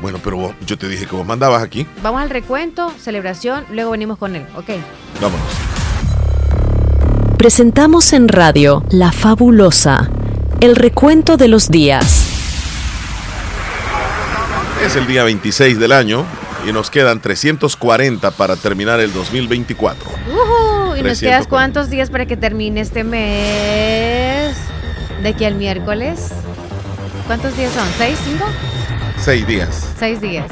Bueno, 0.00 0.18
pero 0.22 0.36
vos- 0.36 0.54
yo 0.66 0.78
te 0.78 0.88
dije 0.88 1.06
que 1.06 1.14
vos 1.14 1.26
mandabas 1.26 1.62
aquí. 1.62 1.86
Vamos 2.02 2.22
al 2.22 2.30
recuento, 2.30 2.92
celebración, 2.98 3.64
luego 3.70 3.90
venimos 3.90 4.18
con 4.18 4.34
él, 4.36 4.46
¿ok? 4.56 4.70
Vámonos. 5.20 5.46
Presentamos 7.36 8.12
en 8.12 8.28
radio 8.28 8.82
La 8.90 9.12
Fabulosa, 9.12 10.10
el 10.60 10.76
recuento 10.76 11.36
de 11.36 11.48
los 11.48 11.68
días. 11.68 12.26
Es 14.84 14.96
el 14.96 15.06
día 15.06 15.24
26 15.24 15.78
del 15.78 15.92
año 15.92 16.24
y 16.66 16.72
nos 16.72 16.90
quedan 16.90 17.20
340 17.20 18.30
para 18.30 18.56
terminar 18.56 19.00
el 19.00 19.12
2024. 19.12 20.08
Ujú, 20.10 20.96
¿Y 20.96 21.02
nos 21.02 21.18
340. 21.18 21.20
quedas 21.20 21.46
cuántos 21.46 21.90
días 21.90 22.10
para 22.10 22.24
que 22.26 22.36
termine 22.36 22.80
este 22.80 23.04
mes? 23.04 24.56
¿De 25.22 25.28
aquí 25.28 25.44
al 25.44 25.54
miércoles? 25.54 26.28
¿Cuántos 27.26 27.54
días 27.56 27.72
son? 27.72 27.86
¿Seis? 27.98 28.18
¿Cinco? 28.24 28.44
Seis 29.20 29.46
días. 29.46 29.92
Seis 29.98 30.20
días. 30.20 30.50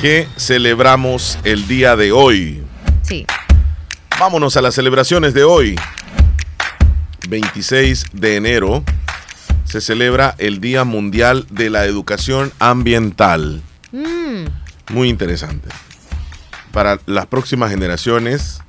que 0.00 0.26
celebramos 0.38 1.38
el 1.44 1.68
día 1.68 1.94
de 1.94 2.10
hoy. 2.10 2.62
Sí. 3.02 3.26
Vámonos 4.18 4.56
a 4.56 4.62
las 4.62 4.74
celebraciones 4.74 5.34
de 5.34 5.44
hoy. 5.44 5.76
26 7.28 8.06
de 8.14 8.36
enero 8.36 8.82
se 9.64 9.82
celebra 9.82 10.34
el 10.38 10.58
Día 10.60 10.84
Mundial 10.84 11.46
de 11.50 11.68
la 11.68 11.84
Educación 11.84 12.50
Ambiental. 12.58 13.60
Mm, 13.92 14.46
Muy 14.94 15.10
interesante. 15.10 15.68
Para 16.72 16.98
las 17.04 17.26
próximas 17.26 17.70
generaciones 17.70 18.62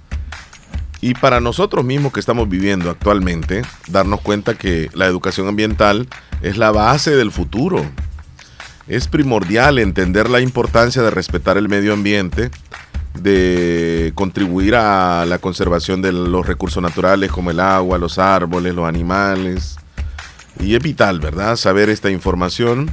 y 1.01 1.15
para 1.15 1.39
nosotros 1.41 1.83
mismos 1.83 2.13
que 2.13 2.19
estamos 2.19 2.47
viviendo 2.47 2.91
actualmente, 2.91 3.63
darnos 3.87 4.21
cuenta 4.21 4.55
que 4.55 4.89
la 4.93 5.07
educación 5.07 5.47
ambiental 5.47 6.07
es 6.43 6.57
la 6.57 6.71
base 6.71 7.15
del 7.15 7.31
futuro. 7.31 7.83
Es 8.87 9.07
primordial 9.07 9.79
entender 9.79 10.29
la 10.29 10.41
importancia 10.41 11.01
de 11.01 11.09
respetar 11.09 11.57
el 11.57 11.69
medio 11.69 11.93
ambiente, 11.93 12.51
de 13.15 14.11
contribuir 14.13 14.75
a 14.75 15.25
la 15.25 15.39
conservación 15.39 16.03
de 16.03 16.11
los 16.11 16.45
recursos 16.45 16.83
naturales 16.83 17.31
como 17.31 17.49
el 17.49 17.59
agua, 17.59 17.97
los 17.97 18.19
árboles, 18.19 18.75
los 18.75 18.87
animales. 18.87 19.77
Y 20.59 20.75
es 20.75 20.83
vital, 20.83 21.19
¿verdad? 21.19 21.55
Saber 21.55 21.89
esta 21.89 22.11
información. 22.11 22.91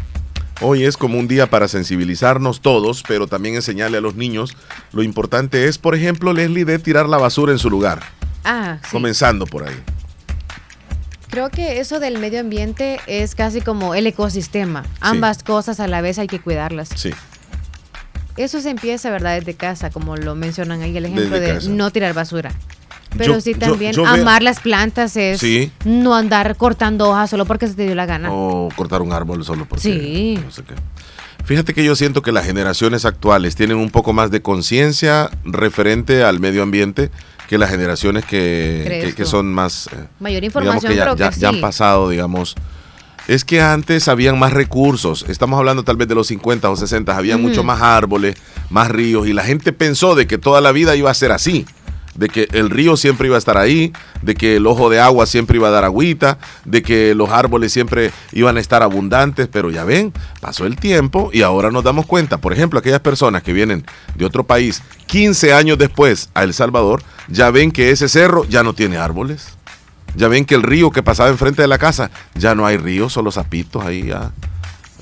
Hoy 0.60 0.84
es 0.84 0.96
como 0.96 1.18
un 1.18 1.28
día 1.28 1.48
para 1.48 1.68
sensibilizarnos 1.68 2.60
todos, 2.60 3.04
pero 3.06 3.28
también 3.28 3.54
enseñarle 3.54 3.98
a 3.98 4.00
los 4.00 4.16
niños 4.16 4.56
lo 4.92 5.02
importante 5.04 5.66
es, 5.68 5.78
por 5.78 5.94
ejemplo, 5.94 6.32
Leslie, 6.32 6.64
de 6.64 6.78
tirar 6.80 7.08
la 7.08 7.16
basura 7.16 7.52
en 7.52 7.58
su 7.58 7.70
lugar. 7.70 8.02
Ah, 8.44 8.78
sí. 8.82 8.88
Comenzando 8.90 9.46
por 9.46 9.68
ahí. 9.68 9.76
Creo 11.30 11.50
que 11.50 11.78
eso 11.78 12.00
del 12.00 12.18
medio 12.18 12.40
ambiente 12.40 12.98
es 13.06 13.34
casi 13.34 13.60
como 13.60 13.94
el 13.94 14.06
ecosistema. 14.06 14.84
Ambas 15.00 15.44
cosas 15.44 15.78
a 15.78 15.86
la 15.86 16.00
vez 16.00 16.18
hay 16.18 16.26
que 16.26 16.40
cuidarlas. 16.40 16.88
Sí. 16.96 17.10
Eso 18.36 18.60
se 18.60 18.70
empieza, 18.70 19.10
¿verdad? 19.10 19.36
Desde 19.38 19.54
casa, 19.54 19.90
como 19.90 20.16
lo 20.16 20.34
mencionan 20.34 20.80
ahí, 20.82 20.96
el 20.96 21.04
ejemplo 21.04 21.38
Desde 21.38 21.46
de 21.46 21.54
casa. 21.54 21.68
no 21.70 21.90
tirar 21.90 22.14
basura. 22.14 22.52
Pero 23.16 23.34
Yo- 23.34 23.40
sí 23.40 23.54
también 23.54 23.92
yo 23.92 24.06
amar 24.06 24.42
las 24.42 24.60
plantas 24.60 25.16
es 25.16 25.40
Sí. 25.40 25.72
no 25.84 26.14
andar 26.14 26.56
cortando 26.56 27.08
hojas 27.10 27.30
solo 27.30 27.46
porque 27.46 27.66
se 27.66 27.74
te 27.74 27.84
dio 27.86 27.94
la 27.94 28.06
gana. 28.06 28.28
O 28.32 28.68
cortar 28.76 29.00
un 29.02 29.12
árbol 29.12 29.44
solo 29.44 29.64
porque 29.66 29.82
Sí. 29.82 30.38
no 30.44 30.50
sé 30.50 30.62
qué. 30.62 30.74
Fíjate 31.44 31.72
que 31.72 31.82
yo 31.82 31.96
siento 31.96 32.20
que 32.20 32.30
las 32.32 32.44
generaciones 32.44 33.06
actuales 33.06 33.56
tienen 33.56 33.78
un 33.78 33.88
poco 33.90 34.12
más 34.12 34.30
de 34.30 34.42
conciencia 34.42 35.30
referente 35.44 36.22
al 36.22 36.40
medio 36.40 36.62
ambiente 36.62 37.10
que 37.48 37.56
las 37.56 37.70
generaciones 37.70 38.26
que, 38.26 38.82
¿Crees 38.86 39.14
que- 39.14 39.24
son 39.24 39.54
más... 39.54 39.86
eh, 39.86 40.04
Mayor 40.20 40.42
digamos 40.42 40.44
información, 40.84 40.92
que 40.92 40.98
ya, 40.98 41.30
ya- 41.30 41.30
ya 41.36 41.48
han 41.48 41.60
pasado, 41.62 42.10
digamos. 42.10 42.54
Es 43.26 43.44
que 43.44 43.60
antes 43.62 44.08
habían 44.08 44.38
más 44.38 44.52
recursos. 44.52 45.24
Estamos 45.28 45.58
hablando 45.58 45.82
tal 45.84 45.96
vez 45.96 46.08
de 46.08 46.14
los 46.14 46.26
50 46.28 46.68
o 46.70 46.76
60. 46.76 47.16
Había 47.16 47.36
mucho 47.38 47.62
más 47.62 47.80
árboles, 47.82 48.36
más 48.70 48.88
ríos. 48.90 49.26
Y 49.28 49.32
la 49.34 49.44
gente 49.44 49.72
pensó 49.72 50.14
de 50.14 50.26
que 50.26 50.38
toda 50.38 50.60
la 50.62 50.72
vida 50.72 50.96
iba 50.96 51.10
a 51.10 51.14
ser 51.14 51.32
así. 51.32 51.66
De 52.14 52.28
que 52.28 52.48
el 52.52 52.70
río 52.70 52.96
siempre 52.96 53.26
iba 53.26 53.36
a 53.36 53.38
estar 53.38 53.56
ahí. 53.56 53.92
De 54.22 54.34
que 54.34 54.56
el 54.56 54.66
ojo 54.66 54.90
de 54.90 55.00
agua 55.00 55.26
siempre 55.26 55.56
iba 55.56 55.68
a 55.68 55.70
dar 55.72 55.84
agüita. 55.84 56.38
De 56.64 56.82
que 56.82 57.14
los 57.14 57.30
árboles 57.30 57.72
siempre 57.72 58.10
iban 58.32 58.56
a 58.56 58.60
estar 58.60 58.82
abundantes. 58.82 59.48
Pero 59.48 59.70
ya 59.70 59.84
ven, 59.84 60.12
pasó 60.40 60.66
el 60.66 60.76
tiempo 60.76 61.30
y 61.32 61.42
ahora 61.42 61.70
nos 61.70 61.84
damos 61.84 62.06
cuenta. 62.06 62.38
Por 62.38 62.52
ejemplo, 62.52 62.78
aquellas 62.78 63.00
personas 63.00 63.42
que 63.42 63.52
vienen 63.52 63.84
de 64.14 64.24
otro 64.24 64.44
país 64.44 64.82
15 65.06 65.52
años 65.52 65.78
después 65.78 66.30
a 66.34 66.44
El 66.44 66.54
Salvador, 66.54 67.02
ya 67.28 67.50
ven 67.50 67.70
que 67.72 67.90
ese 67.90 68.08
cerro 68.08 68.44
ya 68.44 68.62
no 68.62 68.74
tiene 68.74 68.98
árboles. 68.98 69.58
Ya 70.14 70.28
ven 70.28 70.44
que 70.44 70.54
el 70.54 70.62
río 70.62 70.90
que 70.90 71.02
pasaba 71.02 71.28
enfrente 71.28 71.62
de 71.62 71.68
la 71.68 71.78
casa, 71.78 72.10
ya 72.34 72.54
no 72.54 72.66
hay 72.66 72.76
río, 72.76 73.08
solo 73.08 73.30
zapitos 73.30 73.84
ahí 73.84 74.06
ya. 74.06 74.32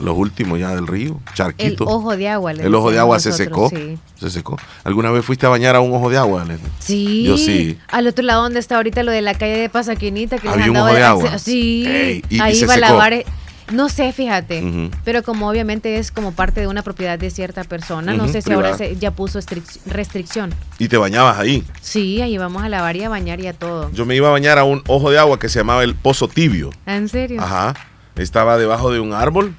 Los 0.01 0.17
últimos 0.17 0.59
ya 0.59 0.75
del 0.75 0.87
río, 0.87 1.21
El 1.27 1.35
charquito. 1.35 1.85
ojo 1.85 2.17
de 2.17 2.29
agua. 2.29 2.53
El 2.53 2.75
ojo 2.75 2.91
de 2.91 2.99
agua 2.99 3.19
se 3.19 3.33
secó. 3.33 3.71
Sí. 3.71 3.99
Se 4.21 4.31
secó. 4.31 4.59
¿Alguna 4.85 5.11
vez 5.11 5.25
fuiste 5.25 5.47
a 5.47 5.49
bañar 5.49 5.75
a 5.77 5.81
un 5.81 5.95
ojo 5.95 6.11
de 6.11 6.19
agua? 6.19 6.45
Leslie? 6.45 6.69
Sí. 6.81 7.25
Yo 7.25 7.39
sí. 7.39 7.79
Al 7.89 8.07
otro 8.07 8.25
lado 8.25 8.43
donde 8.43 8.61
está 8.61 8.77
ahorita 8.77 9.03
lo 9.03 9.11
de 9.13 9.23
la 9.23 9.35
calle 9.35 9.57
de 9.57 9.69
Pasaquinita 9.71 10.39
que 10.39 10.49
Había 10.49 10.71
un 10.71 10.77
ojo 10.77 10.87
de 10.89 10.95
de- 10.95 11.03
agua. 11.05 11.39
Sí. 11.39 11.85
Ey, 11.87 12.23
y- 12.29 12.37
y 12.37 12.41
ahí 12.41 12.55
se 12.55 12.65
iba 12.65 12.75
a 12.75 12.79
lavar. 12.79 13.13
eh, 13.15 13.25
No 13.73 13.89
sé, 13.89 14.13
fíjate. 14.13 14.63
Pero 15.05 15.25
como 15.25 15.49
obviamente 15.49 15.99
es 15.99 16.13
como 16.13 16.31
parte 16.31 16.61
de 16.61 16.69
una 16.69 16.83
propiedad 16.83 17.19
de 17.19 17.31
cierta 17.31 17.65
persona, 17.65 18.13
no 18.15 18.29
sé 18.29 18.41
si 18.41 18.53
ahora 18.53 18.77
se- 18.79 18.95
ya 18.97 19.11
puso 19.11 19.41
estric- 19.41 19.81
restricción. 19.87 20.55
Y 20.79 20.87
te 20.87 20.97
bañabas 20.99 21.37
ahí. 21.41 21.65
Sí, 21.81 22.23
ahí 22.23 22.39
vamos 22.39 22.63
a 22.63 22.69
lavar 22.69 22.95
y 22.97 23.03
a 23.03 23.09
bañar 23.09 23.41
y 23.41 23.49
a 23.49 23.55
todo. 23.55 23.91
Yo 23.93 24.07
me 24.07 24.15
iba 24.15 24.29
a 24.29 24.31
bañar 24.31 24.59
a 24.59 24.63
un 24.65 24.85
ojo 24.87 25.11
de 25.11 25.19
agua 25.19 25.41
que 25.41 25.49
se 25.49 25.59
llamaba 25.59 25.83
el 25.83 25.97
Pozo 25.97 26.29
Tibio. 26.29 26.71
¿En 26.87 27.09
serio? 27.09 27.41
Ajá. 27.41 27.75
Estaba 28.15 28.57
debajo 28.57 28.93
de 28.93 29.01
un 29.01 29.13
árbol, 29.13 29.53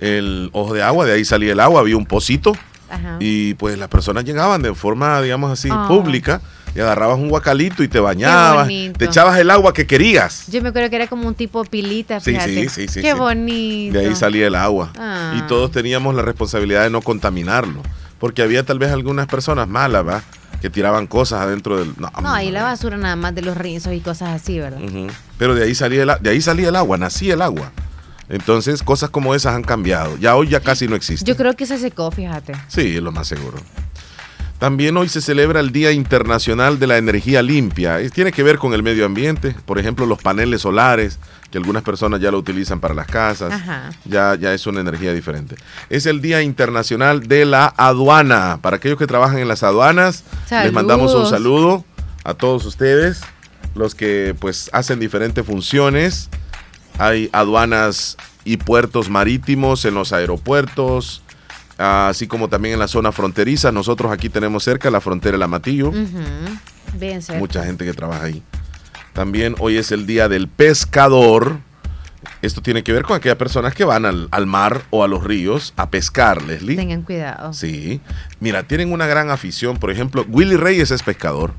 el 0.00 0.50
ojo 0.52 0.74
de 0.74 0.82
agua, 0.82 1.04
de 1.06 1.12
ahí 1.14 1.24
salía 1.24 1.52
el 1.52 1.60
agua, 1.60 1.80
había 1.80 1.96
un 1.96 2.06
pocito. 2.06 2.52
Ajá. 2.90 3.16
Y 3.20 3.54
pues 3.54 3.76
las 3.78 3.88
personas 3.88 4.24
llegaban 4.24 4.62
de 4.62 4.74
forma, 4.74 5.20
digamos 5.20 5.50
así, 5.52 5.68
Ah. 5.70 5.84
pública 5.88 6.40
y 6.74 6.80
agarrabas 6.80 7.18
un 7.18 7.28
guacalito 7.28 7.82
y 7.82 7.88
te 7.88 8.00
bañabas, 8.00 8.66
te 8.68 9.04
echabas 9.04 9.38
el 9.38 9.50
agua 9.50 9.74
que 9.74 9.86
querías. 9.86 10.46
Yo 10.50 10.62
me 10.62 10.70
acuerdo 10.70 10.88
que 10.88 10.96
era 10.96 11.06
como 11.06 11.28
un 11.28 11.34
tipo 11.34 11.64
pilita, 11.64 12.18
Sí, 12.20 12.30
fíjate. 12.30 12.54
sí, 12.54 12.68
sí, 12.68 12.88
sí, 12.88 13.00
Qué 13.02 13.12
sí. 13.12 13.18
bonito. 13.18 13.98
De 13.98 14.06
ahí 14.08 14.14
salía 14.16 14.46
el 14.46 14.54
agua. 14.54 14.92
Ah. 14.98 15.34
Y 15.36 15.42
todos 15.48 15.70
teníamos 15.70 16.14
la 16.14 16.22
responsabilidad 16.22 16.84
de 16.84 16.90
no 16.90 17.02
contaminarlo. 17.02 17.82
Porque 18.18 18.42
había 18.42 18.64
tal 18.64 18.78
vez 18.78 18.90
algunas 18.90 19.26
personas 19.26 19.68
malas, 19.68 20.06
¿va? 20.06 20.22
Que 20.62 20.70
tiraban 20.70 21.06
cosas 21.06 21.40
adentro 21.42 21.78
del... 21.78 21.92
No, 21.98 22.10
No, 22.20 22.32
ahí 22.32 22.50
la 22.50 22.62
basura 22.64 22.96
nada 22.96 23.14
más 23.16 23.32
de 23.34 23.42
los 23.42 23.56
rinzos 23.56 23.92
y 23.92 24.00
cosas 24.00 24.30
así, 24.30 24.58
¿verdad? 24.58 24.80
Pero 25.38 25.54
de 25.54 25.64
ahí, 25.64 25.74
salía 25.74 26.02
el, 26.02 26.10
de 26.20 26.30
ahí 26.30 26.40
salía 26.40 26.70
el 26.70 26.76
agua, 26.76 26.96
nacía 26.98 27.34
el 27.34 27.42
agua. 27.42 27.70
Entonces, 28.28 28.82
cosas 28.82 29.10
como 29.10 29.34
esas 29.34 29.54
han 29.54 29.62
cambiado. 29.62 30.16
Ya 30.18 30.36
hoy 30.36 30.48
ya 30.48 30.60
casi 30.60 30.86
no 30.86 30.96
existen. 30.96 31.26
Yo 31.26 31.36
creo 31.36 31.54
que 31.56 31.66
se 31.66 31.78
secó, 31.78 32.10
fíjate. 32.10 32.52
Sí, 32.68 32.96
es 32.96 33.02
lo 33.02 33.12
más 33.12 33.26
seguro. 33.26 33.58
También 34.58 34.96
hoy 34.96 35.08
se 35.08 35.20
celebra 35.20 35.60
el 35.60 35.70
Día 35.70 35.92
Internacional 35.92 36.80
de 36.80 36.88
la 36.88 36.98
Energía 36.98 37.42
Limpia. 37.42 37.98
Tiene 38.10 38.32
que 38.32 38.42
ver 38.42 38.58
con 38.58 38.74
el 38.74 38.82
medio 38.82 39.06
ambiente. 39.06 39.54
Por 39.64 39.78
ejemplo, 39.78 40.04
los 40.04 40.20
paneles 40.20 40.62
solares, 40.62 41.20
que 41.52 41.58
algunas 41.58 41.84
personas 41.84 42.20
ya 42.20 42.32
lo 42.32 42.38
utilizan 42.38 42.80
para 42.80 42.92
las 42.92 43.06
casas. 43.06 43.52
Ajá. 43.52 43.90
Ya, 44.04 44.34
ya 44.34 44.52
es 44.52 44.66
una 44.66 44.80
energía 44.80 45.12
diferente. 45.12 45.54
Es 45.90 46.06
el 46.06 46.20
Día 46.20 46.42
Internacional 46.42 47.28
de 47.28 47.44
la 47.44 47.72
Aduana. 47.76 48.58
Para 48.60 48.76
aquellos 48.76 48.98
que 48.98 49.06
trabajan 49.06 49.38
en 49.38 49.46
las 49.46 49.62
aduanas, 49.62 50.24
les 50.50 50.72
mandamos 50.72 51.14
un 51.14 51.26
saludo 51.26 51.84
a 52.24 52.34
todos 52.34 52.64
ustedes, 52.66 53.20
los 53.76 53.94
que 53.94 54.34
pues 54.40 54.70
hacen 54.72 54.98
diferentes 54.98 55.46
funciones. 55.46 56.30
Hay 56.98 57.30
aduanas 57.32 58.16
y 58.44 58.56
puertos 58.56 59.08
marítimos 59.08 59.84
en 59.84 59.94
los 59.94 60.12
aeropuertos, 60.12 61.22
así 61.78 62.26
como 62.26 62.48
también 62.48 62.74
en 62.74 62.80
la 62.80 62.88
zona 62.88 63.12
fronteriza. 63.12 63.70
Nosotros 63.72 64.10
aquí 64.10 64.28
tenemos 64.28 64.64
cerca 64.64 64.90
la 64.90 65.00
frontera 65.00 65.32
de 65.32 65.38
la 65.38 65.48
Matillo. 65.48 65.92
Bien 66.94 67.22
cerca. 67.22 67.38
mucha 67.38 67.64
gente 67.64 67.84
que 67.84 67.92
trabaja 67.92 68.24
ahí. 68.24 68.42
También 69.12 69.54
hoy 69.58 69.76
es 69.76 69.92
el 69.92 70.06
día 70.06 70.28
del 70.28 70.48
pescador. 70.48 71.58
Esto 72.42 72.62
tiene 72.62 72.82
que 72.82 72.92
ver 72.92 73.04
con 73.04 73.16
aquellas 73.16 73.36
personas 73.36 73.74
que 73.74 73.84
van 73.84 74.04
al, 74.04 74.28
al 74.32 74.46
mar 74.46 74.82
o 74.90 75.04
a 75.04 75.08
los 75.08 75.22
ríos 75.22 75.72
a 75.76 75.90
pescar, 75.90 76.42
Leslie. 76.42 76.76
Tengan 76.76 77.02
cuidado. 77.02 77.52
Sí. 77.52 78.00
Mira, 78.40 78.64
tienen 78.64 78.92
una 78.92 79.06
gran 79.06 79.30
afición. 79.30 79.76
Por 79.76 79.90
ejemplo, 79.90 80.24
Willy 80.28 80.56
Reyes 80.56 80.90
es 80.90 81.02
pescador. 81.02 81.52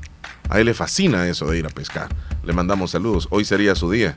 A 0.48 0.58
él 0.58 0.66
le 0.66 0.74
fascina 0.74 1.26
eso 1.28 1.46
de 1.50 1.58
ir 1.58 1.66
a 1.66 1.70
pescar. 1.70 2.08
Le 2.44 2.52
mandamos 2.52 2.90
saludos. 2.90 3.28
Hoy 3.30 3.44
sería 3.44 3.74
su 3.74 3.90
día. 3.90 4.14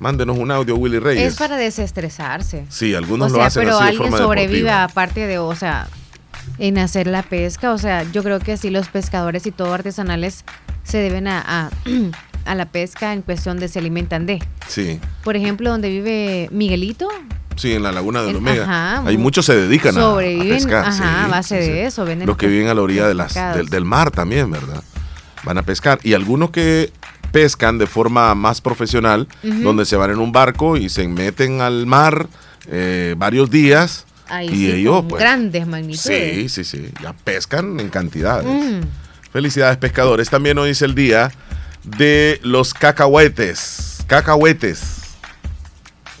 Mándenos 0.00 0.36
un 0.38 0.50
audio, 0.50 0.76
Willy 0.76 0.98
Reyes. 0.98 1.32
Es 1.32 1.38
para 1.38 1.56
desestresarse. 1.56 2.64
Sí, 2.68 2.94
algunos 2.94 3.28
o 3.28 3.30
lo 3.30 3.36
sea, 3.36 3.46
hacen 3.46 3.62
pero 3.64 3.76
así 3.76 3.84
de 3.84 3.88
alguien 3.90 4.10
forma 4.10 4.18
sobrevive 4.24 4.56
deportiva. 4.70 4.84
aparte 4.84 5.26
de, 5.26 5.38
o 5.38 5.54
sea, 5.54 5.88
en 6.58 6.78
hacer 6.78 7.06
la 7.06 7.22
pesca. 7.22 7.72
O 7.72 7.78
sea, 7.78 8.02
yo 8.12 8.22
creo 8.22 8.40
que 8.40 8.56
sí 8.56 8.70
los 8.70 8.88
pescadores 8.88 9.46
y 9.46 9.50
todo 9.52 9.72
artesanales 9.72 10.44
se 10.82 10.98
deben 10.98 11.28
a, 11.28 11.40
a, 11.46 11.70
a 12.50 12.54
la 12.54 12.66
pesca 12.66 13.12
en 13.12 13.22
cuestión 13.22 13.58
de 13.58 13.68
se 13.68 13.78
alimentan 13.78 14.26
de. 14.26 14.42
Sí, 14.68 15.00
Por 15.22 15.36
ejemplo, 15.36 15.70
donde 15.70 15.88
vive 15.88 16.48
Miguelito, 16.50 17.08
sí, 17.56 17.72
en 17.74 17.82
la 17.84 17.92
laguna 17.92 18.22
de 18.22 18.34
Omega. 18.34 18.64
ajá, 18.64 19.06
Hay 19.06 19.16
mu- 19.16 19.22
muchos 19.24 19.46
se 19.46 19.54
dedican 19.56 19.96
a- 19.96 20.10
a, 20.12 20.16
pescar. 20.18 20.84
ajá, 20.86 20.92
sí, 20.92 21.02
a 21.04 21.28
base 21.28 21.62
sí, 21.62 21.70
de 21.70 21.74
sí. 21.76 21.80
eso. 21.86 22.04
Venden 22.04 22.26
Los 22.26 22.36
que 22.36 22.48
viven 22.48 22.68
a 22.68 22.74
la 22.74 22.82
orilla 22.82 23.06
de 23.06 23.14
las, 23.14 23.32
del, 23.54 23.68
del 23.70 23.84
mar 23.84 24.10
también, 24.10 24.50
¿verdad? 24.50 24.82
Van 25.44 25.56
a 25.58 25.62
pescar. 25.62 25.98
Y 26.02 26.14
algunos 26.14 26.50
que 26.50 26.90
pescan 27.34 27.78
de 27.78 27.88
forma 27.88 28.32
más 28.36 28.60
profesional, 28.60 29.26
donde 29.42 29.84
se 29.86 29.96
van 29.96 30.12
en 30.12 30.20
un 30.20 30.30
barco 30.30 30.76
y 30.76 30.88
se 30.88 31.08
meten 31.08 31.60
al 31.60 31.84
mar 31.84 32.28
eh, 32.68 33.16
varios 33.18 33.50
días. 33.50 34.06
Ahí 34.28 34.46
y 34.46 34.50
sí, 34.50 34.70
ellos, 34.70 35.04
pues. 35.08 35.20
grandes 35.20 35.66
magnitudes. 35.66 36.52
Sí, 36.52 36.64
sí, 36.64 36.64
sí. 36.64 36.90
Ya 37.02 37.12
pescan 37.12 37.80
en 37.80 37.88
cantidades. 37.88 38.46
Mm. 38.46 38.82
Felicidades, 39.32 39.76
pescadores. 39.78 40.30
También 40.30 40.56
hoy 40.58 40.70
es 40.70 40.82
el 40.82 40.94
día 40.94 41.32
de 41.82 42.38
los 42.44 42.72
cacahuetes. 42.72 44.04
cacahuetes. 44.06 45.00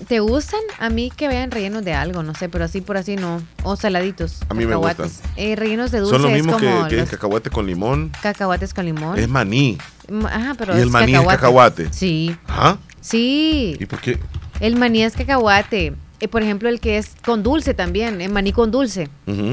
¿Te 0.08 0.18
gustan? 0.18 0.60
A 0.80 0.90
mí 0.90 1.12
que 1.16 1.28
vean 1.28 1.52
rellenos 1.52 1.84
de 1.84 1.94
algo, 1.94 2.24
no 2.24 2.34
sé, 2.34 2.48
pero 2.48 2.64
así 2.64 2.80
por 2.80 2.96
así 2.96 3.14
no. 3.14 3.40
O 3.62 3.76
saladitos. 3.76 4.40
A 4.48 4.54
mí 4.54 4.64
me 4.64 4.72
cacahuates. 4.72 5.20
Eh, 5.36 5.54
rellenos 5.54 5.92
de 5.92 6.00
dulce 6.00 6.14
Son 6.16 6.22
lo 6.22 6.30
mismo 6.30 6.56
que, 6.56 6.66
como 6.66 6.88
que 6.88 6.96
los 6.96 7.52
con 7.52 7.66
limón. 7.66 8.12
cacahuates 8.20 8.74
con 8.74 8.84
limón. 8.84 9.16
Es 9.16 9.28
maní. 9.28 9.78
Ajá, 10.26 10.54
pero 10.58 10.76
¿Y 10.76 10.80
el 10.80 10.90
maní 10.90 11.14
es 11.14 11.26
cacahuate? 11.26 11.92
Sí. 11.92 12.36
¿Ah? 12.48 12.76
Sí. 13.00 13.76
¿Y 13.78 13.86
por 13.86 14.00
qué? 14.00 14.18
El 14.60 14.76
maní 14.76 15.02
es 15.02 15.14
cacahuate. 15.14 15.94
Eh, 16.20 16.28
por 16.28 16.42
ejemplo, 16.42 16.68
el 16.68 16.80
que 16.80 16.98
es 16.98 17.12
con 17.24 17.42
dulce 17.42 17.74
también, 17.74 18.20
el 18.20 18.32
maní 18.32 18.52
con 18.52 18.70
dulce. 18.70 19.08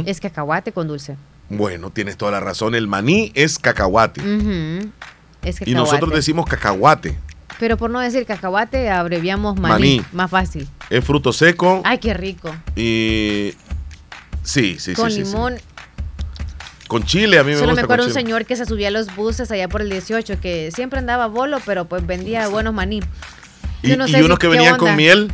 Es 0.05 0.19
cacahuate 0.19 0.71
con 0.71 0.87
dulce. 0.87 1.17
Bueno, 1.49 1.89
tienes 1.89 2.17
toda 2.17 2.31
la 2.31 2.39
razón. 2.39 2.75
El 2.75 2.87
maní 2.87 3.31
es 3.35 3.59
cacahuate. 3.59 4.21
Ujú. 4.21 4.89
Es 5.41 5.55
cacahuate. 5.55 5.71
Y 5.71 5.73
nosotros 5.73 6.13
decimos 6.13 6.45
cacahuate. 6.45 7.17
Pero 7.59 7.77
por 7.77 7.89
no 7.89 7.99
decir 7.99 8.25
cacahuate, 8.25 8.89
abreviamos 8.89 9.59
maní. 9.59 9.73
Maní. 9.73 10.05
Más 10.13 10.31
fácil. 10.31 10.67
Es 10.89 11.03
fruto 11.03 11.33
seco 11.33 11.81
Ay, 11.83 11.97
qué 11.97 12.13
rico. 12.13 12.53
y... 12.75 13.53
Sí, 14.43 14.77
sí, 14.79 14.93
con 14.93 15.11
sí, 15.11 15.17
sí, 15.17 15.25
sí. 15.25 15.37
Con 16.91 17.05
chile, 17.05 17.39
a 17.39 17.43
mí 17.45 17.51
me 17.51 17.57
Solo 17.57 17.73
me 17.73 17.79
acuerdo 17.79 18.03
un 18.03 18.09
chile. 18.09 18.21
señor 18.21 18.45
que 18.45 18.57
se 18.57 18.65
subía 18.65 18.89
a 18.89 18.91
los 18.91 19.15
buses 19.15 19.49
allá 19.49 19.69
por 19.69 19.81
el 19.81 19.89
18, 19.89 20.41
que 20.41 20.71
siempre 20.75 20.99
andaba 20.99 21.27
bolo, 21.27 21.59
pero 21.65 21.85
pues 21.85 22.05
vendía 22.05 22.49
buenos 22.49 22.73
maní. 22.73 22.99
Y, 23.81 23.93
unos 23.93 24.11
que 24.37 24.49
venían 24.49 24.73
onda. 24.73 24.77
con 24.77 24.97
miel. 24.97 25.31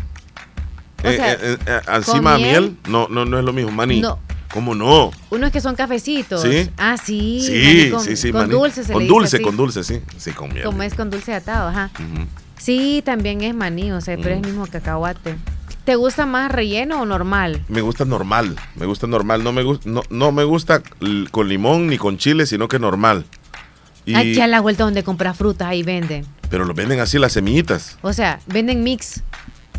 O 1.03 1.07
eh, 1.07 1.15
sea, 1.15 1.33
eh, 1.33 1.57
eh, 1.65 1.79
encima 1.95 2.37
miel, 2.37 2.61
miel. 2.61 2.77
no, 2.89 3.07
no, 3.07 3.25
no 3.25 3.39
es 3.39 3.43
lo 3.43 3.53
mismo. 3.53 3.71
Maní. 3.71 4.01
No. 4.01 4.19
¿Cómo 4.53 4.75
no? 4.75 5.09
Unos 5.31 5.51
que 5.51 5.59
son 5.59 5.75
cafecitos. 5.75 6.43
¿Sí? 6.43 6.69
Ah, 6.77 6.95
sí. 6.95 7.41
Sí, 7.43 7.89
con, 7.89 8.01
sí, 8.01 8.15
sí, 8.15 8.31
Con 8.31 8.41
maní. 8.41 8.53
dulce 8.53 8.83
se 8.83 8.93
Con 8.93 9.01
le 9.01 9.09
dulce, 9.09 9.41
con 9.41 9.57
dulce, 9.57 9.83
sí. 9.83 9.99
Sí, 10.15 10.33
con 10.33 10.53
miel. 10.53 10.63
Como 10.63 10.83
es 10.83 10.93
con 10.93 11.09
dulce 11.09 11.33
atado, 11.33 11.69
ajá. 11.69 11.89
Sí, 12.59 13.01
también 13.03 13.41
es 13.41 13.55
maní, 13.55 13.91
o 13.93 13.99
sea, 13.99 14.15
pero 14.15 14.29
es 14.29 14.41
el 14.41 14.45
mismo 14.45 14.67
cacahuate. 14.67 15.37
¿Te 15.87 15.95
gusta 15.95 16.25
más 16.25 16.51
relleno 16.51 17.01
o 17.01 17.05
normal? 17.05 17.61
Me 17.69 17.79
gusta 17.79 18.03
normal, 18.03 18.57
me 18.75 18.85
gusta 18.85 19.07
normal. 19.07 19.41
No 19.41 19.53
me, 19.53 19.63
no, 19.85 20.03
no 20.09 20.31
me 20.33 20.43
gusta 20.43 20.81
con 21.31 21.47
limón 21.47 21.87
ni 21.87 21.97
con 21.97 22.17
chile, 22.17 22.45
sino 22.45 22.67
que 22.67 22.77
normal. 22.77 23.23
Y- 24.05 24.13
Aquí 24.13 24.41
a 24.41 24.47
la 24.47 24.59
vuelta 24.59 24.83
donde 24.83 25.03
compras 25.05 25.37
frutas, 25.37 25.69
ahí 25.69 25.83
venden. 25.83 26.25
pero 26.49 26.65
lo 26.65 26.73
venden 26.73 26.99
así 26.99 27.17
las 27.19 27.31
semillitas. 27.31 27.97
O 28.01 28.11
sea, 28.11 28.41
venden 28.47 28.83
mix. 28.83 29.23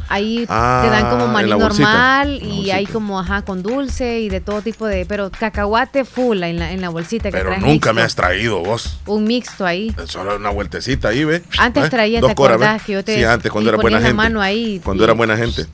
Ahí 0.09 0.47
Ah, 0.49 0.81
te 0.83 0.91
dan 0.91 1.11
como 1.11 1.27
en 1.27 1.33
maní 1.33 1.51
normal 1.51 2.41
y 2.43 2.71
hay 2.71 2.87
como, 2.87 3.21
ajá, 3.21 3.43
con 3.43 3.63
dulce 3.63 4.21
y 4.21 4.31
de 4.31 4.41
todo 4.41 4.63
tipo 4.63 4.87
de... 4.87 5.05
Pero 5.05 5.31
cacahuate 5.31 6.07
full 6.07 6.43
en 6.43 6.59
la, 6.59 6.73
en 6.73 6.81
la 6.81 6.89
bolsita 6.89 7.25
que 7.31 7.37
Pero 7.37 7.51
nunca 7.51 7.67
mixto. 7.67 7.93
me 7.95 8.01
has 8.01 8.15
traído 8.15 8.61
vos. 8.65 8.99
Un 9.05 9.25
mixto 9.25 9.67
ahí. 9.67 9.95
Solo 10.07 10.37
una 10.37 10.49
vueltecita 10.49 11.09
ahí, 11.09 11.25
ve. 11.25 11.43
Antes 11.59 11.85
¿Eh? 11.85 11.91
traía, 11.91 12.21
Dos 12.23 12.29
¿te 12.29 12.33
acordás 12.33 12.83
que 12.85 12.93
yo 12.95 13.05
te- 13.05 13.17
Sí, 13.17 13.25
antes, 13.25 13.53
cuando 13.53 13.69
era 13.69 13.77
buena 13.79 13.99
la 13.99 14.07
gente. 14.07 14.15
mano 14.17 14.41
ahí 14.41 14.81
Cuando 14.83 15.03
y- 15.03 15.05
era 15.05 15.13
buena 15.13 15.37
gente. 15.37 15.67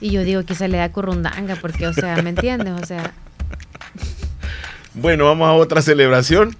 Y 0.00 0.10
yo 0.10 0.22
digo, 0.24 0.42
quizás 0.44 0.68
le 0.68 0.78
da 0.78 0.90
currundanga 0.92 1.56
porque, 1.56 1.86
o 1.86 1.92
sea, 1.92 2.20
¿me 2.22 2.30
entiendes? 2.30 2.74
O 2.80 2.84
sea... 2.86 3.12
Bueno, 4.94 5.26
vamos 5.26 5.48
a 5.48 5.52
otra 5.52 5.82
celebración. 5.82 6.56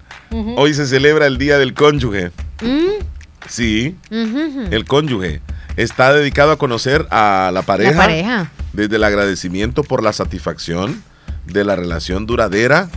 Hoy 0.56 0.74
se 0.74 0.86
celebra 0.86 1.26
el 1.26 1.38
Día 1.38 1.58
del 1.58 1.72
Cónyuge. 1.74 2.30
Mm, 2.60 3.04
Sí, 3.48 3.96
el 4.10 4.84
cónyuge. 4.86 5.40
Está 5.76 6.12
dedicado 6.12 6.52
a 6.52 6.58
conocer 6.58 7.06
a 7.10 7.50
la 7.52 7.62
pareja. 7.62 7.92
La 7.92 7.96
pareja. 7.98 8.50
Desde 8.72 8.96
el 8.96 9.04
agradecimiento 9.04 9.84
por 9.84 10.02
la 10.02 10.12
satisfacción 10.12 11.02
de 11.46 11.64
la 11.64 11.76
relación 11.76 12.26
duradera, 12.26 12.88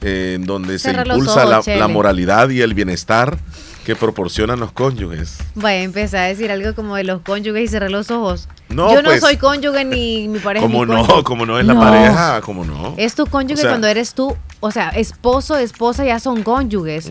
eh, 0.00 0.34
en 0.36 0.46
donde 0.46 0.78
se 0.78 0.90
Cerra 0.90 1.04
impulsa 1.06 1.44
ojos, 1.46 1.66
la, 1.66 1.76
la 1.76 1.88
moralidad 1.88 2.48
y 2.50 2.60
el 2.62 2.74
bienestar 2.74 3.38
que 3.84 3.96
proporcionan 3.96 4.60
los 4.60 4.72
cónyuges. 4.72 5.38
Voy 5.54 5.72
a 5.72 5.82
empezar 5.82 6.20
a 6.20 6.26
decir 6.28 6.50
algo 6.50 6.74
como 6.74 6.96
de 6.96 7.04
los 7.04 7.20
cónyuges 7.22 7.64
y 7.64 7.68
cerrar 7.68 7.90
los 7.90 8.10
ojos. 8.10 8.48
No, 8.68 8.92
yo 8.92 9.02
no 9.02 9.10
pues. 9.10 9.20
soy 9.20 9.36
cónyuge 9.36 9.84
ni 9.84 10.28
mi 10.28 10.38
pareja. 10.38 10.64
Como 10.64 10.86
no, 10.86 11.02
cónyuge. 11.04 11.22
como 11.24 11.46
no 11.46 11.58
es 11.58 11.66
la 11.66 11.74
No. 11.74 11.80
pareja, 11.80 12.40
como 12.40 12.64
no. 12.64 12.94
Es 12.96 13.14
tu 13.14 13.26
cónyuge 13.26 13.60
O 13.60 13.62
sea, 13.62 13.70
cuando 13.70 13.88
eres 13.88 14.14
tú, 14.14 14.36
o 14.60 14.70
sea, 14.70 14.90
esposo, 14.90 15.56
esposa 15.56 16.04
ya 16.04 16.20
son 16.20 16.42
cónyuges. 16.42 17.10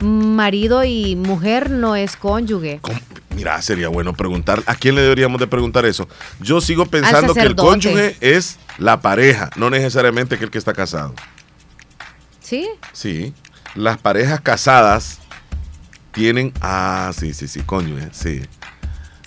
Marido 0.00 0.84
y 0.84 1.16
mujer 1.16 1.70
no 1.70 1.96
es 1.96 2.16
cónyuge. 2.16 2.80
Mira, 3.34 3.60
sería 3.62 3.88
bueno 3.88 4.12
preguntar, 4.12 4.62
¿a 4.66 4.74
quién 4.74 4.94
le 4.94 5.02
deberíamos 5.02 5.40
de 5.40 5.46
preguntar 5.46 5.84
eso? 5.86 6.08
Yo 6.40 6.60
sigo 6.60 6.86
pensando 6.86 7.34
que 7.34 7.40
el 7.40 7.56
cónyuge 7.56 8.16
es 8.20 8.58
la 8.78 9.00
pareja, 9.00 9.50
no 9.56 9.70
necesariamente 9.70 10.38
que 10.38 10.44
el 10.44 10.50
que 10.50 10.58
está 10.58 10.72
casado. 10.72 11.14
¿Sí? 12.40 12.68
Sí, 12.92 13.32
las 13.74 13.96
parejas 13.98 14.40
casadas 14.40 15.18
tienen, 16.12 16.52
ah, 16.60 17.12
sí, 17.18 17.32
sí, 17.34 17.48
sí, 17.48 17.60
cónyuge, 17.60 18.08
sí, 18.12 18.42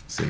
sí. 0.08 0.24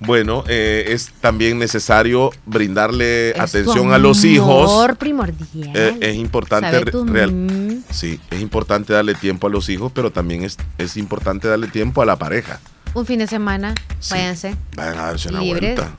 Bueno, 0.00 0.44
eh, 0.46 0.84
es 0.90 1.10
también 1.20 1.58
necesario 1.58 2.30
brindarle 2.46 3.30
Es 3.30 3.40
atención 3.40 3.92
a 3.92 3.98
los 3.98 4.24
hijos. 4.24 4.70
primordial. 4.96 5.72
Eh, 5.74 5.96
es 6.00 6.14
importante 6.14 6.70
real- 6.84 7.82
sí, 7.90 8.20
es 8.30 8.40
importante 8.40 8.92
darle 8.92 9.14
tiempo 9.16 9.48
a 9.48 9.50
los 9.50 9.68
hijos, 9.68 9.90
pero 9.92 10.12
también 10.12 10.44
es, 10.44 10.56
es 10.78 10.96
importante 10.96 11.48
darle 11.48 11.66
tiempo 11.66 12.00
a 12.00 12.06
la 12.06 12.14
pareja. 12.16 12.60
Un 12.94 13.06
fin 13.06 13.18
de 13.18 13.26
semana, 13.26 13.74
Sí. 13.98 14.10
váyanse. 14.14 14.54
Vayan 14.76 14.98
a 14.98 15.02
darse 15.06 15.28
una 15.30 15.40
Libres. 15.40 15.74
vuelta. 15.76 15.96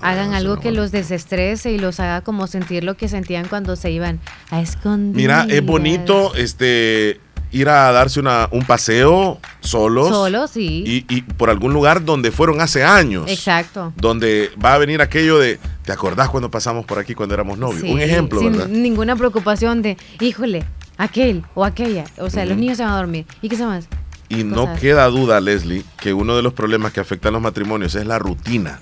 Hagan 0.00 0.34
algo 0.34 0.58
que 0.58 0.72
los 0.72 0.90
desestrese 0.90 1.70
y 1.70 1.78
los 1.78 2.00
haga 2.00 2.22
como 2.22 2.48
sentir 2.48 2.82
lo 2.82 2.96
que 2.96 3.06
sentían 3.06 3.46
cuando 3.46 3.76
se 3.76 3.90
iban 3.92 4.18
a 4.50 4.60
esconder. 4.60 5.14
Mira, 5.14 5.46
es 5.48 5.64
bonito 5.64 6.34
este 6.34 7.20
ir 7.52 7.68
a 7.68 7.92
darse 7.92 8.18
una, 8.18 8.48
un 8.50 8.64
paseo 8.64 9.38
solos. 9.60 10.08
Solo, 10.08 10.48
sí. 10.48 10.82
Y, 11.08 11.14
y 11.14 11.22
por 11.22 11.50
algún 11.50 11.72
lugar 11.72 12.04
donde 12.04 12.32
fueron 12.32 12.60
hace 12.60 12.82
años. 12.82 13.30
Exacto. 13.30 13.92
Donde 13.96 14.50
va 14.62 14.74
a 14.74 14.78
venir 14.78 15.00
aquello 15.02 15.38
de, 15.38 15.60
¿te 15.84 15.92
acordás 15.92 16.30
cuando 16.30 16.50
pasamos 16.50 16.84
por 16.86 16.98
aquí 16.98 17.14
cuando 17.14 17.34
éramos 17.34 17.58
novios? 17.58 17.82
Sí, 17.82 17.92
un 17.92 18.00
ejemplo, 18.00 18.40
sin 18.40 18.52
¿verdad? 18.52 18.68
ninguna 18.68 19.14
preocupación 19.16 19.82
de, 19.82 19.96
híjole, 20.20 20.64
aquel 20.96 21.44
o 21.54 21.64
aquella. 21.64 22.04
O 22.18 22.30
sea, 22.30 22.46
los 22.46 22.56
niños 22.56 22.78
se 22.78 22.84
van 22.84 22.94
a 22.94 22.96
dormir. 22.96 23.26
¿Y 23.42 23.48
qué 23.48 23.56
se 23.56 23.66
más? 23.66 23.86
Y 24.28 24.44
no 24.44 24.62
cosas. 24.62 24.80
queda 24.80 25.06
duda, 25.08 25.40
Leslie, 25.40 25.84
que 26.00 26.14
uno 26.14 26.34
de 26.34 26.42
los 26.42 26.54
problemas 26.54 26.92
que 26.92 27.00
afectan 27.00 27.34
los 27.34 27.42
matrimonios 27.42 27.94
es 27.94 28.06
la 28.06 28.18
rutina. 28.18 28.80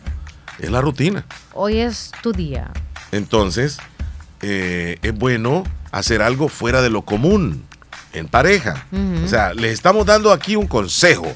Es 0.60 0.70
la 0.70 0.80
rutina. 0.80 1.26
Hoy 1.54 1.78
es 1.78 2.12
tu 2.22 2.32
día. 2.32 2.70
Entonces, 3.10 3.78
eh, 4.42 4.98
es 5.02 5.12
bueno 5.12 5.64
hacer 5.90 6.22
algo 6.22 6.48
fuera 6.48 6.82
de 6.82 6.90
lo 6.90 7.02
común 7.02 7.64
en 8.12 8.28
pareja. 8.28 8.86
O 9.24 9.28
sea, 9.28 9.54
les 9.54 9.72
estamos 9.72 10.06
dando 10.06 10.32
aquí 10.32 10.56
un 10.56 10.66
consejo 10.66 11.34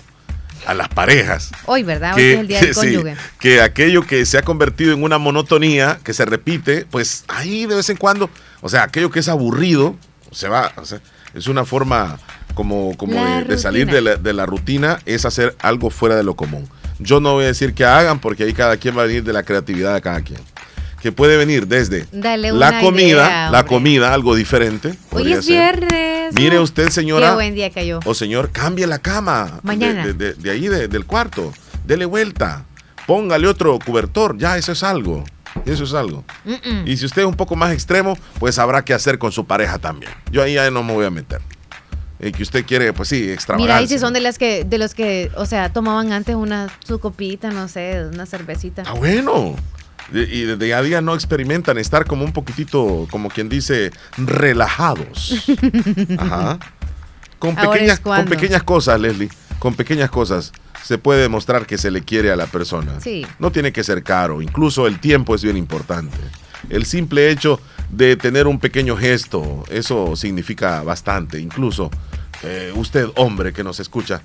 a 0.66 0.74
las 0.74 0.88
parejas. 0.88 1.50
Hoy, 1.66 1.82
¿verdad? 1.82 2.14
Hoy 2.14 2.22
que 2.22 2.32
es 2.32 2.40
el 2.40 2.48
día 2.48 2.60
del 2.60 2.74
sí, 2.74 2.80
cónyuge. 2.80 3.16
que 3.38 3.60
aquello 3.60 4.06
que 4.06 4.24
se 4.26 4.38
ha 4.38 4.42
convertido 4.42 4.92
en 4.92 5.02
una 5.02 5.18
monotonía, 5.18 5.98
que 6.02 6.14
se 6.14 6.24
repite, 6.24 6.86
pues 6.90 7.24
ahí 7.28 7.66
de 7.66 7.76
vez 7.76 7.88
en 7.90 7.96
cuando, 7.96 8.30
o 8.60 8.68
sea, 8.68 8.84
aquello 8.84 9.10
que 9.10 9.20
es 9.20 9.28
aburrido, 9.28 9.96
se 10.32 10.48
va, 10.48 10.72
o 10.76 10.84
sea, 10.84 11.00
es 11.34 11.46
una 11.48 11.64
forma 11.64 12.18
como, 12.54 12.96
como 12.96 13.24
de, 13.24 13.44
de 13.44 13.58
salir 13.58 13.90
de 13.90 14.00
la, 14.00 14.16
de 14.16 14.32
la 14.32 14.46
rutina, 14.46 15.00
es 15.06 15.24
hacer 15.24 15.54
algo 15.60 15.90
fuera 15.90 16.16
de 16.16 16.22
lo 16.24 16.34
común. 16.34 16.68
Yo 16.98 17.20
no 17.20 17.34
voy 17.34 17.44
a 17.44 17.48
decir 17.48 17.74
que 17.74 17.84
hagan, 17.84 18.20
porque 18.20 18.44
ahí 18.44 18.54
cada 18.54 18.76
quien 18.76 18.96
va 18.96 19.02
a 19.02 19.06
venir 19.06 19.24
de 19.24 19.32
la 19.32 19.42
creatividad 19.42 19.94
de 19.94 20.00
cada 20.00 20.20
quien. 20.22 20.40
Que 21.02 21.12
puede 21.12 21.36
venir 21.36 21.66
desde 21.66 22.06
Dale 22.12 22.50
la 22.52 22.80
comida, 22.80 23.26
idea, 23.26 23.50
la 23.50 23.66
comida, 23.66 24.14
algo 24.14 24.34
diferente. 24.34 24.94
Hoy 25.10 25.32
es 25.32 25.44
ser. 25.44 25.80
viernes. 25.80 26.13
Mire 26.34 26.58
Uh, 26.58 26.62
usted, 26.62 26.88
señora. 26.90 27.28
Qué 27.30 27.34
buen 27.34 27.54
día 27.54 27.70
cayó. 27.70 28.00
O 28.04 28.14
señor, 28.14 28.50
cambie 28.50 28.86
la 28.86 28.98
cama. 28.98 29.60
Mañana. 29.62 30.06
De, 30.06 30.12
de- 30.14 30.32
de- 30.32 30.42
de 30.42 30.50
ahí, 30.50 30.68
de- 30.68 30.88
del 30.88 31.04
cuarto. 31.06 31.52
Dele 31.84 32.04
vuelta. 32.06 32.64
Póngale 33.06 33.46
otro 33.46 33.78
cobertor. 33.84 34.36
Ya, 34.38 34.56
eso 34.56 34.72
es 34.72 34.82
algo. 34.82 35.24
Eso 35.66 35.84
es 35.84 35.94
algo. 35.94 36.24
Y 36.84 36.96
si 36.96 37.04
usted 37.06 37.22
es 37.22 37.28
un 37.28 37.36
poco 37.36 37.54
más 37.54 37.72
extremo, 37.72 38.18
pues 38.40 38.58
habrá 38.58 38.84
que 38.84 38.92
hacer 38.94 39.18
con 39.18 39.30
su 39.30 39.46
pareja 39.46 39.78
también. 39.78 40.10
Yo 40.32 40.42
ahí 40.42 40.54
ya 40.54 40.68
no 40.70 40.82
me 40.82 40.92
voy 40.92 41.04
a 41.06 41.10
meter. 41.10 41.40
Y 42.18 42.32
que 42.32 42.42
usted 42.42 42.64
quiere, 42.64 42.92
pues 42.92 43.08
sí, 43.10 43.30
extravagancia. 43.30 43.74
Mira, 43.76 43.82
y 43.84 43.88
si 43.88 43.98
son 43.98 44.12
de 44.14 44.20
las 44.20 44.38
que, 44.38 44.64
de 44.64 44.78
los 44.78 44.94
que, 44.94 45.30
o 45.36 45.46
sea, 45.46 45.72
tomaban 45.72 46.12
antes 46.12 46.34
una 46.34 46.68
su 46.84 46.98
copita, 46.98 47.50
no 47.50 47.68
sé, 47.68 48.06
una 48.12 48.24
cervecita. 48.26 48.82
Ah, 48.86 48.94
bueno. 48.94 49.56
Y 50.12 50.42
de 50.42 50.56
día 50.56 50.78
a 50.78 50.82
día 50.82 51.00
no 51.00 51.14
experimentan 51.14 51.78
estar 51.78 52.04
como 52.04 52.24
un 52.24 52.32
poquitito, 52.32 53.06
como 53.10 53.30
quien 53.30 53.48
dice, 53.48 53.90
relajados. 54.16 55.34
Ajá. 56.18 56.58
Con 57.38 57.56
pequeñas, 57.56 58.00
con 58.00 58.24
pequeñas 58.26 58.62
cosas, 58.62 59.00
Leslie. 59.00 59.30
Con 59.58 59.74
pequeñas 59.74 60.10
cosas 60.10 60.52
se 60.82 60.98
puede 60.98 61.22
demostrar 61.22 61.66
que 61.66 61.78
se 61.78 61.90
le 61.90 62.02
quiere 62.02 62.30
a 62.30 62.36
la 62.36 62.46
persona. 62.46 63.00
Sí. 63.00 63.26
No 63.38 63.50
tiene 63.50 63.72
que 63.72 63.82
ser 63.82 64.02
caro. 64.02 64.42
Incluso 64.42 64.86
el 64.86 65.00
tiempo 65.00 65.34
es 65.34 65.42
bien 65.42 65.56
importante. 65.56 66.18
El 66.68 66.84
simple 66.84 67.30
hecho 67.30 67.60
de 67.90 68.16
tener 68.16 68.46
un 68.46 68.58
pequeño 68.58 68.96
gesto, 68.96 69.64
eso 69.70 70.16
significa 70.16 70.82
bastante. 70.82 71.40
Incluso 71.40 71.90
eh, 72.42 72.72
usted, 72.74 73.08
hombre 73.16 73.52
que 73.52 73.64
nos 73.64 73.80
escucha, 73.80 74.20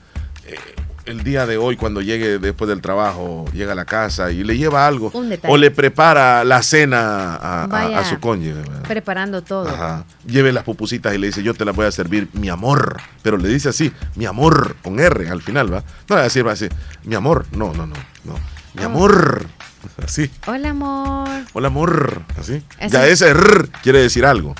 eh, 0.46 0.58
el 1.06 1.24
día 1.24 1.46
de 1.46 1.58
hoy 1.58 1.76
cuando 1.76 2.02
llegue 2.02 2.40
después 2.40 2.68
del 2.70 2.82
trabajo, 2.82 3.46
llega 3.54 3.72
a 3.72 3.76
la 3.76 3.86
casa 3.86 4.32
y 4.32 4.44
le 4.44 4.58
lleva 4.58 4.86
algo 4.88 5.12
o 5.48 5.58
le 5.58 5.72
prepara 5.72 6.44
la 6.44 6.62
cena 6.62 7.36
a, 7.36 7.64
a- 7.64 7.68
Vaya. 7.68 8.00
a 8.00 8.06
su 8.06 8.20
cónyuge. 8.20 8.54
¿verdad? 8.62 8.84
Preparando 8.84 9.42
todo. 9.42 9.70
Ajá. 9.70 10.06
Lleve 10.26 10.52
las 10.52 10.64
pupusitas 10.64 11.14
y 11.14 11.18
le 11.18 11.28
dice, 11.28 11.42
yo 11.44 11.54
te 11.54 11.66
las 11.66 11.76
voy 11.76 11.86
a 11.86 11.92
servir, 11.92 12.30
mi 12.34 12.50
amor. 12.50 12.98
Pero 13.24 13.38
le 13.38 13.50
dice 13.50 13.70
así, 13.70 13.92
mi 14.16 14.26
amor, 14.26 14.76
con 14.84 15.00
R 15.00 15.30
al 15.30 15.42
final, 15.42 15.74
¿va? 15.74 15.80
No 15.80 15.86
le 16.10 16.16
va 16.16 16.22
a 16.22 16.24
decir, 16.24 16.46
va 16.46 16.52
a 16.52 16.54
decir, 16.54 16.72
mi 17.04 17.16
amor. 17.16 17.46
No, 17.52 17.74
no, 17.74 17.86
no, 17.88 17.96
no. 18.26 18.36
Mi 18.76 18.84
amor. 18.84 19.46
Así. 20.04 20.30
Hola, 20.46 20.70
amor. 20.72 21.30
Hola, 21.54 21.68
amor. 21.68 22.22
Así. 22.38 22.62
Ya 22.90 23.08
ese 23.08 23.30
R 23.30 23.70
quiere 23.82 24.00
decir 24.02 24.26
algo. 24.26 24.54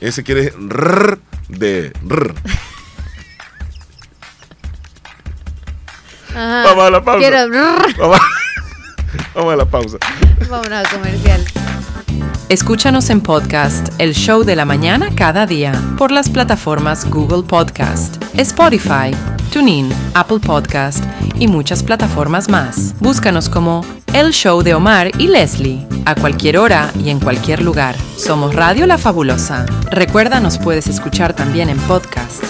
Ese 0.00 0.22
quiere 0.22 0.52
R 0.70 1.18
de 1.48 1.92
R. 2.08 2.34
Ajá. 6.34 6.62
Vamos 6.64 6.84
a 6.84 6.90
la 6.90 7.02
pausa. 7.02 7.18
Quiero- 7.20 7.50
Vamos, 7.98 8.18
vamos 9.34 9.52
a 9.52 9.56
la 9.56 9.64
pausa. 9.64 9.96
Vámonos 10.48 10.86
a 10.86 10.90
comercial. 10.90 11.44
Escúchanos 12.48 13.10
en 13.10 13.20
podcast 13.20 13.88
El 13.98 14.14
Show 14.14 14.42
de 14.42 14.56
la 14.56 14.64
Mañana 14.64 15.10
cada 15.14 15.44
día 15.46 15.72
por 15.98 16.10
las 16.10 16.30
plataformas 16.30 17.04
Google 17.10 17.42
Podcast, 17.42 18.22
Spotify, 18.38 19.14
TuneIn, 19.52 19.92
Apple 20.14 20.38
Podcast 20.40 21.04
y 21.38 21.46
muchas 21.46 21.82
plataformas 21.82 22.48
más. 22.48 22.94
Búscanos 23.00 23.50
como 23.50 23.84
El 24.14 24.32
Show 24.32 24.62
de 24.62 24.72
Omar 24.74 25.10
y 25.18 25.28
Leslie 25.28 25.86
a 26.06 26.14
cualquier 26.14 26.56
hora 26.56 26.90
y 27.04 27.10
en 27.10 27.20
cualquier 27.20 27.60
lugar. 27.62 27.94
Somos 28.16 28.54
Radio 28.54 28.86
La 28.86 28.96
Fabulosa. 28.96 29.66
Recuerda, 29.90 30.40
nos 30.40 30.56
puedes 30.56 30.86
escuchar 30.86 31.34
también 31.34 31.68
en 31.68 31.76
podcast. 31.80 32.42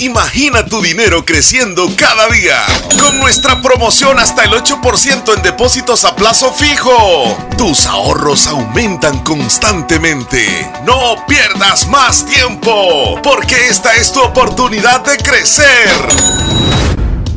Imagina 0.01 0.65
tu 0.65 0.81
dinero 0.81 1.27
creciendo 1.27 1.87
cada 1.95 2.27
día 2.31 2.57
con 2.99 3.19
nuestra 3.19 3.61
promoción 3.61 4.19
hasta 4.19 4.45
el 4.45 4.53
8% 4.53 5.37
en 5.37 5.43
depósitos 5.43 6.07
a 6.07 6.17
plazo 6.17 6.51
fijo. 6.55 7.37
Tus 7.59 7.85
ahorros 7.85 8.47
aumentan 8.47 9.19
constantemente. 9.19 10.71
No 10.87 11.27
pierdas 11.29 11.87
más 11.89 12.25
tiempo 12.25 13.21
porque 13.23 13.69
esta 13.69 13.95
es 13.95 14.11
tu 14.11 14.23
oportunidad 14.23 15.05
de 15.05 15.19
crecer. 15.19 15.91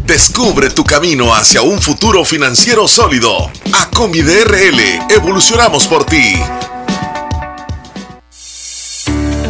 Descubre 0.05 0.69
tu 0.69 0.85
camino 0.85 1.35
hacia 1.35 1.63
un 1.63 1.81
futuro 1.81 2.23
financiero 2.23 2.87
sólido. 2.87 3.51
A 3.73 3.89
DRL 3.91 4.79
evolucionamos 5.09 5.85
por 5.87 6.05
ti. 6.05 6.41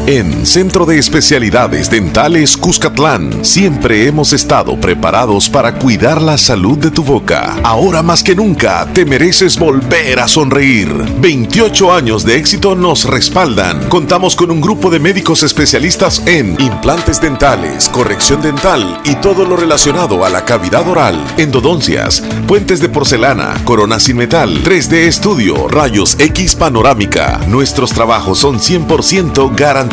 En 0.05 0.45
Centro 0.45 0.85
de 0.85 0.99
Especialidades 0.99 1.89
Dentales 1.89 2.57
Cuscatlán, 2.57 3.45
siempre 3.45 4.05
hemos 4.05 4.34
estado 4.34 4.77
preparados 4.77 5.49
para 5.49 5.75
cuidar 5.75 6.21
la 6.21 6.38
salud 6.38 6.77
de 6.77 6.91
tu 6.91 7.05
boca. 7.05 7.55
Ahora 7.63 8.03
más 8.03 8.21
que 8.21 8.35
nunca, 8.35 8.85
te 8.91 9.05
mereces 9.05 9.57
volver 9.57 10.19
a 10.19 10.27
sonreír. 10.27 10.89
28 11.21 11.93
años 11.93 12.25
de 12.25 12.35
éxito 12.35 12.75
nos 12.75 13.05
respaldan. 13.05 13.88
Contamos 13.88 14.35
con 14.35 14.51
un 14.51 14.59
grupo 14.59 14.89
de 14.89 14.99
médicos 14.99 15.41
especialistas 15.41 16.21
en 16.25 16.59
implantes 16.59 17.21
dentales, 17.21 17.88
corrección 17.88 18.41
dental 18.41 18.99
y 19.05 19.15
todo 19.15 19.45
lo 19.45 19.55
relacionado 19.55 20.25
a 20.25 20.30
la 20.30 20.43
cavidad 20.43 20.85
oral, 20.85 21.23
endodoncias, 21.38 22.21
puentes 22.45 22.81
de 22.81 22.89
porcelana, 22.89 23.53
corona 23.63 24.01
sin 24.01 24.17
metal, 24.17 24.65
3D 24.65 25.07
estudio, 25.07 25.69
rayos 25.69 26.17
X 26.19 26.55
panorámica. 26.55 27.39
Nuestros 27.47 27.93
trabajos 27.93 28.39
son 28.39 28.59
100% 28.59 29.55
garantizados. 29.55 29.93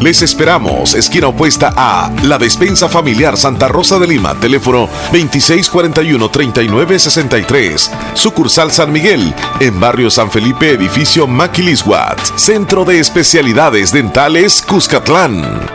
Les 0.00 0.22
esperamos, 0.22 0.94
esquina 0.94 1.28
opuesta 1.28 1.74
a 1.76 2.10
La 2.22 2.38
Despensa 2.38 2.88
Familiar 2.88 3.36
Santa 3.36 3.68
Rosa 3.68 3.98
de 3.98 4.06
Lima, 4.06 4.34
teléfono 4.40 4.88
2641-3963. 5.12 7.90
Sucursal 8.14 8.72
San 8.72 8.90
Miguel, 8.90 9.34
en 9.60 9.78
Barrio 9.78 10.10
San 10.10 10.30
Felipe, 10.30 10.70
edificio 10.70 11.26
Maquilisguat. 11.26 12.18
Centro 12.36 12.86
de 12.86 12.98
Especialidades 12.98 13.92
Dentales 13.92 14.62
Cuscatlán. 14.62 15.68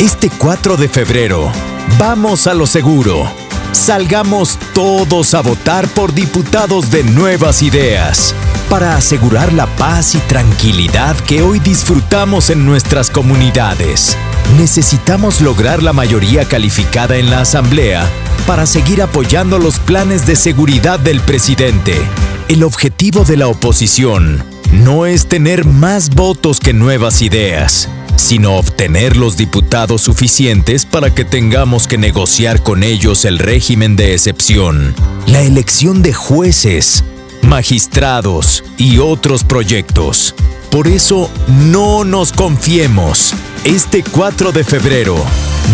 Este 0.00 0.28
4 0.28 0.76
de 0.76 0.88
febrero, 0.88 1.52
vamos 1.98 2.48
a 2.48 2.54
lo 2.54 2.66
seguro. 2.66 3.43
Salgamos 3.74 4.56
todos 4.72 5.34
a 5.34 5.42
votar 5.42 5.88
por 5.88 6.14
diputados 6.14 6.92
de 6.92 7.02
nuevas 7.02 7.60
ideas 7.60 8.32
para 8.70 8.96
asegurar 8.96 9.52
la 9.52 9.66
paz 9.66 10.14
y 10.14 10.18
tranquilidad 10.18 11.16
que 11.16 11.42
hoy 11.42 11.58
disfrutamos 11.58 12.50
en 12.50 12.64
nuestras 12.64 13.10
comunidades. 13.10 14.16
Necesitamos 14.56 15.40
lograr 15.40 15.82
la 15.82 15.92
mayoría 15.92 16.44
calificada 16.44 17.16
en 17.16 17.30
la 17.30 17.40
Asamblea 17.40 18.08
para 18.46 18.64
seguir 18.64 19.02
apoyando 19.02 19.58
los 19.58 19.80
planes 19.80 20.24
de 20.24 20.36
seguridad 20.36 21.00
del 21.00 21.20
presidente. 21.20 22.00
El 22.46 22.62
objetivo 22.62 23.24
de 23.24 23.38
la 23.38 23.48
oposición 23.48 24.53
no 24.72 25.06
es 25.06 25.26
tener 25.26 25.64
más 25.64 26.10
votos 26.10 26.60
que 26.60 26.72
nuevas 26.72 27.22
ideas, 27.22 27.88
sino 28.16 28.56
obtener 28.56 29.16
los 29.16 29.36
diputados 29.36 30.02
suficientes 30.02 30.86
para 30.86 31.14
que 31.14 31.24
tengamos 31.24 31.86
que 31.86 31.98
negociar 31.98 32.62
con 32.62 32.82
ellos 32.82 33.24
el 33.24 33.38
régimen 33.38 33.96
de 33.96 34.14
excepción, 34.14 34.94
la 35.26 35.42
elección 35.42 36.02
de 36.02 36.12
jueces, 36.12 37.04
magistrados 37.42 38.64
y 38.78 38.98
otros 38.98 39.44
proyectos. 39.44 40.34
Por 40.70 40.88
eso 40.88 41.30
no 41.48 42.04
nos 42.04 42.32
confiemos. 42.32 43.34
Este 43.64 44.02
4 44.02 44.52
de 44.52 44.64
febrero, 44.64 45.16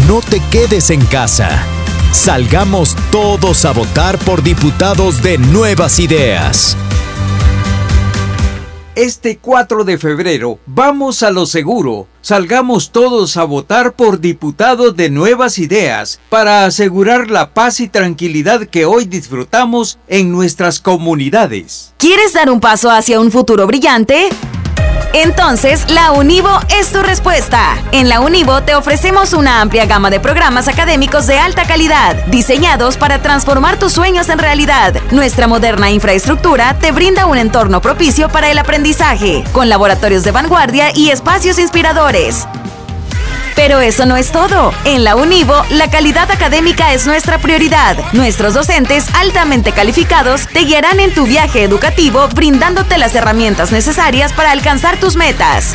no 0.07 0.21
te 0.21 0.41
quedes 0.51 0.91
en 0.91 1.05
casa. 1.07 1.65
Salgamos 2.13 2.97
todos 3.11 3.65
a 3.65 3.73
votar 3.73 4.19
por 4.19 4.43
diputados 4.43 5.23
de 5.23 5.39
nuevas 5.39 5.99
ideas. 5.99 6.77
Este 9.01 9.39
4 9.39 9.85
de 9.85 9.97
febrero, 9.97 10.59
vamos 10.67 11.23
a 11.23 11.31
lo 11.31 11.47
seguro. 11.47 12.07
Salgamos 12.21 12.93
todos 12.93 13.39
a 13.39 13.45
votar 13.45 13.95
por 13.95 14.21
diputados 14.21 14.95
de 14.95 15.09
nuevas 15.09 15.59
ideas 15.59 16.21
para 16.29 16.67
asegurar 16.67 17.31
la 17.31 17.55
paz 17.55 17.81
y 17.81 17.89
tranquilidad 17.89 18.67
que 18.67 18.85
hoy 18.85 19.07
disfrutamos 19.07 19.99
en 20.07 20.31
nuestras 20.31 20.81
comunidades. 20.81 21.95
¿Quieres 21.97 22.35
dar 22.35 22.51
un 22.51 22.61
paso 22.61 22.91
hacia 22.91 23.21
un 23.21 23.31
futuro 23.31 23.67
brillante? 23.67 24.29
Entonces, 25.13 25.91
la 25.91 26.13
Univo 26.13 26.61
es 26.69 26.93
tu 26.93 27.03
respuesta. 27.03 27.77
En 27.91 28.09
la 28.09 28.21
Univo 28.21 28.63
te 28.63 28.75
ofrecemos 28.75 29.33
una 29.33 29.61
amplia 29.61 29.87
gama 29.87 30.09
de 30.09 30.21
programas 30.21 30.69
académicos 30.69 31.27
de 31.27 31.39
alta 31.39 31.65
calidad, 31.65 32.15
diseñados 32.27 32.97
para 32.97 33.21
transformar 33.21 33.77
tus 33.77 33.93
sueños 33.93 34.29
en 34.29 34.39
realidad. 34.39 34.95
Nuestra 35.11 35.49
moderna 35.49 35.91
infraestructura 35.91 36.77
te 36.79 36.93
brinda 36.93 37.27
un 37.27 37.39
entorno 37.39 37.81
propicio 37.81 38.29
para 38.29 38.51
el 38.51 38.59
aprendizaje, 38.59 39.43
con 39.53 39.69
laboratorios 39.69 40.23
de 40.23 40.31
vanguardia 40.31 40.93
y 40.95 41.11
espacios 41.11 41.59
inspiradores. 41.59 42.47
Pero 43.57 43.81
eso 43.81 44.07
no 44.07 44.17
es 44.17 44.33
todo. 44.33 44.73
En 44.85 45.05
la 45.05 45.17
Univo, 45.17 45.55
la 45.71 45.91
calidad 45.91 46.31
académica 46.31 46.93
es 46.93 47.07
nuestra 47.07 47.39
prioridad. 47.39 47.97
Nuestros 48.13 48.55
docentes 48.55 49.07
altamente 49.15 49.73
calificados 49.73 50.47
te 50.49 50.61
guiarán 50.61 51.01
en 51.01 51.15
tu 51.15 51.27
viaje 51.27 51.63
educativo 51.63 52.29
brindándote 52.35 52.99
las 52.99 53.15
herramientas 53.15 53.73
necesarias 53.73 54.33
para 54.33 54.53
alcanzar 54.53 54.99
tus 54.99 55.17
metas. 55.17 55.75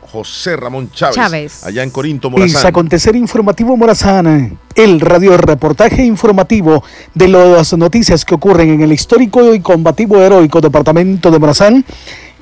José 0.00 0.56
Ramón 0.56 0.90
Chávez. 0.90 1.14
Chávez. 1.16 1.64
Allá 1.64 1.82
en 1.82 1.90
Corinto, 1.90 2.28
Es 2.28 2.32
Morazán. 2.32 2.66
acontecer 2.68 3.14
informativo 3.14 3.76
Morazán, 3.76 4.58
el 4.74 5.00
radio 5.00 5.36
reportaje 5.36 6.02
informativo 6.02 6.82
de 7.12 7.28
las 7.28 7.74
noticias 7.74 8.24
que 8.24 8.34
ocurren 8.34 8.70
en 8.70 8.80
el 8.80 8.92
histórico 8.92 9.52
y 9.54 9.60
combativo 9.60 10.18
heroico 10.22 10.62
departamento 10.62 11.30
de 11.30 11.38
Morazán. 11.38 11.84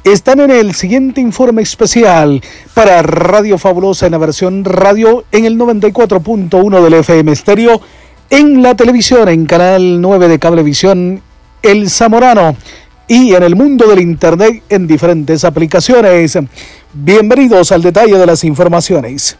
Están 0.04 0.38
en 0.38 0.52
el 0.52 0.76
siguiente 0.76 1.20
informe 1.20 1.62
especial 1.62 2.40
para 2.74 3.02
Radio 3.02 3.58
Fabulosa 3.58 4.06
en 4.06 4.12
la 4.12 4.18
versión 4.18 4.64
radio 4.64 5.24
en 5.32 5.46
el 5.46 5.58
94.1 5.58 6.80
del 6.84 6.94
FM 6.94 7.32
estéreo, 7.32 7.80
en 8.30 8.62
la 8.62 8.74
televisión 8.74 9.28
en 9.28 9.46
Canal 9.46 10.00
9 10.00 10.28
de 10.28 10.38
Cablevisión 10.38 11.22
El 11.62 11.88
Zamorano 11.90 12.56
y 13.06 13.34
en 13.34 13.42
el 13.42 13.54
mundo 13.54 13.86
del 13.86 14.00
Internet 14.00 14.62
en 14.68 14.86
diferentes 14.86 15.44
aplicaciones. 15.44 16.36
Bienvenidos 16.92 17.70
al 17.70 17.82
detalle 17.82 18.18
de 18.18 18.26
las 18.26 18.42
informaciones. 18.42 19.36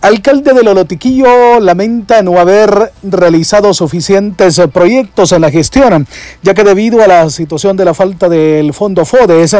Alcalde 0.00 0.54
de 0.54 0.62
Lolotiquillo 0.62 1.58
lamenta 1.58 2.22
no 2.22 2.38
haber 2.38 2.92
realizado 3.02 3.74
suficientes 3.74 4.60
proyectos 4.72 5.32
en 5.32 5.42
la 5.42 5.50
gestión, 5.50 6.06
ya 6.40 6.54
que 6.54 6.62
debido 6.62 7.02
a 7.02 7.08
la 7.08 7.30
situación 7.30 7.76
de 7.76 7.84
la 7.84 7.94
falta 7.94 8.28
del 8.28 8.72
fondo 8.72 9.04
FODES, 9.04 9.56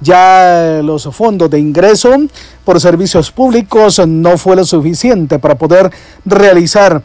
ya 0.00 0.80
los 0.82 1.08
fondos 1.14 1.50
de 1.50 1.60
ingreso 1.60 2.16
por 2.64 2.80
servicios 2.80 3.30
públicos 3.30 4.04
no 4.06 4.36
fue 4.38 4.56
lo 4.56 4.64
suficiente 4.64 5.38
para 5.38 5.54
poder 5.54 5.90
realizar 6.24 7.02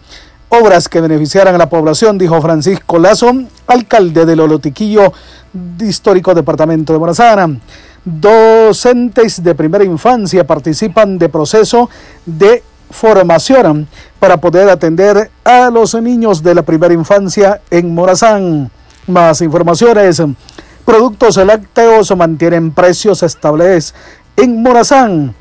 obras 0.51 0.89
que 0.89 0.99
beneficiaran 0.99 1.55
a 1.55 1.57
la 1.57 1.69
población, 1.69 2.17
dijo 2.17 2.41
Francisco 2.41 2.99
Lazo, 2.99 3.31
alcalde 3.67 4.25
de 4.25 4.35
Lolotiquillo, 4.35 5.13
histórico 5.79 6.35
departamento 6.35 6.91
de 6.91 6.99
Morazán. 6.99 7.61
Docentes 8.03 9.41
de 9.43 9.55
primera 9.55 9.83
infancia 9.83 10.45
participan 10.45 11.17
de 11.17 11.29
proceso 11.29 11.89
de 12.25 12.63
formación 12.89 13.87
para 14.19 14.37
poder 14.37 14.69
atender 14.69 15.31
a 15.45 15.69
los 15.69 15.95
niños 15.95 16.43
de 16.43 16.55
la 16.55 16.63
primera 16.63 16.93
infancia 16.93 17.61
en 17.69 17.93
Morazán. 17.95 18.69
Más 19.07 19.41
informaciones. 19.41 20.21
Productos 20.83 21.37
lácteos 21.37 22.15
mantienen 22.17 22.71
precios 22.71 23.23
estables 23.23 23.95
en 24.35 24.61
Morazán, 24.61 25.33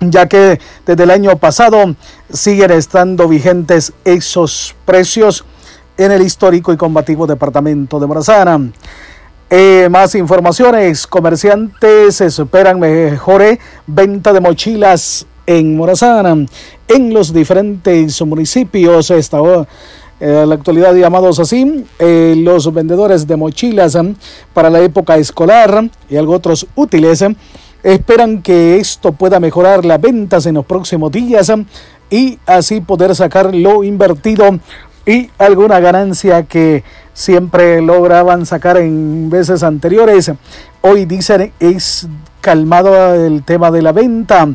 ya 0.00 0.26
que 0.26 0.60
desde 0.84 1.02
el 1.02 1.10
año 1.10 1.36
pasado 1.38 1.94
siguen 2.32 2.70
estando 2.72 3.28
vigentes 3.28 3.92
esos 4.04 4.74
precios 4.84 5.44
en 5.96 6.12
el 6.12 6.22
histórico 6.22 6.72
y 6.72 6.76
combativo 6.76 7.26
departamento 7.26 7.98
de 7.98 8.06
Morazán. 8.06 8.72
Eh, 9.48 9.88
más 9.90 10.14
informaciones, 10.16 11.06
comerciantes 11.06 12.20
esperan 12.20 12.80
mejore 12.80 13.60
venta 13.86 14.32
de 14.32 14.40
mochilas 14.40 15.26
en 15.46 15.76
Morazán, 15.76 16.48
en 16.88 17.14
los 17.14 17.32
diferentes 17.32 18.20
municipios, 18.22 19.10
esta, 19.12 19.38
eh, 20.18 20.44
la 20.46 20.54
actualidad 20.54 20.94
llamados 20.94 21.38
así, 21.38 21.84
eh, 21.98 22.34
los 22.38 22.72
vendedores 22.72 23.26
de 23.26 23.36
mochilas 23.36 23.94
eh, 23.94 24.14
para 24.52 24.70
la 24.70 24.80
época 24.80 25.16
escolar 25.16 25.88
y 26.08 26.16
algo 26.16 26.34
otros 26.34 26.66
útiles, 26.74 27.24
esperan 27.94 28.42
que 28.42 28.80
esto 28.80 29.12
pueda 29.12 29.38
mejorar 29.38 29.84
las 29.84 30.00
ventas 30.00 30.44
en 30.46 30.56
los 30.56 30.66
próximos 30.66 31.12
días 31.12 31.48
eh, 31.50 31.64
y 32.10 32.38
así 32.44 32.80
poder 32.80 33.14
sacar 33.14 33.54
lo 33.54 33.84
invertido 33.84 34.58
y 35.06 35.30
alguna 35.38 35.78
ganancia 35.78 36.42
que 36.42 36.82
siempre 37.12 37.80
lograban 37.80 38.44
sacar 38.44 38.76
en 38.76 39.30
veces 39.30 39.62
anteriores. 39.62 40.32
Hoy 40.80 41.04
dicen 41.04 41.52
es 41.60 42.08
calmado 42.40 43.14
el 43.14 43.44
tema 43.44 43.70
de 43.70 43.82
la 43.82 43.92
venta, 43.92 44.48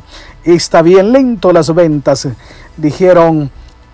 está 0.43 0.81
bien 0.81 1.13
lento 1.13 1.53
las 1.53 1.73
ventas, 1.73 2.27
dijeron 2.75 3.49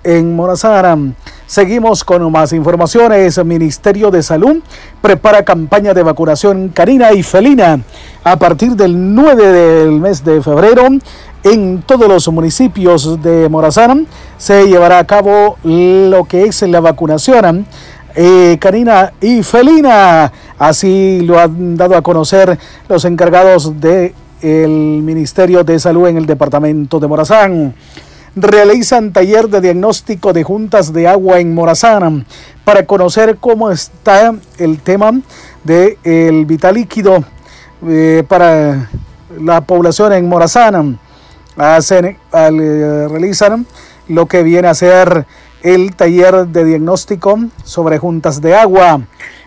en 0.07 0.33
Morazán. 0.37 1.15
Seguimos 1.45 2.05
con 2.05 2.31
más 2.31 2.53
informaciones. 2.53 3.43
Ministerio 3.43 4.09
de 4.09 4.23
Salud 4.23 4.63
prepara 5.01 5.43
campaña 5.43 5.93
de 5.93 6.01
vacunación 6.01 6.69
canina 6.69 7.11
y 7.11 7.23
felina 7.23 7.81
a 8.23 8.39
partir 8.39 8.77
del 8.77 9.13
9 9.13 9.47
del 9.51 9.91
mes 9.99 10.23
de 10.23 10.41
febrero. 10.41 10.83
En 11.43 11.81
todos 11.81 12.07
los 12.07 12.27
municipios 12.29 13.21
de 13.21 13.49
Morazán 13.49 14.07
se 14.37 14.67
llevará 14.67 14.99
a 14.99 15.05
cabo 15.05 15.57
lo 15.63 16.23
que 16.23 16.45
es 16.45 16.61
la 16.61 16.79
vacunación 16.79 17.65
eh, 18.15 18.57
canina 18.61 19.11
y 19.19 19.43
felina. 19.43 20.31
Así 20.57 21.19
lo 21.21 21.37
han 21.37 21.75
dado 21.75 21.97
a 21.97 22.01
conocer 22.01 22.57
los 22.87 23.03
encargados 23.03 23.73
del 23.81 24.13
Ministerio 24.41 25.65
de 25.65 25.79
Salud 25.79 26.07
en 26.07 26.15
el 26.15 26.25
departamento 26.25 26.97
de 26.97 27.07
Morazán 27.07 27.75
realizan 28.37 29.11
taller 29.11 29.49
de 29.49 29.61
diagnóstico 29.61 30.31
de 30.31 30.43
juntas 30.43 30.93
de 30.93 31.07
agua 31.07 31.39
en 31.39 31.53
Morazán 31.53 32.25
para 32.63 32.85
conocer 32.85 33.37
cómo 33.37 33.71
está 33.71 34.33
el 34.59 34.79
tema 34.79 35.11
del 35.63 35.97
el 36.03 36.45
vital 36.45 36.75
líquido 36.75 37.23
eh, 37.87 38.23
para 38.27 38.89
la 39.39 39.61
población 39.61 40.13
en 40.13 40.29
Morazán. 40.29 40.99
Eh, 41.57 43.07
realizan 43.09 43.65
lo 44.07 44.25
que 44.27 44.43
viene 44.43 44.67
a 44.67 44.75
ser 44.75 45.25
el 45.63 45.95
taller 45.95 46.47
de 46.47 46.63
diagnóstico 46.63 47.39
sobre 47.63 47.97
juntas 47.97 48.41
de 48.41 48.55
agua. 48.55 49.01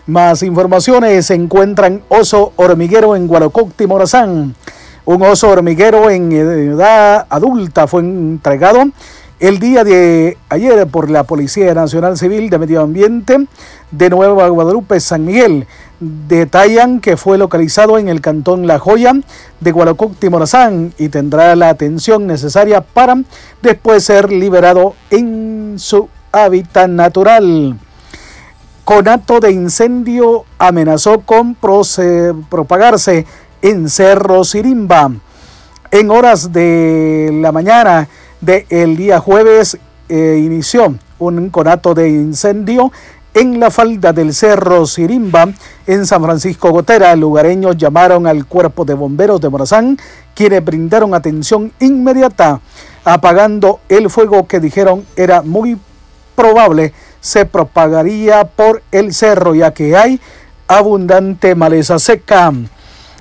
Más 0.07 0.43
informaciones 0.43 1.27
se 1.27 1.35
encuentran 1.35 2.01
oso 2.09 2.51
hormiguero 2.57 3.15
en 3.15 3.27
Guarococti, 3.27 3.87
Morazán. 3.87 4.55
Un 5.03 5.23
oso 5.23 5.49
hormiguero 5.49 6.11
en 6.11 6.31
edad 6.31 7.25
adulta 7.27 7.87
fue 7.87 8.01
entregado 8.01 8.83
el 9.39 9.57
día 9.57 9.83
de 9.83 10.37
ayer 10.49 10.85
por 10.85 11.09
la 11.09 11.23
Policía 11.23 11.73
Nacional 11.73 12.19
Civil 12.19 12.51
de 12.51 12.59
Medio 12.59 12.81
Ambiente 12.81 13.47
de 13.89 14.09
Nueva 14.11 14.47
Guadalupe, 14.47 14.99
San 14.99 15.25
Miguel. 15.25 15.65
Detallan 15.99 16.99
que 16.99 17.17
fue 17.17 17.39
localizado 17.39 17.97
en 17.97 18.09
el 18.09 18.21
cantón 18.21 18.67
La 18.67 18.77
Joya 18.77 19.13
de 19.59 19.71
Gualacocti, 19.71 20.29
Morazán 20.29 20.93
y 20.99 21.09
tendrá 21.09 21.55
la 21.55 21.69
atención 21.69 22.27
necesaria 22.27 22.81
para 22.81 23.23
después 23.63 24.03
ser 24.03 24.31
liberado 24.31 24.93
en 25.09 25.77
su 25.77 26.09
hábitat 26.31 26.89
natural. 26.89 27.79
Conato 28.83 29.39
de 29.39 29.51
incendio 29.51 30.45
amenazó 30.59 31.21
con 31.21 31.55
propagarse 31.55 33.25
en 33.61 33.89
Cerro 33.89 34.43
Sirimba. 34.43 35.11
En 35.91 36.11
horas 36.11 36.51
de 36.51 37.29
la 37.41 37.51
mañana 37.51 38.07
del 38.39 38.95
día 38.95 39.19
jueves 39.19 39.77
eh, 40.09 40.41
inició 40.43 40.95
un 41.19 41.49
conato 41.49 41.93
de 41.93 42.09
incendio 42.09 42.91
en 43.33 43.59
la 43.59 43.71
falda 43.71 44.11
del 44.11 44.33
Cerro 44.33 44.85
Sirimba, 44.85 45.47
en 45.87 46.05
San 46.05 46.21
Francisco 46.21 46.71
Gotera. 46.71 47.15
Lugareños 47.15 47.77
llamaron 47.77 48.27
al 48.27 48.45
cuerpo 48.45 48.83
de 48.83 48.93
bomberos 48.93 49.39
de 49.39 49.49
Morazán, 49.49 49.97
quienes 50.33 50.63
brindaron 50.63 51.13
atención 51.13 51.71
inmediata, 51.79 52.59
apagando 53.05 53.79
el 53.87 54.09
fuego 54.09 54.47
que 54.47 54.59
dijeron 54.59 55.05
era 55.15 55.41
muy 55.41 55.77
probable 56.35 56.93
se 57.21 57.45
propagaría 57.45 58.43
por 58.45 58.81
el 58.91 59.13
cerro, 59.13 59.55
ya 59.55 59.73
que 59.73 59.95
hay 59.95 60.19
abundante 60.67 61.55
maleza 61.55 61.99
seca. 61.99 62.51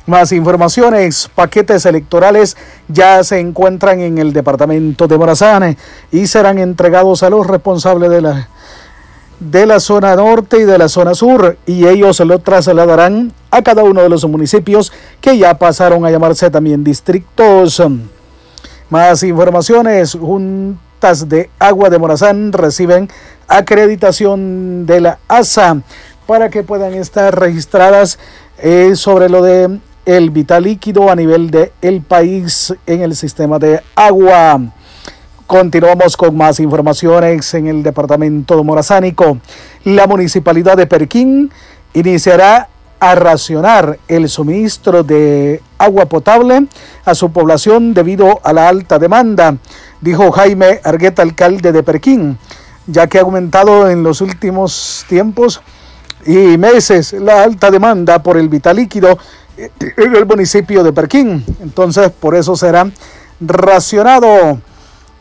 Más 0.06 0.32
informaciones, 0.32 1.30
paquetes 1.34 1.84
electorales 1.86 2.56
ya 2.88 3.22
se 3.22 3.38
encuentran 3.38 4.00
en 4.00 4.18
el 4.18 4.32
departamento 4.32 5.06
de 5.06 5.18
Morazán 5.18 5.76
y 6.10 6.26
serán 6.26 6.58
entregados 6.58 7.22
a 7.22 7.30
los 7.30 7.46
responsables 7.46 8.10
de 8.10 8.22
la, 8.22 8.48
de 9.40 9.66
la 9.66 9.78
zona 9.78 10.16
norte 10.16 10.58
y 10.58 10.64
de 10.64 10.78
la 10.78 10.88
zona 10.88 11.14
sur 11.14 11.56
y 11.66 11.86
ellos 11.86 12.18
lo 12.20 12.38
trasladarán 12.38 13.32
a 13.50 13.62
cada 13.62 13.84
uno 13.84 14.02
de 14.02 14.08
los 14.08 14.24
municipios 14.26 14.92
que 15.20 15.36
ya 15.36 15.58
pasaron 15.58 16.04
a 16.04 16.10
llamarse 16.10 16.50
también 16.50 16.82
distritos. 16.82 17.82
Más 18.88 19.22
informaciones, 19.22 20.14
juntas 20.14 21.28
de 21.28 21.50
agua 21.58 21.90
de 21.90 21.98
Morazán 21.98 22.52
reciben 22.52 23.08
acreditación 23.48 24.86
de 24.86 25.00
la 25.00 25.18
ASA 25.28 25.82
para 26.26 26.48
que 26.50 26.62
puedan 26.62 26.94
estar 26.94 27.38
registradas 27.38 28.18
eh, 28.58 28.92
sobre 28.94 29.28
lo 29.28 29.42
de 29.42 29.78
el 30.16 30.30
vital 30.30 30.64
líquido 30.64 31.08
a 31.08 31.14
nivel 31.14 31.52
del 31.52 31.70
el 31.80 32.00
país 32.02 32.74
en 32.84 33.02
el 33.02 33.14
sistema 33.14 33.60
de 33.60 33.80
agua. 33.94 34.60
Continuamos 35.46 36.16
con 36.16 36.36
más 36.36 36.58
informaciones 36.58 37.54
en 37.54 37.68
el 37.68 37.84
departamento 37.84 38.56
de 38.56 38.64
morazánico. 38.64 39.38
La 39.84 40.08
municipalidad 40.08 40.76
de 40.76 40.88
Perquín 40.88 41.52
iniciará 41.94 42.68
a 42.98 43.14
racionar 43.14 44.00
el 44.08 44.28
suministro 44.28 45.04
de 45.04 45.62
agua 45.78 46.06
potable 46.06 46.66
a 47.04 47.14
su 47.14 47.30
población 47.30 47.94
debido 47.94 48.40
a 48.42 48.52
la 48.52 48.68
alta 48.68 48.98
demanda, 48.98 49.58
dijo 50.00 50.32
Jaime 50.32 50.80
Argueta, 50.82 51.22
alcalde 51.22 51.70
de 51.70 51.84
Perquín, 51.84 52.36
ya 52.88 53.06
que 53.06 53.18
ha 53.18 53.22
aumentado 53.22 53.88
en 53.88 54.02
los 54.02 54.20
últimos 54.20 55.04
tiempos 55.08 55.62
y 56.26 56.58
meses 56.58 57.12
la 57.12 57.44
alta 57.44 57.70
demanda 57.70 58.22
por 58.22 58.36
el 58.36 58.48
vital 58.48 58.76
líquido 58.76 59.16
el 59.96 60.26
municipio 60.26 60.82
de 60.82 60.92
Perquín. 60.92 61.44
Entonces, 61.60 62.10
por 62.10 62.34
eso 62.34 62.56
será 62.56 62.90
racionado. 63.40 64.60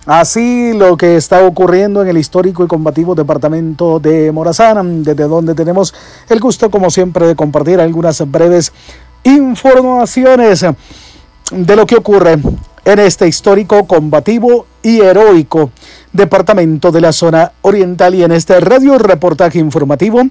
Así 0.06 0.74
lo 0.74 0.98
que 0.98 1.18
está 1.18 1.46
ocurriendo 1.46 2.02
en 2.02 2.08
el 2.08 2.18
histórico 2.18 2.64
y 2.64 2.68
combativo 2.68 3.14
departamento 3.16 4.00
de 4.00 4.32
Morazán, 4.32 5.04
desde 5.04 5.28
donde 5.28 5.54
tenemos 5.54 5.94
el 6.30 6.40
gusto, 6.40 6.72
como 6.72 6.90
siempre, 6.90 7.28
de 7.28 7.36
compartir 7.36 7.80
algunas 7.80 8.20
breves 8.30 8.72
informaciones 9.24 10.66
de 11.52 11.76
lo 11.76 11.86
que 11.86 11.98
ocurre 11.98 12.40
en 12.86 13.00
este 13.00 13.28
histórico, 13.28 13.86
combativo 13.86 14.66
y 14.82 15.02
heroico 15.02 15.72
departamento 16.12 16.92
de 16.92 17.02
la 17.02 17.12
zona 17.12 17.52
oriental 17.62 18.16
y 18.16 18.24
en 18.24 18.32
este 18.32 18.60
radio 18.60 18.98
reportaje 18.98 19.60
informativo 19.60 20.22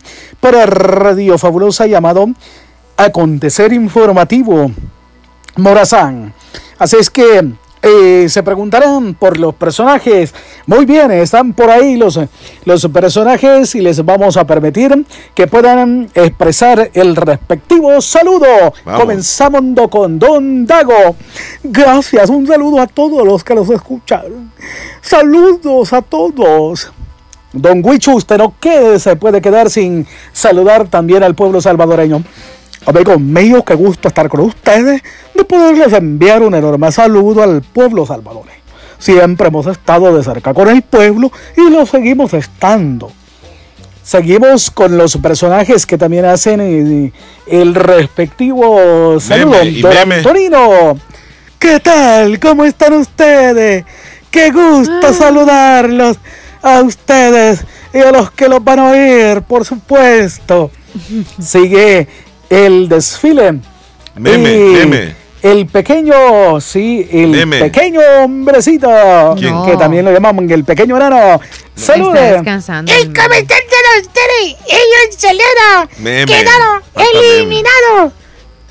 para 0.40 0.66
Radio 0.66 1.39
Fabulosa 1.39 1.86
llamado 1.86 2.26
Acontecer 2.99 3.73
Informativo 3.73 4.73
Morazán. 5.57 6.35
Así 6.79 6.97
es 6.97 7.09
que 7.09 7.49
eh, 7.81 8.27
se 8.29 8.43
preguntarán 8.43 9.15
por 9.15 9.39
los 9.39 9.55
personajes. 9.55 10.35
Muy 10.66 10.85
bien, 10.85 11.12
están 11.12 11.53
por 11.53 11.70
ahí 11.70 11.97
los, 11.97 12.19
los 12.65 12.87
personajes 12.89 13.77
y 13.77 13.81
les 13.81 14.05
vamos 14.05 14.37
a 14.37 14.45
permitir 14.45 15.07
que 15.33 15.47
puedan 15.47 16.11
expresar 16.12 16.91
el 16.93 17.15
respectivo 17.15 18.01
saludo. 18.01 18.75
Comenzamos 18.85 19.89
con 19.89 20.19
Don 20.19 20.66
Dago. 20.66 21.15
Gracias, 21.62 22.29
un 22.31 22.49
saludo 22.49 22.81
a 22.81 22.89
todos 22.89 23.25
los 23.25 23.45
que 23.45 23.55
los 23.55 23.70
escucharon. 23.70 24.51
Saludos 25.01 25.93
a 25.93 26.03
todos. 26.03 26.93
Don 27.53 27.81
Huichu, 27.85 28.16
usted 28.16 28.39
no 28.39 28.55
quede, 28.61 28.99
se 28.99 29.16
puede 29.16 29.41
quedar 29.41 29.70
sin 29.70 30.07
saludar 30.33 30.89
también 30.89 31.23
al 31.23 31.37
pueblo 31.37 31.61
salvadoreño. 31.61 32.23
Amigos 32.87 33.21
míos, 33.21 33.63
qué 33.67 33.75
gusto 33.75 34.09
estar 34.09 34.29
con 34.29 34.41
ustedes, 34.41 35.03
de 35.35 35.45
poderles 35.45 35.93
enviar 35.93 36.43
un 36.43 36.55
enorme 36.55 36.91
saludo 36.93 37.43
al 37.43 37.63
pueblo 37.63 38.07
salvadoreño. 38.07 38.59
Siempre 38.99 39.49
hemos 39.49 39.67
estado 39.67 40.17
de 40.17 40.25
cerca 40.25 40.53
con 40.55 40.69
el 40.69 40.83
pueblo 40.83 41.31
y 41.57 41.71
lo 41.71 41.87
seguimos 41.87 42.35
estando. 42.35 43.13
Seguimos 44.03 44.71
con 44.71 44.97
los 44.97 45.17
personajes 45.19 45.85
que 45.85 45.99
también 45.99 46.25
hacen 46.25 47.13
el, 47.47 47.75
respectivo 47.75 49.21
saludo. 49.21 49.59
Don 49.83 50.13
Antonino, 50.13 50.99
¿qué 51.59 51.79
tal? 51.79 52.41
¿Cómo 52.41 52.65
están 52.65 52.95
ustedes? 52.95 53.85
Qué 54.31 54.51
gusto 54.51 55.09
ah. 55.09 55.13
saludarlos 55.13 56.17
a 56.63 56.81
ustedes 56.81 57.65
y 57.93 57.99
a 57.99 58.11
los 58.11 58.31
que 58.31 58.49
los 58.49 58.65
van 58.65 58.79
a 58.79 58.91
oír, 58.91 59.43
por 59.43 59.65
supuesto. 59.65 60.71
Sigue 61.39 62.09
el 62.51 62.89
desfile. 62.89 63.61
Meme, 64.16 65.15
El 65.41 65.66
pequeño, 65.66 66.61
sí, 66.61 67.09
el 67.12 67.49
pequeño 67.49 68.01
hombrecito, 68.23 68.89
que 69.39 69.77
también 69.77 70.05
lo 70.05 70.12
llamamos 70.12 70.45
el 70.51 70.65
pequeño 70.65 70.97
enano. 70.97 71.41
Salude. 71.77 72.39
El 72.39 72.45
comandante 72.45 73.55
de 73.55 74.01
los 74.01 74.09
tele, 74.12 74.57
ellos 74.66 75.16
celebran, 75.16 76.27
quedaron 76.27 76.83
eliminados. 76.97 78.12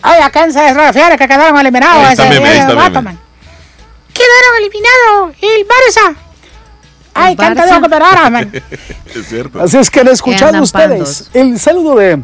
Ay, 0.02 0.22
acá 0.22 0.52
se 0.52 0.60
desrafiar 0.60 1.18
que 1.18 1.28
quedaron 1.28 1.58
eliminados. 1.60 2.14
Ese, 2.14 2.24
Quedaron 4.14 4.58
eliminados 4.60 5.36
el 5.42 5.68
Barça. 5.68 6.16
Ay, 7.14 7.36
canta 7.36 7.66
de 7.66 8.00
man. 8.32 8.52
Es 9.16 9.28
cierto. 9.28 9.62
Así 9.62 9.78
es 9.78 9.90
que 9.90 10.02
han 10.02 10.08
escuchado 10.10 10.62
ustedes 10.62 11.30
el 11.34 11.60
saludo 11.60 11.96
de 11.96 12.20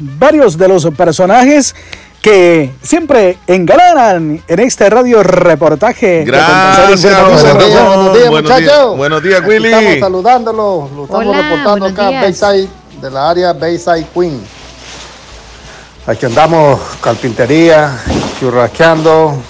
varios 0.00 0.56
de 0.58 0.68
los 0.68 0.84
personajes 0.96 1.74
que 2.22 2.72
siempre 2.82 3.38
engalanan 3.46 4.42
en 4.48 4.58
este 4.60 4.90
radio 4.90 5.22
reportaje. 5.22 6.24
Gracias, 6.24 7.02
buenos 7.02 7.42
días, 7.42 7.86
buenos 7.86 8.14
días, 8.14 8.30
muchachos. 8.30 8.96
Buenos 8.96 9.22
días, 9.22 9.42
Willy. 9.46 9.68
Estamos 9.68 9.98
saludándolo, 10.00 10.90
lo 10.94 11.04
estamos 11.04 11.36
reportando 11.36 11.86
acá 11.86 12.10
Bayside, 12.10 12.68
de 13.00 13.10
la 13.10 13.30
área 13.30 13.52
Bayside 13.52 14.06
Queen. 14.12 14.40
Aquí 16.06 16.26
andamos, 16.26 16.80
carpintería, 17.00 17.96
churrasqueando. 18.40 19.40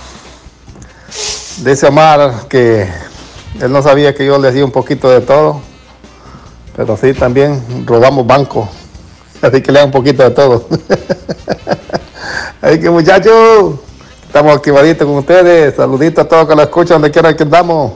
Dice 1.65 1.87
Omar 1.87 2.47
que 2.49 2.87
él 3.61 3.73
no 3.73 3.83
sabía 3.83 4.15
que 4.15 4.27
yo 4.27 4.39
le 4.39 4.53
di 4.53 4.61
un 4.61 4.71
poquito 4.71 5.09
de 5.09 5.23
todo, 5.23 5.63
pero 6.77 6.97
sí 6.99 7.15
también 7.15 7.87
robamos 7.87 8.27
banco. 8.27 8.69
Así 9.47 9.63
que 9.63 9.73
le 9.73 9.79
da 9.79 9.85
un 9.85 9.91
poquito 9.91 10.23
de 10.23 10.31
todo. 10.31 10.67
Así 12.63 12.81
que 12.81 12.91
muchachos, 12.91 13.75
estamos 14.27 14.57
activaditos 14.57 15.07
con 15.07 15.17
ustedes. 15.17 15.77
Saluditos 15.77 16.25
a 16.25 16.29
todos 16.29 16.49
que 16.49 16.55
lo 16.57 16.63
escuchan 16.63 16.97
donde 16.97 17.11
quiera 17.11 17.37
que 17.37 17.45
andamos. 17.45 17.93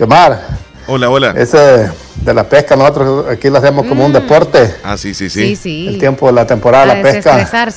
Omar. 0.00 0.64
Hola, 0.86 1.08
hola. 1.08 1.34
Ese 1.36 1.90
de 2.16 2.34
la 2.34 2.44
pesca, 2.48 2.76
nosotros 2.76 3.26
aquí 3.30 3.48
lo 3.48 3.58
hacemos 3.58 3.86
como 3.86 4.04
un 4.04 4.10
mm. 4.10 4.14
deporte. 4.14 4.74
Ah, 4.82 4.96
sí, 4.96 5.14
sí, 5.14 5.30
sí. 5.30 5.88
El 5.88 5.98
tiempo 5.98 6.26
de 6.26 6.32
la 6.32 6.46
temporada 6.46 6.94
de 6.94 7.02
la 7.02 7.10
pesca. 7.10 7.72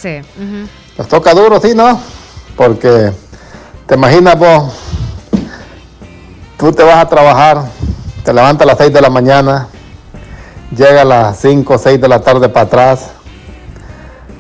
Nos 0.98 1.08
toca 1.08 1.34
duro, 1.34 1.60
sí, 1.62 1.76
¿no? 1.76 2.02
Porque 2.56 3.12
te 3.86 3.96
imaginas 3.96 4.38
vos, 4.38 4.74
tú 6.58 6.72
te 6.72 6.84
vas 6.84 6.98
a 6.98 7.08
trabajar, 7.08 7.66
te 8.24 8.34
levantas 8.34 8.64
a 8.64 8.72
las 8.72 8.78
6 8.80 8.92
de 8.92 9.02
la 9.02 9.10
mañana, 9.10 9.68
llega 10.76 11.02
a 11.02 11.06
las 11.06 11.40
5 11.40 11.74
o 11.74 11.78
6 11.78 12.02
de 12.02 12.08
la 12.08 12.20
tarde 12.20 12.50
para 12.50 12.66
atrás. 12.66 13.12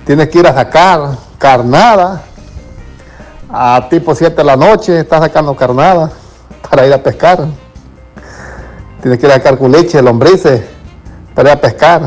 Tienes 0.05 0.29
que 0.29 0.39
ir 0.39 0.47
a 0.47 0.53
sacar 0.53 1.17
carnada. 1.37 2.23
A 3.49 3.87
tipo 3.89 4.13
7 4.13 4.35
de 4.35 4.43
la 4.43 4.57
noche 4.57 4.99
estás 4.99 5.21
sacando 5.21 5.55
carnada 5.55 6.11
para 6.69 6.85
ir 6.85 6.93
a 6.93 7.01
pescar. 7.01 7.45
Tienes 9.01 9.19
que 9.19 9.25
ir 9.25 9.31
a 9.31 9.35
sacar 9.35 9.57
culiche, 9.57 10.01
lombrices, 10.01 10.63
para 11.33 11.51
ir 11.51 11.57
a 11.57 11.61
pescar. 11.61 12.01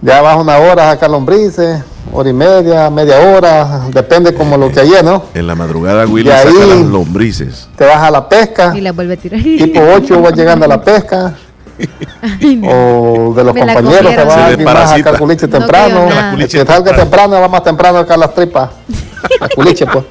Ya 0.00 0.20
vas 0.20 0.36
una 0.36 0.58
hora 0.58 0.90
a 0.90 0.94
sacar 0.94 1.10
lombrices, 1.10 1.80
hora 2.12 2.28
y 2.28 2.32
media, 2.32 2.90
media 2.90 3.20
hora, 3.20 3.86
depende 3.92 4.34
como 4.34 4.56
lo 4.56 4.72
que 4.72 4.80
haya, 4.80 5.00
¿no? 5.02 5.26
En 5.32 5.46
la 5.46 5.54
madrugada 5.54 6.06
Willy 6.06 6.28
saca 6.28 6.50
las 6.50 6.80
lombrices. 6.80 7.68
Te 7.76 7.86
vas 7.86 7.98
a 7.98 8.10
la 8.10 8.28
pesca. 8.28 8.76
Y 8.76 8.80
la 8.80 8.90
vuelve 8.90 9.14
a 9.14 9.16
tirar. 9.16 9.40
Tipo 9.40 9.80
8 9.80 10.20
vas 10.20 10.34
llegando 10.34 10.64
a 10.64 10.68
la 10.68 10.82
pesca. 10.82 11.36
o 12.68 13.34
de 13.34 13.44
los 13.44 13.56
compañeros 13.56 14.14
que 14.14 14.24
va 14.24 14.46
alguien 14.46 14.64
más 14.64 14.92
a 14.92 15.18
culiche 15.18 15.48
temprano. 15.48 16.08
el 16.38 16.48
que 16.48 16.64
salga 16.64 16.94
temprano 16.94 17.40
va 17.40 17.48
más 17.48 17.64
temprano 17.64 17.98
acá 17.98 18.16
las 18.16 18.34
tripas. 18.34 18.70
La 19.40 19.48
culiche, 19.48 19.86
pues. 19.86 20.04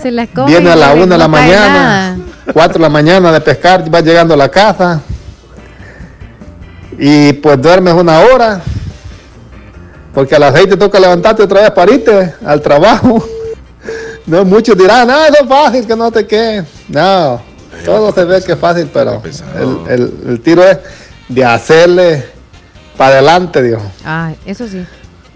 Se 0.00 0.10
las 0.10 0.28
come 0.30 0.46
Viene 0.46 0.70
a 0.70 0.76
la 0.76 0.94
una 0.94 1.06
de 1.06 1.18
la 1.18 1.28
mañana, 1.28 2.16
4 2.52 2.74
de 2.74 2.78
la 2.78 2.88
mañana 2.88 3.32
de 3.32 3.40
pescar, 3.40 3.94
va 3.94 4.00
llegando 4.00 4.34
a 4.34 4.36
la 4.36 4.48
casa. 4.48 5.00
Y 6.98 7.34
pues 7.34 7.60
duermes 7.60 7.94
una 7.94 8.20
hora. 8.20 8.60
Porque 10.14 10.36
a 10.36 10.38
las 10.38 10.54
6 10.54 10.70
te 10.70 10.76
toca 10.76 10.98
levantarte 10.98 11.42
otra 11.42 11.62
vez 11.62 11.70
para 11.72 11.92
irte 11.92 12.34
al 12.44 12.60
trabajo. 12.60 13.24
No, 14.26 14.42
muchos 14.42 14.74
dirán, 14.74 15.06
no, 15.06 15.22
eso 15.26 15.34
es 15.42 15.46
fácil, 15.46 15.86
que 15.86 15.94
no 15.94 16.10
te 16.10 16.26
quede. 16.26 16.64
No, 16.88 17.42
todo 17.84 18.12
se 18.12 18.24
ve 18.24 18.42
que 18.42 18.52
es 18.52 18.58
fácil, 18.58 18.90
pero 18.92 19.22
el, 19.88 20.40
tiro 20.42 20.62
es 20.64 20.78
de 21.28 21.44
hacerle 21.44 22.24
para 22.96 23.14
adelante, 23.14 23.62
Dios. 23.62 23.82
Ah, 24.04 24.32
eso 24.44 24.68
sí. 24.68 24.84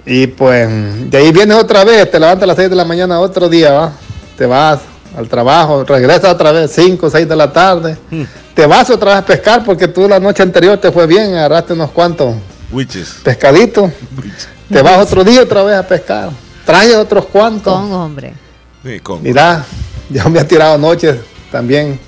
Y 0.07 0.27
pues 0.27 1.11
de 1.11 1.19
ahí 1.19 1.33
vienes 1.33 1.57
otra 1.57 1.85
vez, 1.85 2.11
te 2.11 2.19
levantas 2.19 2.45
a 2.45 2.47
las 2.47 2.57
6 2.57 2.71
de 2.71 2.77
la 2.77 2.85
mañana 2.85 3.21
otro 3.21 3.49
día, 3.49 3.73
¿va? 3.73 3.93
te 4.37 4.47
vas 4.47 4.81
al 5.17 5.29
trabajo, 5.29 5.85
regresas 5.85 6.33
otra 6.33 6.53
vez 6.53 6.71
5 6.73 7.07
o 7.07 7.11
6 7.11 7.29
de 7.29 7.37
la 7.37 7.53
tarde, 7.53 7.99
hmm. 8.11 8.23
te 8.55 8.67
vas 8.67 8.89
otra 8.89 9.15
vez 9.15 9.23
a 9.23 9.27
pescar 9.27 9.65
porque 9.65 9.89
tú 9.89 10.09
la 10.09 10.21
noche 10.21 10.43
anterior 10.43 10.79
te 10.79 10.93
fue 10.93 11.07
bien, 11.07 11.35
agarraste 11.35 11.73
unos 11.73 11.91
cuantos 11.91 12.37
pescaditos, 13.25 13.91
te 14.71 14.81
vas 14.81 14.99
otro 14.99 15.25
día 15.25 15.43
otra 15.43 15.63
vez 15.65 15.77
a 15.77 15.87
pescar, 15.87 16.31
traes 16.65 16.95
otros 16.95 17.27
cuantos. 17.27 17.75
Con 17.75 17.93
hombre. 17.93 18.33
Sí, 18.85 19.01
con. 19.01 19.23
Mira, 19.23 19.65
yo 20.09 20.29
me 20.31 20.41
he 20.41 20.45
tirado 20.45 20.79
noches 20.79 21.17
también 21.51 21.99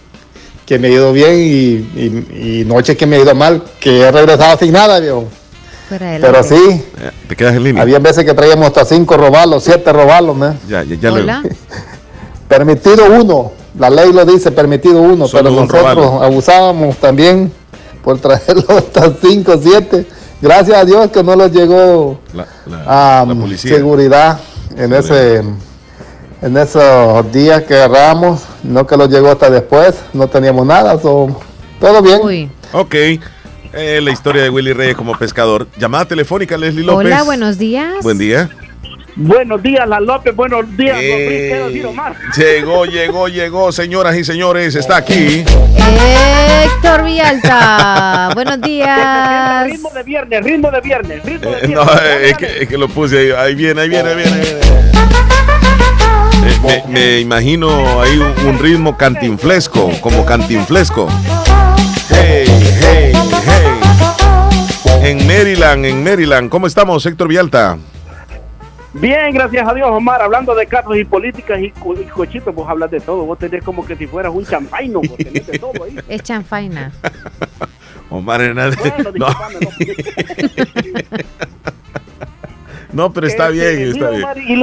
que 0.70 0.78
me 0.78 0.86
ha 0.86 0.90
ido 0.92 1.12
bien 1.12 1.34
y, 1.34 2.62
noches 2.64 2.96
que 2.96 3.04
me 3.04 3.16
ha 3.16 3.18
ido 3.18 3.34
mal, 3.34 3.60
que 3.80 4.02
he 4.02 4.12
regresado 4.12 4.56
sin 4.56 4.70
nada, 4.70 5.00
viejo. 5.00 5.24
Pero 5.88 6.44
sí. 6.44 6.54
Eh, 6.54 7.10
te 7.26 7.34
quedas 7.34 7.56
en 7.56 7.64
línea. 7.64 7.82
Había 7.82 7.98
veces 7.98 8.24
que 8.24 8.32
traíamos 8.34 8.68
hasta 8.68 8.84
cinco 8.84 9.16
robalos, 9.16 9.64
siete 9.64 9.92
robalos, 9.92 10.36
¿no? 10.36 10.54
Ya, 10.68 10.84
ya, 10.84 10.94
ya 10.94 11.42
Permitido 12.48 13.04
uno, 13.10 13.50
la 13.80 13.90
ley 13.90 14.12
lo 14.12 14.24
dice, 14.24 14.52
permitido 14.52 15.02
uno, 15.02 15.26
pero 15.32 15.50
nosotros 15.50 16.22
abusábamos 16.22 16.96
también 16.98 17.50
por 18.04 18.20
traerlo 18.20 18.66
hasta 18.78 19.12
cinco, 19.20 19.58
siete. 19.60 20.06
Gracias 20.40 20.78
a 20.78 20.84
Dios 20.84 21.10
que 21.10 21.24
no 21.24 21.34
nos 21.34 21.50
llegó 21.50 22.20
la, 22.32 23.26
seguridad 23.56 24.38
en 24.76 24.92
ese 24.92 25.42
en 26.42 26.56
esos 26.56 27.32
días 27.32 27.62
que 27.64 27.74
agarramos, 27.74 28.44
no 28.62 28.86
que 28.86 28.96
lo 28.96 29.06
llegó 29.06 29.30
hasta 29.30 29.50
después, 29.50 29.94
no 30.12 30.28
teníamos 30.28 30.66
nada, 30.66 30.98
todo 30.98 31.36
bien. 32.02 32.50
Ok. 32.72 32.94
Eh, 33.72 34.00
la 34.02 34.10
historia 34.10 34.42
de 34.42 34.50
Willy 34.50 34.72
Reyes 34.72 34.96
como 34.96 35.16
pescador. 35.16 35.68
Llamada 35.76 36.04
telefónica, 36.04 36.56
Leslie 36.56 36.84
López. 36.84 37.06
Hola, 37.06 37.22
buenos 37.22 37.56
días. 37.56 38.02
Buen 38.02 38.18
día. 38.18 38.50
Buenos 39.14 39.62
días, 39.62 39.86
La 39.88 40.00
López. 40.00 40.34
Buenos 40.34 40.76
días, 40.76 40.96
eh, 41.00 41.82
Llegó, 42.36 42.84
llegó, 42.84 43.28
llegó, 43.28 43.70
señoras 43.70 44.16
y 44.16 44.24
señores. 44.24 44.74
Está 44.74 44.96
aquí. 44.96 45.44
Héctor 46.64 47.04
Villalta. 47.04 48.30
buenos 48.34 48.60
días. 48.60 49.66
Ritmo 49.66 49.90
de 49.90 50.02
viernes, 50.02 50.44
ritmo 50.44 50.70
de 50.70 50.80
viernes, 50.80 51.24
ritmo 51.24 51.50
de 51.50 51.58
eh, 51.58 51.66
viernes. 51.66 51.86
no, 51.86 52.00
es 52.22 52.36
que, 52.36 52.62
es 52.62 52.68
que, 52.68 52.78
lo 52.78 52.88
puse 52.88 53.18
ahí. 53.18 53.30
Ahí 53.30 53.54
viene, 53.54 53.82
ahí 53.82 53.88
viene, 53.88 54.08
ahí 54.08 54.16
viene. 54.16 54.32
Ahí 54.32 54.40
viene. 54.40 54.89
Me, 56.88 57.20
imagino 57.20 58.00
ahí 58.00 58.18
un, 58.46 58.58
ritmo 58.58 58.96
cantinflesco, 58.96 59.90
como 60.00 60.24
cantinflesco. 60.24 61.08
Hey, 62.10 62.46
hey, 62.80 63.12
hey. 63.44 63.80
En 65.02 65.26
Maryland, 65.26 65.86
en 65.86 66.04
Maryland. 66.04 66.50
¿Cómo 66.50 66.66
estamos, 66.66 67.06
Héctor 67.06 67.28
Vialta? 67.28 67.78
Bien, 68.92 69.32
gracias 69.32 69.68
a 69.68 69.72
Dios, 69.72 69.88
Omar. 69.90 70.20
Hablando 70.20 70.54
de 70.54 70.66
carros 70.66 70.98
y 70.98 71.04
políticas 71.04 71.58
y, 71.60 71.70
cochitos, 71.70 72.54
vos 72.54 72.68
hablas 72.68 72.90
de 72.90 73.00
todo. 73.00 73.24
Vos 73.24 73.38
tenés 73.38 73.62
como 73.62 73.86
que 73.86 73.96
si 73.96 74.06
fueras 74.06 74.34
un 74.34 74.44
champaino, 74.44 75.00
vos 75.00 75.16
tenés 75.16 75.46
de 75.46 75.58
todo 75.58 75.84
ahí. 75.84 75.96
Es 76.08 76.22
chanfaina. 76.22 76.92
Omar 78.10 78.40
Hernández. 78.40 78.80
no. 79.14 79.28
no. 82.92 83.12
pero 83.12 83.28
está 83.28 83.50
este, 83.50 83.76
bien, 83.76 83.90
está 83.90 84.10
bien. 84.10 84.26
y 84.48 84.56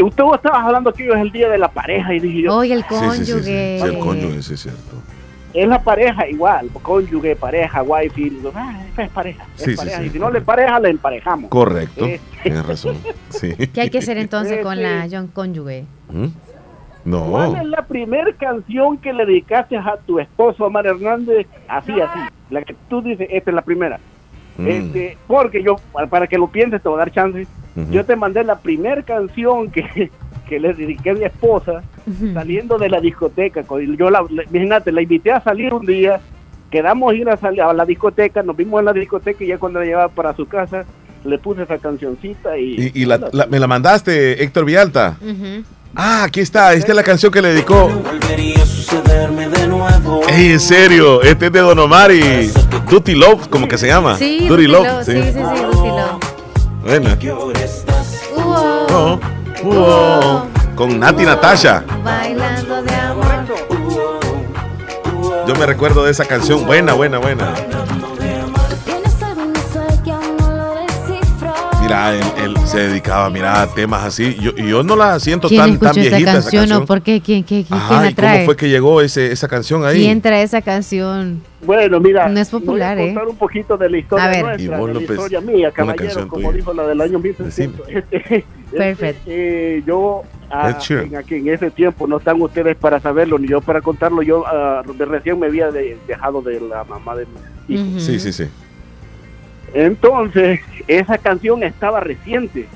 usted 0.00 0.24
estaba 0.34 0.62
hablando 0.62 0.92
que 0.92 1.10
hoy 1.10 1.18
es 1.18 1.22
el 1.22 1.32
día 1.32 1.48
de 1.48 1.58
la 1.58 1.68
pareja 1.68 2.14
y 2.14 2.20
dije 2.20 2.42
yo. 2.42 2.56
Hoy 2.56 2.72
el 2.72 2.84
cónyuge. 2.84 3.78
Sí, 3.80 3.86
el 3.86 3.98
cónyuge, 3.98 4.42
sí, 4.42 4.54
es 4.54 4.60
cierto. 4.60 4.96
Es 5.52 5.68
la 5.68 5.82
pareja 5.82 6.26
igual, 6.28 6.70
cónyuge, 6.82 7.36
pareja, 7.36 7.82
wifi, 7.82 8.40
ah, 8.54 8.80
es 8.96 9.10
pareja. 9.10 9.46
Es 9.58 9.76
pareja. 9.76 10.02
Y 10.02 10.08
si 10.08 10.18
no 10.18 10.30
le 10.30 10.40
pareja, 10.40 10.80
le 10.80 10.88
emparejamos. 10.88 11.50
Correcto, 11.50 12.06
eh. 12.06 12.20
tienes 12.42 12.64
razón. 12.64 12.96
Sí. 13.28 13.54
¿Qué 13.72 13.82
hay 13.82 13.90
que 13.90 13.98
hacer 13.98 14.16
entonces 14.16 14.62
con 14.62 14.82
la 14.82 15.06
John 15.10 15.26
cónyuge? 15.26 15.84
¿Mm? 16.10 16.28
No. 17.04 17.26
¿Cuál 17.30 17.56
es 17.56 17.64
la 17.66 17.84
primera 17.84 18.32
canción 18.32 18.96
que 18.96 19.12
le 19.12 19.26
dedicaste 19.26 19.76
a 19.76 19.96
tu 20.06 20.18
esposo, 20.20 20.64
Omar 20.64 20.86
Hernández? 20.86 21.46
Así, 21.68 21.92
así. 22.00 22.18
La 22.48 22.62
que 22.62 22.74
tú 22.88 23.02
dices, 23.02 23.28
esta 23.30 23.50
es 23.50 23.54
la 23.54 23.62
primera. 23.62 23.98
Mm. 24.56 24.66
Este, 24.66 25.18
porque 25.26 25.62
yo, 25.62 25.76
para 26.08 26.26
que 26.26 26.38
lo 26.38 26.48
pienses, 26.48 26.82
te 26.82 26.88
voy 26.88 26.96
a 26.96 27.00
dar 27.00 27.12
chance. 27.12 27.46
Yo 27.90 28.04
te 28.04 28.16
mandé 28.16 28.44
la 28.44 28.56
primera 28.56 29.02
canción 29.02 29.70
que, 29.70 30.10
que 30.48 30.60
le 30.60 30.74
dediqué 30.74 31.10
a 31.10 31.14
mi 31.14 31.24
esposa 31.24 31.82
saliendo 32.34 32.78
de 32.78 32.88
la 32.88 33.00
discoteca. 33.00 33.64
Yo 33.96 34.10
la, 34.10 34.24
imagínate, 34.50 34.92
la 34.92 35.02
invité 35.02 35.32
a 35.32 35.40
salir 35.40 35.72
un 35.72 35.86
día, 35.86 36.20
quedamos 36.70 37.14
ir 37.14 37.28
a, 37.28 37.36
salir 37.36 37.62
a 37.62 37.72
la 37.72 37.84
discoteca, 37.84 38.42
nos 38.42 38.56
vimos 38.56 38.80
en 38.80 38.86
la 38.86 38.92
discoteca 38.92 39.44
y 39.44 39.48
ya 39.48 39.58
cuando 39.58 39.80
la 39.80 39.86
llevaba 39.86 40.08
para 40.08 40.34
su 40.34 40.46
casa 40.46 40.84
le 41.24 41.38
puse 41.38 41.62
esa 41.62 41.78
cancioncita 41.78 42.58
y... 42.58 42.92
¿Y, 42.94 43.06
me 43.48 43.58
la 43.60 43.66
mandaste, 43.66 44.42
Héctor 44.42 44.64
Vialta? 44.64 45.16
Ah, 45.94 46.24
aquí 46.24 46.40
está, 46.40 46.72
esta 46.72 46.92
es 46.92 46.96
la 46.96 47.02
canción 47.02 47.30
que 47.30 47.42
le 47.42 47.48
dedicó. 47.48 47.90
Ey, 50.28 50.52
en 50.52 50.60
serio, 50.60 51.22
este 51.22 51.46
es 51.46 51.52
de 51.52 51.60
Don 51.60 51.78
Omar 51.78 52.10
y 52.10 52.50
Duty 52.90 53.14
Love, 53.14 53.48
como 53.48 53.68
que 53.68 53.78
se 53.78 53.86
llama. 53.86 54.16
Sí, 54.16 54.46
Duty, 54.48 54.66
Love. 54.66 55.04
Sí, 55.04 55.12
sí, 55.12 55.32
sí, 55.32 55.38
Duty 55.38 55.88
Love. 55.88 56.31
Buena. 56.82 57.16
Con 60.74 60.98
Nati 60.98 61.24
Natasha. 61.24 61.84
Bailando 62.02 62.82
de 62.82 62.94
amor. 62.94 63.44
Yo 65.46 65.54
me 65.54 65.66
recuerdo 65.66 66.04
de 66.04 66.10
esa 66.10 66.24
canción. 66.24 66.66
Buena, 66.66 66.94
buena, 66.94 67.18
buena. 67.18 67.54
Mira, 71.82 72.14
él, 72.16 72.56
se 72.64 72.78
dedicaba 72.78 73.28
mira, 73.28 73.60
a 73.60 73.66
temas 73.66 74.04
así. 74.04 74.36
Yo, 74.40 74.54
yo 74.54 74.84
no 74.84 74.94
la 74.94 75.18
siento 75.18 75.48
tan, 75.48 75.78
tan 75.80 75.94
viejita. 75.94 76.38
Esa 76.38 76.50
canción, 76.50 76.86
¿Por 76.86 77.02
qué? 77.02 77.20
¿Quién, 77.20 77.42
quién, 77.42 77.64
quién 77.64 77.78
la 77.78 78.12
trae? 78.14 78.36
¿Cómo 78.36 78.46
fue 78.46 78.56
que 78.56 78.68
llegó 78.68 79.00
ese, 79.00 79.32
esa 79.32 79.48
canción 79.48 79.84
ahí? 79.84 79.98
¿Quién 79.98 80.20
trae 80.20 80.44
esa 80.44 80.62
canción? 80.62 81.42
Bueno, 81.64 82.00
mira, 82.00 82.28
no 82.28 82.40
es 82.40 82.50
popular, 82.50 82.96
voy 82.96 83.04
a 83.04 83.14
contar 83.14 83.24
¿eh? 83.24 83.30
un 83.30 83.36
poquito 83.36 83.76
de 83.76 83.90
la 83.90 83.98
historia 83.98 84.42
nuestra, 84.42 84.78
de 84.78 84.94
la 84.94 85.00
historia 85.00 85.40
mía, 85.40 85.70
caballero, 85.70 86.28
como 86.28 86.52
dijo 86.52 86.72
la 86.72 86.86
del 86.86 87.00
año 87.00 87.18
1600. 87.18 87.88
Este, 88.10 88.44
Perfecto. 88.78 89.22
Eh, 89.26 89.82
yo, 89.86 90.22
ah, 90.50 90.76
en, 90.88 91.16
aquí, 91.16 91.34
en 91.34 91.48
ese 91.48 91.70
tiempo, 91.70 92.06
no 92.06 92.16
están 92.16 92.40
ustedes 92.40 92.74
para 92.76 93.00
saberlo, 93.00 93.38
ni 93.38 93.48
yo 93.48 93.60
para 93.60 93.82
contarlo, 93.82 94.22
yo 94.22 94.44
ah, 94.46 94.82
recién 94.98 95.38
me 95.38 95.46
había 95.46 95.70
dejado 95.70 96.40
de 96.40 96.58
la 96.60 96.84
mamá 96.84 97.14
de 97.16 97.26
mi 97.68 98.00
Sí, 98.00 98.18
sí, 98.18 98.32
sí. 98.32 98.48
Entonces, 99.74 100.60
esa 100.86 101.18
canción 101.18 101.62
estaba 101.62 102.00
reciente. 102.00 102.68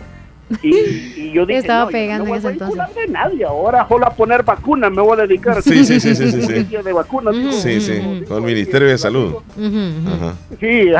Y, 0.62 1.32
yo 1.32 1.44
dije, 1.44 1.58
estaba 1.58 1.90
pegando 1.90 2.24
no, 2.24 2.34
en 2.34 2.38
ese 2.38 2.50
entonces. 2.50 2.94
de 2.94 3.08
nadie, 3.08 3.44
ahora 3.44 3.84
solo 3.88 4.06
a 4.06 4.10
poner 4.10 4.44
vacunas 4.44 4.92
me 4.92 5.02
voy 5.02 5.18
a 5.18 5.26
dedicar. 5.26 5.60
Sí, 5.60 5.84
sí, 5.84 5.98
sí, 5.98 6.14
sí, 6.14 6.30
sí, 6.30 6.42
sí. 6.42 6.76
De 6.76 6.92
vacunas, 6.92 7.34
sí, 7.56 7.80
sí, 7.80 8.24
con 8.28 8.38
el 8.38 8.42
Ministerio 8.44 8.86
de 8.86 8.96
Salud. 8.96 9.38
Ajá. 9.56 10.34
Sí. 10.60 10.92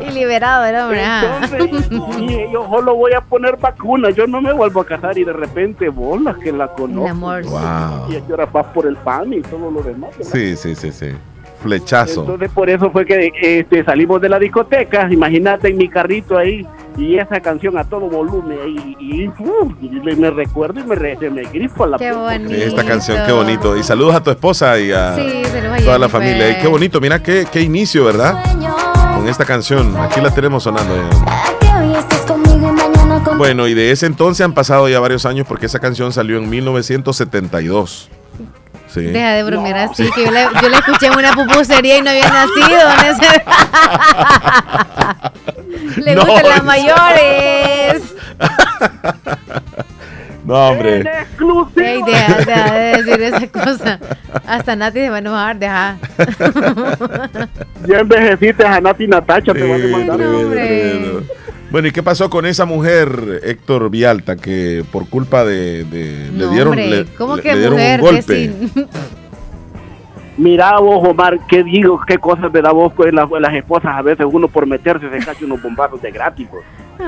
y 0.06 0.10
liberado 0.12 0.66
el 0.66 0.76
hombre. 0.76 1.02
Entonces, 1.02 1.88
yo 2.52 2.68
solo 2.68 2.94
voy 2.94 3.14
a 3.14 3.22
poner 3.22 3.56
vacunas, 3.56 4.14
yo 4.14 4.26
no 4.26 4.42
me 4.42 4.52
vuelvo 4.52 4.82
a 4.82 4.86
casar 4.86 5.16
y 5.16 5.24
de 5.24 5.32
repente 5.32 5.88
bolas 5.88 6.36
que 6.36 6.52
la 6.52 6.68
conozco. 6.68 7.08
amor. 7.08 7.42
Wow. 7.44 8.12
Y 8.12 8.16
ahora 8.30 8.44
vas 8.44 8.66
por 8.66 8.86
el 8.86 8.96
pan 8.96 9.32
y 9.32 9.40
todo 9.40 9.70
lo 9.70 9.82
demás. 9.82 10.10
Sí, 10.20 10.56
sí, 10.56 10.74
sí, 10.74 10.92
sí 10.92 11.12
flechazo. 11.60 12.22
Entonces 12.22 12.50
por 12.50 12.68
eso 12.68 12.90
fue 12.90 13.04
que 13.04 13.30
este, 13.40 13.84
salimos 13.84 14.20
de 14.20 14.28
la 14.28 14.38
discoteca, 14.38 15.08
imagínate 15.10 15.68
en 15.68 15.76
mi 15.76 15.88
carrito 15.88 16.36
ahí 16.36 16.66
y 16.96 17.16
esa 17.16 17.40
canción 17.40 17.78
a 17.78 17.84
todo 17.84 18.08
volumen 18.08 18.58
y, 18.98 19.30
me 20.16 20.30
recuerdo 20.30 20.80
y 20.80 20.84
me, 20.84 20.96
me 21.30 21.42
grifo 21.42 21.84
a 21.84 21.86
la 21.88 21.98
qué 21.98 22.12
bonito. 22.12 22.54
esta 22.54 22.84
canción 22.84 23.18
qué 23.26 23.32
bonito. 23.32 23.76
Y 23.76 23.82
saludos 23.82 24.14
a 24.14 24.22
tu 24.22 24.30
esposa 24.30 24.78
y 24.78 24.92
a 24.92 25.16
toda 25.84 25.98
la 25.98 26.08
familia. 26.08 26.50
Y 26.50 26.60
qué 26.60 26.66
bonito 26.66 27.00
mira 27.00 27.22
qué, 27.22 27.46
qué 27.50 27.60
inicio 27.60 28.04
verdad 28.04 28.42
con 29.16 29.28
esta 29.28 29.44
canción. 29.44 29.96
Aquí 29.96 30.20
la 30.20 30.30
tenemos 30.34 30.62
sonando. 30.62 30.94
Bueno 33.36 33.68
y 33.68 33.74
de 33.74 33.90
ese 33.90 34.06
entonces 34.06 34.44
han 34.44 34.52
pasado 34.52 34.88
ya 34.88 35.00
varios 35.00 35.26
años 35.26 35.46
porque 35.46 35.66
esa 35.66 35.78
canción 35.78 36.12
salió 36.12 36.38
en 36.38 36.48
1972 36.48 38.10
Deja 38.94 39.30
de 39.32 39.42
bromear 39.44 39.76
así, 39.76 40.10
que 40.12 40.24
yo 40.24 40.30
la, 40.30 40.50
yo 40.60 40.68
escuché 40.68 41.06
en 41.06 41.12
una 41.16 41.32
pupusería 41.32 41.98
y 41.98 42.02
no 42.02 42.10
había 42.10 42.28
nacido. 42.28 42.80
Le 46.04 46.14
gustan 46.16 46.48
las 46.48 46.64
mayores. 46.72 48.14
No, 50.44 50.68
hombre. 50.70 51.04
Ey, 51.76 52.02
deja, 52.02 52.34
deja, 52.38 52.74
de 52.74 53.02
decir 53.02 53.22
esa 53.22 53.46
cosa. 53.46 54.00
Hasta 54.46 54.74
Nati 54.74 55.00
se 55.00 55.10
va 55.10 55.16
a 55.16 55.18
enojar, 55.18 55.58
deja. 55.58 55.96
Ya 57.86 57.98
envejeciste 58.00 58.66
a 58.66 58.80
Nati 58.80 59.06
Natacha, 59.06 59.52
te 59.52 59.68
van 59.68 59.82
a 59.82 59.86
mandar. 59.86 60.18
No, 60.18 60.38
hombre. 60.40 61.22
Bueno, 61.70 61.86
¿y 61.86 61.92
qué 61.92 62.02
pasó 62.02 62.28
con 62.30 62.46
esa 62.46 62.64
mujer, 62.64 63.40
Héctor 63.44 63.90
Vialta, 63.90 64.36
que 64.36 64.84
por 64.90 65.08
culpa 65.08 65.44
de, 65.44 65.86
le 65.90 66.48
dieron, 66.48 66.74
le, 66.76 67.04
¿Cómo 67.16 67.36
que 67.36 67.54
dieron 67.54 67.74
mujer? 67.74 68.00
un 68.00 68.06
golpe? 68.06 68.52
Mira 70.40 70.78
vos, 70.78 71.06
Omar, 71.06 71.38
qué 71.48 71.62
digo, 71.62 72.00
qué 72.06 72.16
cosas 72.16 72.50
me 72.50 72.62
da 72.62 72.72
vos 72.72 72.92
con 72.94 73.14
las, 73.14 73.28
las 73.30 73.54
esposas. 73.54 73.94
A 73.94 74.00
veces 74.00 74.26
uno 74.30 74.48
por 74.48 74.66
meterse 74.66 75.10
se 75.10 75.18
cacha 75.24 75.44
unos 75.44 75.62
bombazos 75.62 76.00
de 76.00 76.10
gratis. 76.10 76.48
pues. 76.50 76.64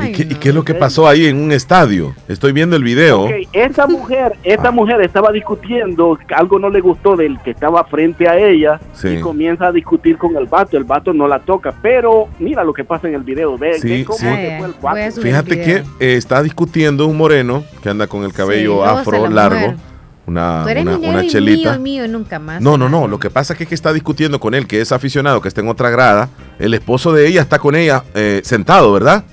¿Y, 0.09 0.13
qué, 0.13 0.23
y 0.23 0.35
qué 0.37 0.49
es 0.51 0.55
lo 0.55 0.65
que 0.65 0.73
pasó 0.75 1.07
ahí 1.07 1.27
en 1.27 1.39
un 1.39 1.53
estadio? 1.53 2.15
Estoy 2.29 2.53
viendo 2.53 2.77
el 2.77 2.83
video. 2.85 3.25
Ok, 3.25 3.31
esta 3.53 3.87
mujer, 3.87 4.33
esta 4.43 4.71
mujer 4.71 5.01
estaba 5.03 5.31
discutiendo, 5.33 6.19
algo 6.35 6.59
no 6.59 6.71
le 6.71 6.81
gustó 6.81 7.15
del 7.15 7.39
que 7.41 7.51
estaba 7.51 7.85
frente 7.85 8.27
a 8.27 8.39
ella 8.39 8.81
Sí. 8.95 9.09
y 9.09 9.21
comienza 9.21 9.67
a 9.67 9.73
discutir 9.73 10.17
con 10.19 10.35
el 10.37 10.47
vato. 10.47 10.77
El 10.79 10.85
vato 10.85 11.13
no 11.13 11.27
la 11.29 11.41
toca, 11.41 11.75
pero 11.83 12.29
mira 12.39 12.65
lo 12.65 12.73
que 12.73 12.85
pasa 12.85 13.09
en 13.09 13.15
el 13.15 13.23
video. 13.23 13.57
Ve, 13.59 13.75
Sí, 13.81 13.89
ve 13.89 14.05
cómo 14.07 14.19
sí. 14.19 14.25
se 14.25 14.59
fue 14.59 14.67
el 14.67 14.75
vato. 14.81 15.21
Fíjate 15.23 15.61
que 15.61 15.77
eh, 16.01 16.17
está 16.17 16.43
discutiendo 16.43 17.07
un 17.07 17.17
moreno 17.19 17.63
que 17.83 17.89
anda 17.91 18.07
con 18.07 18.25
el 18.25 18.33
cabello 18.33 18.85
afro 18.85 19.25
la 19.25 19.49
largo, 19.49 19.61
mujer. 19.73 19.92
Una, 20.27 20.63
Tú 20.63 20.69
eres 20.69 20.85
una, 20.87 20.97
una 20.99 21.25
y 21.25 21.29
chelita. 21.29 21.73
mío, 21.79 22.03
mío, 22.03 22.09
nunca 22.09 22.39
más. 22.39 22.61
No, 22.61 22.77
no, 22.79 22.89
no. 22.89 23.09
Lo 23.09 23.19
que 23.19 23.29
pasa 23.31 23.53
es 23.55 23.57
que, 23.59 23.65
es 23.65 23.69
que 23.69 23.75
está 23.75 23.93
discutiendo 23.93 24.39
con 24.41 24.55
él, 24.55 24.67
que 24.67 24.81
es 24.81 24.93
aficionado, 24.93 25.41
que 25.41 25.49
está 25.49 25.61
en 25.61 25.69
otra 25.69 25.91
grada. 25.91 26.29
El 26.59 26.75
esposo 26.75 27.13
de 27.13 27.27
ella 27.27 27.43
está 27.43 27.59
con 27.59 27.75
ella 27.75 28.05
eh, 28.15 28.41
sentado, 28.45 28.93
¿verdad? 28.93 29.25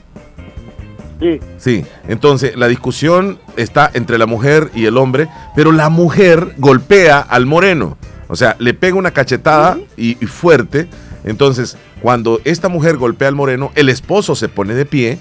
Sí. 1.19 1.39
Sí. 1.57 1.85
Entonces, 2.07 2.55
la 2.55 2.67
discusión 2.67 3.39
está 3.57 3.91
entre 3.93 4.17
la 4.17 4.25
mujer 4.25 4.71
y 4.73 4.85
el 4.85 4.97
hombre, 4.97 5.27
pero 5.55 5.71
la 5.71 5.89
mujer 5.89 6.55
golpea 6.57 7.19
al 7.19 7.45
moreno. 7.45 7.97
O 8.27 8.35
sea, 8.35 8.55
le 8.59 8.73
pega 8.73 8.95
una 8.95 9.11
cachetada 9.11 9.77
y, 9.97 10.17
y 10.23 10.27
fuerte. 10.27 10.87
Entonces, 11.23 11.77
cuando 12.01 12.39
esta 12.45 12.69
mujer 12.69 12.97
golpea 12.97 13.27
al 13.27 13.35
moreno, 13.35 13.71
el 13.75 13.89
esposo 13.89 14.35
se 14.35 14.47
pone 14.47 14.73
de 14.73 14.85
pie 14.85 15.19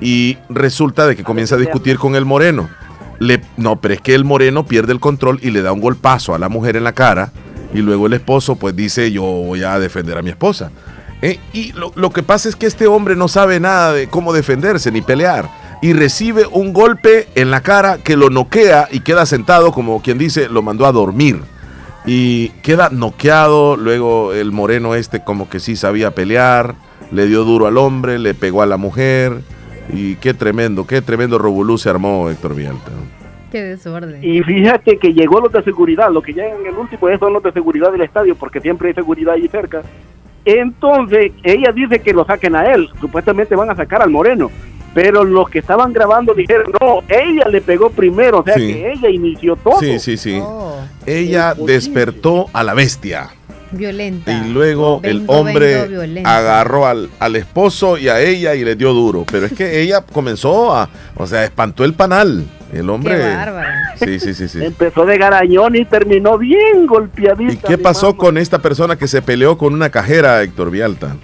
y 0.00 0.36
resulta 0.48 1.06
de 1.06 1.16
que 1.16 1.24
comienza 1.24 1.54
a 1.54 1.58
discutir 1.58 1.98
con 1.98 2.14
el 2.14 2.24
moreno. 2.24 2.68
No, 3.58 3.80
pero 3.80 3.94
es 3.94 4.00
que 4.00 4.14
el 4.14 4.24
moreno 4.24 4.64
pierde 4.64 4.92
el 4.92 5.00
control 5.00 5.38
y 5.42 5.50
le 5.50 5.60
da 5.60 5.72
un 5.72 5.80
golpazo 5.80 6.34
a 6.34 6.38
la 6.38 6.48
mujer 6.48 6.76
en 6.76 6.84
la 6.84 6.94
cara 6.94 7.32
y 7.72 7.78
luego 7.78 8.06
el 8.06 8.14
esposo 8.14 8.56
pues 8.56 8.74
dice 8.74 9.12
yo 9.12 9.22
voy 9.22 9.62
a 9.62 9.78
defender 9.78 10.16
a 10.16 10.22
mi 10.22 10.30
esposa. 10.30 10.70
Eh, 11.22 11.38
y 11.52 11.72
lo, 11.72 11.92
lo 11.96 12.10
que 12.10 12.22
pasa 12.22 12.48
es 12.48 12.56
que 12.56 12.66
este 12.66 12.86
hombre 12.86 13.14
no 13.14 13.28
sabe 13.28 13.60
nada 13.60 13.92
de 13.92 14.08
cómo 14.08 14.32
defenderse 14.32 14.90
ni 14.90 15.02
pelear 15.02 15.50
y 15.82 15.92
recibe 15.92 16.46
un 16.50 16.72
golpe 16.72 17.28
en 17.34 17.50
la 17.50 17.60
cara 17.62 17.98
que 17.98 18.16
lo 18.16 18.30
noquea 18.30 18.88
y 18.90 19.00
queda 19.00 19.26
sentado 19.26 19.70
como 19.70 20.00
quien 20.00 20.16
dice 20.16 20.48
lo 20.48 20.62
mandó 20.62 20.86
a 20.86 20.92
dormir 20.92 21.42
y 22.06 22.48
queda 22.62 22.88
noqueado. 22.88 23.76
Luego 23.76 24.32
el 24.32 24.50
moreno 24.50 24.94
este 24.94 25.22
como 25.22 25.50
que 25.50 25.60
sí 25.60 25.76
sabía 25.76 26.14
pelear, 26.14 26.74
le 27.10 27.26
dio 27.26 27.44
duro 27.44 27.66
al 27.66 27.76
hombre, 27.76 28.18
le 28.18 28.32
pegó 28.32 28.62
a 28.62 28.66
la 28.66 28.78
mujer 28.78 29.42
y 29.92 30.16
qué 30.16 30.34
tremendo, 30.34 30.86
qué 30.86 31.00
tremendo 31.02 31.38
revolú 31.38 31.78
se 31.78 31.88
armó 31.90 32.28
Héctor 32.30 32.54
Villalta. 32.54 32.90
Qué 33.50 33.62
desorden. 33.62 34.22
Y 34.22 34.42
fíjate 34.42 34.96
que 34.98 35.12
llegó 35.12 35.40
los 35.40 35.52
de 35.52 35.62
seguridad, 35.64 36.10
lo 36.12 36.22
que 36.22 36.32
llegan 36.32 36.60
en 36.60 36.66
el 36.68 36.74
último 36.74 37.08
es 37.08 37.18
son 37.18 37.32
los 37.32 37.42
de 37.42 37.50
seguridad 37.52 37.90
del 37.90 38.02
estadio, 38.02 38.36
porque 38.36 38.60
siempre 38.60 38.88
hay 38.88 38.94
seguridad 38.94 39.34
ahí 39.34 39.48
cerca. 39.48 39.82
Entonces, 40.44 41.32
ella 41.42 41.72
dice 41.72 42.00
que 42.00 42.12
lo 42.12 42.24
saquen 42.24 42.54
a 42.56 42.72
él, 42.72 42.88
supuestamente 43.00 43.54
van 43.56 43.70
a 43.70 43.76
sacar 43.76 44.02
al 44.02 44.10
moreno, 44.10 44.50
pero 44.94 45.22
los 45.24 45.48
que 45.50 45.58
estaban 45.58 45.92
grabando 45.92 46.32
dijeron, 46.34 46.72
no, 46.80 47.00
ella 47.08 47.46
le 47.48 47.60
pegó 47.60 47.90
primero, 47.90 48.38
o 48.38 48.44
sea 48.44 48.54
Sí. 48.54 48.72
que 48.72 48.92
ella 48.92 49.08
inició 49.10 49.56
todo. 49.56 49.78
Sí, 49.80 49.98
sí, 49.98 50.16
sí. 50.16 50.40
Ella 51.06 51.54
despertó 51.54 52.46
a 52.52 52.62
la 52.64 52.74
bestia. 52.74 53.30
Violenta. 53.72 54.32
Y 54.32 54.50
luego 54.50 55.00
el 55.02 55.24
hombre 55.26 55.86
agarró 56.24 56.86
al, 56.86 57.08
al 57.18 57.36
esposo 57.36 57.98
y 57.98 58.08
a 58.08 58.20
ella 58.20 58.54
y 58.54 58.64
le 58.64 58.76
dio 58.76 58.92
duro. 58.92 59.24
Pero 59.30 59.46
es 59.46 59.52
que 59.52 59.80
ella 59.82 60.02
comenzó 60.12 60.74
a, 60.74 60.88
o 61.16 61.26
sea, 61.26 61.44
espantó 61.44 61.84
el 61.84 61.94
panal. 61.94 62.44
El 62.72 62.88
hombre. 62.88 63.16
Qué 63.16 63.34
bárbaro. 63.34 63.68
Sí, 63.96 64.20
sí, 64.20 64.32
sí, 64.32 64.48
sí. 64.48 64.64
Empezó 64.64 65.04
de 65.04 65.18
garañón 65.18 65.74
y 65.74 65.84
terminó 65.84 66.38
bien 66.38 66.86
golpeadita. 66.86 67.52
¿Y 67.52 67.56
qué 67.56 67.78
pasó 67.78 68.16
con 68.16 68.38
esta 68.38 68.60
persona 68.60 68.96
que 68.96 69.08
se 69.08 69.22
peleó 69.22 69.58
con 69.58 69.74
una 69.74 69.90
cajera, 69.90 70.40
Héctor 70.42 70.70
Vialta? 70.70 71.16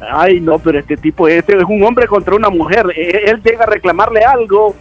Ay, 0.00 0.40
no, 0.40 0.58
pero 0.58 0.78
este 0.78 0.96
tipo 0.96 1.28
este 1.28 1.56
es 1.56 1.64
un 1.68 1.82
hombre 1.82 2.06
contra 2.06 2.34
una 2.34 2.48
mujer. 2.48 2.86
Eh, 2.96 3.24
Él 3.26 3.40
llega 3.44 3.64
a 3.64 3.66
reclamarle 3.66 4.20
algo 4.24 4.74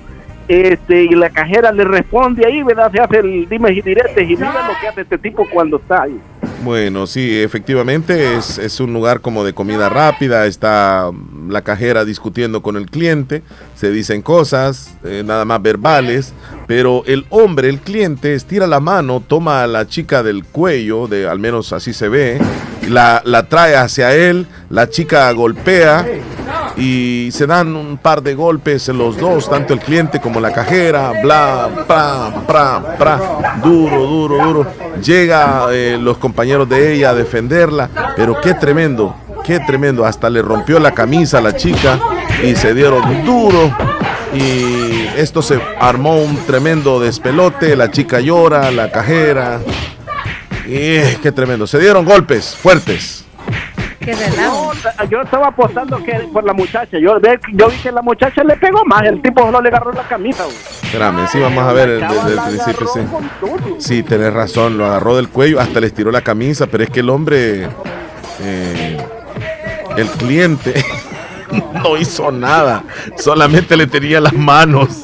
este 0.48 1.04
y 1.04 1.10
la 1.10 1.30
cajera 1.30 1.72
le 1.72 1.84
responde 1.84 2.46
ahí, 2.46 2.64
¿verdad? 2.64 2.92
Se 2.92 3.00
hace 3.00 3.20
el 3.20 3.48
dime 3.48 3.72
y 3.72 3.82
diretes 3.82 4.30
y 4.30 4.36
mira 4.36 4.68
lo 4.68 4.74
que 4.82 4.88
hace 4.88 5.02
este 5.02 5.18
tipo 5.18 5.48
cuando 5.52 5.78
está 5.78 6.04
ahí. 6.04 6.20
Bueno, 6.64 7.08
sí, 7.08 7.42
efectivamente 7.42 8.38
es, 8.38 8.60
es 8.60 8.80
un 8.80 8.94
lugar 8.94 9.22
como 9.22 9.44
de 9.44 9.54
comida 9.54 9.90
rápida, 9.90 10.46
está 10.46 11.10
mm, 11.12 11.50
la 11.50 11.64
cajera 11.64 12.06
discutiendo 12.06 12.62
con 12.62 12.78
el 12.78 12.86
cliente, 12.86 13.42
se 13.76 13.90
dicen 13.90 14.22
cosas, 14.22 14.96
eh, 15.04 15.24
nada 15.26 15.44
más 15.44 15.60
verbales, 15.60 16.34
pero 16.68 17.04
el 17.08 17.26
hombre, 17.30 17.68
el 17.68 17.80
cliente, 17.80 18.36
estira 18.36 18.68
la 18.68 18.80
mano, 18.80 19.24
toma 19.28 19.64
a 19.64 19.68
la 19.68 19.88
chica 19.88 20.22
del 20.22 20.44
cuello, 20.46 21.08
de, 21.08 21.28
al 21.28 21.40
menos 21.40 21.74
así 21.74 21.94
se 21.94 22.10
ve, 22.10 22.40
la, 22.92 23.22
la 23.26 23.48
trae 23.48 23.76
hacia 23.76 24.14
él, 24.14 24.48
la 24.70 24.90
chica 24.90 25.32
golpea 25.32 26.06
y 26.78 27.30
se 27.32 27.48
dan 27.48 27.76
un 27.76 27.98
par 27.98 28.22
de 28.22 28.34
golpes 28.34 28.88
los 28.90 29.18
dos, 29.18 29.50
tanto 29.50 29.74
el 29.74 29.80
cliente 29.80 30.20
como 30.20 30.40
la 30.40 30.52
cajera, 30.52 31.14
bla, 31.22 31.70
pra, 31.88 32.32
pra, 32.48 32.98
pra, 32.98 33.20
duro, 33.64 34.06
duro, 34.06 34.44
duro. 34.44 34.68
Llega 35.02 35.68
eh, 35.72 35.98
los 36.00 36.18
compañeros 36.18 36.68
de 36.70 36.94
ella 36.94 37.12
a 37.12 37.14
defenderla, 37.14 37.90
pero 38.16 38.40
qué 38.42 38.54
tremendo, 38.54 39.16
qué 39.44 39.60
tremendo. 39.60 40.06
Hasta 40.06 40.30
le 40.30 40.42
rompió 40.42 40.80
la 40.80 40.92
camisa 40.92 41.40
a 41.40 41.42
la 41.42 41.56
chica 41.56 42.00
y 42.44 42.56
se 42.56 42.74
dieron 42.74 43.26
duro. 43.26 43.76
Y 44.34 45.08
esto 45.18 45.42
se 45.42 45.60
armó 45.80 46.22
un 46.22 46.38
tremendo 46.46 47.00
despelote, 47.00 47.76
la 47.76 47.92
chica 47.92 48.22
llora, 48.22 48.72
la 48.72 48.90
cajera. 48.90 49.60
Y 50.72 50.76
eh, 50.78 51.18
qué 51.22 51.32
tremendo, 51.32 51.68
se 51.68 51.80
dieron 51.80 52.06
golpes 52.06 52.56
fuertes. 52.56 53.26
Qué 54.00 54.16
No, 54.38 54.72
yo 55.10 55.22
estaba 55.22 55.48
apostando 55.50 56.02
que 56.04 56.14
por 56.34 56.44
la 56.44 56.54
muchacha. 56.54 56.98
Yo, 56.98 57.20
vi 57.20 57.76
que 57.84 57.92
la 57.92 58.02
muchacha 58.02 58.44
le 58.44 58.56
pegó 58.56 58.84
más. 58.86 59.04
El 59.04 59.22
tipo 59.22 59.42
solo 59.44 59.62
le 59.62 59.68
agarró 59.70 59.92
la 59.92 60.04
camisa. 60.08 60.44
güey. 60.46 60.56
Espérame, 60.84 61.28
sí, 61.28 61.40
vamos 61.40 61.64
a 61.64 61.74
ver 61.74 61.90
el- 61.90 62.00
desde 62.00 62.32
el 62.34 62.40
principio, 62.48 62.88
sí. 62.94 63.00
Sí, 63.80 64.04
tenés 64.04 64.34
razón, 64.34 64.78
lo 64.78 64.86
agarró 64.86 65.16
del 65.18 65.30
cuello, 65.30 65.60
hasta 65.60 65.80
le 65.80 65.88
estiró 65.88 66.10
la 66.12 66.22
camisa, 66.22 66.66
pero 66.68 66.84
es 66.84 66.90
que 66.90 67.02
el 67.02 67.10
hombre, 67.12 67.68
eh, 68.42 68.98
el 69.98 70.08
cliente, 70.12 70.84
no 71.84 71.96
hizo 71.98 72.32
nada, 72.32 72.84
solamente 73.18 73.76
le 73.78 73.86
tenía 73.88 74.20
las 74.20 74.34
manos. 74.34 75.04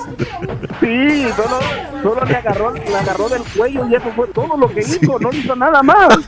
Sí, 0.80 1.26
solo, 1.36 1.60
solo 2.04 2.26
le, 2.26 2.36
agarró, 2.36 2.74
le 2.74 2.96
agarró 2.96 3.30
del 3.30 3.42
cuello 3.56 3.88
y 3.90 3.96
eso 3.96 4.12
fue 4.16 4.28
todo 4.28 4.56
lo 4.58 4.68
que 4.70 4.82
hizo. 4.82 5.18
No 5.20 5.32
hizo 5.32 5.56
nada 5.56 5.82
más. 5.84 6.18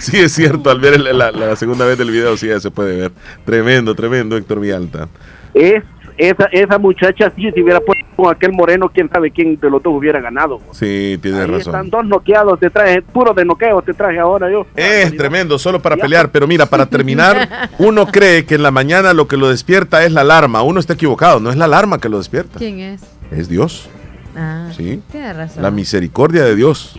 Sí, 0.00 0.16
es 0.16 0.32
cierto, 0.32 0.70
al 0.70 0.78
ver 0.78 0.94
el- 0.94 1.18
la, 1.18 1.32
la 1.32 1.56
segunda 1.56 1.84
vez 1.84 1.98
del 1.98 2.12
video, 2.12 2.36
sí, 2.36 2.46
ya 2.46 2.60
se 2.60 2.70
puede 2.70 2.96
ver. 2.96 3.12
Tremendo, 3.44 3.96
tremendo, 3.96 4.36
Héctor 4.36 4.60
Vialta. 4.60 5.08
Es, 5.54 5.82
esa, 6.16 6.44
esa 6.52 6.78
muchacha, 6.78 7.32
sí, 7.34 7.50
si 7.52 7.60
hubiera 7.62 7.80
puesto 7.80 8.04
con 8.14 8.32
aquel 8.32 8.52
moreno, 8.52 8.88
quién 8.94 9.08
sabe 9.10 9.32
quién 9.32 9.58
de 9.58 9.68
los 9.68 9.82
dos 9.82 9.92
hubiera 9.96 10.20
ganado. 10.20 10.60
Sí, 10.70 11.18
tienes 11.20 11.40
Ahí 11.40 11.46
razón. 11.48 11.60
están 11.74 11.90
dos 11.90 12.04
noqueados, 12.06 12.60
te 12.60 12.70
traje, 12.70 13.02
puro 13.02 13.34
de 13.34 13.44
noqueo, 13.44 13.82
te 13.82 13.92
traje 13.92 14.20
ahora 14.20 14.48
yo. 14.48 14.66
Es 14.76 15.16
tremendo, 15.16 15.58
solo 15.58 15.80
para 15.82 15.96
pelear, 15.96 16.30
pero 16.30 16.46
mira, 16.46 16.66
para 16.66 16.86
terminar, 16.86 17.68
uno 17.78 18.06
cree 18.06 18.44
que 18.46 18.54
en 18.54 18.62
la 18.62 18.70
mañana 18.70 19.12
lo 19.14 19.26
que 19.26 19.36
lo 19.36 19.48
despierta 19.48 20.04
es 20.04 20.12
la 20.12 20.20
alarma. 20.20 20.62
Uno 20.62 20.78
está 20.78 20.92
equivocado, 20.92 21.40
no 21.40 21.50
es 21.50 21.56
la 21.56 21.64
alarma 21.64 21.98
que 21.98 22.08
lo 22.08 22.18
despierta, 22.18 22.58
¿Quién 22.60 22.78
es? 22.78 23.02
Es 23.30 23.48
Dios. 23.48 23.88
Ah, 24.36 24.70
Sí. 24.76 25.02
Tienes 25.10 25.36
razón. 25.36 25.62
La 25.62 25.70
misericordia 25.70 26.44
de 26.44 26.54
Dios. 26.54 26.98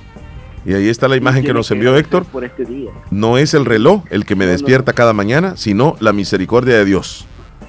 Y 0.66 0.74
ahí 0.74 0.90
está 0.90 1.08
la 1.08 1.16
imagen 1.16 1.44
que 1.44 1.54
nos 1.54 1.72
envió 1.72 1.96
Héctor. 1.96 2.26
Por 2.26 2.44
este 2.44 2.66
día. 2.66 2.92
No 3.12 3.38
es 3.38 3.54
el 3.54 3.66
reloj 3.66 4.04
el 4.10 4.26
que 4.26 4.36
me 4.36 4.46
despierta 4.46 4.92
cada 4.94 5.14
mañana, 5.14 5.56
sino 5.56 5.96
la 6.00 6.12
misericordia 6.12 6.76
de 6.78 6.86
Dios. 6.86 7.26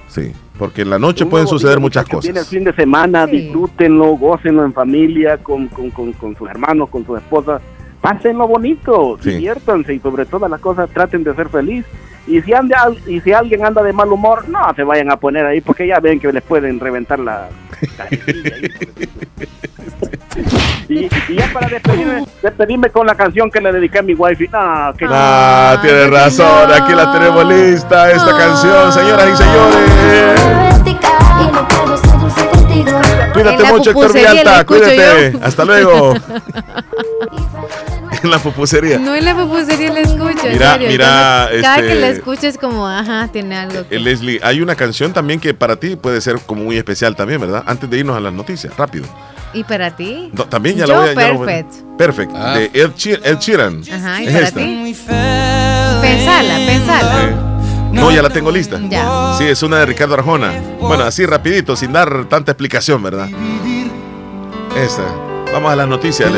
Sí, 0.08 0.32
porque 0.58 0.82
en 0.82 0.90
la 0.90 0.98
noche 0.98 1.24
pueden 1.24 1.46
suceder 1.46 1.76
día, 1.76 1.80
muchas 1.82 2.04
muchachos, 2.04 2.24
Viene 2.24 2.38
el 2.40 2.44
cosas. 2.44 2.50
fin 2.50 2.64
de 2.64 2.72
semana, 2.74 3.26
disfrútenlo, 3.26 4.06
gócenlo 4.16 4.64
en 4.64 4.72
familia, 4.72 5.38
con, 5.38 5.68
con, 5.68 5.90
con, 5.90 6.12
con 6.14 6.36
sus 6.36 6.48
hermanos, 6.50 6.88
con 6.90 7.06
sus 7.06 7.18
esposas. 7.18 7.62
Pásenlo 8.00 8.48
bonito, 8.48 9.18
Sí. 9.20 9.30
diviértanse 9.30 9.94
y 9.94 10.00
sobre 10.00 10.26
todas 10.26 10.50
las 10.50 10.60
cosas 10.60 10.90
traten 10.90 11.22
de 11.22 11.32
ser 11.36 11.48
feliz. 11.48 11.84
Y 12.26 12.40
si, 12.42 12.52
anda, 12.52 12.88
y 13.06 13.20
si 13.20 13.32
alguien 13.32 13.64
anda 13.64 13.82
de 13.82 13.92
mal 13.92 14.12
humor, 14.12 14.48
no 14.48 14.72
se 14.76 14.84
vayan 14.84 15.10
a 15.10 15.16
poner 15.16 15.44
ahí 15.46 15.60
porque 15.60 15.86
ya 15.86 15.98
ven 16.00 16.20
que 16.20 16.32
les 16.32 16.42
pueden 16.42 16.78
reventar 16.78 17.18
la... 17.18 17.48
y, 20.88 21.06
y 21.28 21.34
ya 21.34 21.50
para 21.52 21.68
despedirme, 21.68 22.24
despedirme 22.42 22.90
con 22.90 23.06
la 23.06 23.14
canción 23.14 23.50
que 23.50 23.60
le 23.60 23.72
dediqué 23.72 23.98
a 23.98 24.02
mi 24.02 24.14
wifi. 24.14 24.48
No, 24.48 24.92
que 24.96 25.06
Ah, 25.08 25.78
tienes 25.82 26.10
razón, 26.10 26.70
aquí 26.72 26.92
la 26.94 27.12
tenemos 27.12 27.46
lista, 27.46 28.10
esta 28.10 28.36
canción, 28.36 28.92
señoras 28.92 29.28
y 29.32 29.36
señores. 29.36 29.90
Cuídate 33.32 33.64
mucho, 33.72 33.90
Héctor 33.90 34.16
escucho 34.16 34.66
cuídate. 34.66 35.32
yo. 35.32 35.38
Hasta 35.42 35.64
luego. 35.64 36.14
en 38.24 38.30
la 38.30 38.38
pupusería. 38.38 38.98
No 38.98 39.14
en 39.14 39.24
la 39.24 39.34
pupusería 39.34 39.92
la 39.92 40.00
escucho. 40.00 40.46
Mira, 40.50 40.72
serio. 40.72 40.88
mira, 40.88 41.48
Yo 41.50 41.56
no- 41.56 41.62
Cada 41.62 41.76
este- 41.76 41.88
que 41.88 41.94
la 41.96 42.08
escucho 42.08 42.46
es 42.46 42.58
como, 42.58 42.86
ajá, 42.86 43.28
tiene 43.32 43.56
algo. 43.56 43.84
Eh, 43.90 43.98
Leslie, 43.98 44.40
hay 44.42 44.60
una 44.60 44.74
canción 44.74 45.12
también 45.12 45.40
que 45.40 45.54
para 45.54 45.76
ti 45.76 45.96
puede 45.96 46.20
ser 46.20 46.38
como 46.40 46.64
muy 46.64 46.76
especial 46.76 47.16
también, 47.16 47.40
¿verdad? 47.40 47.62
Antes 47.66 47.88
de 47.90 47.98
irnos 47.98 48.16
a 48.16 48.20
las 48.20 48.32
noticias, 48.32 48.76
rápido. 48.76 49.06
¿Y 49.52 49.64
para 49.64 49.96
ti? 49.96 50.30
también 50.48 50.76
ya 50.76 50.86
lo 50.86 51.00
voy 51.00 51.10
a 51.10 51.14
Perfect. 51.14 51.72
Perfect. 51.98 52.32
Ah. 52.34 52.54
De 52.54 52.70
Ed, 52.72 52.90
Sheeran. 53.40 53.82
Ajá, 53.92 54.22
¿y 54.22 54.26
para 54.26 54.50
ti? 54.52 54.96
Pensala, 56.00 56.56
pensala. 56.66 57.46
No, 57.92 58.12
ya 58.12 58.22
la 58.22 58.30
tengo 58.30 58.50
lista. 58.52 58.78
Ya. 58.88 59.34
Sí, 59.36 59.44
es 59.44 59.62
una 59.62 59.78
de 59.78 59.86
Ricardo 59.86 60.14
Arjona. 60.14 60.52
Bueno, 60.80 61.04
así 61.04 61.26
rapidito, 61.26 61.74
sin 61.74 61.92
dar 61.92 62.26
tanta 62.26 62.52
explicación, 62.52 63.02
¿verdad? 63.02 63.28
Esa. 64.76 65.02
Vamos 65.52 65.72
a 65.72 65.76
las 65.76 65.88
noticias, 65.88 66.30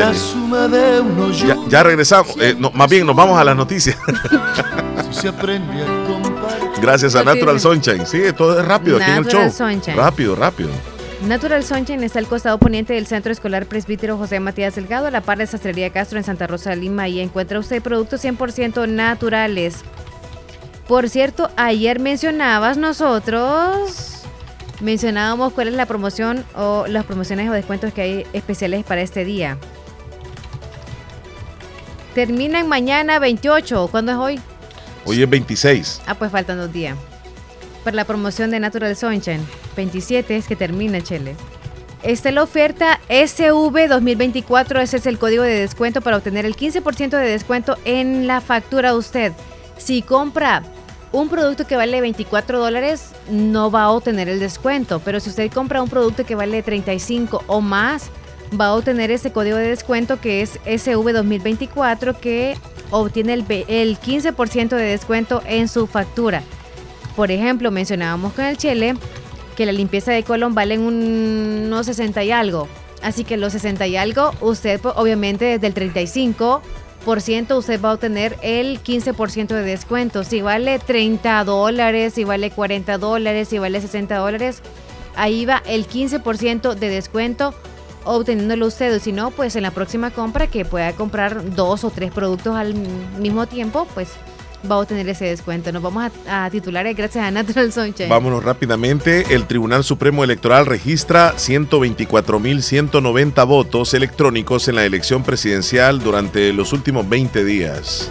Ya, 1.69 1.83
regresamos. 1.83 2.35
Eh, 2.39 2.55
más 2.73 2.89
bien, 2.89 3.05
nos 3.05 3.15
vamos 3.15 3.39
a 3.39 3.43
las 3.43 3.55
noticias. 3.55 3.97
Gracias 6.81 7.15
a 7.15 7.23
Natural 7.23 7.59
Sunshine. 7.59 8.05
Sí, 8.05 8.21
todo 8.35 8.59
es 8.59 8.65
rápido 8.65 8.97
aquí 8.97 9.11
en 9.11 9.17
el 9.17 9.25
show. 9.25 9.49
Rápido, 9.95 10.35
rápido. 10.35 10.69
Natural 11.27 11.63
Sunshine 11.63 12.03
está 12.03 12.19
al 12.19 12.27
costado 12.27 12.57
poniente 12.57 12.93
del 12.93 13.07
Centro 13.07 13.31
Escolar 13.31 13.65
Presbítero 13.65 14.17
José 14.17 14.41
Matías 14.41 14.75
Delgado, 14.75 15.07
a 15.07 15.11
la 15.11 15.21
par 15.21 15.37
de 15.37 15.47
Sastrería 15.47 15.89
Castro 15.91 16.17
en 16.17 16.25
Santa 16.25 16.47
Rosa 16.47 16.71
de 16.71 16.77
Lima. 16.77 17.07
Y 17.07 17.21
encuentra 17.21 17.59
usted 17.59 17.81
productos 17.81 18.23
100% 18.25 18.89
naturales. 18.89 19.75
Por 20.87 21.07
cierto, 21.07 21.49
ayer 21.55 21.99
mencionabas 21.99 22.77
nosotros, 22.77 24.22
mencionábamos 24.83 25.53
cuál 25.53 25.69
es 25.69 25.73
la 25.73 25.85
promoción 25.85 26.45
o 26.55 26.85
las 26.87 27.05
promociones 27.05 27.49
o 27.49 27.53
descuentos 27.53 27.93
que 27.93 28.01
hay 28.01 28.27
especiales 28.33 28.83
para 28.83 29.01
este 29.01 29.25
día. 29.25 29.57
Terminan 32.13 32.67
mañana 32.67 33.17
28. 33.17 33.87
¿Cuándo 33.89 34.11
es 34.11 34.17
hoy? 34.17 34.39
Hoy 35.05 35.23
es 35.23 35.29
26. 35.29 36.01
Ah, 36.05 36.15
pues 36.15 36.31
faltan 36.31 36.57
dos 36.57 36.71
días. 36.71 36.97
Para 37.83 37.95
la 37.95 38.05
promoción 38.05 38.51
de 38.51 38.59
Natural 38.59 38.95
Sunshine. 38.95 39.45
27 39.75 40.37
es 40.37 40.47
que 40.47 40.55
termina, 40.55 41.01
Chele. 41.01 41.35
Esta 42.03 42.29
es 42.29 42.35
la 42.35 42.43
oferta 42.43 42.99
SV 43.09 43.87
2024. 43.87 44.81
Ese 44.81 44.97
es 44.97 45.05
el 45.05 45.17
código 45.17 45.43
de 45.43 45.59
descuento 45.59 46.01
para 46.01 46.17
obtener 46.17 46.45
el 46.45 46.55
15% 46.55 47.09
de 47.09 47.29
descuento 47.29 47.77
en 47.85 48.27
la 48.27 48.41
factura 48.41 48.93
usted. 48.93 49.33
Si 49.77 50.01
compra 50.01 50.63
un 51.13 51.29
producto 51.29 51.65
que 51.65 51.77
vale 51.77 52.01
24 52.01 52.59
dólares, 52.59 53.11
no 53.29 53.71
va 53.71 53.83
a 53.83 53.91
obtener 53.91 54.27
el 54.27 54.39
descuento. 54.39 54.99
Pero 54.99 55.19
si 55.19 55.29
usted 55.29 55.49
compra 55.51 55.81
un 55.81 55.87
producto 55.87 56.25
que 56.25 56.35
vale 56.35 56.61
35 56.63 57.43
o 57.47 57.61
más, 57.61 58.09
va 58.59 58.67
a 58.67 58.73
obtener 58.73 59.11
ese 59.11 59.31
código 59.31 59.55
de 59.55 59.69
descuento 59.69 60.19
que 60.19 60.41
es 60.41 60.59
SV 60.65 61.13
2024 61.13 62.19
que 62.19 62.57
obtiene 62.89 63.33
el, 63.33 63.45
15% 63.45 64.69
de 64.69 64.83
descuento 64.83 65.41
en 65.45 65.67
su 65.67 65.85
factura. 65.85 66.41
Por 67.15 67.29
ejemplo, 67.29 67.69
mencionábamos 67.69 68.33
con 68.33 68.45
el 68.45 68.57
Chile 68.57 68.95
que 69.55 69.67
la 69.67 69.71
limpieza 69.71 70.11
de 70.11 70.23
colon 70.23 70.55
vale 70.55 70.79
unos 70.79 71.85
60 71.85 72.23
y 72.23 72.31
algo. 72.31 72.67
Así 73.03 73.23
que 73.23 73.37
los 73.37 73.53
60 73.53 73.85
y 73.85 73.97
algo, 73.97 74.31
usted 74.41 74.81
obviamente 74.83 75.45
desde 75.45 75.67
el 75.67 75.73
35 75.75 76.63
usted 77.05 77.81
va 77.81 77.89
a 77.89 77.93
obtener 77.93 78.37
el 78.41 78.81
15% 78.81 79.47
de 79.47 79.61
descuento. 79.61 80.23
Si 80.23 80.41
vale 80.41 80.79
30 80.79 81.43
dólares, 81.43 82.13
si 82.13 82.23
vale 82.23 82.51
40 82.51 82.97
dólares, 82.97 83.47
si 83.49 83.59
vale 83.59 83.81
60 83.81 84.15
dólares, 84.17 84.61
ahí 85.15 85.45
va 85.45 85.61
el 85.65 85.87
15% 85.87 86.75
de 86.75 86.89
descuento 86.89 87.53
obteniéndolo 88.05 88.67
usted. 88.67 88.99
Si 88.99 89.11
no, 89.11 89.31
pues 89.31 89.55
en 89.55 89.63
la 89.63 89.71
próxima 89.71 90.11
compra 90.11 90.47
que 90.47 90.65
pueda 90.65 90.93
comprar 90.93 91.55
dos 91.55 91.83
o 91.83 91.89
tres 91.89 92.11
productos 92.11 92.55
al 92.55 92.73
mismo 93.19 93.47
tiempo, 93.47 93.87
pues 93.93 94.09
va 94.69 94.75
a 94.75 94.79
obtener 94.79 95.07
ese 95.09 95.25
descuento. 95.25 95.71
Nos 95.71 95.81
vamos 95.81 96.11
a, 96.27 96.49
titular 96.49 96.85
gracias 96.93 97.25
a 97.25 97.31
Natural 97.31 97.71
Sunshine. 97.73 98.09
Vámonos 98.09 98.43
rápidamente. 98.43 99.33
El 99.33 99.47
Tribunal 99.47 99.83
Supremo 99.83 100.23
Electoral 100.23 100.65
registra 100.65 101.33
124.190 101.35 103.47
votos 103.47 103.93
electrónicos 103.93 104.67
en 104.67 104.75
la 104.75 104.85
elección 104.85 105.23
presidencial 105.23 105.99
durante 105.99 106.53
los 106.53 106.73
últimos 106.73 107.07
20 107.07 107.43
días. 107.43 108.09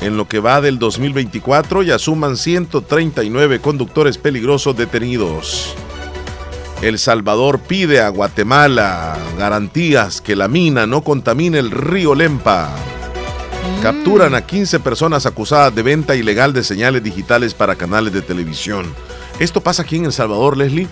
En 0.00 0.16
lo 0.16 0.26
que 0.26 0.40
va 0.40 0.60
del 0.60 0.80
2024 0.80 1.84
ya 1.84 1.96
suman 1.98 2.36
139 2.36 3.60
conductores 3.60 4.18
peligrosos 4.18 4.76
detenidos. 4.76 5.76
El 6.82 6.98
Salvador 6.98 7.60
pide 7.60 8.00
a 8.00 8.08
Guatemala 8.08 9.16
garantías 9.38 10.20
que 10.20 10.34
la 10.34 10.48
mina 10.48 10.88
no 10.88 11.04
contamine 11.04 11.60
el 11.60 11.70
río 11.70 12.16
Lempa. 12.16 12.74
Capturan 13.82 14.34
a 14.34 14.46
15 14.46 14.80
personas 14.80 15.26
acusadas 15.26 15.74
de 15.74 15.82
venta 15.82 16.14
ilegal 16.14 16.52
de 16.52 16.62
señales 16.62 17.02
digitales 17.02 17.52
para 17.52 17.74
canales 17.74 18.12
de 18.12 18.22
televisión. 18.22 18.86
Esto 19.38 19.60
pasa 19.60 19.82
aquí 19.82 19.96
en 19.96 20.04
El 20.04 20.12
Salvador, 20.12 20.56
Leslie. 20.56 20.88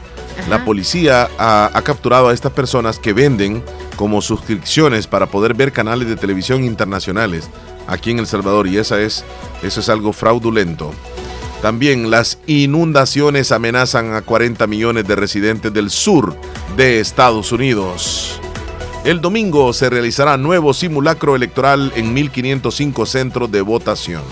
La 0.49 0.65
policía 0.65 1.29
ha, 1.39 1.81
capturado 1.85 2.29
a 2.29 2.35
estas 2.35 2.53
personas 2.53 2.99
que 2.99 3.13
venden 3.13 3.63
como 3.97 4.23
suscripciones 4.23 5.07
para 5.07 5.27
poder 5.27 5.55
ver 5.55 5.71
canales 5.73 6.09
de 6.09 6.17
televisión 6.17 6.65
internacionales 6.65 7.49
aquí 7.87 8.11
en 8.11 8.19
El 8.19 8.27
Salvador 8.27 8.67
y 8.67 8.79
esa 8.79 9.01
es, 9.01 9.25
eso 9.63 9.81
es 9.81 9.89
algo 9.89 10.13
fraudulento. 10.13 10.93
También 11.63 12.11
las 12.11 12.39
inundaciones 12.47 13.53
amenazan 13.53 14.15
a 14.15 14.23
40 14.23 14.67
millones 14.67 15.07
de 15.07 15.15
residentes 15.15 15.73
del 15.73 15.91
sur 15.91 16.35
de 16.77 17.01
Estados 17.01 17.53
Unidos. 17.53 18.41
El 19.05 19.23
domingo 19.23 19.73
se 19.73 19.89
realizará 19.89 20.37
nuevo 20.37 20.75
simulacro 20.75 21.35
electoral 21.35 21.91
en 21.97 22.13
1505 22.13 23.07
centros 23.07 23.51
de 23.51 23.63
votación. 23.63 24.23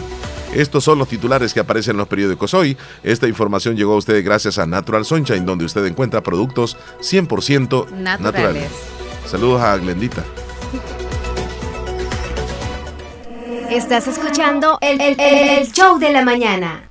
Estos 0.54 0.84
son 0.84 0.98
los 0.98 1.08
titulares 1.08 1.54
que 1.54 1.60
aparecen 1.60 1.92
en 1.92 1.98
los 1.98 2.08
periódicos 2.08 2.52
hoy. 2.52 2.76
Esta 3.02 3.26
información 3.26 3.76
llegó 3.76 3.94
a 3.94 3.96
ustedes 3.96 4.22
gracias 4.22 4.58
a 4.58 4.66
Natural 4.66 5.06
Sunshine, 5.06 5.46
donde 5.46 5.64
usted 5.64 5.84
encuentra 5.86 6.22
productos 6.22 6.76
100% 7.00 7.90
naturales. 8.18 8.70
Saludos 9.26 9.62
a 9.62 9.76
Glendita. 9.78 10.22
Estás 13.70 14.06
escuchando 14.06 14.78
el 14.82 15.72
show 15.72 15.98
de 15.98 16.10
la 16.10 16.22
mañana. 16.22 16.87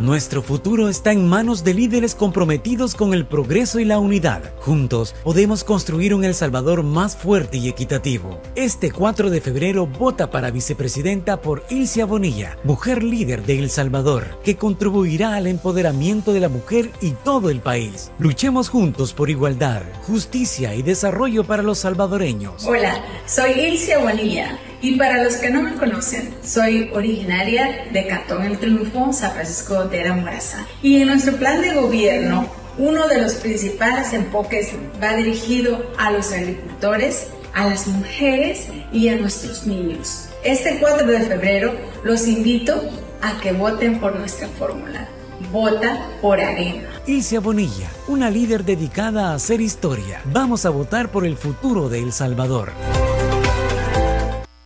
Nuestro 0.00 0.42
futuro 0.42 0.88
está 0.88 1.12
en 1.12 1.28
manos 1.28 1.62
de 1.62 1.72
líderes 1.72 2.16
comprometidos 2.16 2.96
con 2.96 3.14
el 3.14 3.26
progreso 3.26 3.78
y 3.78 3.84
la 3.84 4.00
unidad. 4.00 4.52
Juntos 4.58 5.14
podemos 5.22 5.62
construir 5.62 6.14
un 6.14 6.24
El 6.24 6.34
Salvador 6.34 6.82
más 6.82 7.16
fuerte 7.16 7.58
y 7.58 7.68
equitativo. 7.68 8.40
Este 8.56 8.90
4 8.90 9.30
de 9.30 9.40
febrero 9.40 9.86
vota 9.86 10.32
para 10.32 10.50
vicepresidenta 10.50 11.40
por 11.40 11.62
Ilcia 11.70 12.06
Bonilla, 12.06 12.58
mujer 12.64 13.04
líder 13.04 13.44
de 13.44 13.60
El 13.60 13.70
Salvador, 13.70 14.40
que 14.42 14.56
contribuirá 14.56 15.36
al 15.36 15.46
empoderamiento 15.46 16.32
de 16.32 16.40
la 16.40 16.48
mujer 16.48 16.90
y 17.00 17.12
todo 17.12 17.48
el 17.48 17.60
país. 17.60 18.10
Luchemos 18.18 18.70
juntos 18.70 19.12
por 19.12 19.30
igualdad, 19.30 19.82
justicia 20.08 20.74
y 20.74 20.82
desarrollo 20.82 21.44
para 21.44 21.62
los 21.62 21.78
salvadoreños. 21.78 22.66
Hola, 22.66 23.00
soy 23.26 23.52
Ilcia 23.52 24.00
Bonilla 24.00 24.58
y 24.84 24.96
para 24.96 25.24
los 25.24 25.36
que 25.36 25.48
no 25.48 25.62
me 25.62 25.72
conocen, 25.76 26.34
soy 26.44 26.90
originaria 26.92 27.86
de 27.90 28.06
Cantón 28.06 28.42
El 28.42 28.58
Triunfo, 28.58 29.14
San 29.14 29.32
Francisco 29.32 29.84
de 29.84 30.04
la 30.04 30.12
Moraza. 30.12 30.66
Y 30.82 31.00
en 31.00 31.08
nuestro 31.08 31.34
plan 31.38 31.62
de 31.62 31.72
gobierno, 31.72 32.46
uno 32.76 33.08
de 33.08 33.22
los 33.22 33.32
principales 33.36 34.12
enfoques 34.12 34.72
va 35.02 35.16
dirigido 35.16 35.90
a 35.96 36.10
los 36.10 36.30
agricultores, 36.32 37.28
a 37.54 37.66
las 37.66 37.86
mujeres 37.86 38.68
y 38.92 39.08
a 39.08 39.16
nuestros 39.16 39.66
niños. 39.66 40.28
Este 40.44 40.76
4 40.78 41.06
de 41.06 41.20
febrero 41.20 41.72
los 42.04 42.28
invito 42.28 42.78
a 43.22 43.40
que 43.40 43.52
voten 43.52 44.00
por 44.00 44.14
nuestra 44.14 44.48
fórmula. 44.48 45.08
Vota 45.50 46.10
por 46.20 46.38
Arena. 46.38 46.90
Ilse 47.06 47.38
Bonilla, 47.38 47.88
una 48.06 48.28
líder 48.28 48.66
dedicada 48.66 49.30
a 49.30 49.34
hacer 49.36 49.62
historia. 49.62 50.20
Vamos 50.26 50.66
a 50.66 50.70
votar 50.70 51.10
por 51.10 51.24
el 51.24 51.38
futuro 51.38 51.88
de 51.88 52.00
El 52.00 52.12
Salvador. 52.12 52.72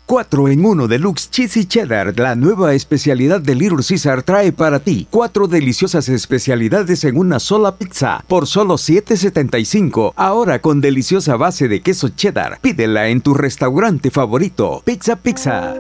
4 0.09 0.49
en 0.49 0.65
1 0.65 0.89
Deluxe 0.89 1.29
Cheesy 1.31 1.67
Cheddar, 1.67 2.19
la 2.19 2.35
nueva 2.35 2.73
especialidad 2.73 3.43
de 3.43 3.55
Little 3.55 3.85
Caesar 3.87 4.23
trae 4.23 4.53
para 4.53 4.81
ti 4.81 5.07
cuatro 5.11 5.47
deliciosas 5.47 6.09
especialidades 6.09 7.05
en 7.05 7.19
una 7.19 7.39
sola 7.39 7.77
pizza 7.77 8.25
por 8.27 8.47
solo 8.47 8.77
7.75. 8.77 10.15
Ahora 10.17 10.63
con 10.63 10.81
deliciosa 10.81 11.37
base 11.37 11.69
de 11.69 11.83
queso 11.83 12.09
cheddar. 12.09 12.59
Pídela 12.63 13.09
en 13.09 13.21
tu 13.21 13.35
restaurante 13.35 14.11
favorito. 14.11 14.81
Pizza 14.83 15.17
Pizza. 15.17 15.75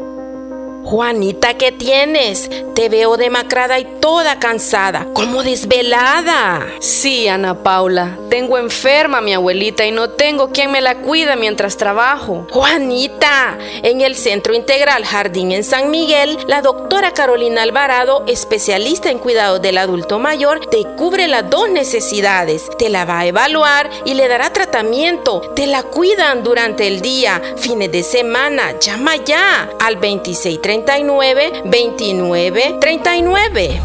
Juanita, 0.88 1.52
¿qué 1.52 1.70
tienes? 1.70 2.48
Te 2.74 2.88
veo 2.88 3.18
demacrada 3.18 3.78
y 3.78 3.84
toda 4.00 4.38
cansada, 4.38 5.06
como 5.12 5.42
desvelada. 5.42 6.66
Sí, 6.80 7.28
Ana 7.28 7.62
Paula, 7.62 8.16
tengo 8.30 8.56
enferma 8.56 9.18
a 9.18 9.20
mi 9.20 9.34
abuelita 9.34 9.84
y 9.84 9.90
no 9.90 10.08
tengo 10.08 10.48
quien 10.50 10.70
me 10.70 10.80
la 10.80 11.02
cuida 11.02 11.36
mientras 11.36 11.76
trabajo. 11.76 12.46
Juanita, 12.50 13.58
en 13.82 14.00
el 14.00 14.16
Centro 14.16 14.54
Integral 14.54 15.04
Jardín 15.04 15.52
en 15.52 15.62
San 15.62 15.90
Miguel, 15.90 16.38
la 16.46 16.62
doctora 16.62 17.12
Carolina 17.12 17.64
Alvarado, 17.64 18.24
especialista 18.26 19.10
en 19.10 19.18
cuidado 19.18 19.58
del 19.58 19.76
adulto 19.76 20.18
mayor, 20.18 20.64
te 20.70 20.84
cubre 20.96 21.28
las 21.28 21.50
dos 21.50 21.68
necesidades. 21.68 22.66
Te 22.78 22.88
la 22.88 23.04
va 23.04 23.18
a 23.18 23.26
evaluar 23.26 23.90
y 24.06 24.14
le 24.14 24.26
dará 24.26 24.54
tratamiento. 24.54 25.42
Te 25.54 25.66
la 25.66 25.82
cuidan 25.82 26.42
durante 26.42 26.86
el 26.86 27.02
día, 27.02 27.42
fines 27.58 27.92
de 27.92 28.02
semana. 28.02 28.78
Llama 28.80 29.16
ya 29.16 29.68
al 29.78 29.96
2630 29.96 30.77
39 30.84 31.62
29 31.64 32.76
39. 32.80 33.80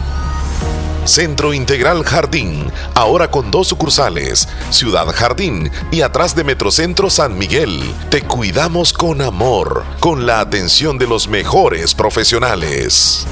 Centro 1.05 1.53
Integral 1.53 2.03
Jardín, 2.03 2.71
ahora 2.95 3.29
con 3.29 3.51
dos 3.51 3.67
sucursales, 3.67 4.47
Ciudad 4.69 5.07
Jardín 5.07 5.69
y 5.91 6.01
atrás 6.01 6.33
de 6.35 6.45
Metrocentro 6.45 7.09
San 7.09 7.37
Miguel. 7.37 7.81
Te 8.09 8.21
cuidamos 8.21 8.93
con 8.93 9.21
amor, 9.21 9.83
con 9.99 10.25
la 10.25 10.39
atención 10.39 10.97
de 10.97 11.07
los 11.07 11.27
mejores 11.27 11.93
profesionales. 11.93 13.27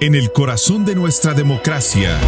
En 0.00 0.14
el 0.14 0.32
corazón 0.32 0.84
de 0.84 0.94
nuestra 0.94 1.32
democracia, 1.32 2.18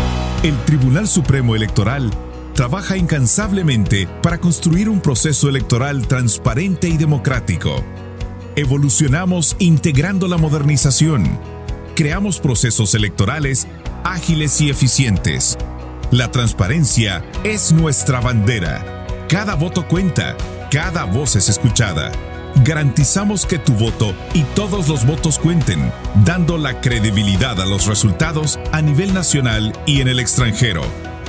el 0.43 0.57
Tribunal 0.65 1.09
Supremo 1.09 1.57
Electoral 1.57 2.11
trabaja 2.55 2.97
incansablemente 2.97 4.09
para 4.23 4.39
construir 4.39 4.89
un 4.89 5.01
proceso 5.01 5.49
electoral 5.49 6.07
transparente 6.07 6.89
y 6.89 6.97
democrático. 6.97 7.83
Evolucionamos 8.57 9.57
integrando 9.59 10.29
la 10.29 10.37
modernización. 10.37 11.39
Creamos 11.95 12.41
procesos 12.41 12.95
electorales 12.95 13.67
ágiles 14.05 14.61
y 14.61 14.71
eficientes. 14.71 15.57
La 16.11 16.31
transparencia 16.31 17.25
es 17.43 17.73
nuestra 17.73 18.21
bandera. 18.21 19.07
Cada 19.29 19.55
voto 19.55 19.89
cuenta, 19.89 20.37
cada 20.71 21.05
voz 21.05 21.37
es 21.37 21.49
escuchada. 21.49 22.13
Garantizamos 22.65 23.47
que 23.47 23.59
tu 23.59 23.73
voto 23.73 24.15
y 24.35 24.43
todos 24.55 24.89
los 24.89 25.05
votos 25.07 25.39
cuenten, 25.39 25.91
dando 26.25 26.57
la 26.57 26.81
credibilidad 26.81 27.61
a 27.61 27.67
los 27.67 27.87
resultados 27.87 28.61
a 28.71 28.81
nivel 28.81 29.13
nacional 29.13 29.73
y 29.87 30.01
en 30.01 30.09
el 30.09 30.21
extranjero 30.21 30.83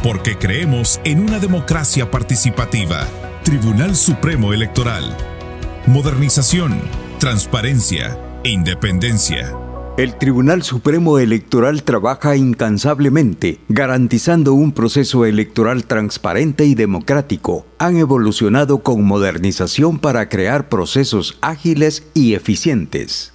porque 0.06 0.38
creemos 0.38 1.02
en 1.04 1.20
una 1.20 1.40
democracia 1.40 2.12
participativa. 2.12 3.08
Tribunal 3.44 3.96
Supremo 3.96 4.54
Electoral. 4.54 5.18
Modernización, 5.88 6.80
transparencia 7.20 8.18
e 8.44 8.50
independencia. 8.50 9.54
El 9.98 10.16
Tribunal 10.16 10.62
Supremo 10.64 11.20
Electoral 11.20 11.84
trabaja 11.84 12.36
incansablemente, 12.36 13.60
garantizando 13.70 14.54
un 14.54 14.74
proceso 14.74 15.26
electoral 15.26 15.86
transparente 15.86 16.66
y 16.66 16.76
democrático. 16.76 17.66
Han 17.78 17.96
evolucionado 17.96 18.80
con 18.80 19.04
modernización 19.06 20.00
para 20.00 20.28
crear 20.28 20.68
procesos 20.68 21.38
ágiles 21.42 22.04
y 22.14 22.34
eficientes. 22.34 23.35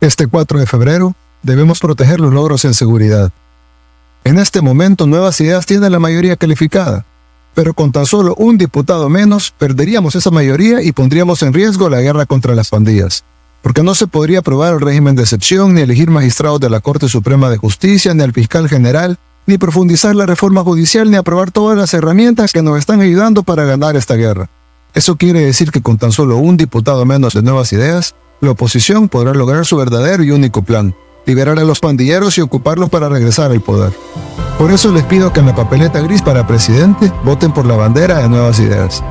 Este 0.00 0.26
4 0.26 0.58
de 0.58 0.66
febrero 0.66 1.14
debemos 1.42 1.80
proteger 1.80 2.20
los 2.20 2.32
logros 2.32 2.64
en 2.64 2.72
seguridad. 2.74 3.30
En 4.24 4.38
este 4.38 4.62
momento, 4.62 5.06
Nuevas 5.06 5.40
Ideas 5.40 5.66
tiene 5.66 5.90
la 5.90 5.98
mayoría 5.98 6.36
calificada 6.36 7.04
pero 7.54 7.74
con 7.74 7.92
tan 7.92 8.06
solo 8.06 8.34
un 8.36 8.58
diputado 8.58 9.08
menos 9.08 9.54
perderíamos 9.56 10.14
esa 10.14 10.30
mayoría 10.30 10.82
y 10.82 10.92
pondríamos 10.92 11.42
en 11.42 11.52
riesgo 11.52 11.88
la 11.88 12.00
guerra 12.00 12.26
contra 12.26 12.54
las 12.54 12.70
pandillas. 12.70 13.24
Porque 13.62 13.82
no 13.82 13.94
se 13.94 14.06
podría 14.06 14.40
aprobar 14.40 14.74
el 14.74 14.80
régimen 14.80 15.14
de 15.14 15.22
excepción, 15.22 15.74
ni 15.74 15.80
elegir 15.80 16.10
magistrados 16.10 16.60
de 16.60 16.68
la 16.68 16.80
Corte 16.80 17.08
Suprema 17.08 17.48
de 17.48 17.56
Justicia, 17.56 18.12
ni 18.12 18.22
al 18.22 18.32
fiscal 18.32 18.68
general, 18.68 19.18
ni 19.46 19.56
profundizar 19.56 20.14
la 20.14 20.26
reforma 20.26 20.62
judicial, 20.62 21.10
ni 21.10 21.16
aprobar 21.16 21.50
todas 21.50 21.78
las 21.78 21.94
herramientas 21.94 22.52
que 22.52 22.62
nos 22.62 22.78
están 22.78 23.00
ayudando 23.00 23.42
para 23.42 23.64
ganar 23.64 23.96
esta 23.96 24.14
guerra. 24.16 24.50
Eso 24.94 25.16
quiere 25.16 25.40
decir 25.40 25.70
que 25.70 25.82
con 25.82 25.98
tan 25.98 26.12
solo 26.12 26.36
un 26.36 26.56
diputado 26.56 27.04
menos 27.04 27.34
de 27.34 27.42
nuevas 27.42 27.72
ideas, 27.72 28.14
la 28.40 28.50
oposición 28.50 29.08
podrá 29.08 29.32
lograr 29.32 29.64
su 29.64 29.76
verdadero 29.76 30.22
y 30.22 30.30
único 30.30 30.62
plan, 30.62 30.94
liberar 31.26 31.58
a 31.58 31.64
los 31.64 31.80
pandilleros 31.80 32.38
y 32.38 32.40
ocuparlos 32.40 32.90
para 32.90 33.08
regresar 33.08 33.50
al 33.50 33.60
poder. 33.60 33.92
Por 34.58 34.70
eso 34.70 34.92
les 34.92 35.04
pido 35.04 35.32
que 35.32 35.40
en 35.40 35.46
la 35.46 35.54
papeleta 35.54 36.00
gris 36.00 36.22
para 36.22 36.46
presidente 36.46 37.12
voten 37.24 37.52
por 37.52 37.66
la 37.66 37.76
bandera 37.76 38.18
de 38.18 38.28
Nuevas 38.28 38.58
Ideas. 38.60 39.02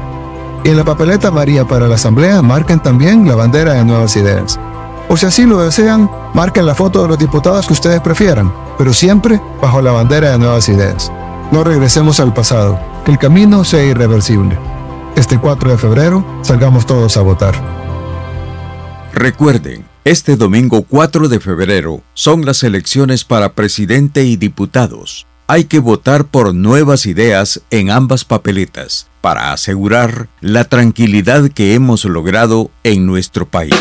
Y 0.64 0.69
en 0.69 0.77
la 0.77 0.85
papeleta 0.85 1.31
María 1.31 1.65
para 1.65 1.88
la 1.88 1.95
Asamblea 1.95 2.41
marquen 2.41 2.80
también 2.80 3.27
la 3.27 3.35
bandera 3.35 3.73
de 3.73 3.84
Nuevas 3.84 4.15
Ideas. 4.15 4.60
O 5.10 5.18
si 5.18 5.26
así 5.26 5.45
lo 5.45 5.60
desean, 5.60 6.10
marquen 6.34 6.65
la 6.65 6.76
foto 6.76 7.02
de 7.02 7.10
los 7.10 7.19
diputados 7.19 7.68
que 7.68 7.73
ustedes 7.73 7.99
prefieran, 7.99 8.52
pero 8.77 8.94
siempre 8.94 9.41
bajo 9.61 9.81
la 9.81 9.91
bandera 9.91 10.31
de 10.31 10.40
Nuevas 10.40 10.69
Ideas. 10.69 11.11
No 11.52 11.64
regresemos 11.64 12.19
al 12.19 12.34
pasado, 12.34 12.80
que 13.03 13.11
el 13.11 13.18
camino 13.18 13.64
sea 13.65 13.84
irreversible. 13.84 14.57
Este 15.15 15.38
4 15.38 15.72
de 15.72 15.77
febrero 15.77 16.26
salgamos 16.41 16.85
todos 16.85 17.18
a 17.18 17.22
votar. 17.22 17.53
Recuerden, 19.14 19.85
este 20.05 20.35
domingo 20.35 20.84
4 20.84 21.30
de 21.30 21.39
febrero 21.39 22.03
son 22.13 22.45
las 22.45 22.63
elecciones 22.63 23.23
para 23.23 23.53
presidente 23.53 24.23
y 24.25 24.35
diputados 24.35 25.25
hay 25.47 25.65
que 25.65 25.80
votar 25.80 26.25
por 26.25 26.55
nuevas 26.55 27.05
ideas 27.05 27.61
en 27.69 27.91
ambas 27.91 28.23
papeletas 28.23 29.07
para 29.21 29.51
asegurar 29.51 30.27
la 30.41 30.63
tranquilidad 30.63 31.49
que 31.49 31.73
hemos 31.73 32.05
logrado 32.05 32.71
en 32.84 33.05
nuestro 33.05 33.45
país. 33.45 33.73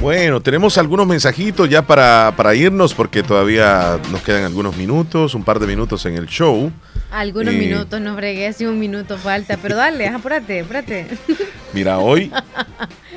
Bueno, 0.00 0.40
tenemos 0.40 0.78
algunos 0.78 1.06
mensajitos 1.06 1.68
ya 1.68 1.82
para, 1.82 2.32
para, 2.36 2.54
irnos 2.54 2.94
porque 2.94 3.22
todavía 3.22 3.98
nos 4.10 4.22
quedan 4.22 4.44
algunos 4.44 4.76
minutos, 4.76 5.34
un 5.34 5.44
par 5.44 5.58
de 5.58 5.66
minutos 5.66 6.06
en 6.06 6.16
el 6.16 6.26
show. 6.26 6.72
Algunos 7.10 7.54
minutos, 7.54 8.00
no 8.00 8.14
bregué, 8.14 8.52
si 8.52 8.66
un 8.66 8.78
minuto 8.78 9.18
falta, 9.18 9.56
pero 9.56 9.76
dale, 9.76 10.08
apúrate, 10.08 10.60
apúrate. 10.60 11.06
Mira, 11.72 11.98
hoy 11.98 12.32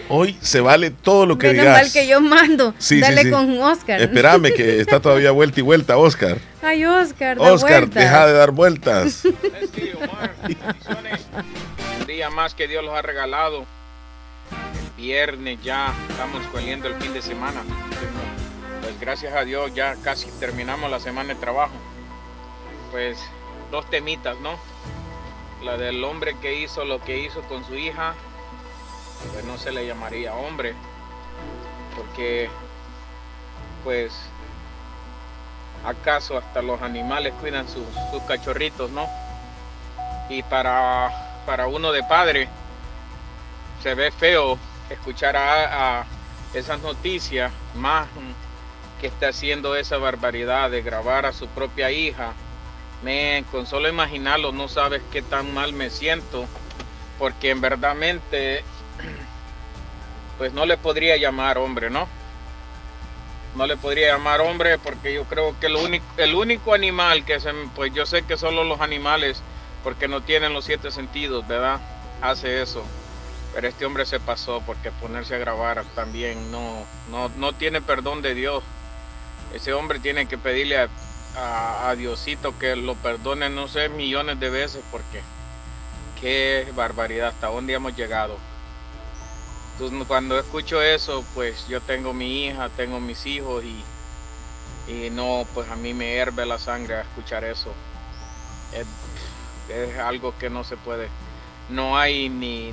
Hoy 0.10 0.38
se 0.42 0.60
vale 0.62 0.92
todo 0.92 1.26
lo 1.26 1.38
que 1.38 1.48
Menos 1.48 1.62
digas. 1.64 1.82
mal 1.82 1.92
que 1.92 2.08
yo 2.08 2.22
mando. 2.22 2.76
Dale 3.00 3.32
con 3.32 3.58
Oscar. 3.62 4.02
Espérame, 4.02 4.54
que 4.54 4.80
está 4.80 5.00
todavía 5.00 5.32
vuelta 5.32 5.60
y 5.60 5.64
vuelta, 5.64 5.98
Oscar. 5.98 6.38
Ay, 6.62 6.86
Oscar, 6.86 7.38
da 7.38 7.54
Oscar, 7.54 7.90
deja 7.90 8.28
de 8.28 8.34
dar 8.34 8.52
vueltas. 8.52 9.24
Un 12.00 12.08
día 12.08 12.30
más 12.30 12.54
que 12.54 12.68
Dios 12.68 12.84
los 12.84 12.94
ha 12.94 13.02
regalado. 13.02 13.66
El 14.52 15.02
viernes 15.02 15.58
ya 15.64 15.94
estamos 16.10 16.42
escogiendo 16.44 16.88
el 16.90 16.96
fin 16.96 17.14
de 17.14 17.22
semana. 17.22 17.62
Pues 18.82 19.00
gracias 19.00 19.34
a 19.34 19.44
Dios 19.46 19.74
ya 19.74 19.96
casi 20.04 20.28
terminamos 20.40 20.92
la 20.92 21.00
semana 21.00 21.34
de 21.34 21.40
trabajo. 21.40 21.74
Pues 22.92 23.18
dos 23.74 23.90
temitas, 23.90 24.40
¿no? 24.40 24.60
La 25.64 25.78
del 25.78 26.04
hombre 26.04 26.38
que 26.40 26.60
hizo 26.60 26.86
lo 26.86 27.02
que 27.02 27.18
hizo 27.18 27.42
con 27.42 27.66
su 27.66 27.74
hija 27.74 28.14
pues 29.32 29.44
no 29.46 29.58
se 29.58 29.72
le 29.72 29.88
llamaría 29.88 30.36
hombre, 30.36 30.76
porque 31.96 32.50
pues 33.84 34.14
acaso 35.84 36.38
hasta 36.38 36.62
los 36.62 36.84
animales 36.84 37.34
cuidan 37.42 37.66
sus, 37.68 37.84
cachorritos, 38.28 38.92
¿no? 38.92 39.08
Y 40.30 40.44
para, 40.44 41.42
para 41.48 41.66
uno 41.66 41.92
de 41.92 42.04
padre 42.04 42.50
se 43.82 43.96
ve 43.96 44.12
feo 44.12 44.60
escuchar 44.92 45.36
a, 45.36 46.06
esas 46.54 46.80
noticias, 46.82 47.52
más 47.74 48.08
que 49.02 49.08
está 49.08 49.30
haciendo 49.30 49.76
esa 49.76 49.98
barbaridad 49.98 50.70
de 50.70 50.84
grabar 50.84 51.26
a 51.26 51.34
su 51.34 51.48
propia 51.48 51.90
hija. 51.90 52.34
Me, 53.04 53.44
con 53.52 53.68
solo 53.68 53.90
imaginarlo 53.90 54.52
no 54.52 54.68
sabes 54.68 55.02
qué 55.12 55.22
tan 55.22 55.54
mal 55.54 55.74
me 55.74 55.90
siento, 55.90 56.46
porque 57.20 57.50
en 57.50 57.60
verdadmente 57.60 58.64
pues 60.38 60.54
no 60.54 60.66
le 60.66 60.78
podría 60.78 61.18
llamar 61.18 61.58
hombre, 61.58 61.90
¿no? 61.90 62.08
No 63.56 63.68
le 63.68 63.78
podría 63.78 64.14
llamar 64.14 64.42
hombre 64.42 64.80
porque 64.80 65.14
yo 65.14 65.26
creo 65.26 65.58
que 65.60 65.68
el 65.68 65.76
único, 65.76 66.06
el 66.18 66.34
único 66.34 66.74
animal 66.74 67.24
que 67.26 67.40
se, 67.40 67.52
pues 67.76 67.94
yo 67.94 68.06
sé 68.06 68.24
que 68.24 68.38
solo 68.38 68.64
los 68.64 68.82
animales, 68.82 69.44
porque 69.84 70.08
no 70.08 70.22
tienen 70.22 70.54
los 70.54 70.66
siete 70.66 70.90
sentidos, 70.90 71.48
¿verdad? 71.48 71.80
Hace 72.22 72.62
eso. 72.62 72.84
Pero 73.54 73.68
este 73.68 73.86
hombre 73.86 74.06
se 74.06 74.20
pasó 74.20 74.64
porque 74.66 74.90
ponerse 74.92 75.36
a 75.36 75.38
grabar 75.38 75.84
también 75.94 76.52
no, 76.52 76.86
no, 77.12 77.30
no 77.38 77.54
tiene 77.54 77.82
perdón 77.82 78.22
de 78.22 78.34
Dios. 78.34 78.64
Ese 79.54 79.74
hombre 79.74 80.00
tiene 80.00 80.26
que 80.26 80.40
pedirle 80.40 80.80
a, 80.80 80.90
a, 81.36 81.94
Diosito 81.98 82.58
que 82.58 82.76
lo 82.76 82.96
perdone, 82.96 83.50
no 83.50 83.68
sé, 83.68 83.90
millones 83.90 84.40
de 84.40 84.50
veces 84.50 84.84
porque 84.92 85.22
qué 86.20 86.72
barbaridad, 86.76 87.30
hasta 87.30 87.48
dónde 87.48 87.74
hemos 87.74 87.96
llegado. 87.96 88.38
Cuando 90.08 90.40
escucho 90.40 90.82
eso, 90.82 91.26
pues 91.34 91.68
yo 91.68 91.82
tengo 91.82 92.14
mi 92.14 92.46
hija, 92.46 92.70
tengo 92.70 93.00
mis 93.00 93.26
hijos 93.26 93.64
y, 93.64 93.84
y 94.88 95.10
no, 95.10 95.46
pues 95.54 95.70
a 95.70 95.76
mí 95.76 95.94
me 95.94 96.16
herve 96.16 96.46
la 96.46 96.60
sangre 96.60 97.02
escuchar 97.02 97.44
eso. 97.44 97.74
Es, 98.72 98.88
es 99.70 99.98
algo 99.98 100.38
que 100.38 100.50
no 100.50 100.64
se 100.64 100.78
puede, 100.78 101.10
no 101.70 101.98
hay 101.98 102.30
ni, 102.30 102.72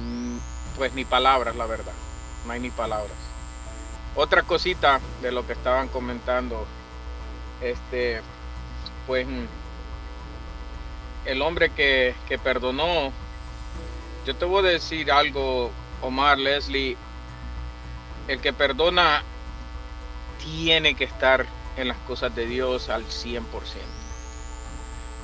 pues 0.77 0.93
ni 0.95 1.05
palabras, 1.05 1.57
la 1.57 1.67
verdad, 1.67 1.93
no 2.47 2.53
hay 2.53 2.61
ni 2.61 2.71
palabras. 2.71 3.17
Otra 4.17 4.43
cosita 4.43 5.01
de 5.23 5.33
lo 5.33 5.47
que 5.47 5.53
estaban 5.53 5.89
comentando, 5.89 6.67
este, 7.61 8.21
pues 9.11 9.27
el 11.25 11.43
hombre 11.43 11.71
que, 11.71 12.15
que 12.29 12.39
perdonó, 12.39 13.11
yo 14.25 14.37
te 14.37 14.45
voy 14.45 14.65
a 14.65 14.71
decir 14.71 15.11
algo, 15.11 15.73
Omar, 16.01 16.39
Leslie, 16.39 16.97
el 18.29 18.41
que 18.41 18.53
perdona 18.53 19.25
tiene 20.39 20.95
que 20.95 21.03
estar 21.03 21.45
en 21.77 21.89
las 21.89 21.97
cosas 22.07 22.37
de 22.37 22.47
Dios 22.47 22.89
al 22.89 23.05
100%. 23.05 23.43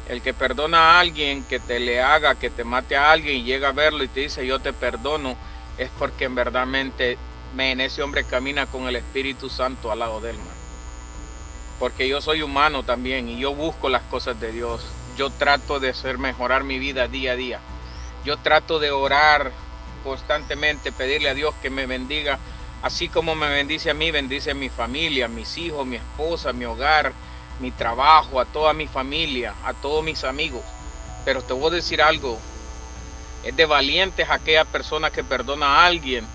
El 0.09 0.21
que 0.21 0.35
perdona 0.35 0.97
a 0.97 0.99
alguien 0.99 1.45
que 1.45 1.61
te 1.61 1.79
le 1.79 2.03
haga, 2.03 2.35
que 2.35 2.51
te 2.51 2.65
mate 2.65 2.97
a 2.97 3.13
alguien 3.13 3.37
y 3.37 3.45
llega 3.45 3.69
a 3.69 3.73
verlo 3.73 4.03
y 4.03 4.09
te 4.09 4.19
dice 4.19 4.45
yo 4.45 4.59
te 4.59 4.73
perdono, 4.73 5.37
es 5.79 5.91
porque 5.97 6.25
en 6.25 6.35
verdad 6.35 6.67
en 6.75 7.81
ese 7.81 8.03
hombre 8.03 8.25
camina 8.25 8.67
con 8.67 8.89
el 8.89 8.97
Espíritu 8.97 9.49
Santo 9.49 9.93
al 9.93 10.01
lado 10.01 10.21
del 10.21 10.39
mar. 10.39 10.56
Porque 11.78 12.09
yo 12.09 12.20
soy 12.20 12.43
humano 12.43 12.82
también 12.82 13.28
y 13.28 13.39
yo 13.39 13.55
busco 13.55 13.89
las 13.89 14.03
cosas 14.03 14.40
de 14.40 14.53
Dios. 14.53 14.86
Yo 15.16 15.31
trato 15.31 15.81
de 15.81 15.90
hacer 15.90 16.19
mejorar 16.19 16.65
mi 16.65 16.78
vida 16.78 17.09
día 17.09 17.32
a 17.32 17.36
día. 17.36 17.61
Yo 18.24 18.36
trato 18.39 18.78
de 18.78 18.90
orar 18.90 19.53
constantemente, 20.03 20.93
pedirle 20.93 21.28
a 21.28 21.35
Dios 21.35 21.55
que 21.61 21.70
me 21.70 21.86
bendiga. 21.86 22.39
Así 22.82 23.09
como 23.09 23.35
me 23.35 23.48
bendice 23.48 23.90
a 23.90 23.94
mí, 23.94 24.11
bendice 24.11 24.53
a 24.53 24.55
mi 24.55 24.69
familia, 24.69 25.28
mis 25.28 25.57
hijos, 25.59 25.86
mi 25.86 25.97
esposa, 25.97 26.53
mi 26.53 26.65
hogar, 26.65 27.12
mi 27.61 27.70
trabajo, 27.70 28.40
a 28.40 28.44
toda 28.44 28.73
mi 28.73 28.86
familia, 28.86 29.55
a 29.65 29.74
todos 29.74 30.05
mis 30.05 30.24
amigos. 30.24 30.62
Pero 31.24 31.43
te 31.43 31.53
voy 31.53 31.69
a 31.69 31.77
decir 31.77 32.01
algo, 32.01 32.39
es 33.43 33.57
de 33.57 33.66
valientes 33.66 34.28
aquella 34.31 34.65
persona 34.65 35.11
que 35.11 35.24
perdona 35.24 35.66
a 35.66 35.86
alguien 35.86 36.27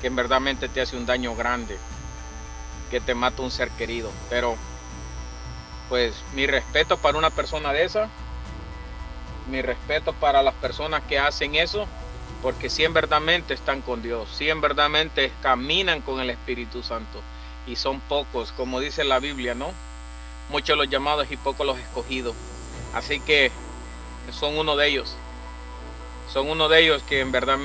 que 0.00 0.06
en 0.06 0.16
verdad 0.16 0.40
te 0.72 0.80
hace 0.80 0.96
un 0.96 1.06
daño 1.06 1.34
grande, 1.34 1.76
que 2.90 3.00
te 3.00 3.14
mata 3.14 3.42
un 3.42 3.50
ser 3.50 3.70
querido. 3.70 4.10
Pero, 4.30 4.56
pues, 5.88 6.14
mi 6.34 6.46
respeto 6.46 6.98
para 6.98 7.18
una 7.18 7.30
persona 7.30 7.72
de 7.72 7.84
esa, 7.84 8.08
mi 9.50 9.62
respeto 9.62 10.12
para 10.12 10.42
las 10.42 10.54
personas 10.54 11.02
que 11.08 11.18
hacen 11.18 11.54
eso, 11.54 11.86
porque 12.42 12.70
si 12.70 12.84
en 12.84 12.92
verdad 12.92 13.22
están 13.48 13.80
con 13.80 14.02
Dios, 14.02 14.28
si 14.32 14.50
en 14.50 14.60
verdad 14.60 14.90
caminan 15.42 16.02
con 16.02 16.20
el 16.20 16.30
Espíritu 16.30 16.82
Santo, 16.82 17.20
y 17.66 17.76
son 17.76 18.00
pocos, 18.00 18.52
como 18.52 18.80
dice 18.80 19.04
la 19.04 19.18
Biblia, 19.18 19.54
¿no? 19.54 19.72
Muchos 20.50 20.76
los 20.76 20.88
llamados 20.88 21.30
y 21.30 21.36
pocos 21.36 21.66
los 21.66 21.78
escogidos. 21.78 22.34
Así 22.94 23.20
que 23.20 23.50
son 24.32 24.56
uno 24.56 24.76
de 24.76 24.88
ellos. 24.88 25.14
Son 26.32 26.48
uno 26.48 26.68
de 26.68 26.80
ellos 26.80 27.02
que 27.02 27.20
en 27.20 27.30
verdad 27.30 27.58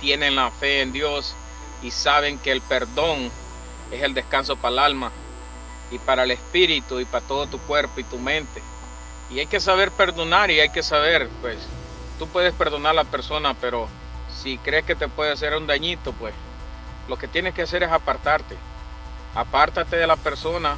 tienen 0.00 0.36
la 0.36 0.50
fe 0.52 0.82
en 0.82 0.92
Dios 0.92 1.34
y 1.82 1.90
saben 1.90 2.38
que 2.38 2.52
el 2.52 2.60
perdón 2.60 3.30
es 3.90 4.02
el 4.02 4.14
descanso 4.14 4.56
para 4.56 4.72
el 4.72 4.78
alma 4.78 5.12
y 5.90 5.98
para 5.98 6.24
el 6.24 6.30
espíritu 6.30 7.00
y 7.00 7.04
para 7.04 7.26
todo 7.26 7.46
tu 7.46 7.58
cuerpo 7.58 8.00
y 8.00 8.04
tu 8.04 8.18
mente. 8.18 8.62
Y 9.30 9.40
hay 9.40 9.46
que 9.46 9.60
saber 9.60 9.90
perdonar 9.90 10.50
y 10.50 10.60
hay 10.60 10.70
que 10.70 10.82
saber, 10.82 11.28
pues, 11.40 11.58
tú 12.18 12.26
puedes 12.28 12.54
perdonar 12.54 12.92
a 12.92 13.02
la 13.02 13.04
persona, 13.04 13.54
pero 13.54 13.88
si 14.42 14.58
crees 14.58 14.84
que 14.84 14.94
te 14.94 15.08
puede 15.08 15.32
hacer 15.32 15.54
un 15.54 15.66
dañito, 15.66 16.12
pues, 16.12 16.34
lo 17.08 17.16
que 17.18 17.28
tienes 17.28 17.54
que 17.54 17.62
hacer 17.62 17.82
es 17.82 17.90
apartarte. 17.90 18.56
Apártate 19.34 19.96
de 19.96 20.06
la 20.06 20.16
persona 20.16 20.76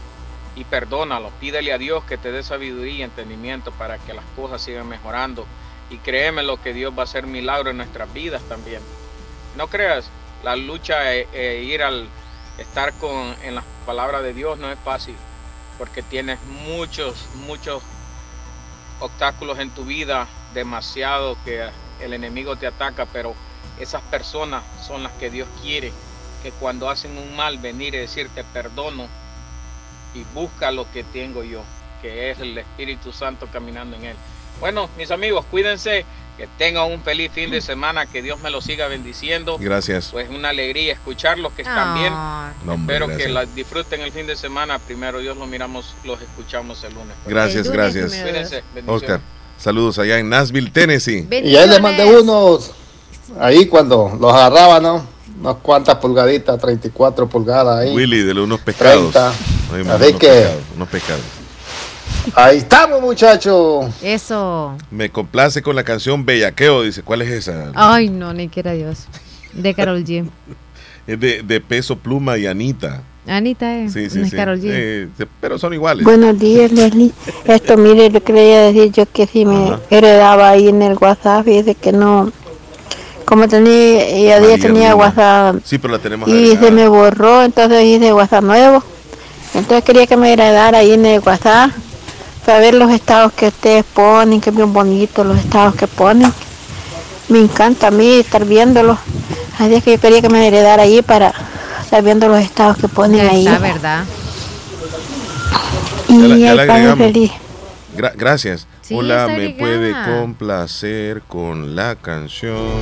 y 0.56 0.64
perdónalo. 0.64 1.30
Pídele 1.40 1.72
a 1.72 1.78
Dios 1.78 2.04
que 2.04 2.18
te 2.18 2.32
dé 2.32 2.42
sabiduría 2.42 2.98
y 2.98 3.02
entendimiento 3.02 3.72
para 3.72 3.98
que 3.98 4.14
las 4.14 4.24
cosas 4.36 4.62
sigan 4.62 4.88
mejorando. 4.88 5.46
Y 5.90 5.98
créeme 5.98 6.42
lo 6.42 6.60
que 6.60 6.72
Dios 6.72 6.92
va 6.96 7.02
a 7.02 7.04
hacer 7.04 7.26
milagro 7.26 7.70
en 7.70 7.76
nuestras 7.76 8.12
vidas 8.12 8.42
también. 8.48 8.82
No 9.56 9.66
creas, 9.68 10.08
la 10.42 10.56
lucha 10.56 11.14
e, 11.14 11.28
e 11.32 11.62
ir 11.62 11.82
al 11.82 12.08
estar 12.60 12.92
con 12.94 13.34
en 13.42 13.54
las 13.54 13.64
palabras 13.86 14.22
de 14.22 14.34
Dios 14.34 14.58
no 14.58 14.70
es 14.70 14.78
fácil 14.84 15.16
porque 15.78 16.02
tienes 16.02 16.38
muchos 16.42 17.28
muchos 17.46 17.82
obstáculos 19.00 19.58
en 19.58 19.70
tu 19.70 19.86
vida 19.86 20.28
demasiado 20.52 21.36
que 21.44 21.70
el 22.00 22.12
enemigo 22.12 22.56
te 22.56 22.66
ataca 22.66 23.06
pero 23.06 23.34
esas 23.78 24.02
personas 24.02 24.62
son 24.86 25.02
las 25.02 25.12
que 25.12 25.30
Dios 25.30 25.48
quiere 25.62 25.90
que 26.42 26.52
cuando 26.52 26.90
hacen 26.90 27.16
un 27.16 27.34
mal 27.34 27.58
venir 27.58 27.94
y 27.94 27.98
decirte 27.98 28.44
perdono 28.44 29.06
y 30.14 30.22
busca 30.34 30.70
lo 30.70 30.90
que 30.92 31.02
tengo 31.02 31.42
yo 31.42 31.62
que 32.02 32.30
es 32.30 32.40
el 32.40 32.58
Espíritu 32.58 33.12
Santo 33.12 33.46
caminando 33.52 33.96
en 33.96 34.04
él. 34.04 34.16
Bueno 34.58 34.90
mis 34.98 35.10
amigos 35.10 35.46
cuídense 35.50 36.04
que 36.40 36.48
tengan 36.56 36.90
un 36.90 37.02
feliz 37.02 37.30
fin 37.34 37.50
de 37.50 37.60
semana, 37.60 38.06
que 38.06 38.22
Dios 38.22 38.40
me 38.40 38.48
lo 38.48 38.62
siga 38.62 38.88
bendiciendo. 38.88 39.58
Gracias. 39.60 40.08
Pues 40.10 40.30
una 40.30 40.48
alegría 40.48 40.94
escucharlos 40.94 41.52
que 41.52 41.60
están 41.60 41.98
bien. 41.98 42.14
Espero 42.80 43.14
que 43.14 43.28
la 43.28 43.44
disfruten 43.44 44.00
el 44.00 44.10
fin 44.10 44.26
de 44.26 44.36
semana. 44.36 44.78
Primero 44.78 45.18
Dios 45.18 45.36
lo 45.36 45.46
miramos, 45.46 45.94
los 46.02 46.18
escuchamos 46.22 46.82
el 46.84 46.94
lunes. 46.94 47.14
Gracias, 47.26 47.68
gracias. 47.68 48.14
Cuídense. 48.14 48.62
Oscar, 48.86 49.20
saludos 49.58 49.98
allá 49.98 50.18
en 50.18 50.30
Nashville, 50.30 50.70
Tennessee. 50.70 51.28
Y 51.30 51.56
ahí 51.56 51.68
le 51.68 51.78
mandé 51.78 52.06
unos, 52.06 52.70
ahí 53.38 53.66
cuando 53.66 54.16
los 54.18 54.32
agarraba, 54.32 54.80
¿no? 54.80 55.06
Unas 55.38 55.56
cuantas 55.56 55.96
pulgaditas, 55.96 56.58
34 56.58 57.28
pulgadas 57.28 57.80
ahí. 57.80 57.94
Willy, 57.94 58.22
de 58.22 58.32
unos 58.32 58.60
pescados. 58.60 59.14
Así 59.14 60.14
que... 60.14 60.48
unos 60.74 60.88
pescados. 60.88 61.39
Ahí 62.34 62.58
estamos, 62.58 63.00
muchachos. 63.00 63.86
Eso. 64.02 64.76
Me 64.90 65.10
complace 65.10 65.62
con 65.62 65.74
la 65.74 65.84
canción 65.84 66.24
Bellaqueo. 66.24 66.82
Dice, 66.82 67.02
¿cuál 67.02 67.22
es 67.22 67.30
esa? 67.30 67.72
Ay, 67.74 68.08
no, 68.08 68.32
ni 68.32 68.48
quiera 68.48 68.72
Dios. 68.72 69.06
De 69.52 69.74
Carol 69.74 70.04
G. 70.04 70.28
es 71.06 71.20
de, 71.20 71.60
Peso 71.60 71.96
Pluma 71.96 72.38
y 72.38 72.46
Anita. 72.46 73.02
Anita 73.26 73.76
es. 73.78 73.92
Sí, 73.92 74.10
sí, 74.10 74.24
sí. 74.24 74.36
Carol 74.36 74.60
G. 74.60 74.64
Eh, 74.70 75.08
pero 75.40 75.58
son 75.58 75.74
iguales. 75.74 76.04
Buenos 76.04 76.38
días, 76.38 76.72
Leslie. 76.72 77.12
Esto, 77.44 77.76
mire, 77.76 78.10
le 78.10 78.20
quería 78.20 78.62
decir 78.62 78.92
yo 78.92 79.06
que 79.06 79.26
si 79.26 79.44
me 79.44 79.78
heredaba 79.90 80.50
ahí 80.50 80.68
en 80.68 80.82
el 80.82 80.96
WhatsApp, 80.98 81.44
fíjese 81.44 81.74
que 81.74 81.92
no. 81.92 82.32
Como 83.24 83.46
tenía, 83.46 84.10
ya 84.18 84.40
día 84.40 84.58
tenía 84.58 84.96
WhatsApp. 84.96 85.56
Sí, 85.64 85.78
pero 85.78 85.92
la 85.94 86.00
tenemos 86.00 86.28
Y 86.28 86.56
se 86.56 86.70
me 86.72 86.88
borró, 86.88 87.44
entonces 87.44 87.84
hice 87.84 88.12
WhatsApp 88.12 88.42
nuevo. 88.42 88.82
Entonces 89.54 89.84
quería 89.84 90.06
que 90.06 90.16
me 90.16 90.32
heredara 90.32 90.78
ahí 90.78 90.92
en 90.92 91.06
el 91.06 91.20
WhatsApp 91.20 91.70
para 92.50 92.62
ver 92.62 92.74
los 92.74 92.90
estados 92.90 93.32
que 93.32 93.46
ustedes 93.46 93.84
ponen, 93.84 94.40
que 94.40 94.50
bien 94.50 94.72
bonitos 94.72 95.24
los 95.24 95.38
estados 95.38 95.72
que 95.76 95.86
ponen. 95.86 96.32
Me 97.28 97.38
encanta 97.38 97.86
a 97.86 97.90
mí 97.92 98.14
estar 98.14 98.44
viéndolos. 98.44 98.98
Así 99.56 99.74
es 99.74 99.84
que 99.84 99.92
yo 99.92 100.00
quería 100.00 100.20
que 100.20 100.28
me 100.28 100.44
heredara 100.44 100.82
ahí 100.82 101.00
para 101.00 101.32
estar 101.80 102.02
viendo 102.02 102.26
los 102.26 102.40
estados 102.40 102.76
que 102.76 102.88
ponen 102.88 103.28
ahí. 103.28 103.44
La 103.44 103.58
verdad. 103.60 104.04
Y 106.08 106.40
ya, 106.40 106.56
ya 106.56 106.96
feliz. 106.96 107.30
gracias. 108.16 108.66
Hola, 108.90 109.28
¿me 109.28 109.50
puede 109.50 109.94
complacer 110.02 111.22
con 111.22 111.76
la 111.76 111.94
canción? 111.94 112.80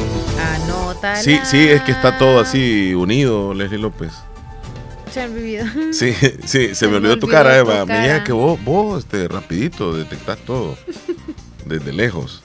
Anótala. 0.64 1.16
Sí, 1.16 1.40
sí, 1.44 1.68
es 1.68 1.82
que 1.82 1.92
está 1.92 2.16
todo 2.16 2.40
así 2.40 2.94
unido, 2.94 3.52
Leslie 3.52 3.78
López. 3.78 4.12
Sí, 5.92 6.14
sí, 6.44 6.74
se, 6.74 6.88
me 6.88 6.96
olvidó, 6.96 7.18
tu 7.18 7.26
cara, 7.26 7.56
Eva. 7.56 7.84
Mira 7.86 8.22
que 8.24 8.32
vos, 8.32 8.62
vos, 8.62 9.04
este, 9.04 9.28
rapidito, 9.28 9.94
detectás 9.94 10.38
todo. 10.38 10.76
Desde 11.64 11.92
lejos. 11.92 12.42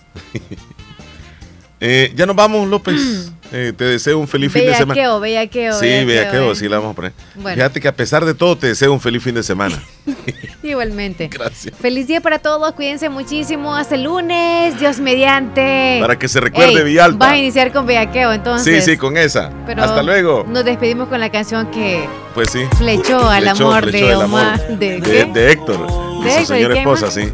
eh, 1.80 2.14
ya 2.16 2.26
nos 2.26 2.36
vamos, 2.36 2.68
López. 2.68 3.32
Eh, 3.52 3.74
te 3.76 3.84
deseo 3.84 4.18
un 4.18 4.28
feliz 4.28 4.52
fin 4.52 4.66
de 4.66 4.74
semana. 4.76 5.20
Bellaqueo, 5.20 5.74
Sí, 5.80 6.06
bellaqueo, 6.06 6.56
sí 6.56 6.68
la 6.68 6.78
vamos 6.78 6.94
a 6.94 6.96
poner. 6.96 7.14
Fíjate 7.54 7.80
que 7.80 7.88
a 7.88 7.96
pesar 7.96 8.26
de 8.26 8.34
todo 8.34 8.58
te 8.58 8.68
deseo 8.68 8.92
un 8.92 9.00
feliz 9.00 9.22
fin 9.24 9.36
de 9.36 9.44
semana. 9.44 9.80
Igualmente. 10.64 11.28
Gracias. 11.28 11.76
Feliz 11.80 12.08
día 12.08 12.22
para 12.22 12.40
todos, 12.40 12.72
cuídense 12.74 13.10
muchísimo. 13.10 13.76
Hasta 13.76 13.96
el 13.96 14.04
lunes, 14.04 14.80
Dios 14.80 15.00
mediante. 15.00 16.00
Para 16.02 16.18
que 16.18 16.28
se 16.28 16.40
recuerde 16.40 16.84
Villalta. 16.84 17.18
Vas 17.18 17.34
a 17.34 17.38
iniciar 17.38 17.72
con 17.72 17.86
bellaqueo, 17.86 18.32
entonces. 18.34 18.84
Sí, 18.84 18.92
sí, 18.92 18.98
con 18.98 19.18
esa. 19.18 19.52
Hasta 19.78 20.02
luego. 20.02 20.46
Nos 20.48 20.66
despedimos 20.66 21.10
con 21.10 21.20
la 21.20 21.30
canción 21.30 21.70
que 21.70 22.08
pues 22.34 22.50
sí. 22.50 22.62
flechó 22.78 23.30
al 23.30 23.48
amor 23.48 23.92
de 23.92 24.16
Omar. 24.16 24.68
de, 24.80 25.00
de, 25.00 25.52
Héctor. 25.52 26.24
De, 26.24 26.40
su 26.40 26.46
señora 26.46 26.78
esposa, 26.78 27.12
sí. 27.12 27.30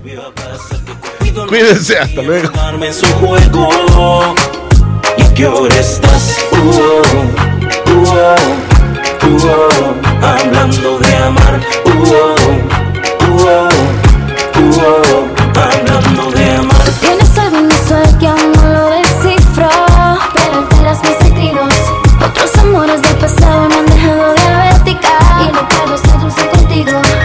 Cuídense, 1.48 1.98
hasta 1.98 2.22
luego 2.22 2.49
qué 5.40 5.48
hora 5.48 5.76
estás? 5.76 6.36
Uh 6.52 6.57
-oh, 6.57 7.02
uh 7.95 8.03
-oh, 8.11 8.36
uh 9.26 9.40
-oh, 9.40 9.95
hablando 10.22 10.99
de 10.99 11.16
amar. 11.16 11.56
Uh 11.86 11.91
-oh, 11.91 12.36
uh 13.26 13.44
-oh, 13.45 13.72
uh 14.60 14.76
-oh, 14.76 15.28
hablando 15.64 16.24
de 16.32 16.45
amar. 16.56 16.88
Tienes 16.99 17.38
algo 17.38 17.57
inusual 17.57 18.18
que 18.20 18.28
aún 18.28 18.52
no 18.52 18.66
lo 18.76 18.86
descifro, 18.98 19.70
pero 20.36 20.53
alteras 20.61 20.99
mis 21.06 21.18
sentidos. 21.24 21.74
Otros 22.28 22.52
amores 22.57 23.02
del 23.02 23.18
pasado 23.24 23.70
me 23.70 23.76
han 23.76 23.86
dejado 23.86 24.34
diabética 24.34 25.14
y 25.44 25.48
no 25.56 25.61
puedo 25.70 25.98
seducir 25.98 26.49
contigo. 26.49 27.19